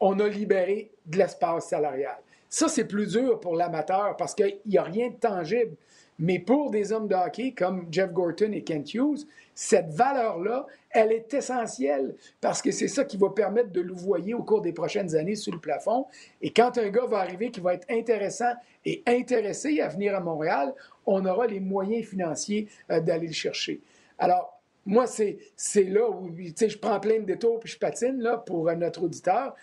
on 0.00 0.18
a 0.20 0.28
libéré 0.28 0.90
de 1.06 1.18
l'espace 1.18 1.68
salarial. 1.68 2.18
Ça, 2.48 2.68
c'est 2.68 2.84
plus 2.84 3.12
dur 3.12 3.40
pour 3.40 3.56
l'amateur 3.56 4.16
parce 4.16 4.34
qu'il 4.34 4.58
n'y 4.66 4.76
a 4.76 4.82
rien 4.82 5.08
de 5.08 5.14
tangible. 5.14 5.76
Mais 6.18 6.38
pour 6.38 6.70
des 6.70 6.92
hommes 6.92 7.08
de 7.08 7.14
hockey 7.14 7.52
comme 7.52 7.86
Jeff 7.90 8.12
Gorton 8.12 8.52
et 8.52 8.62
Kent 8.62 8.94
Hughes, 8.94 9.26
cette 9.54 9.90
valeur-là, 9.90 10.66
elle 10.92 11.12
est 11.12 11.32
essentielle 11.34 12.14
parce 12.40 12.60
que 12.60 12.70
c'est 12.70 12.88
ça 12.88 13.04
qui 13.04 13.16
va 13.16 13.30
permettre 13.30 13.70
de 13.70 13.80
louvoyer 13.80 14.34
au 14.34 14.42
cours 14.42 14.60
des 14.60 14.72
prochaines 14.72 15.16
années 15.16 15.34
sous 15.34 15.50
le 15.50 15.58
plafond. 15.58 16.06
Et 16.40 16.50
quand 16.50 16.76
un 16.78 16.88
gars 16.90 17.06
va 17.06 17.18
arriver 17.18 17.50
qui 17.50 17.60
va 17.60 17.74
être 17.74 17.86
intéressant 17.90 18.52
et 18.84 19.02
intéressé 19.06 19.80
à 19.80 19.88
venir 19.88 20.14
à 20.14 20.20
Montréal, 20.20 20.74
on 21.06 21.24
aura 21.24 21.46
les 21.46 21.60
moyens 21.60 22.06
financiers 22.06 22.68
euh, 22.90 23.00
d'aller 23.00 23.26
le 23.26 23.32
chercher. 23.32 23.80
Alors, 24.18 24.60
moi, 24.84 25.06
c'est 25.06 25.84
là 25.84 26.10
où 26.10 26.30
je 26.36 26.78
prends 26.78 27.00
plein 27.00 27.20
de 27.20 27.24
détours 27.24 27.60
puis 27.60 27.70
je 27.70 27.78
patine 27.78 28.20
là, 28.20 28.36
pour 28.36 28.68
euh, 28.68 28.74
notre 28.74 29.04
auditeur. 29.04 29.54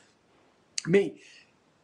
Mais 0.87 1.13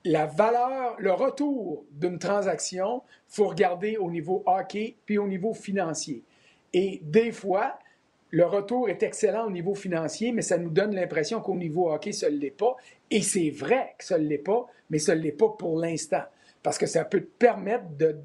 la 0.05 0.25
valeur, 0.25 0.95
le 0.97 1.11
retour 1.11 1.83
d'une 1.91 2.17
transaction, 2.17 3.03
il 3.29 3.35
faut 3.35 3.47
regarder 3.47 3.97
au 3.97 4.09
niveau 4.09 4.43
hockey 4.45 4.95
puis 5.05 5.17
au 5.17 5.27
niveau 5.27 5.53
financier. 5.53 6.23
Et 6.73 6.99
des 7.03 7.31
fois, 7.31 7.77
le 8.31 8.45
retour 8.45 8.89
est 8.89 9.03
excellent 9.03 9.45
au 9.47 9.51
niveau 9.51 9.75
financier, 9.75 10.31
mais 10.31 10.41
ça 10.41 10.57
nous 10.57 10.69
donne 10.69 10.93
l'impression 10.95 11.41
qu'au 11.41 11.55
niveau 11.55 11.91
hockey, 11.91 12.11
ça 12.11 12.29
ne 12.29 12.37
l'est 12.37 12.49
pas. 12.49 12.75
Et 13.11 13.21
c'est 13.21 13.49
vrai 13.49 13.95
que 13.97 14.03
ça 14.03 14.17
ne 14.17 14.27
l'est 14.27 14.37
pas, 14.37 14.65
mais 14.89 14.99
ça 14.99 15.15
ne 15.15 15.21
l'est 15.21 15.31
pas 15.31 15.49
pour 15.49 15.79
l'instant. 15.79 16.23
Parce 16.63 16.77
que 16.77 16.85
ça 16.85 17.05
peut 17.05 17.21
te 17.21 17.37
permettre 17.37 17.85
de, 17.97 18.17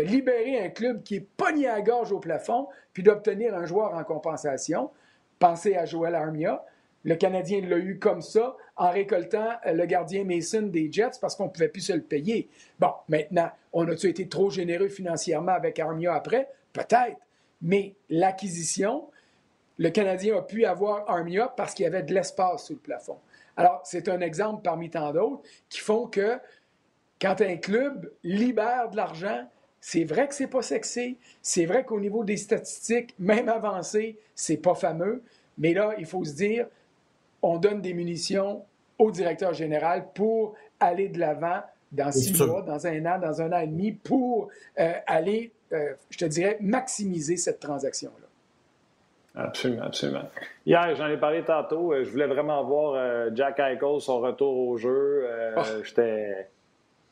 libérer 0.00 0.64
un 0.64 0.68
club 0.68 1.02
qui 1.02 1.16
est 1.16 1.26
pogné 1.36 1.66
à 1.66 1.80
gorge 1.80 2.12
au 2.12 2.20
plafond, 2.20 2.68
puis 2.92 3.02
d'obtenir 3.02 3.54
un 3.54 3.66
joueur 3.66 3.94
en 3.94 4.04
compensation. 4.04 4.90
Pensez 5.38 5.74
à 5.74 5.84
Joel 5.84 6.14
Armia. 6.14 6.64
Le 7.04 7.16
Canadien 7.16 7.62
l'a 7.62 7.78
eu 7.78 7.98
comme 7.98 8.22
ça 8.22 8.56
en 8.76 8.90
récoltant 8.90 9.48
le 9.66 9.84
gardien 9.86 10.24
Mason 10.24 10.62
des 10.62 10.90
Jets 10.92 11.18
parce 11.20 11.34
qu'on 11.34 11.46
ne 11.46 11.50
pouvait 11.50 11.68
plus 11.68 11.80
se 11.80 11.92
le 11.92 12.02
payer. 12.02 12.48
Bon, 12.78 12.92
maintenant, 13.08 13.50
on 13.72 13.88
a-tu 13.88 14.08
été 14.08 14.28
trop 14.28 14.50
généreux 14.50 14.88
financièrement 14.88 15.52
avec 15.52 15.80
Armia 15.80 16.14
après? 16.14 16.48
Peut-être. 16.72 17.18
Mais 17.62 17.94
l'acquisition, 18.10 19.08
le 19.78 19.90
Canadien 19.90 20.36
a 20.36 20.42
pu 20.42 20.64
avoir 20.64 21.08
Armia 21.08 21.48
parce 21.56 21.74
qu'il 21.74 21.84
y 21.84 21.86
avait 21.86 22.02
de 22.02 22.12
l'espace 22.12 22.66
sous 22.66 22.74
le 22.74 22.78
plafond. 22.80 23.18
Alors, 23.56 23.80
c'est 23.84 24.08
un 24.08 24.20
exemple 24.20 24.62
parmi 24.62 24.90
tant 24.90 25.12
d'autres 25.12 25.42
qui 25.68 25.80
font 25.80 26.06
que 26.06 26.38
quand 27.20 27.40
un 27.40 27.56
club 27.56 28.10
libère 28.24 28.90
de 28.90 28.96
l'argent, 28.96 29.46
c'est 29.80 30.04
vrai 30.04 30.28
que 30.28 30.34
c'est 30.34 30.46
pas 30.46 30.62
sexy, 30.62 31.18
c'est 31.40 31.66
vrai 31.66 31.84
qu'au 31.84 32.00
niveau 32.00 32.24
des 32.24 32.36
statistiques, 32.36 33.14
même 33.18 33.48
avancées, 33.48 34.18
c'est 34.34 34.56
pas 34.56 34.74
fameux, 34.74 35.22
mais 35.58 35.74
là, 35.74 35.94
il 35.98 36.06
faut 36.06 36.24
se 36.24 36.34
dire, 36.34 36.66
on 37.42 37.58
donne 37.58 37.80
des 37.80 37.92
munitions 37.92 38.64
au 38.98 39.10
directeur 39.10 39.52
général 39.52 40.06
pour 40.14 40.54
aller 40.80 41.08
de 41.08 41.18
l'avant 41.18 41.60
dans 41.90 42.10
six 42.10 42.40
mois, 42.42 42.62
dans 42.62 42.86
un 42.86 43.04
an, 43.06 43.18
dans 43.18 43.42
un 43.42 43.52
an 43.52 43.58
et 43.58 43.66
demi, 43.66 43.92
pour 43.92 44.48
euh, 44.78 44.92
aller, 45.06 45.52
euh, 45.72 45.94
je 46.10 46.18
te 46.18 46.24
dirais, 46.24 46.58
maximiser 46.60 47.36
cette 47.36 47.60
transaction-là. 47.60 48.26
Absolument, 49.34 49.84
absolument. 49.84 50.28
Hier, 50.66 50.94
j'en 50.94 51.08
ai 51.08 51.16
parlé 51.16 51.42
tantôt. 51.42 51.92
Euh, 51.92 52.04
je 52.04 52.10
voulais 52.10 52.26
vraiment 52.26 52.62
voir 52.64 53.34
Jack 53.34 53.58
Eichel, 53.58 54.00
son 54.00 54.20
retour 54.20 54.68
au 54.68 54.76
jeu. 54.76 55.26
Ah. 55.56 55.62
J'étais. 55.82 56.48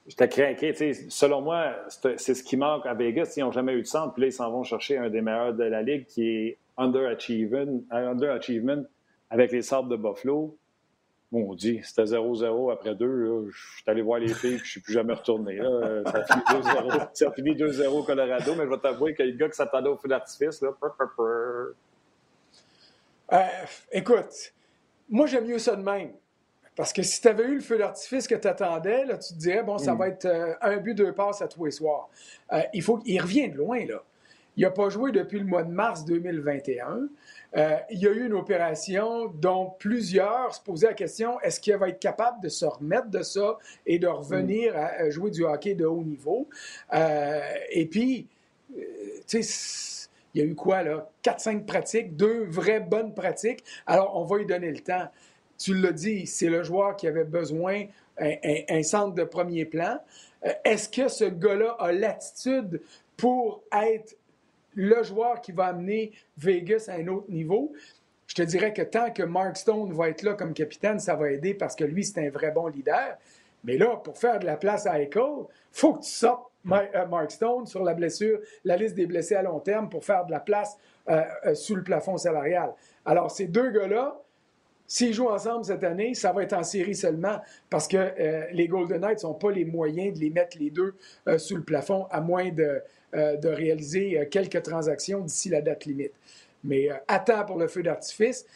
J'étais 0.06 0.28
craqué. 0.28 0.72
selon 1.08 1.40
moi, 1.40 1.76
c'est 1.88 2.34
ce 2.34 2.42
qui 2.42 2.56
manque 2.56 2.84
à 2.84 2.94
Vegas. 2.94 3.34
Ils 3.36 3.40
n'ont 3.40 3.52
jamais 3.52 3.74
eu 3.74 3.82
de 3.82 3.86
centre. 3.86 4.12
Puis 4.12 4.22
là, 4.22 4.28
ils 4.28 4.32
s'en 4.32 4.50
vont 4.50 4.64
chercher 4.64 4.98
un 4.98 5.08
des 5.08 5.20
meilleurs 5.20 5.54
de 5.54 5.64
la 5.64 5.82
Ligue 5.82 6.06
qui 6.06 6.26
est 6.28 6.58
underachievement, 6.76 7.80
underachievement 7.90 8.82
avec 9.30 9.52
les 9.52 9.62
Sabres 9.62 9.88
de 9.88 9.96
Buffalo, 9.96 10.56
bon, 11.30 11.50
on 11.50 11.54
dit, 11.54 11.80
c'était 11.82 12.04
0-0 12.04 12.72
après 12.72 12.94
deux. 12.94 13.48
je 13.50 13.76
suis 13.76 13.84
allé 13.86 14.02
voir 14.02 14.18
les 14.18 14.28
filles, 14.28 14.56
puis 14.56 14.58
je 14.58 14.62
ne 14.62 14.68
suis 14.68 14.80
plus 14.80 14.92
jamais 14.92 15.14
retourné. 15.14 15.56
Là. 15.56 16.02
Ça 17.14 17.28
a 17.28 17.32
fini 17.32 17.54
2-0 17.54 18.04
Colorado, 18.04 18.54
mais 18.54 18.64
je 18.64 18.70
vais 18.70 18.78
t'avouer 18.78 19.14
que 19.14 19.22
le 19.22 19.32
gars 19.32 19.48
qui 19.48 19.56
s'attendait 19.56 19.88
au 19.88 19.96
feu 19.96 20.08
d'artifice, 20.08 20.60
là, 20.60 20.70
euh, 23.32 23.46
écoute, 23.92 24.52
moi, 25.08 25.26
j'aime 25.26 25.46
mieux 25.46 25.58
ça 25.58 25.76
de 25.76 25.82
même. 25.82 26.12
Parce 26.76 26.92
que 26.92 27.02
si 27.02 27.20
tu 27.20 27.28
avais 27.28 27.44
eu 27.44 27.56
le 27.56 27.60
feu 27.60 27.78
d'artifice 27.78 28.26
que 28.26 28.34
tu 28.34 28.48
attendais, 28.48 29.04
là, 29.04 29.18
tu 29.18 29.34
te 29.34 29.38
dirais, 29.38 29.62
bon, 29.62 29.78
ça 29.78 29.94
mm. 29.94 29.98
va 29.98 30.08
être 30.08 30.24
euh, 30.24 30.54
un 30.60 30.78
but, 30.78 30.94
deux 30.94 31.12
passes 31.12 31.42
à 31.42 31.48
tous 31.48 31.64
les 31.64 31.70
soirs. 31.70 32.08
Euh, 32.52 32.62
il, 32.72 32.82
faut, 32.82 33.00
il 33.04 33.20
revient 33.20 33.48
de 33.48 33.56
loin, 33.56 33.84
là. 33.86 34.02
Il 34.56 34.62
n'a 34.62 34.70
pas 34.70 34.88
joué 34.88 35.12
depuis 35.12 35.38
le 35.38 35.44
mois 35.44 35.62
de 35.62 35.70
mars 35.70 36.04
2021. 36.04 37.08
Euh, 37.56 37.76
il 37.90 37.98
y 37.98 38.06
a 38.06 38.10
eu 38.10 38.26
une 38.26 38.34
opération 38.34 39.26
dont 39.26 39.72
plusieurs 39.78 40.54
se 40.54 40.60
posaient 40.60 40.88
la 40.88 40.94
question 40.94 41.40
est-ce 41.40 41.60
qu'il 41.60 41.74
va 41.76 41.88
être 41.88 41.98
capable 41.98 42.40
de 42.42 42.48
se 42.48 42.64
remettre 42.64 43.08
de 43.08 43.22
ça 43.22 43.58
et 43.86 43.98
de 43.98 44.06
revenir 44.06 44.76
à, 44.76 45.10
jouer 45.10 45.30
du 45.30 45.44
hockey 45.44 45.74
de 45.74 45.84
haut 45.84 46.04
niveau? 46.04 46.48
Euh, 46.94 47.40
Et 47.70 47.86
puis, 47.86 48.28
euh, 48.76 48.82
tu 49.26 49.42
sais, 49.42 50.08
il 50.34 50.40
y 50.40 50.44
a 50.44 50.46
eu 50.46 50.54
quoi, 50.54 50.82
là 50.82 51.10
4-5 51.24 51.64
pratiques, 51.64 52.16
deux 52.16 52.44
vraies 52.44 52.80
bonnes 52.80 53.14
pratiques. 53.14 53.64
Alors, 53.86 54.16
on 54.16 54.24
va 54.24 54.38
lui 54.38 54.46
donner 54.46 54.70
le 54.70 54.80
temps. 54.80 55.08
Tu 55.58 55.74
l'as 55.74 55.92
dit, 55.92 56.26
c'est 56.26 56.48
le 56.48 56.62
joueur 56.62 56.96
qui 56.96 57.08
avait 57.08 57.24
besoin 57.24 57.84
un, 58.18 58.82
centre 58.82 59.14
de 59.14 59.24
premier 59.24 59.64
plan. 59.64 59.98
Est-ce 60.64 60.88
que 60.88 61.08
ce 61.08 61.24
gars-là 61.24 61.76
a 61.78 61.92
l'attitude 61.92 62.80
pour 63.16 63.62
être 63.72 64.16
le 64.80 65.02
joueur 65.02 65.42
qui 65.42 65.52
va 65.52 65.66
amener 65.66 66.12
Vegas 66.38 66.86
à 66.88 66.94
un 66.94 67.06
autre 67.08 67.30
niveau. 67.30 67.72
Je 68.26 68.34
te 68.34 68.42
dirais 68.42 68.72
que 68.72 68.82
tant 68.82 69.10
que 69.10 69.22
Mark 69.22 69.56
Stone 69.56 69.92
va 69.92 70.08
être 70.08 70.22
là 70.22 70.32
comme 70.34 70.54
capitaine, 70.54 70.98
ça 70.98 71.16
va 71.16 71.30
aider 71.30 71.52
parce 71.52 71.76
que 71.76 71.84
lui, 71.84 72.02
c'est 72.02 72.26
un 72.26 72.30
vrai 72.30 72.50
bon 72.50 72.68
leader. 72.68 73.18
Mais 73.64 73.76
là, 73.76 73.96
pour 73.96 74.16
faire 74.16 74.38
de 74.38 74.46
la 74.46 74.56
place 74.56 74.86
à 74.86 74.98
Eichel, 74.98 75.44
faut 75.70 75.94
que 75.94 76.02
tu 76.02 76.10
sortes 76.10 76.50
euh, 76.70 77.06
Mark 77.10 77.30
Stone 77.30 77.66
sur 77.66 77.84
la 77.84 77.92
blessure, 77.92 78.38
la 78.64 78.76
liste 78.76 78.94
des 78.94 79.04
blessés 79.04 79.34
à 79.34 79.42
long 79.42 79.60
terme 79.60 79.90
pour 79.90 80.02
faire 80.02 80.24
de 80.24 80.30
la 80.30 80.40
place 80.40 80.78
euh, 81.10 81.22
euh, 81.44 81.54
sous 81.54 81.74
le 81.74 81.82
plafond 81.82 82.16
salarial. 82.16 82.72
Alors, 83.04 83.30
ces 83.30 83.48
deux 83.48 83.70
gars-là, 83.70 84.18
s'ils 84.86 85.12
jouent 85.12 85.28
ensemble 85.28 85.66
cette 85.66 85.84
année, 85.84 86.14
ça 86.14 86.32
va 86.32 86.42
être 86.42 86.54
en 86.54 86.62
série 86.62 86.94
seulement 86.94 87.38
parce 87.68 87.86
que 87.86 88.50
les 88.50 88.66
Golden 88.66 89.02
Knights 89.02 89.22
n'ont 89.22 89.34
pas 89.34 89.52
les 89.52 89.64
moyens 89.64 90.14
de 90.14 90.20
les 90.20 90.30
mettre 90.30 90.58
les 90.58 90.70
deux 90.70 90.96
sous 91.38 91.54
le 91.54 91.62
plafond, 91.62 92.08
à 92.10 92.20
moins 92.20 92.50
de, 92.50 92.82
de 93.12 93.48
réaliser 93.48 94.18
euh, 94.18 94.24
quelques 94.24 94.62
transactions 94.62 95.20
d'ici 95.20 95.48
la 95.48 95.60
date 95.60 95.84
limite. 95.84 96.12
Mais 96.62 96.90
euh, 96.90 96.94
attends 97.08 97.44
pour 97.44 97.58
le 97.58 97.66
feu 97.66 97.82
d'artifice. 97.82 98.46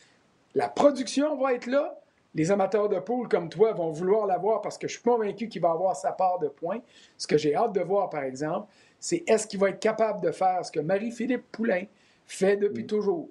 La 0.54 0.68
production 0.68 1.36
va 1.36 1.54
être 1.54 1.66
là. 1.66 1.98
Les 2.36 2.50
amateurs 2.50 2.88
de 2.88 2.98
poule 2.98 3.28
comme 3.28 3.48
toi 3.48 3.72
vont 3.72 3.90
vouloir 3.90 4.26
l'avoir 4.26 4.60
parce 4.60 4.76
que 4.78 4.88
je 4.88 4.94
suis 4.94 5.02
convaincu 5.02 5.48
qu'il 5.48 5.62
va 5.62 5.70
avoir 5.70 5.96
sa 5.96 6.12
part 6.12 6.38
de 6.38 6.48
points. 6.48 6.80
Ce 7.16 7.26
que 7.26 7.36
j'ai 7.36 7.54
hâte 7.54 7.72
de 7.72 7.80
voir, 7.80 8.10
par 8.10 8.24
exemple, 8.24 8.68
c'est 8.98 9.22
est-ce 9.26 9.46
qu'il 9.46 9.60
va 9.60 9.70
être 9.70 9.80
capable 9.80 10.20
de 10.20 10.32
faire 10.32 10.64
ce 10.64 10.70
que 10.70 10.80
Marie-Philippe 10.80 11.44
Poulain 11.52 11.84
fait 12.26 12.56
depuis 12.56 12.84
mm. 12.84 12.88
toujours 12.88 13.28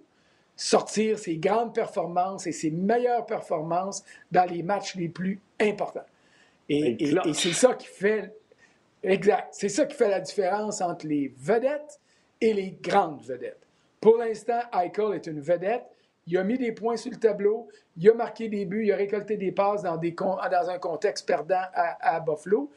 sortir 0.56 1.18
ses 1.18 1.38
grandes 1.38 1.74
performances 1.74 2.48
et 2.48 2.52
ses 2.52 2.72
meilleures 2.72 3.26
performances 3.26 4.04
dans 4.32 4.46
les 4.50 4.62
matchs 4.62 4.96
les 4.96 5.10
plus 5.10 5.40
importants. 5.60 6.06
et 6.70 6.98
c'est 7.34 7.54
ça 7.54 7.74
qui 7.74 7.88
fait 7.88 8.34
Exact. 9.04 9.50
C'est 9.52 9.70
ça 9.70 9.86
qui 9.86 9.96
fait 9.96 10.10
la 10.10 10.22
différence 10.22 10.82
entre 10.82 11.06
les 11.06 11.34
vedettes 11.38 12.00
et 12.40 12.54
les 12.54 12.72
grandes 12.82 13.22
vedettes. 13.22 13.68
Pour 14.00 14.18
l'instant, 14.18 14.60
Eichel 14.74 15.14
est 15.14 15.28
une 15.28 15.42
vedette. 15.42 15.84
Il 16.28 16.38
a 16.38 16.44
mis 16.44 16.58
des 16.58 16.72
points 16.72 16.96
sur 16.96 17.12
le 17.12 17.18
tableau, 17.18 17.68
il 17.98 18.10
a 18.10 18.14
marqué 18.14 18.48
des 18.48 18.64
buts, 18.64 18.86
il 18.86 18.92
a 18.94 18.96
récolté 18.96 19.36
des 19.36 19.52
passes 19.52 19.84
dans, 19.84 19.98
des, 19.98 20.12
dans 20.12 20.70
un 20.70 20.80
contexte 20.80 21.28
perdant 21.28 21.62
à, 21.74 22.20
Buffalo. 22.22 22.72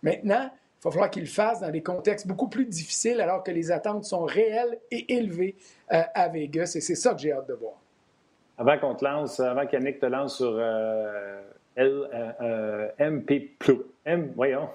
Maintenant, 0.00 0.48
il 0.52 0.84
va 0.84 0.90
falloir 0.92 1.10
qu'il 1.10 1.24
le 1.24 1.28
fasse 1.28 1.60
dans 1.60 1.70
des 1.70 1.82
contextes 1.82 2.26
beaucoup 2.28 2.48
plus 2.48 2.66
difficiles 2.66 3.20
alors 3.20 3.42
que 3.42 3.50
les 3.50 3.72
attentes 3.72 4.04
sont 4.04 4.24
réelles 4.24 4.78
et 4.92 5.12
élevées 5.12 5.56
euh, 5.92 6.02
à 6.14 6.28
Vegas. 6.28 6.74
Et 6.76 6.80
c'est 6.80 6.94
ça 6.94 7.14
que 7.14 7.20
j'ai 7.20 7.32
hâte 7.32 7.48
de 7.48 7.54
voir. 7.54 7.74
Avant 8.58 8.78
qu'on 8.78 8.94
te 8.94 9.04
lance, 9.04 9.40
avant 9.40 9.66
qu'Yannick 9.66 9.98
te 9.98 10.06
lance 10.06 10.36
sur 10.36 10.54
euh, 10.56 11.42
euh, 11.78 12.88
MP 13.00 13.56
M, 14.04 14.32
voyons, 14.36 14.68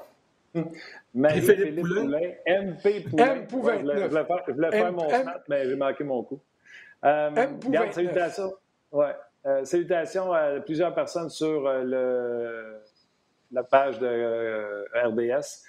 Marie-Philippe 1.14 1.82
Poulin. 1.82 2.20
MP 2.48 3.10
Poulin. 3.10 3.26
M 3.26 3.48
Poulin. 3.48 3.78
je, 3.78 3.82
voulais, 3.82 4.26
faire, 4.26 4.72
faire 4.72 4.94
mon 4.94 5.10
snap, 5.10 5.44
mais 5.48 5.66
j'ai 5.68 5.76
manqué 5.76 6.04
mon 6.04 6.24
coup. 6.24 6.40
Euh, 7.06 7.32
M 7.36 7.60
Poulin. 7.60 7.92
salutations. 7.92 8.54
Ouais. 8.92 9.14
Euh, 9.46 9.64
salutations 9.64 10.34
à 10.34 10.60
plusieurs 10.60 10.94
personnes 10.94 11.30
sur 11.30 11.66
euh, 11.68 11.84
le, 11.84 12.82
la 13.52 13.64
page 13.64 14.00
de 14.00 14.86
RDS. 14.94 15.64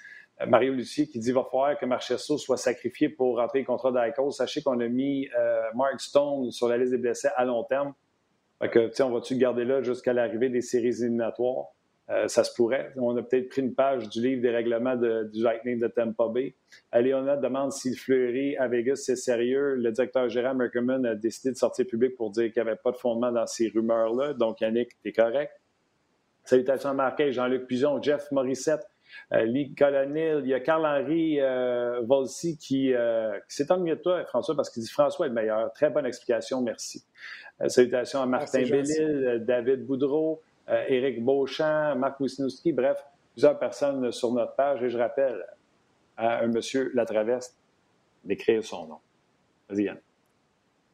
Mario 0.47 0.73
Lucie 0.73 1.07
qui 1.07 1.19
dit 1.19 1.31
va 1.31 1.43
falloir 1.43 1.77
que 1.77 1.85
Marchesso 1.85 2.37
soit 2.39 2.57
sacrifié 2.57 3.09
pour 3.09 3.37
rentrer 3.37 3.59
le 3.59 3.65
contrat 3.65 3.91
d'Aicos. 3.91 4.31
Sachez 4.31 4.63
qu'on 4.63 4.79
a 4.79 4.87
mis 4.87 5.29
Mark 5.75 6.01
Stone 6.01 6.49
sur 6.49 6.67
la 6.67 6.77
liste 6.77 6.91
des 6.91 6.97
blessés 6.97 7.29
à 7.35 7.45
long 7.45 7.63
terme. 7.63 7.93
Fait 8.59 8.69
que, 8.69 9.03
on 9.03 9.11
va-tu 9.11 9.35
garder 9.35 9.65
là 9.65 9.83
jusqu'à 9.83 10.13
l'arrivée 10.13 10.49
des 10.49 10.61
séries 10.61 11.03
éliminatoires? 11.03 11.67
Euh, 12.11 12.27
ça 12.27 12.43
se 12.43 12.53
pourrait. 12.53 12.91
On 12.97 13.15
a 13.15 13.23
peut-être 13.23 13.49
pris 13.49 13.61
une 13.61 13.73
page 13.73 14.09
du 14.09 14.21
livre 14.21 14.41
des 14.41 14.49
règlements 14.49 14.95
du 14.95 15.41
Lightning 15.41 15.79
de 15.79 15.87
Tampa 15.87 16.27
Bay. 16.27 16.55
Léona 16.93 17.37
demande 17.37 17.71
s'il 17.71 17.97
fleurit 17.97 18.57
à 18.57 18.67
Vegas, 18.67 18.97
c'est 18.97 19.15
sérieux. 19.15 19.75
Le 19.75 19.91
directeur 19.91 20.27
gérant 20.27 20.53
Merkerman 20.53 21.05
a 21.05 21.15
décidé 21.15 21.51
de 21.51 21.57
sortir 21.57 21.85
public 21.87 22.15
pour 22.17 22.31
dire 22.31 22.51
qu'il 22.51 22.61
n'y 22.61 22.69
avait 22.69 22.79
pas 22.79 22.91
de 22.91 22.97
fondement 22.97 23.31
dans 23.31 23.47
ces 23.47 23.69
rumeurs-là. 23.69 24.33
Donc, 24.33 24.59
Yannick, 24.61 24.89
t'es 25.01 25.13
correct? 25.13 25.53
Salutations 26.43 26.89
à 26.89 26.93
Marquet, 26.93 27.31
Jean-Luc 27.31 27.67
Puzon, 27.67 28.01
Jeff 28.01 28.29
Morissette, 28.31 28.85
euh, 29.31 29.43
Lee 29.43 29.73
Colonel. 29.75 30.41
Il 30.43 30.49
y 30.49 30.53
a 30.53 30.59
Carl-Henri 30.59 31.39
euh, 31.39 32.01
Volsi 32.01 32.57
qui, 32.57 32.93
euh, 32.93 33.37
qui 33.49 33.63
mieux 33.79 33.95
de 33.95 34.01
toi, 34.01 34.25
François, 34.25 34.55
parce 34.55 34.69
qu'il 34.69 34.83
dit 34.83 34.89
François 34.89 35.27
est 35.27 35.29
le 35.29 35.35
meilleur. 35.35 35.71
Très 35.73 35.89
bonne 35.89 36.05
explication, 36.05 36.61
merci. 36.61 37.03
salutations 37.67 38.21
à 38.21 38.25
Martin 38.25 38.63
Bellil, 38.63 39.43
David 39.45 39.85
Boudreau. 39.85 40.41
Euh, 40.71 40.85
Éric 40.87 41.23
Beauchamp, 41.23 41.95
Marc 41.97 42.19
Wisniewski, 42.19 42.71
bref, 42.71 42.97
plusieurs 43.33 43.59
personnes 43.59 44.11
sur 44.11 44.31
notre 44.31 44.55
page. 44.55 44.81
Et 44.83 44.89
je 44.89 44.97
rappelle 44.97 45.45
à 46.17 46.39
un 46.39 46.47
monsieur 46.47 46.91
Latraverse 46.93 47.55
d'écrire 48.23 48.63
son 48.63 48.87
nom. 48.87 48.97
Vas-y, 49.69 49.83
Yann. 49.83 49.97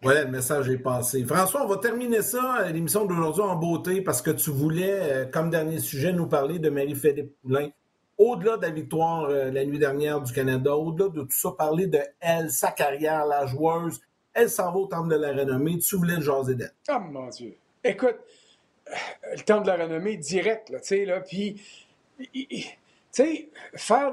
Oui, 0.04 0.14
le 0.16 0.28
message 0.28 0.70
est 0.70 0.78
passé. 0.78 1.24
François, 1.26 1.64
on 1.64 1.68
va 1.68 1.78
terminer 1.78 2.22
ça, 2.22 2.62
euh, 2.62 2.70
l'émission 2.70 3.06
d'aujourd'hui 3.06 3.42
en 3.42 3.56
beauté, 3.56 4.02
parce 4.02 4.22
que 4.22 4.32
tu 4.32 4.52
voulais, 4.52 5.00
euh, 5.02 5.26
comme 5.26 5.50
dernier 5.50 5.80
sujet, 5.80 6.14
nous 6.14 6.28
parler 6.28 6.60
de 6.60 6.70
Marie-Philippe 6.70 7.36
Poulain. 7.42 7.70
Au-delà 8.18 8.58
de 8.58 8.64
la 8.64 8.72
victoire 8.72 9.30
la 9.30 9.64
nuit 9.64 9.78
dernière 9.78 10.20
du 10.22 10.34
Canada, 10.34 10.76
au-delà 10.76 11.10
de 11.10 11.22
tout 11.22 11.38
ça, 11.38 11.52
parler 11.56 11.86
de 11.86 12.00
elle, 12.20 12.50
sa 12.50 12.72
carrière, 12.72 13.28
la 13.28 13.46
joueuse, 13.46 14.02
elle 14.34 14.50
s'en 14.50 14.72
va 14.72 14.80
au 14.80 14.88
temple 14.88 15.10
de 15.10 15.16
la 15.18 15.34
renommée. 15.34 15.78
Tu 15.78 15.96
voulais 15.98 16.16
le 16.16 16.24
jaser 16.24 16.56
d'elle. 16.56 16.74
Oh 16.90 17.00
mon 17.00 17.28
Dieu. 17.28 17.56
Écoute, 17.84 18.18
le 19.36 19.42
temps 19.42 19.62
de 19.62 19.68
la 19.68 19.76
renommée 19.76 20.18
direct, 20.18 20.70
là, 20.70 20.80
tu 20.80 20.88
sais, 20.88 21.06
là, 21.06 21.22
puis, 21.22 21.62
tu 22.34 22.66
sais, 23.12 23.50
faire, 23.76 24.12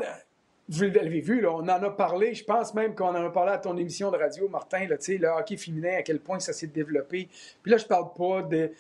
vous 0.69 0.85
l'avez 0.85 1.21
vu, 1.21 1.41
là, 1.41 1.53
on 1.53 1.63
en 1.63 1.69
a 1.69 1.91
parlé, 1.91 2.35
je 2.35 2.45
pense 2.45 2.75
même 2.75 2.95
qu'on 2.95 3.09
en 3.09 3.27
a 3.27 3.31
parlé 3.31 3.53
à 3.53 3.59
ton 3.59 3.77
émission 3.77 4.11
de 4.11 4.17
radio, 4.17 4.49
Martin, 4.49 4.87
là, 4.87 4.97
tu 4.97 5.05
sais, 5.05 5.19
le 5.19 5.29
hockey 5.29 5.57
féminin, 5.57 5.97
à 5.99 6.03
quel 6.03 6.21
point 6.21 6.41
ça 6.41 6.53
s'est 6.53 6.69
développé. 6.69 7.29
Puis 7.63 7.71
là, 7.71 7.77
je 7.77 7.87
parle 7.87 8.13
pas 8.15 8.43
de, 8.43 8.73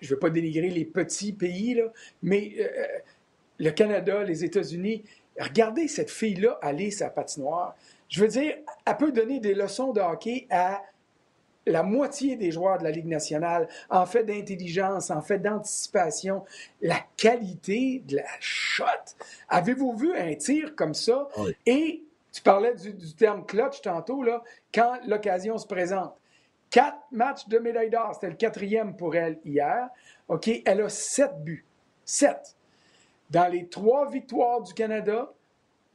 je 0.00 0.14
veux 0.14 0.18
pas 0.18 0.30
dénigrer 0.30 0.70
les 0.70 0.84
petits 0.84 1.32
pays, 1.32 1.74
là, 1.74 1.84
mais 2.22 2.52
euh, 2.58 2.98
le 3.58 3.70
Canada, 3.70 4.24
les 4.24 4.44
États-Unis, 4.44 5.04
regardez 5.38 5.88
cette 5.88 6.10
fille-là 6.10 6.58
aller 6.62 6.90
sa 6.90 7.10
patinoire. 7.10 7.76
Je 8.08 8.20
veux 8.20 8.28
dire, 8.28 8.56
elle 8.84 8.96
peut 8.96 9.12
donner 9.12 9.40
des 9.40 9.54
leçons 9.54 9.92
de 9.92 10.00
hockey 10.00 10.46
à 10.50 10.82
la 11.66 11.82
moitié 11.82 12.36
des 12.36 12.50
joueurs 12.50 12.78
de 12.78 12.84
la 12.84 12.90
Ligue 12.90 13.06
nationale 13.06 13.68
en 13.88 14.06
fait 14.06 14.24
d'intelligence, 14.24 15.10
en 15.10 15.22
fait 15.22 15.38
d'anticipation, 15.38 16.44
la 16.80 16.98
qualité 17.16 18.02
de 18.06 18.16
la 18.16 18.24
shot. 18.40 18.84
Avez-vous 19.48 19.96
vu 19.96 20.16
un 20.16 20.34
tir 20.34 20.74
comme 20.74 20.94
ça? 20.94 21.28
Et 21.66 22.02
tu 22.32 22.42
parlais 22.42 22.74
du, 22.74 23.14
terme 23.14 23.44
clutch 23.44 23.82
tantôt, 23.82 24.22
là, 24.22 24.42
quand 24.74 24.98
l'occasion 25.06 25.58
se 25.58 25.66
présente. 25.66 26.14
Quatre 26.70 26.98
matchs 27.10 27.46
de 27.48 27.58
médaille 27.58 27.90
d'or, 27.90 28.14
c'était 28.14 28.30
le 28.30 28.36
quatrième 28.36 28.96
pour 28.96 29.14
elle 29.14 29.38
hier. 29.44 29.90
OK, 30.28 30.50
elle 30.64 30.80
a 30.80 30.88
sept 30.88 31.44
buts. 31.44 31.66
Sept. 32.04 32.56
Dans 33.28 33.50
les 33.50 33.68
trois 33.68 34.08
victoires 34.08 34.62
du 34.62 34.72
Canada, 34.72 35.30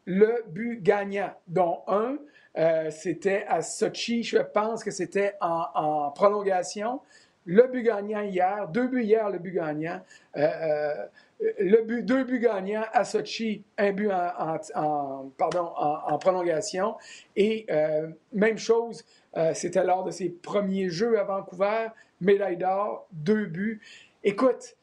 le 0.05 0.45
but 0.47 0.81
gagnant, 0.81 1.33
dont 1.47 1.81
un 1.87 2.17
euh, 2.57 2.89
c'était 2.91 3.45
à 3.47 3.61
Sochi, 3.61 4.23
je 4.23 4.37
pense 4.37 4.83
que 4.83 4.91
c'était 4.91 5.35
en, 5.41 6.11
prolongation. 6.11 7.01
Le 7.45 7.67
but 7.67 7.83
gagnant 7.83 8.21
hier, 8.21 8.67
deux 8.67 8.87
buts 8.87 9.03
hier, 9.03 9.29
le 9.29 9.39
but 9.39 9.53
gagnant. 9.53 10.01
Euh, 10.35 10.41
euh, 11.41 11.51
le 11.59 11.83
but, 11.83 12.03
deux 12.03 12.23
buts 12.23 12.39
gagnants 12.39 12.85
à 12.91 13.03
Sochi, 13.03 13.63
un 13.77 13.91
but 13.91 14.11
en, 14.11 15.29
pardon, 15.37 15.71
en, 15.77 16.17
prolongation. 16.17 16.95
Et 17.35 17.67
même 18.33 18.57
chose, 18.57 19.05
c'était 19.53 19.83
lors 19.83 20.03
de 20.03 20.11
ses 20.11 20.29
premiers 20.29 20.89
jeux 20.89 21.19
à 21.19 21.23
Vancouver, 21.23 21.89
médaille 22.21 22.57
d'or, 22.57 23.07
deux 23.11 23.45
buts. 23.45 23.81
Écoute, 24.23 24.75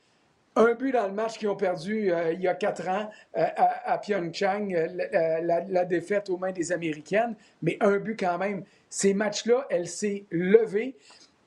un 0.56 0.74
but 0.74 0.92
dans 0.92 1.06
le 1.06 1.12
match 1.12 1.38
qu'ils 1.38 1.48
ont 1.48 1.56
perdu 1.56 2.12
euh, 2.12 2.32
il 2.32 2.40
y 2.40 2.48
a 2.48 2.54
quatre 2.54 2.88
ans 2.88 3.10
euh, 3.36 3.46
à, 3.56 3.98
Pyeongchang, 3.98 4.72
euh, 4.72 5.40
la, 5.42 5.84
défaite 5.84 6.30
aux 6.30 6.36
mains 6.36 6.52
des 6.52 6.72
Américaines, 6.72 7.34
mais 7.62 7.76
un 7.80 7.98
but 7.98 8.18
quand 8.18 8.38
même. 8.38 8.64
Ces 8.88 9.14
matchs-là, 9.14 9.66
elle 9.70 9.88
s'est 9.88 10.24
levée. 10.30 10.94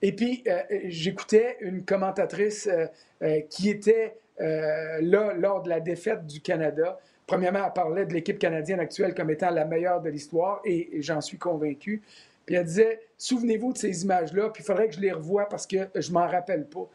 Et 0.01 0.11
puis, 0.11 0.43
j'écoutais 0.85 1.57
une 1.61 1.83
commentatrice 1.83 2.69
qui 3.49 3.69
était 3.69 4.17
là 4.37 5.33
lors 5.33 5.63
de 5.63 5.69
la 5.69 5.79
défaite 5.79 6.27
du 6.27 6.41
Canada. 6.41 6.99
Premièrement, 7.25 7.65
elle 7.65 7.73
parlait 7.73 8.05
de 8.05 8.13
l'équipe 8.13 8.37
canadienne 8.37 8.81
actuelle 8.81 9.15
comme 9.15 9.31
étant 9.31 9.49
la 9.49 9.63
meilleure 9.63 10.01
de 10.01 10.09
l'histoire, 10.09 10.61
et, 10.65 11.01
j'en 11.01 11.21
suis 11.21 11.37
convaincu. 11.37 12.03
Puis 12.45 12.55
elle 12.55 12.65
disait, 12.65 12.99
souvenez-vous 13.17 13.73
de 13.73 13.77
ces 13.77 14.03
images-là, 14.03 14.49
puis 14.49 14.61
il 14.61 14.65
faudrait 14.65 14.89
que 14.89 14.95
je 14.95 15.01
les 15.01 15.13
revoie 15.13 15.47
parce 15.47 15.65
que 15.65 15.87
je 15.95 16.11
m'en 16.11 16.27
rappelle 16.27 16.65
pas 16.65 16.87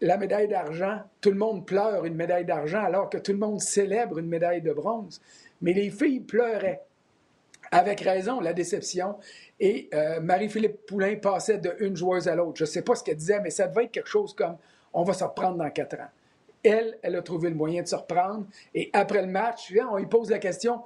la 0.00 0.16
médaille 0.16 0.48
d'argent, 0.48 1.00
tout 1.20 1.30
le 1.30 1.36
monde 1.36 1.66
pleure 1.66 2.04
une 2.04 2.14
médaille 2.14 2.44
d'argent 2.44 2.82
alors 2.82 3.10
que 3.10 3.18
tout 3.18 3.32
le 3.32 3.38
monde 3.38 3.60
célèbre 3.60 4.18
une 4.18 4.28
médaille 4.28 4.62
de 4.62 4.72
bronze. 4.72 5.20
Mais 5.60 5.72
les 5.72 5.90
filles 5.90 6.20
pleuraient. 6.20 6.82
Avec 7.72 8.00
raison, 8.00 8.40
la 8.40 8.52
déception. 8.52 9.16
Et 9.60 9.88
euh, 9.94 10.20
Marie-Philippe 10.20 10.86
Poulain 10.86 11.16
passait 11.16 11.58
d'une 11.58 11.96
joueuse 11.96 12.26
à 12.26 12.34
l'autre. 12.34 12.56
Je 12.56 12.64
ne 12.64 12.68
sais 12.68 12.82
pas 12.82 12.96
ce 12.96 13.04
qu'elle 13.04 13.16
disait, 13.16 13.40
mais 13.40 13.50
ça 13.50 13.68
devait 13.68 13.84
être 13.84 13.92
quelque 13.92 14.08
chose 14.08 14.34
comme 14.34 14.56
on 14.92 15.04
va 15.04 15.12
se 15.12 15.22
reprendre 15.22 15.56
dans 15.56 15.70
quatre 15.70 15.94
ans. 16.00 16.08
Elle, 16.64 16.98
elle 17.02 17.14
a 17.14 17.22
trouvé 17.22 17.48
le 17.48 17.54
moyen 17.54 17.82
de 17.82 17.86
se 17.86 17.94
reprendre. 17.94 18.46
Et 18.74 18.90
après 18.92 19.22
le 19.22 19.28
match, 19.28 19.72
on 19.90 19.98
lui 19.98 20.06
pose 20.06 20.30
la 20.30 20.40
question 20.40 20.80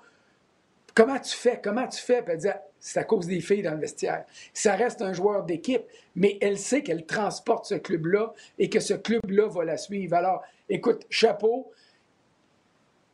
Comment 0.94 1.18
tu 1.18 1.34
fais? 1.34 1.60
Comment 1.62 1.88
tu 1.88 2.00
fais? 2.00 2.22
Puis 2.22 2.32
elle 2.32 2.38
disait 2.38 2.60
c'est 2.78 3.00
à 3.00 3.04
cause 3.04 3.26
des 3.26 3.40
filles 3.40 3.62
dans 3.62 3.72
le 3.72 3.80
vestiaire. 3.80 4.24
Ça 4.52 4.76
reste 4.76 5.00
un 5.00 5.14
joueur 5.14 5.44
d'équipe, 5.44 5.84
mais 6.14 6.36
elle 6.42 6.58
sait 6.58 6.82
qu'elle 6.82 7.06
transporte 7.06 7.64
ce 7.64 7.76
club-là 7.76 8.34
et 8.58 8.68
que 8.68 8.78
ce 8.78 8.92
club-là 8.92 9.48
va 9.48 9.64
la 9.64 9.78
suivre. 9.78 10.14
Alors, 10.14 10.42
écoute, 10.68 11.06
chapeau. 11.08 11.72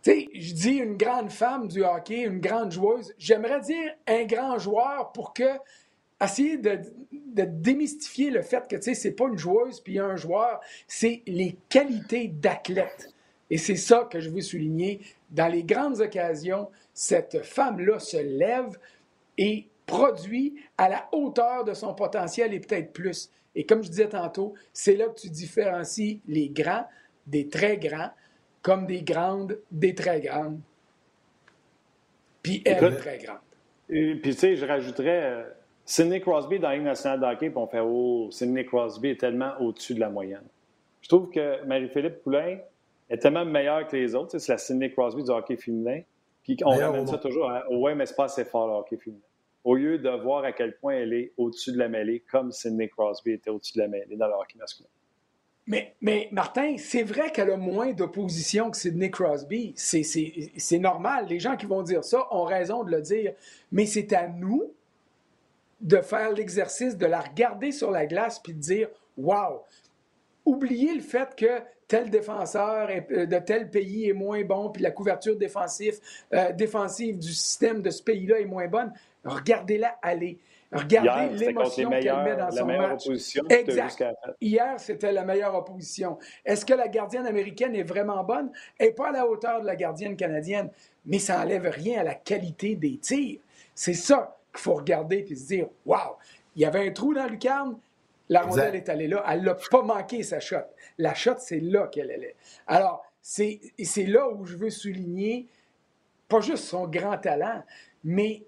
Tu 0.03 0.11
sais, 0.11 0.29
je 0.35 0.55
dis 0.55 0.73
une 0.73 0.97
grande 0.97 1.31
femme 1.31 1.69
du 1.69 1.85
hockey, 1.85 2.23
une 2.23 2.41
grande 2.41 2.73
joueuse. 2.73 3.15
J'aimerais 3.17 3.61
dire 3.61 3.95
un 4.09 4.25
grand 4.25 4.59
joueur 4.59 5.13
pour 5.13 5.33
que 5.33 5.51
essayer 6.21 6.57
de, 6.57 6.81
démystifier 7.35 8.31
le 8.31 8.43
fait 8.43 8.67
que 8.69 8.77
tu 8.77 8.83
sais, 8.83 8.95
c'est 8.95 9.13
pas 9.13 9.29
une 9.29 9.39
joueuse 9.39 9.81
puis 9.81 9.99
un 9.99 10.17
joueur, 10.17 10.61
c'est 10.87 11.23
les 11.27 11.57
qualités 11.69 12.29
d'athlète. 12.29 13.15
Et 13.51 13.59
c'est 13.59 13.77
ça 13.77 14.09
que 14.11 14.21
je 14.21 14.31
veux 14.31 14.41
souligner. 14.41 15.01
Dans 15.31 15.49
les 15.49 15.65
grandes 15.65 16.01
occasions, 16.01 16.69
cette 16.95 17.45
femme-là 17.45 17.99
se 17.99 18.17
lève, 18.17 18.79
et 19.41 19.67
produit 19.87 20.55
à 20.77 20.89
la 20.89 21.09
hauteur 21.13 21.65
de 21.65 21.73
son 21.73 21.95
potentiel 21.95 22.53
et 22.55 22.61
peut-être 22.61 22.93
plus. 22.93 23.31
Et 23.55 23.65
comme 23.65 23.83
je 23.83 23.89
disais 23.89 24.09
tantôt, 24.09 24.55
c'est 24.73 24.97
là 24.97 25.09
que 25.09 25.19
tu 25.19 25.31
différencies 25.31 26.21
les 26.29 26.49
grands 26.51 26.87
des 27.27 27.49
très 27.49 27.77
grands, 27.77 28.11
comme 28.63 28.87
des 28.87 29.03
grandes 29.03 29.59
des 29.71 29.95
très 29.95 30.21
grandes. 30.21 30.61
Puis 32.43 32.63
elle 32.65 32.85
est 32.85 32.97
très 32.97 33.19
grande. 33.19 33.41
puis 33.89 34.21
tu 34.21 34.33
sais, 34.33 34.57
je 34.57 34.65
rajouterais 34.65 35.25
euh, 35.25 35.43
Sidney 35.85 36.21
Crosby 36.21 36.59
dans 36.59 36.69
la 36.69 36.77
Ligue 36.77 36.85
nationale 36.85 37.21
de 37.21 37.25
hockey, 37.25 37.51
puis 37.51 37.59
on 37.59 37.67
fait 37.67 37.81
Oh, 37.81 38.29
Sidney 38.31 38.65
Crosby 38.65 39.11
est 39.11 39.21
tellement 39.21 39.53
au-dessus 39.61 39.95
de 39.95 40.01
la 40.01 40.11
moyenne. 40.11 40.47
Je 41.01 41.09
trouve 41.09 41.31
que 41.31 41.65
Marie-Philippe 41.65 42.23
Poulain 42.23 42.59
est 43.11 43.19
tellement 43.19 43.45
meilleure 43.45 43.87
que 43.87 43.97
les 43.97 44.15
autres. 44.15 44.39
C'est 44.39 44.53
la 44.53 44.59
Sidney 44.59 44.91
Crosby 44.91 45.25
du 45.25 45.31
hockey 45.31 45.57
féminin. 45.57 46.01
Puis 46.43 46.57
on 46.65 46.71
ramène 46.71 47.07
ça 47.07 47.19
toujours 47.19 47.51
à 47.51 47.71
Ouais, 47.71 47.95
mais 47.95 48.07
c'est 48.07 48.17
pas 48.17 48.25
assez 48.25 48.45
fort 48.45 48.67
le 48.67 48.75
hockey 48.75 48.97
féminin 48.97 49.21
au 49.65 49.75
lieu 49.75 49.99
de 49.99 50.09
voir 50.09 50.45
à 50.45 50.53
quel 50.53 50.77
point 50.77 50.95
elle 50.95 51.13
est 51.13 51.33
au-dessus 51.37 51.73
de 51.73 51.79
la 51.79 51.89
mêlée, 51.89 52.25
comme 52.31 52.53
Sidney 52.53 52.89
Crosby 52.89 53.33
était 53.33 53.51
au-dessus 53.51 53.75
de 53.75 53.83
la 53.83 53.89
mêlée 53.89 54.17
dans 54.17 54.27
le 54.27 54.35
hockey 54.35 54.59
masculin. 54.59 54.89
Mais, 55.67 55.95
mais 56.01 56.29
Martin, 56.33 56.77
c'est 56.79 57.03
vrai 57.03 57.31
qu'elle 57.31 57.51
a 57.51 57.57
moins 57.57 57.93
d'opposition 57.93 58.71
que 58.71 58.77
Sidney 58.77 59.11
Crosby. 59.11 59.75
C'est 59.77 60.79
normal. 60.79 61.27
Les 61.29 61.39
gens 61.39 61.57
qui 61.57 61.67
vont 61.67 61.83
dire 61.83 62.03
ça 62.03 62.27
ont 62.31 62.45
raison 62.45 62.83
de 62.83 62.91
le 62.91 63.03
dire. 63.03 63.35
Mais 63.71 63.87
c'est 63.87 64.13
à 64.13 64.27
nous 64.27 64.73
de 65.81 65.99
faire 65.99 66.33
l'exercice 66.33 66.97
de 66.97 67.07
la 67.07 67.21
regarder 67.21 67.73
sur 67.73 67.91
la 67.91 68.07
glace 68.07 68.41
puis 68.41 68.55
de 68.55 68.59
dire 68.59 68.89
Wow! 69.17 69.63
Oubliez 70.45 70.95
le 70.95 71.03
fait 71.03 71.37
que 71.37 71.61
tel 71.91 72.09
défenseur 72.09 72.89
euh, 72.89 73.27
de 73.27 73.39
tel 73.41 73.69
pays 73.69 74.09
est 74.09 74.13
moins 74.13 74.45
bon, 74.45 74.71
puis 74.71 74.81
la 74.81 74.93
couverture 74.93 75.37
défensive, 75.37 75.99
euh, 76.33 76.53
défensive 76.53 77.19
du 77.19 77.33
système 77.33 77.83
de 77.83 77.91
ce 77.91 78.01
pays-là 78.01 78.39
est 78.39 78.45
moins 78.45 78.69
bonne. 78.69 78.93
Regardez-la 79.25 79.99
aller. 80.01 80.39
Regardez 80.71 81.37
l'émotion 81.37 81.91
qu'elle 81.91 82.23
met 82.23 82.37
dans 82.37 82.51
son 82.53 82.67
match. 82.67 83.09
Exact. 83.49 84.05
Hier, 84.41 84.79
c'était 84.79 85.11
la 85.11 85.25
meilleure 85.25 85.57
opposition. 85.57 86.17
Est-ce 86.45 86.65
que 86.65 86.75
la 86.75 86.87
gardienne 86.87 87.27
américaine 87.27 87.75
est 87.75 87.83
vraiment 87.83 88.23
bonne? 88.23 88.53
Elle 88.79 88.87
n'est 88.87 88.93
pas 88.93 89.09
à 89.09 89.13
la 89.13 89.27
hauteur 89.27 89.61
de 89.61 89.67
la 89.67 89.75
gardienne 89.75 90.17
canadienne, 90.17 90.71
mais 91.05 91.19
ça 91.19 91.39
n'enlève 91.39 91.67
rien 91.67 92.03
à 92.03 92.05
la 92.05 92.15
qualité 92.15 92.77
des 92.77 92.99
tirs. 92.99 93.41
C'est 93.75 93.95
ça 93.95 94.39
qu'il 94.53 94.61
faut 94.61 94.75
regarder 94.75 95.27
et 95.29 95.35
se 95.35 95.49
dire 95.49 95.67
Waouh, 95.85 96.15
il 96.55 96.63
y 96.63 96.65
avait 96.65 96.87
un 96.87 96.93
trou 96.93 97.15
dans 97.15 97.27
Lucarne, 97.27 97.77
La 98.31 98.43
rondelle 98.43 98.77
est 98.77 98.89
allée 98.89 99.09
là. 99.09 99.23
Elle 99.29 99.43
n'a 99.43 99.57
pas 99.71 99.83
manqué 99.83 100.23
sa 100.23 100.41
shot. 100.41 100.57
La 100.99 101.15
shot, 101.15 101.35
c'est 101.39 101.61
là 101.61 101.89
qu'elle 101.89 102.11
est. 102.11 102.37
Alors, 102.67 103.05
c'est 103.21 103.61
là 104.07 104.31
où 104.31 104.47
je 104.47 104.57
veux 104.57 104.71
souligner 104.71 105.49
pas 106.29 106.41
juste 106.41 106.65
son 106.65 106.87
grand 106.87 107.19
talent, 107.19 107.63
mais 108.05 108.45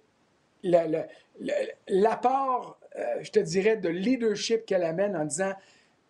l'apport, 1.89 2.78
euh, 2.97 3.03
je 3.20 3.30
te 3.33 3.41
dirais, 3.41 3.76
de 3.76 3.89
leadership 3.89 4.64
qu'elle 4.64 4.85
amène 4.85 5.16
en 5.16 5.24
disant 5.24 5.53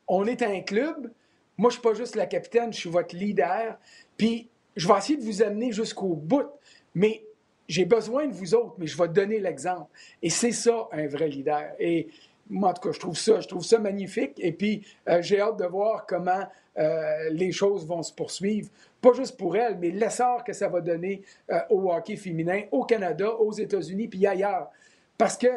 on 0.06 0.26
est 0.26 0.42
un 0.42 0.60
club, 0.60 1.10
moi 1.56 1.70
je 1.70 1.74
suis 1.74 1.82
pas 1.82 1.94
juste 1.94 2.14
la 2.14 2.26
capitaine, 2.26 2.72
je 2.72 2.78
suis 2.78 2.90
votre 2.90 3.16
leader, 3.16 3.78
puis 4.18 4.50
je 4.76 4.86
vais 4.86 4.98
essayer 4.98 5.16
de 5.18 5.24
vous 5.24 5.42
amener 5.42 5.72
jusqu'au 5.72 6.14
bout, 6.14 6.50
mais 6.94 7.24
j'ai 7.68 7.86
besoin 7.86 8.26
de 8.26 8.34
vous 8.34 8.54
autres, 8.54 8.74
mais 8.76 8.86
je 8.86 8.98
vais 8.98 9.08
donner 9.08 9.38
l'exemple. 9.38 9.90
Et 10.20 10.28
c'est 10.28 10.52
ça, 10.52 10.88
un 10.92 11.06
vrai 11.06 11.28
leader. 11.28 11.72
Et 11.78 12.08
moi, 12.52 12.70
en 12.70 12.74
tout 12.74 12.88
cas, 12.88 12.92
je 12.92 13.00
trouve 13.00 13.18
ça, 13.18 13.40
je 13.40 13.48
trouve 13.48 13.64
ça 13.64 13.78
magnifique. 13.78 14.32
Et 14.38 14.52
puis, 14.52 14.86
euh, 15.08 15.22
j'ai 15.22 15.40
hâte 15.40 15.58
de 15.58 15.64
voir 15.64 16.06
comment 16.06 16.46
euh, 16.78 17.30
les 17.30 17.50
choses 17.50 17.86
vont 17.86 18.02
se 18.02 18.12
poursuivre. 18.12 18.68
Pas 19.00 19.12
juste 19.14 19.36
pour 19.36 19.56
elle, 19.56 19.78
mais 19.78 19.90
l'essor 19.90 20.44
que 20.44 20.52
ça 20.52 20.68
va 20.68 20.80
donner 20.80 21.22
euh, 21.50 21.58
au 21.70 21.90
hockey 21.92 22.16
féminin 22.16 22.62
au 22.70 22.84
Canada, 22.84 23.34
aux 23.34 23.52
États-Unis, 23.52 24.08
puis 24.08 24.26
ailleurs. 24.26 24.70
Parce 25.18 25.36
que 25.36 25.48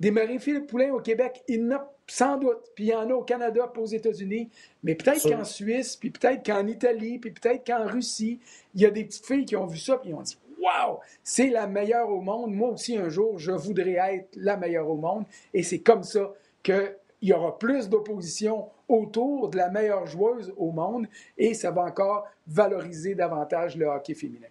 des 0.00 0.10
Marie-Philippe 0.10 0.66
Poulain 0.66 0.92
au 0.92 1.00
Québec, 1.00 1.42
il 1.48 1.60
y 1.60 1.64
en 1.64 1.76
a 1.76 1.92
sans 2.08 2.36
doute, 2.36 2.72
puis 2.74 2.86
il 2.86 2.90
y 2.90 2.94
en 2.94 3.08
a 3.08 3.14
au 3.14 3.22
Canada, 3.22 3.68
pas 3.68 3.80
aux 3.80 3.86
États-Unis, 3.86 4.50
mais 4.82 4.96
peut-être 4.96 5.22
qu'en 5.28 5.44
Suisse, 5.44 5.96
puis 5.96 6.10
peut-être 6.10 6.44
qu'en 6.44 6.66
Italie, 6.66 7.18
puis 7.18 7.30
peut-être 7.30 7.64
qu'en 7.64 7.86
Russie, 7.86 8.40
il 8.74 8.82
y 8.82 8.86
a 8.86 8.90
des 8.90 9.04
petites 9.04 9.24
filles 9.24 9.44
qui 9.44 9.56
ont 9.56 9.66
vu 9.66 9.78
ça, 9.78 9.96
puis 9.96 10.10
ils 10.10 10.14
ont 10.14 10.22
dit 10.22 10.36
Wow, 10.62 11.00
c'est 11.24 11.48
la 11.48 11.66
meilleure 11.66 12.08
au 12.08 12.20
monde. 12.20 12.52
Moi 12.52 12.70
aussi, 12.70 12.96
un 12.96 13.08
jour, 13.08 13.38
je 13.38 13.50
voudrais 13.50 13.94
être 14.14 14.36
la 14.36 14.56
meilleure 14.56 14.88
au 14.88 14.96
monde. 14.96 15.24
Et 15.52 15.64
c'est 15.64 15.80
comme 15.80 16.04
ça 16.04 16.32
qu'il 16.62 16.96
y 17.20 17.32
aura 17.32 17.58
plus 17.58 17.88
d'opposition 17.88 18.70
autour 18.88 19.48
de 19.48 19.56
la 19.56 19.68
meilleure 19.70 20.06
joueuse 20.06 20.52
au 20.56 20.70
monde 20.70 21.06
et 21.36 21.54
ça 21.54 21.70
va 21.70 21.82
encore 21.82 22.26
valoriser 22.46 23.14
davantage 23.14 23.76
le 23.76 23.86
hockey 23.86 24.14
féminin. 24.14 24.48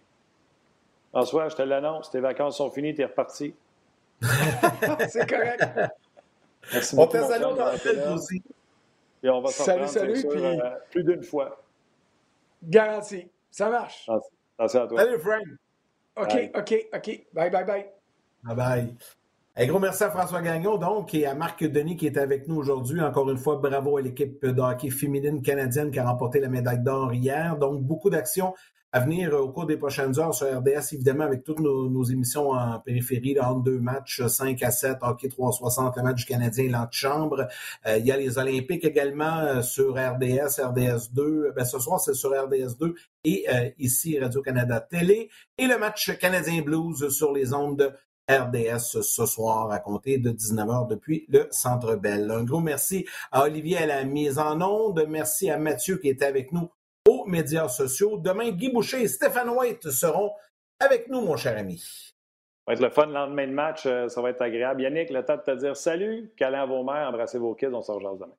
François, 1.10 1.48
je 1.48 1.56
te 1.56 1.62
l'annonce, 1.62 2.10
tes 2.10 2.20
vacances 2.20 2.56
sont 2.56 2.70
finies, 2.70 2.94
tu 2.94 3.02
es 3.02 3.06
reparti. 3.06 3.54
c'est 5.08 5.28
correct. 5.28 5.64
Merci 6.72 6.96
beaucoup. 6.96 7.16
On 7.16 7.28
salue 7.28 7.42
dans 7.42 8.14
aussi. 8.14 8.42
Et 9.22 9.30
on 9.30 9.40
va 9.40 9.50
s'en 9.50 9.64
salut, 9.64 9.88
salut, 9.88 10.16
sûr, 10.16 10.30
puis... 10.30 10.44
euh, 10.44 10.70
plus 10.90 11.04
d'une 11.04 11.22
fois. 11.22 11.62
Garanti. 12.62 13.28
Ça 13.50 13.68
marche. 13.68 14.08
Attention 14.58 14.82
à 14.82 14.86
toi. 14.88 14.98
Salut, 14.98 15.18
Frank. 15.18 15.42
OK. 16.16 16.50
OK, 16.54 16.88
OK. 16.94 17.26
Bye, 17.32 17.50
bye, 17.50 17.64
bye. 17.64 17.86
Bye, 18.44 18.56
bye. 18.56 18.94
Un 19.54 19.66
gros 19.66 19.78
merci 19.78 20.02
à 20.02 20.10
François 20.10 20.40
Gagnon, 20.40 20.78
donc, 20.78 21.12
et 21.14 21.26
à 21.26 21.34
Marc 21.34 21.62
Denis 21.62 21.96
qui 21.96 22.06
est 22.06 22.16
avec 22.16 22.48
nous 22.48 22.56
aujourd'hui. 22.56 23.02
Encore 23.02 23.28
une 23.30 23.36
fois, 23.36 23.56
bravo 23.56 23.98
à 23.98 24.00
l'équipe 24.00 24.44
de 24.44 24.60
hockey 24.60 24.88
féminine 24.88 25.42
canadienne 25.42 25.90
qui 25.90 25.98
a 25.98 26.08
remporté 26.08 26.40
la 26.40 26.48
médaille 26.48 26.82
d'or 26.82 27.12
hier. 27.12 27.58
Donc, 27.58 27.82
beaucoup 27.82 28.08
d'actions 28.08 28.54
à 28.92 29.00
venir 29.00 29.32
au 29.32 29.50
cours 29.50 29.64
des 29.64 29.78
prochaines 29.78 30.18
heures 30.20 30.34
sur 30.34 30.46
RDS, 30.46 30.92
évidemment, 30.92 31.24
avec 31.24 31.44
toutes 31.44 31.60
nos, 31.60 32.04
émissions 32.04 32.50
en 32.50 32.78
périphérie, 32.78 33.32
là, 33.32 33.50
entre 33.50 33.62
deux 33.62 33.78
matchs, 33.78 34.26
5 34.26 34.62
à 34.62 34.70
7, 34.70 34.98
hockey 35.00 35.28
360, 35.28 35.96
le 35.96 36.02
match 36.02 36.16
du 36.16 36.24
Canadien 36.26 36.64
et 36.64 36.68
l'antichambre. 36.68 37.48
Euh, 37.86 37.96
il 37.96 38.06
y 38.06 38.12
a 38.12 38.18
les 38.18 38.36
Olympiques 38.36 38.84
également 38.84 39.38
euh, 39.38 39.62
sur 39.62 39.94
RDS, 39.94 40.60
RDS 40.62 41.12
2. 41.12 41.52
Ben, 41.56 41.64
ce 41.64 41.78
soir, 41.78 42.00
c'est 42.00 42.12
sur 42.12 42.30
RDS 42.30 42.76
2 42.78 42.94
et 43.24 43.46
euh, 43.48 43.70
ici, 43.78 44.18
Radio-Canada 44.18 44.80
Télé. 44.80 45.30
Et 45.56 45.66
le 45.66 45.78
match 45.78 46.18
Canadien 46.18 46.60
Blues 46.60 47.08
sur 47.08 47.32
les 47.32 47.54
ondes 47.54 47.94
RDS 48.30 49.00
ce 49.02 49.26
soir 49.26 49.70
à 49.70 49.78
compter 49.78 50.18
de 50.18 50.30
19h 50.30 50.88
depuis 50.88 51.24
le 51.28 51.48
Centre 51.50 51.96
Bell. 51.96 52.30
Un 52.30 52.44
gros 52.44 52.60
merci 52.60 53.06
à 53.32 53.44
Olivier 53.44 53.78
à 53.78 53.86
la 53.86 54.04
mise 54.04 54.38
en 54.38 54.60
onde. 54.60 55.06
Merci 55.08 55.50
à 55.50 55.58
Mathieu 55.58 55.96
qui 55.96 56.08
était 56.08 56.26
avec 56.26 56.52
nous 56.52 56.68
médias 57.32 57.68
sociaux. 57.68 58.18
Demain, 58.18 58.50
Guy 58.50 58.70
Boucher 58.70 59.02
et 59.02 59.08
Stéphane 59.08 59.48
White 59.48 59.90
seront 59.90 60.30
avec 60.78 61.08
nous, 61.08 61.20
mon 61.20 61.36
cher 61.36 61.58
ami. 61.58 61.78
Ça 61.78 62.64
va 62.68 62.72
être 62.74 62.80
le 62.80 62.90
fun 62.90 63.06
le 63.06 63.14
lendemain 63.14 63.46
de 63.46 63.52
match. 63.52 63.86
Euh, 63.86 64.08
ça 64.08 64.22
va 64.22 64.30
être 64.30 64.42
agréable. 64.42 64.82
Yannick, 64.82 65.10
le 65.10 65.24
temps 65.24 65.36
de 65.36 65.42
te 65.42 65.56
dire 65.56 65.76
salut, 65.76 66.32
câlin 66.36 66.62
à 66.62 66.66
vos 66.66 66.84
mères, 66.84 67.08
embrassez 67.08 67.38
vos 67.38 67.54
kids, 67.54 67.66
on 67.72 67.82
se 67.82 67.90
rejoint 67.90 68.14
demain. 68.14 68.36